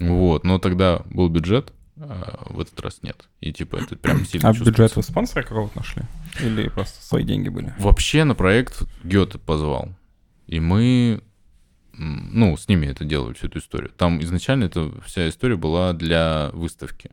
Вот, 0.01 0.43
но 0.43 0.57
тогда 0.57 1.01
был 1.05 1.29
бюджет, 1.29 1.73
а 1.97 2.47
в 2.49 2.59
этот 2.59 2.79
раз 2.81 2.99
нет. 3.03 3.29
И 3.39 3.53
типа 3.53 3.77
это 3.77 3.95
прям 3.95 4.25
сильно 4.25 4.49
А 4.49 4.53
бюджет 4.53 4.95
вы 4.95 5.03
спонсора 5.03 5.43
какого-то 5.43 5.77
нашли? 5.77 6.03
Или 6.39 6.69
просто 6.69 7.03
свои 7.03 7.23
деньги 7.23 7.49
были? 7.49 7.73
Вообще 7.77 8.23
на 8.23 8.35
проект 8.35 8.83
Гёте 9.03 9.37
позвал. 9.37 9.89
И 10.47 10.59
мы, 10.59 11.21
ну, 11.93 12.57
с 12.57 12.67
ними 12.67 12.87
это 12.87 13.05
делали, 13.05 13.33
всю 13.33 13.47
эту 13.47 13.59
историю. 13.59 13.91
Там 13.95 14.21
изначально 14.21 14.65
эта 14.65 14.91
вся 15.05 15.29
история 15.29 15.55
была 15.55 15.93
для 15.93 16.49
выставки. 16.53 17.11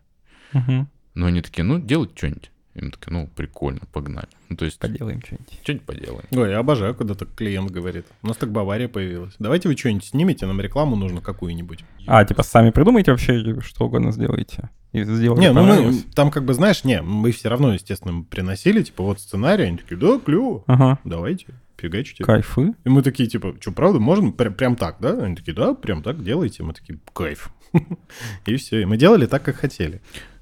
Угу. 0.54 0.86
Но 1.14 1.26
они 1.26 1.42
такие, 1.42 1.62
ну, 1.62 1.78
делать 1.78 2.16
что-нибудь. 2.16 2.50
И 2.78 2.84
мы 2.84 2.90
такие, 2.92 3.12
ну, 3.12 3.28
прикольно, 3.34 3.80
погнали. 3.92 4.28
Ну, 4.48 4.56
то 4.56 4.64
есть, 4.64 4.78
Поделаем 4.78 5.20
что-нибудь. 5.20 5.58
что-нибудь 5.62 5.84
поделаем. 5.84 6.24
Ой, 6.30 6.50
я 6.50 6.58
обожаю, 6.58 6.94
когда 6.94 7.14
так 7.14 7.34
клиент 7.34 7.70
говорит. 7.70 8.06
У 8.22 8.28
нас 8.28 8.36
так 8.36 8.50
Бавария 8.52 8.88
появилась. 8.88 9.34
Давайте 9.38 9.68
вы 9.68 9.76
что-нибудь 9.76 10.04
снимете, 10.04 10.46
нам 10.46 10.60
рекламу 10.60 10.96
нужно 10.96 11.20
какую-нибудь. 11.20 11.84
А, 12.06 12.24
типа 12.24 12.42
сами 12.42 12.70
придумайте 12.70 13.10
вообще, 13.10 13.60
что 13.60 13.86
угодно 13.86 14.12
сделаете. 14.12 14.70
И 14.92 15.02
сделали, 15.04 15.40
Не, 15.40 15.52
ну 15.52 15.64
мы 15.64 16.00
там 16.14 16.30
как 16.30 16.44
бы, 16.44 16.54
знаешь, 16.54 16.82
не, 16.84 17.02
мы 17.02 17.30
все 17.32 17.48
равно, 17.50 17.74
естественно, 17.74 18.22
приносили, 18.22 18.82
типа, 18.82 19.02
вот 19.02 19.20
сценарий, 19.20 19.64
они 19.64 19.76
такие, 19.76 19.98
да, 19.98 20.18
клево, 20.18 20.64
Ага, 20.66 20.98
давайте, 21.04 21.46
фигачите. 21.76 22.24
кайфы. 22.24 22.74
И 22.84 22.88
мы 22.88 23.02
такие, 23.02 23.28
типа, 23.28 23.54
что, 23.60 23.72
правда, 23.72 23.98
можно 23.98 24.32
прям, 24.32 24.54
прям 24.54 24.76
так, 24.76 24.96
да? 25.00 25.10
Они 25.22 25.36
такие, 25.36 25.52
да, 25.52 25.74
прям 25.74 26.02
так 26.02 26.24
делайте. 26.24 26.62
Мы 26.62 26.72
такие, 26.72 26.98
кайф. 27.12 27.50
И 28.46 28.56
все. 28.56 28.80
И 28.80 28.84
мы 28.86 28.96
делали 28.96 29.26
так, 29.26 29.42
как 29.42 29.56
хотели. 29.56 30.00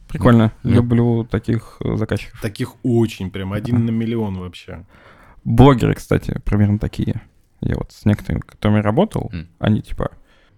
Прикольно. 0.09 0.52
Ну. 0.62 0.70
Люблю 0.74 1.24
таких 1.24 1.78
э, 1.84 1.96
заказчиков. 1.96 2.40
Таких 2.40 2.74
очень, 2.84 3.30
прям 3.30 3.52
один 3.52 3.84
на 3.86 3.90
миллион 3.90 4.38
вообще. 4.38 4.84
Блогеры, 5.44 5.94
кстати, 5.94 6.40
примерно 6.44 6.78
такие. 6.78 7.20
Я 7.61 7.74
вот 7.76 7.92
с 7.92 8.04
некоторыми, 8.04 8.40
которыми 8.40 8.80
работал, 8.80 9.30
М. 9.32 9.48
они 9.59 9.82
типа 9.82 10.11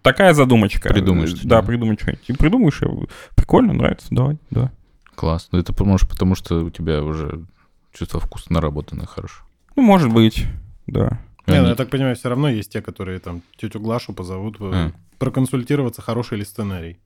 такая 0.03 0.35
задумочка. 0.35 0.89
Придумай 0.89 1.25
Э, 1.27 1.35
Да, 1.45 1.61
да? 1.61 1.63
придумай 1.63 1.97
что-нибудь. 1.99 2.29
И 2.29 2.33
придумаешь, 2.35 2.83
и 2.83 2.87
прикольно, 3.35 3.73
нравится, 3.73 4.07
давай, 4.11 4.39
да. 4.51 4.71
Класс. 5.15 5.49
Ну, 5.53 5.59
это 5.59 5.73
может 5.85 6.09
потому, 6.09 6.35
что 6.35 6.65
у 6.65 6.71
тебя 6.71 7.03
уже 7.03 7.45
чувство 7.93 8.21
вкуса 8.21 8.53
наработано 8.53 9.07
хорошо. 9.07 9.43
Ну, 9.77 9.83
может 9.83 10.13
быть, 10.13 10.47
да. 10.87 11.21
Не, 11.47 11.55
ну, 11.55 11.61
Они- 11.61 11.69
я 11.71 11.75
так 11.75 11.89
понимаю, 11.91 12.15
все 12.17 12.29
равно 12.29 12.49
есть 12.51 12.71
те, 12.73 12.83
которые 12.83 13.19
там 13.21 13.43
тетю 13.57 13.81
Глашу 13.81 14.13
позовут 14.13 14.57
э, 14.61 14.71
А. 14.73 14.93
проконсультироваться, 15.19 16.03
хороший 16.03 16.39
ли 16.39 16.45
сценарий. 16.45 16.99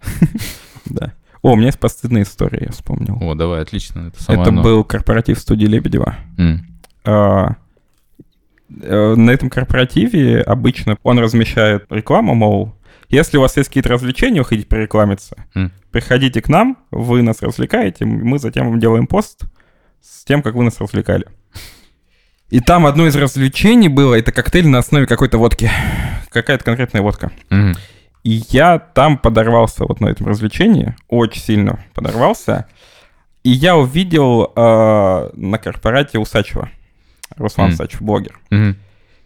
Да. 0.86 1.12
О, 1.42 1.52
у 1.52 1.56
меня 1.56 1.66
есть 1.66 1.78
постыдная 1.78 2.22
история, 2.22 2.64
я 2.66 2.72
вспомнил. 2.72 3.16
О, 3.20 3.34
давай, 3.34 3.62
отлично. 3.62 4.08
Это 4.08 4.22
самое 4.22 4.42
Это 4.42 4.50
оно. 4.50 4.62
был 4.62 4.84
корпоратив 4.84 5.38
студии 5.38 5.66
Лебедева. 5.66 6.16
М. 6.36 6.66
А, 7.04 7.56
э, 8.82 9.14
на 9.14 9.30
этом 9.30 9.50
корпоративе 9.50 10.42
обычно 10.42 10.96
он 11.02 11.18
размещает 11.18 11.86
рекламу, 11.90 12.34
мол, 12.34 12.74
если 13.08 13.38
у 13.38 13.40
вас 13.40 13.56
есть 13.56 13.68
какие-то 13.70 13.88
развлечения, 13.90 14.40
вы 14.40 14.44
хотите 14.46 14.66
прорекламиться, 14.68 15.36
М. 15.54 15.72
приходите 15.90 16.42
к 16.42 16.48
нам, 16.48 16.76
вы 16.90 17.22
нас 17.22 17.40
развлекаете, 17.40 18.04
мы 18.04 18.38
затем 18.38 18.68
вам 18.68 18.80
делаем 18.80 19.06
пост 19.06 19.42
с 20.02 20.24
тем, 20.24 20.42
как 20.42 20.54
вы 20.54 20.64
нас 20.64 20.78
развлекали. 20.80 21.26
И 22.50 22.60
там 22.60 22.86
одно 22.86 23.06
из 23.06 23.14
развлечений 23.16 23.88
было, 23.88 24.14
это 24.14 24.32
коктейль 24.32 24.66
на 24.68 24.78
основе 24.78 25.06
какой-то 25.06 25.36
водки. 25.38 25.70
Какая-то 26.30 26.64
конкретная 26.64 27.02
водка. 27.02 27.30
Мгм. 27.50 27.74
И 28.24 28.42
я 28.50 28.78
там 28.78 29.16
подорвался 29.18 29.84
вот 29.84 30.00
на 30.00 30.08
этом 30.08 30.26
развлечении, 30.26 30.94
очень 31.08 31.40
сильно 31.40 31.78
подорвался. 31.94 32.66
И 33.44 33.50
я 33.50 33.76
увидел 33.76 34.52
э, 34.54 35.30
на 35.34 35.58
корпорате 35.58 36.18
Усачева, 36.18 36.68
Руслан 37.36 37.68
М. 37.68 37.72
Усачев, 37.74 38.02
блогер. 38.02 38.38
Мгм. 38.50 38.76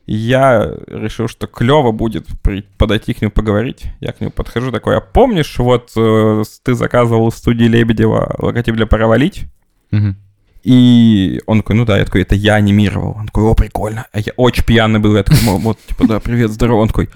И 0.07 0.14
я 0.14 0.70
решил, 0.88 1.28
что 1.28 1.47
клево 1.47 1.93
будет 1.93 2.26
при- 2.43 2.62
подойти 2.77 3.14
к 3.14 3.23
нему 3.23 3.31
поговорить. 3.31 3.85
Я 4.01 4.12
к 4.12 4.20
нему 4.20 4.31
подхожу 4.31 4.70
такой, 4.70 4.97
а 4.98 5.01
помнишь, 5.01 5.59
вот 5.59 5.93
э, 5.97 6.43
ты 6.62 6.74
заказывал 6.74 7.31
в 7.31 7.36
студии 7.36 7.64
Лебедева 7.64 8.35
логотип 8.39 8.74
для 8.77 8.86
«Паровалить»? 8.86 9.44
Мгм. 9.90 10.16
И 10.64 11.40
он 11.47 11.59
такой, 11.59 11.74
ну 11.77 11.85
да, 11.85 11.98
я 11.98 12.05
такой, 12.05 12.23
это 12.23 12.35
я 12.36 12.55
анимировал. 12.55 13.16
Он 13.19 13.27
такой, 13.27 13.44
о, 13.44 13.55
прикольно. 13.55 14.06
А 14.12 14.20
я 14.20 14.32
очень 14.36 14.64
пьяный 14.64 15.01
был, 15.01 15.16
я 15.16 15.23
такой, 15.24 15.43
«Мол, 15.43 15.59
вот, 15.59 15.78
типа, 15.89 16.06
да, 16.06 16.20
привет, 16.20 16.51
здорово. 16.52 16.81
Он 16.82 16.89
такой, 16.89 17.09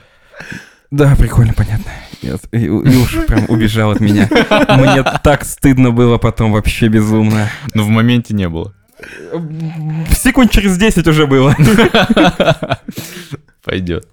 да, 0.90 1.14
прикольно, 1.16 1.52
понятно. 1.54 1.90
И, 2.22 2.28
и- 2.52 2.64
и 2.66 2.68
уж 2.96 3.26
прям 3.26 3.44
убежал 3.48 3.90
от 3.92 4.00
меня. 4.00 4.28
Мне 4.76 5.02
так 5.22 5.44
стыдно 5.44 5.90
было 5.90 6.18
потом, 6.18 6.52
вообще 6.52 6.88
безумно. 6.88 7.48
Но 7.74 7.84
в 7.84 7.88
моменте 7.88 8.34
не 8.34 8.48
было. 8.48 8.72
Секунд 10.16 10.50
через 10.50 10.78
10 10.78 11.06
уже 11.06 11.26
было. 11.26 11.54
Пойдет. 13.64 14.08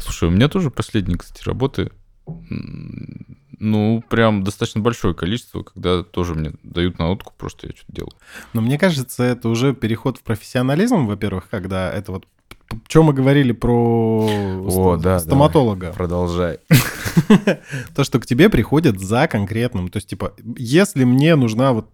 Слушай, 0.00 0.28
у 0.28 0.30
меня 0.30 0.48
тоже 0.48 0.70
последние, 0.70 1.18
кстати, 1.18 1.42
работы, 1.44 1.90
ну, 3.60 4.04
прям 4.08 4.44
достаточно 4.44 4.80
большое 4.80 5.14
количество, 5.14 5.62
когда 5.64 6.02
тоже 6.04 6.34
мне 6.34 6.52
дают 6.62 6.98
на 7.00 7.10
утку, 7.10 7.32
просто 7.36 7.66
я 7.66 7.72
что-то 7.76 7.92
делаю. 7.92 8.12
Но 8.52 8.60
мне 8.60 8.78
кажется, 8.78 9.24
это 9.24 9.48
уже 9.48 9.74
переход 9.74 10.18
в 10.18 10.22
профессионализм, 10.22 11.06
во-первых, 11.06 11.48
когда 11.50 11.90
это 11.92 12.12
вот... 12.12 12.26
Что 12.88 13.02
мы 13.02 13.12
говорили 13.12 13.52
про 13.52 14.26
О, 14.28 14.96
ст- 14.96 15.02
да, 15.02 15.18
стоматолога? 15.20 15.92
Продолжай. 15.92 16.58
То, 17.94 18.04
что 18.04 18.18
к 18.20 18.26
тебе 18.26 18.48
приходят 18.48 18.98
за 19.00 19.26
конкретным. 19.26 19.88
То 19.88 19.98
есть, 19.98 20.08
типа, 20.08 20.34
если 20.56 21.04
мне 21.04 21.34
нужна 21.36 21.72
вот 21.72 21.90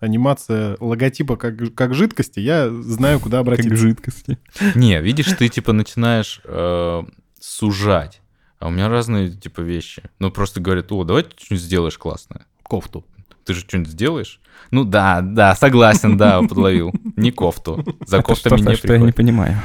анимация 0.00 0.76
логотипа 0.80 1.36
как, 1.36 1.74
как 1.74 1.94
жидкости, 1.94 2.40
я 2.40 2.70
знаю, 2.70 3.20
куда 3.20 3.38
Как 3.38 3.46
обратиться. 3.48 3.76
жидкости. 3.76 4.38
Не, 4.74 5.00
видишь, 5.00 5.32
ты 5.38 5.48
типа 5.48 5.72
начинаешь 5.72 6.40
э, 6.44 7.02
сужать. 7.40 8.20
А 8.60 8.68
у 8.68 8.70
меня 8.70 8.88
разные 8.88 9.30
типа 9.30 9.60
вещи. 9.60 10.02
Ну, 10.18 10.30
просто 10.30 10.60
говорят, 10.60 10.90
о, 10.92 11.04
давай 11.04 11.22
ты 11.24 11.30
что-нибудь 11.36 11.64
сделаешь 11.64 11.98
классное. 11.98 12.46
Кофту. 12.62 13.04
Ты 13.44 13.54
же 13.54 13.60
что-нибудь 13.60 13.90
сделаешь? 13.92 14.40
Ну 14.70 14.84
да, 14.84 15.20
да, 15.22 15.54
согласен, 15.54 16.16
да, 16.16 16.40
подловил. 16.42 16.92
Не 17.16 17.30
кофту. 17.30 17.84
За 18.06 18.22
кофтами 18.22 18.60
не 18.60 18.74
что 18.76 18.92
я 18.92 18.98
не 18.98 19.12
приходит. 19.12 19.16
понимаю. 19.16 19.60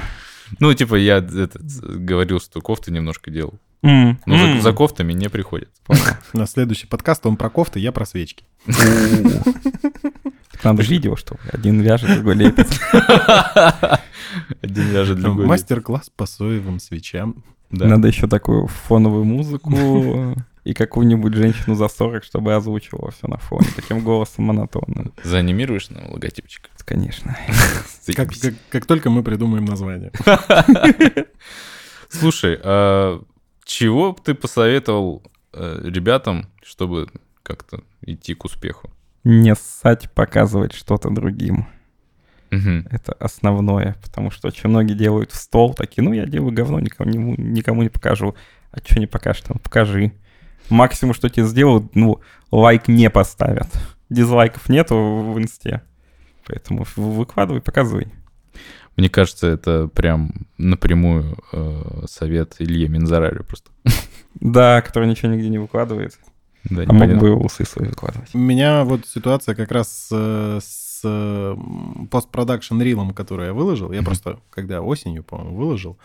Ну, 0.59 0.73
типа, 0.73 0.95
я 0.95 1.17
этот, 1.17 1.61
говорил, 1.63 2.39
что 2.39 2.61
кофты 2.61 2.91
немножко 2.91 3.31
делал. 3.31 3.59
М, 3.81 4.17
Но 4.25 4.37
за, 4.37 4.43
м. 4.43 4.61
за 4.61 4.71
кофтами 4.73 5.13
не 5.13 5.29
приходит. 5.29 5.69
На 6.33 6.45
следующий 6.47 6.87
подкаст 6.87 7.25
он 7.25 7.35
про 7.35 7.49
кофты, 7.49 7.79
я 7.79 7.91
про 7.91 8.05
свечки. 8.05 8.45
Так 10.53 10.63
Надо 10.65 10.83
видео, 10.83 11.15
что 11.17 11.35
один 11.51 11.81
вяжет, 11.81 12.13
другой 12.13 12.35
лепит. 12.35 12.67
Один 14.61 14.83
вяжет, 14.85 15.19
другой 15.19 15.45
Мастер-класс 15.45 16.09
по 16.15 16.25
соевым 16.25 16.79
свечам. 16.79 17.43
Надо 17.69 18.07
еще 18.07 18.27
такую 18.27 18.67
фоновую 18.67 19.25
музыку 19.25 19.71
и 20.63 20.73
какую-нибудь 20.73 21.33
женщину 21.33 21.75
за 21.75 21.87
40, 21.89 22.23
чтобы 22.23 22.55
озвучивала 22.55 23.11
все 23.11 23.27
на 23.27 23.37
фоне, 23.37 23.67
таким 23.75 23.99
голосом 24.01 24.45
монотонным. 24.45 25.13
Заанимируешь 25.23 25.89
на 25.89 26.09
логотипчик? 26.11 26.69
Конечно. 26.85 27.37
Как, 28.15 28.29
как- 28.41 28.53
как 28.69 28.85
только 28.85 29.09
мы 29.09 29.23
придумаем 29.23 29.65
название. 29.65 30.11
Слушай, 32.09 32.59
а 32.63 33.21
чего 33.65 34.13
б 34.13 34.19
ты 34.23 34.33
посоветовал 34.33 35.23
э, 35.53 35.81
ребятам, 35.83 36.47
чтобы 36.63 37.07
как-то 37.41 37.81
идти 38.01 38.33
к 38.35 38.45
успеху? 38.45 38.89
Не 39.23 39.55
ссать, 39.55 40.11
показывать 40.11 40.73
что-то 40.73 41.09
другим. 41.09 41.67
Мгм. 42.51 42.87
Это 42.91 43.13
основное, 43.13 43.95
потому 44.03 44.29
что 44.31 44.47
очень 44.49 44.69
многие 44.69 44.93
делают 44.93 45.31
в 45.31 45.35
стол, 45.35 45.73
такие, 45.73 46.03
ну, 46.03 46.13
я 46.13 46.25
делаю 46.25 46.51
говно, 46.53 46.79
никому, 46.79 47.09
не- 47.09 47.35
никому 47.37 47.81
не 47.83 47.89
покажу. 47.89 48.35
А 48.71 48.77
что 48.79 48.99
не 48.99 49.07
покажешь 49.07 49.43
там? 49.43 49.57
Покажи. 49.59 50.11
Максимум, 50.69 51.13
что 51.13 51.29
тебе 51.29 51.45
сделают, 51.45 51.95
ну, 51.95 52.19
лайк 52.51 52.87
не 52.87 53.09
поставят. 53.09 53.67
Дизлайков 54.09 54.69
нету 54.69 54.95
в 54.95 55.39
инсте. 55.39 55.81
Поэтому 56.45 56.85
выкладывай, 56.95 57.61
показывай. 57.61 58.07
Мне 58.95 59.09
кажется, 59.09 59.47
это 59.47 59.87
прям 59.87 60.47
напрямую 60.57 61.37
э, 61.51 62.03
совет 62.07 62.55
Илье 62.59 62.87
Минзарарю 62.89 63.43
просто. 63.43 63.71
Да, 64.35 64.81
который 64.81 65.07
ничего 65.07 65.31
нигде 65.31 65.49
не 65.49 65.57
выкладывает. 65.57 66.17
Да, 66.63 66.83
А 66.87 66.93
мог 66.93 67.17
бы 67.17 67.35
усы 67.35 67.65
свои 67.65 67.89
выкладывать. 67.89 68.29
У 68.33 68.37
меня 68.37 68.83
вот 68.83 69.05
ситуация 69.05 69.53
как 69.55 69.71
раз 69.71 69.89
с, 69.89 70.09
э, 70.11 70.59
с 70.61 71.01
э, 71.03 71.55
постпродакшн 72.09 72.81
рилом, 72.81 73.13
который 73.13 73.47
я 73.47 73.53
выложил. 73.53 73.91
Я 73.91 74.01
просто, 74.01 74.39
когда 74.49 74.81
осенью, 74.81 75.23
по-моему, 75.23 75.55
выложил, 75.55 75.97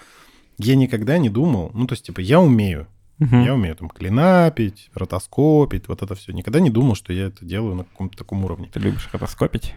я 0.59 0.75
никогда 0.75 1.19
не 1.19 1.29
думал, 1.29 1.71
ну, 1.75 1.87
то 1.87 1.93
есть, 1.93 2.07
типа, 2.07 2.21
я 2.21 2.41
умею. 2.41 2.89
Мгм. 3.19 3.45
Я 3.45 3.55
умею 3.55 3.75
там 3.75 3.89
клинапить, 3.89 4.91
ротоскопить, 4.95 5.89
вот 5.89 6.03
это 6.03 6.15
все. 6.15 6.33
Никогда 6.33 6.61
не 6.61 6.71
думал, 6.71 6.95
что 6.95 7.13
я 7.13 7.27
это 7.27 7.45
делаю 7.45 7.75
на 7.75 7.85
каком-то 7.85 8.17
таком 8.17 8.45
уровне. 8.45 8.69
Ты 8.73 8.79
любишь 8.81 9.09
ротоскопить? 9.13 9.75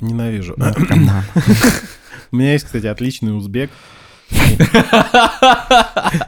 Ненавижу. 0.00 0.54
Наркоман. 0.56 1.24
У 2.30 2.36
меня 2.36 2.52
есть, 2.52 2.66
кстати, 2.66 2.86
отличный 2.86 3.36
узбек. 3.36 3.70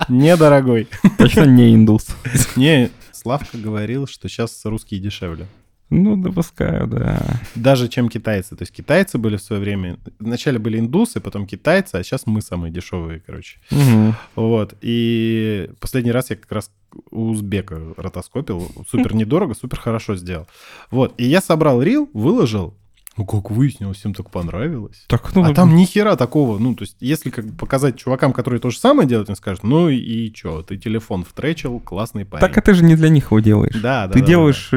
Недорогой. 0.08 0.88
Точно 1.18 1.44
не 1.44 1.74
индус. 1.74 2.08
Не, 2.56 2.90
Славка 3.12 3.58
говорил, 3.58 4.06
что 4.06 4.28
сейчас 4.28 4.64
русские 4.64 4.98
дешевле. 5.00 5.46
Ну, 5.90 6.16
допускаю, 6.16 6.86
да. 6.86 7.40
Даже 7.56 7.88
чем 7.88 8.08
китайцы. 8.08 8.56
То 8.56 8.62
есть 8.62 8.72
китайцы 8.72 9.18
были 9.18 9.36
в 9.36 9.42
свое 9.42 9.60
время... 9.60 9.98
Вначале 10.20 10.58
были 10.58 10.78
индусы, 10.78 11.20
потом 11.20 11.46
китайцы, 11.46 11.96
а 11.96 12.02
сейчас 12.04 12.26
мы 12.26 12.42
самые 12.42 12.72
дешевые, 12.72 13.20
короче. 13.26 13.58
Мгм. 13.70 14.14
Вот. 14.36 14.74
И 14.80 15.70
последний 15.80 16.12
раз 16.12 16.30
я 16.30 16.36
как 16.36 16.50
раз 16.52 16.70
у 17.10 17.30
узбека 17.30 17.80
ротоскопил. 17.96 18.70
Супер 18.88 19.14
недорого, 19.14 19.54
супер 19.54 19.80
хорошо 19.80 20.16
сделал. 20.16 20.46
Вот. 20.90 21.14
И 21.18 21.24
я 21.24 21.40
собрал 21.40 21.82
рил, 21.82 22.08
выложил. 22.12 22.74
Ну, 23.20 23.26
как 23.26 23.50
выяснилось, 23.50 23.98
всем 23.98 24.14
так 24.14 24.30
понравилось. 24.30 25.04
Так, 25.06 25.34
ну, 25.34 25.44
А 25.44 25.52
там 25.52 25.76
ни 25.76 25.84
хера 25.84 26.16
такого. 26.16 26.58
Ну, 26.58 26.74
то 26.74 26.84
есть, 26.84 26.96
если 27.00 27.28
как 27.28 27.44
бы 27.44 27.54
показать 27.54 27.98
чувакам, 27.98 28.32
которые 28.32 28.60
то 28.60 28.70
же 28.70 28.78
самое 28.78 29.06
делают, 29.06 29.28
они 29.28 29.36
скажут, 29.36 29.62
ну 29.62 29.90
и 29.90 30.32
чё, 30.32 30.62
ты 30.62 30.78
телефон 30.78 31.24
втречил, 31.24 31.80
классный 31.80 32.24
парень. 32.24 32.40
так 32.40 32.56
а 32.56 32.62
ты 32.62 32.72
же 32.72 32.82
не 32.82 32.96
для 32.96 33.10
них 33.10 33.26
его 33.26 33.40
делаешь. 33.40 33.74
Да, 33.74 34.06
да. 34.06 34.14
ты 34.14 34.20
да, 34.20 34.26
делаешь, 34.26 34.70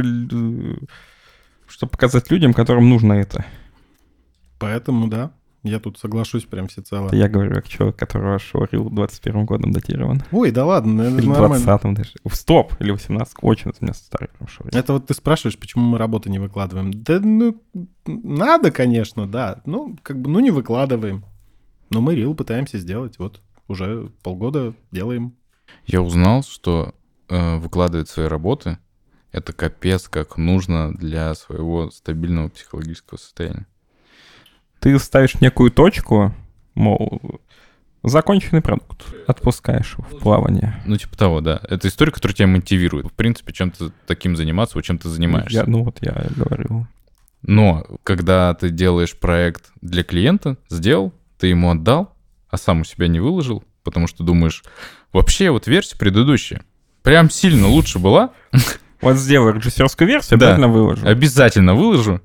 чтобы 1.67 1.89
показать 1.89 2.29
людям, 2.31 2.53
которым 2.53 2.89
нужно 2.89 3.13
это. 3.13 3.37
да. 3.37 3.45
Поэтому, 4.59 5.07
да, 5.07 5.31
я 5.63 5.79
тут 5.79 5.97
соглашусь 5.97 6.45
прям 6.45 6.67
всецело. 6.67 7.07
Это 7.07 7.15
я 7.15 7.29
говорю, 7.29 7.53
как 7.53 7.67
человек, 7.67 7.95
которого 7.95 8.37
шорил 8.37 8.89
21 8.89 9.45
годом 9.45 9.71
датирован. 9.71 10.21
Ой, 10.31 10.51
да 10.51 10.65
ладно, 10.65 10.93
наверное, 10.93 11.19
Или 11.21 11.27
нормально. 11.27 11.65
20 11.65 11.93
даже. 11.93 12.11
В 12.25 12.35
Стоп! 12.35 12.73
Или 12.79 12.91
18 12.91 13.35
Очень 13.41 13.71
у 13.71 13.83
меня 13.83 13.93
старый 13.93 14.29
прям 14.37 14.47
шорил. 14.47 14.71
Это 14.73 14.93
вот 14.93 15.07
ты 15.07 15.13
спрашиваешь, 15.13 15.57
почему 15.57 15.85
мы 15.85 15.97
работы 15.97 16.29
не 16.29 16.39
выкладываем. 16.39 16.91
Да, 16.91 17.19
ну, 17.19 17.61
надо, 18.05 18.71
конечно, 18.71 19.25
да. 19.25 19.61
Ну, 19.65 19.97
как 20.03 20.19
бы, 20.19 20.29
ну, 20.29 20.39
не 20.39 20.51
выкладываем. 20.51 21.23
Но 21.89 22.01
мы 22.01 22.15
рил 22.15 22.35
пытаемся 22.35 22.77
сделать. 22.77 23.17
Вот 23.19 23.41
уже 23.67 24.09
полгода 24.21 24.73
делаем. 24.91 25.35
Я 25.85 26.01
узнал, 26.01 26.43
что 26.43 26.93
э, 27.29 27.57
выкладывать 27.57 28.09
свои 28.09 28.27
работы 28.27 28.77
это 29.33 29.51
капец, 29.51 30.07
как 30.07 30.37
нужно 30.37 30.93
для 30.93 31.33
своего 31.33 31.89
стабильного 31.89 32.49
психологического 32.49 33.17
состояния. 33.17 33.65
Ты 34.83 34.99
ставишь 34.99 35.39
некую 35.39 35.71
точку, 35.71 36.35
мол, 36.75 37.39
законченный 38.03 38.61
продукт. 38.61 39.05
Отпускаешь 39.27 39.93
его 39.93 40.03
в 40.11 40.19
плавание. 40.21 40.75
Ну, 40.85 40.97
типа 40.97 41.17
того, 41.17 41.39
да. 41.39 41.61
Это 41.69 41.87
история, 41.87 42.11
которая 42.11 42.35
тебя 42.35 42.47
мотивирует. 42.47 43.07
В 43.07 43.13
принципе, 43.13 43.53
чем-то 43.53 43.91
таким 44.05 44.35
заниматься, 44.35 44.77
вот 44.77 44.83
чем 44.83 44.97
ты 44.97 45.07
занимаешься. 45.07 45.59
Я, 45.59 45.63
ну 45.65 45.83
вот 45.83 45.99
я 46.01 46.25
говорю. 46.35 46.85
Но 47.41 47.85
когда 48.03 48.53
ты 48.53 48.69
делаешь 48.69 49.17
проект 49.17 49.71
для 49.81 50.03
клиента, 50.03 50.57
сделал, 50.69 51.13
ты 51.39 51.47
ему 51.47 51.71
отдал, 51.71 52.13
а 52.49 52.57
сам 52.57 52.81
у 52.81 52.83
себя 52.83 53.07
не 53.07 53.21
выложил, 53.21 53.63
потому 53.83 54.07
что 54.07 54.23
думаешь, 54.23 54.63
вообще 55.13 55.49
вот 55.49 55.67
версия 55.67 55.97
предыдущая 55.97 56.61
прям 57.03 57.29
сильно 57.29 57.67
лучше 57.67 57.99
была, 57.99 58.31
Вот 59.01 59.15
сделаю 59.17 59.53
режиссерскую 59.55 60.07
версию, 60.07 60.39
Да. 60.39 60.47
обязательно 60.47 60.67
выложу. 60.69 61.05
обязательно 61.07 61.73
выложу, 61.75 62.21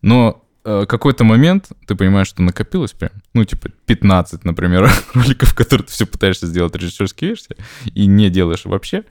но 0.00 0.41
какой-то 0.62 1.24
момент 1.24 1.70
ты 1.86 1.94
понимаешь, 1.94 2.28
что 2.28 2.42
накопилось 2.42 2.92
прям, 2.92 3.10
ну, 3.34 3.44
типа 3.44 3.70
15, 3.86 4.44
например, 4.44 4.90
роликов, 5.14 5.54
которые 5.54 5.86
ты 5.86 5.92
все 5.92 6.06
пытаешься 6.06 6.46
сделать 6.46 6.74
режиссерской 6.76 7.28
версии, 7.28 7.56
и 7.94 8.06
не 8.06 8.30
делаешь 8.30 8.64
вообще, 8.64 9.04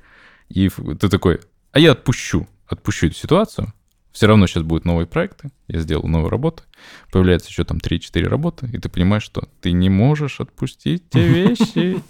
и 0.50 0.70
ты 0.70 1.10
такой, 1.10 1.42
а 1.72 1.80
я 1.80 1.92
отпущу, 1.92 2.48
отпущу 2.68 3.08
эту 3.08 3.16
ситуацию, 3.16 3.74
все 4.12 4.28
равно 4.28 4.46
сейчас 4.46 4.64
будут 4.64 4.86
новые 4.86 5.08
проекты, 5.08 5.52
я 5.68 5.80
сделал 5.80 6.08
новые 6.08 6.30
работы, 6.30 6.64
появляется 7.12 7.50
еще 7.50 7.64
там 7.64 7.78
3-4 7.78 8.28
работы, 8.28 8.70
и 8.72 8.78
ты 8.78 8.90
понимаешь, 8.90 9.24
что 9.24 9.48
ты 9.62 9.72
не 9.72 9.90
можешь 9.90 10.40
отпустить 10.40 11.10
те 11.10 11.26
вещи, 11.28 12.02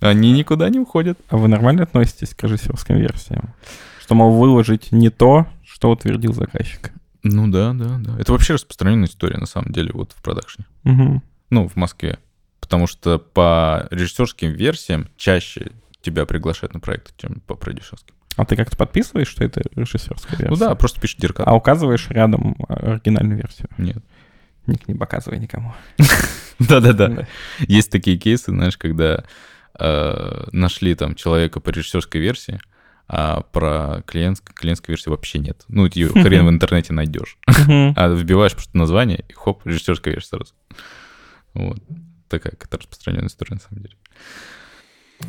они 0.00 0.32
никуда 0.32 0.68
не 0.70 0.78
уходят. 0.78 1.18
А 1.28 1.36
вы 1.36 1.48
нормально 1.48 1.82
относитесь 1.82 2.34
к 2.34 2.42
режиссерским 2.42 2.96
версиям? 2.96 3.54
Что, 4.00 4.14
мол, 4.14 4.38
выложить 4.38 4.92
не 4.92 5.10
то, 5.10 5.46
что 5.64 5.90
утвердил 5.90 6.32
заказчик. 6.32 6.92
Ну 7.32 7.48
да, 7.48 7.72
да, 7.72 7.98
да. 7.98 8.16
Это 8.18 8.32
вообще 8.32 8.54
распространенная 8.54 9.08
история, 9.08 9.38
на 9.38 9.46
самом 9.46 9.72
деле, 9.72 9.90
вот 9.92 10.12
в 10.12 10.22
продакшне. 10.22 10.64
Мгм. 10.84 11.22
Ну, 11.50 11.68
в 11.68 11.76
Москве. 11.76 12.18
Потому 12.60 12.86
что 12.86 13.18
по 13.18 13.86
режиссерским 13.90 14.52
версиям 14.52 15.08
чаще 15.16 15.72
тебя 16.02 16.26
приглашают 16.26 16.74
на 16.74 16.80
проекты, 16.80 17.12
чем 17.16 17.40
по 17.46 17.54
продюсерским. 17.54 18.14
А 18.36 18.44
ты 18.44 18.54
как-то 18.54 18.76
подписываешь, 18.76 19.28
что 19.28 19.44
это 19.44 19.62
режиссерская 19.74 20.38
версия? 20.38 20.50
Ну 20.50 20.56
да, 20.56 20.74
просто 20.74 21.00
пишешь 21.00 21.16
диркат. 21.16 21.46
А 21.46 21.54
указываешь 21.54 22.08
рядом 22.10 22.56
оригинальную 22.68 23.38
версию. 23.38 23.68
Нет. 23.78 23.98
Ник 24.66 24.86
не 24.88 24.94
показывай 24.94 25.38
никому. 25.38 25.74
Да-да-да. 26.58 27.26
Есть 27.60 27.90
такие 27.90 28.18
кейсы, 28.18 28.50
знаешь, 28.50 28.76
когда 28.76 29.24
э, 29.78 30.44
нашли 30.52 30.94
там 30.94 31.14
человека 31.14 31.60
по 31.60 31.70
режиссерской 31.70 32.20
версии, 32.20 32.60
а 33.08 33.42
про 33.52 34.02
клиентск- 34.06 34.52
клиентской 34.54 34.92
версии 34.94 35.10
вообще 35.10 35.38
нет. 35.38 35.64
Ну, 35.68 35.86
ее 35.86 36.08
хрен 36.08 36.46
в 36.46 36.50
интернете 36.50 36.92
найдешь. 36.92 37.38
А 37.46 38.08
вбиваешь 38.08 38.52
просто 38.52 38.76
название, 38.76 39.24
и 39.28 39.32
хоп, 39.32 39.64
режиссерская 39.66 40.14
версия 40.14 40.28
сразу. 40.30 40.54
Вот. 41.54 41.78
Такая 42.28 42.52
какая-то 42.52 42.78
распространенная 42.78 43.28
история, 43.28 43.54
на 43.54 43.60
самом 43.60 43.82
деле. 43.82 43.96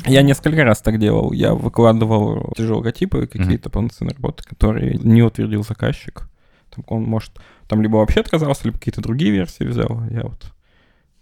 Я 0.06 0.22
несколько 0.22 0.64
раз 0.64 0.82
так 0.82 0.98
делал. 0.98 1.32
Я 1.32 1.54
выкладывал 1.54 2.52
логотипы, 2.58 3.26
какие-то 3.26 3.70
полноценные 3.70 4.14
работы, 4.14 4.42
которые 4.44 4.94
не 4.98 5.22
утвердил 5.22 5.62
заказчик. 5.64 6.28
Там 6.74 6.84
он 6.88 7.04
может 7.04 7.32
там 7.68 7.80
либо 7.82 7.96
вообще 7.96 8.20
отказался, 8.20 8.62
либо 8.64 8.78
какие-то 8.78 9.00
другие 9.00 9.30
версии 9.30 9.64
взял. 9.64 10.02
Я 10.10 10.22
вот 10.24 10.52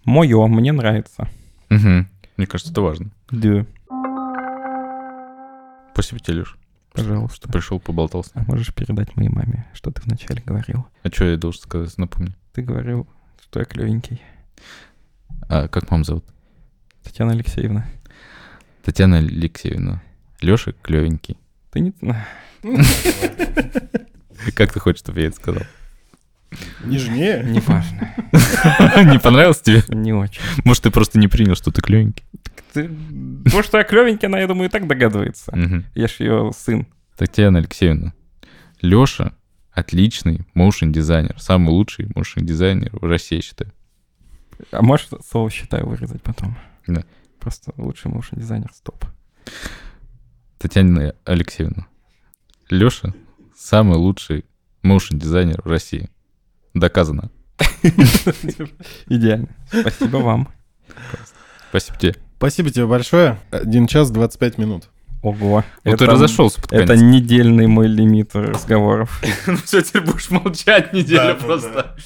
мое, 0.05 0.45
мне 0.47 0.73
нравится. 0.73 1.29
Мне 2.37 2.47
кажется, 2.47 2.73
это 2.73 2.81
важно. 2.81 3.11
Да. 3.31 3.65
Спасибо 5.97 6.21
тебе, 6.21 6.41
Леш. 6.41 6.59
Пожалуйста. 6.93 7.49
Пришел, 7.49 7.81
поболтал 7.81 8.23
с 8.23 8.31
А 8.35 8.41
ним. 8.41 8.49
можешь 8.49 8.75
передать 8.75 9.17
моей 9.17 9.31
маме, 9.31 9.65
что 9.73 9.91
ты 9.91 10.03
вначале 10.03 10.43
говорил? 10.45 10.87
А 11.03 11.09
что 11.09 11.25
я 11.25 11.39
должен 11.39 11.63
сказать? 11.63 11.97
Напомни. 11.97 12.35
Ты 12.53 12.61
говорил, 12.61 13.09
что 13.43 13.61
я 13.61 13.65
клевенький. 13.65 14.21
А 15.49 15.69
как 15.69 15.91
мам 15.91 16.05
зовут? 16.05 16.27
Татьяна 17.03 17.33
Алексеевна. 17.33 17.87
Татьяна 18.85 19.17
Алексеевна. 19.21 20.03
Леша 20.43 20.73
клевенький. 20.83 21.39
Ты 21.73 21.81
не... 21.81 21.95
Как 24.55 24.71
ты 24.75 24.79
хочешь, 24.81 25.01
чтобы 25.01 25.21
я 25.23 25.29
это 25.29 25.37
сказал? 25.37 25.63
Нежнее. 26.85 27.43
Неважно. 27.43 28.15
Не 29.13 29.19
понравилось 29.19 29.63
тебе? 29.63 29.83
Не 29.89 30.13
очень. 30.13 30.43
Может, 30.65 30.83
ты 30.83 30.91
просто 30.91 31.19
не 31.19 31.29
принял, 31.29 31.55
что 31.55 31.71
ты 31.73 31.81
клевенький? 31.81 32.25
Ты... 32.77 32.91
То, 33.51 33.63
что 33.63 33.79
я 33.79 33.85
клевенький, 33.85 34.29
она, 34.29 34.39
я 34.39 34.47
думаю, 34.47 34.69
и 34.69 34.71
так 34.71 34.87
догадывается. 34.87 35.51
Я 35.95 36.09
ж 36.09 36.21
ее 36.21 36.51
сын. 36.55 36.87
Татьяна 37.17 37.61
Алексеевна. 37.61 38.13
Леша 38.83 39.33
отличный 39.73 40.43
моушен 40.53 40.93
дизайнер. 40.93 41.41
Самый 41.41 41.71
лучший 41.71 42.11
моушен 42.15 42.45
дизайнер 42.45 42.91
в 42.93 43.05
России, 43.05 43.37
я 43.37 43.43
считаю. 43.43 43.73
А 44.71 44.83
можешь 44.83 45.09
слово 45.27 45.51
«считаю» 45.51 45.89
вырезать 45.89 46.23
потом? 46.23 46.59
Да. 46.87 47.05
Просто 47.41 47.73
лучший 47.79 48.11
моушен 48.11 48.39
дизайнер, 48.39 48.71
стоп. 48.75 49.07
Татьяна 50.59 51.15
Алексеевна. 51.25 51.87
Леша 52.69 53.15
самый 53.57 53.97
лучший 53.97 54.45
моушен 54.83 55.19
дизайнер 55.19 55.63
в 55.63 55.69
России. 55.69 56.11
Доказано. 56.75 57.31
Идеально. 59.07 59.49
Спасибо 59.69 60.19
вам. 60.19 60.53
Спасибо 61.71 61.99
тебе. 61.99 62.26
Спасибо 62.39 62.71
тебе 62.71 62.87
большое. 62.87 63.39
Один 63.51 63.87
час 63.87 64.11
25 64.11 64.59
минут. 64.59 64.85
Ого. 65.23 65.65
Вот 65.85 65.99
ты 65.99 66.07
разошелся 66.07 66.61
под 66.61 66.73
Это 66.73 66.87
конец. 66.89 67.03
недельный 67.03 67.67
мой 67.67 67.89
лимит 67.89 68.35
разговоров. 68.35 69.21
Ну 69.47 69.57
все, 69.57 69.81
теперь 69.83 70.03
будешь 70.03 70.31
молчать 70.31 70.93
неделю 70.93 71.37
просто. 71.37 71.97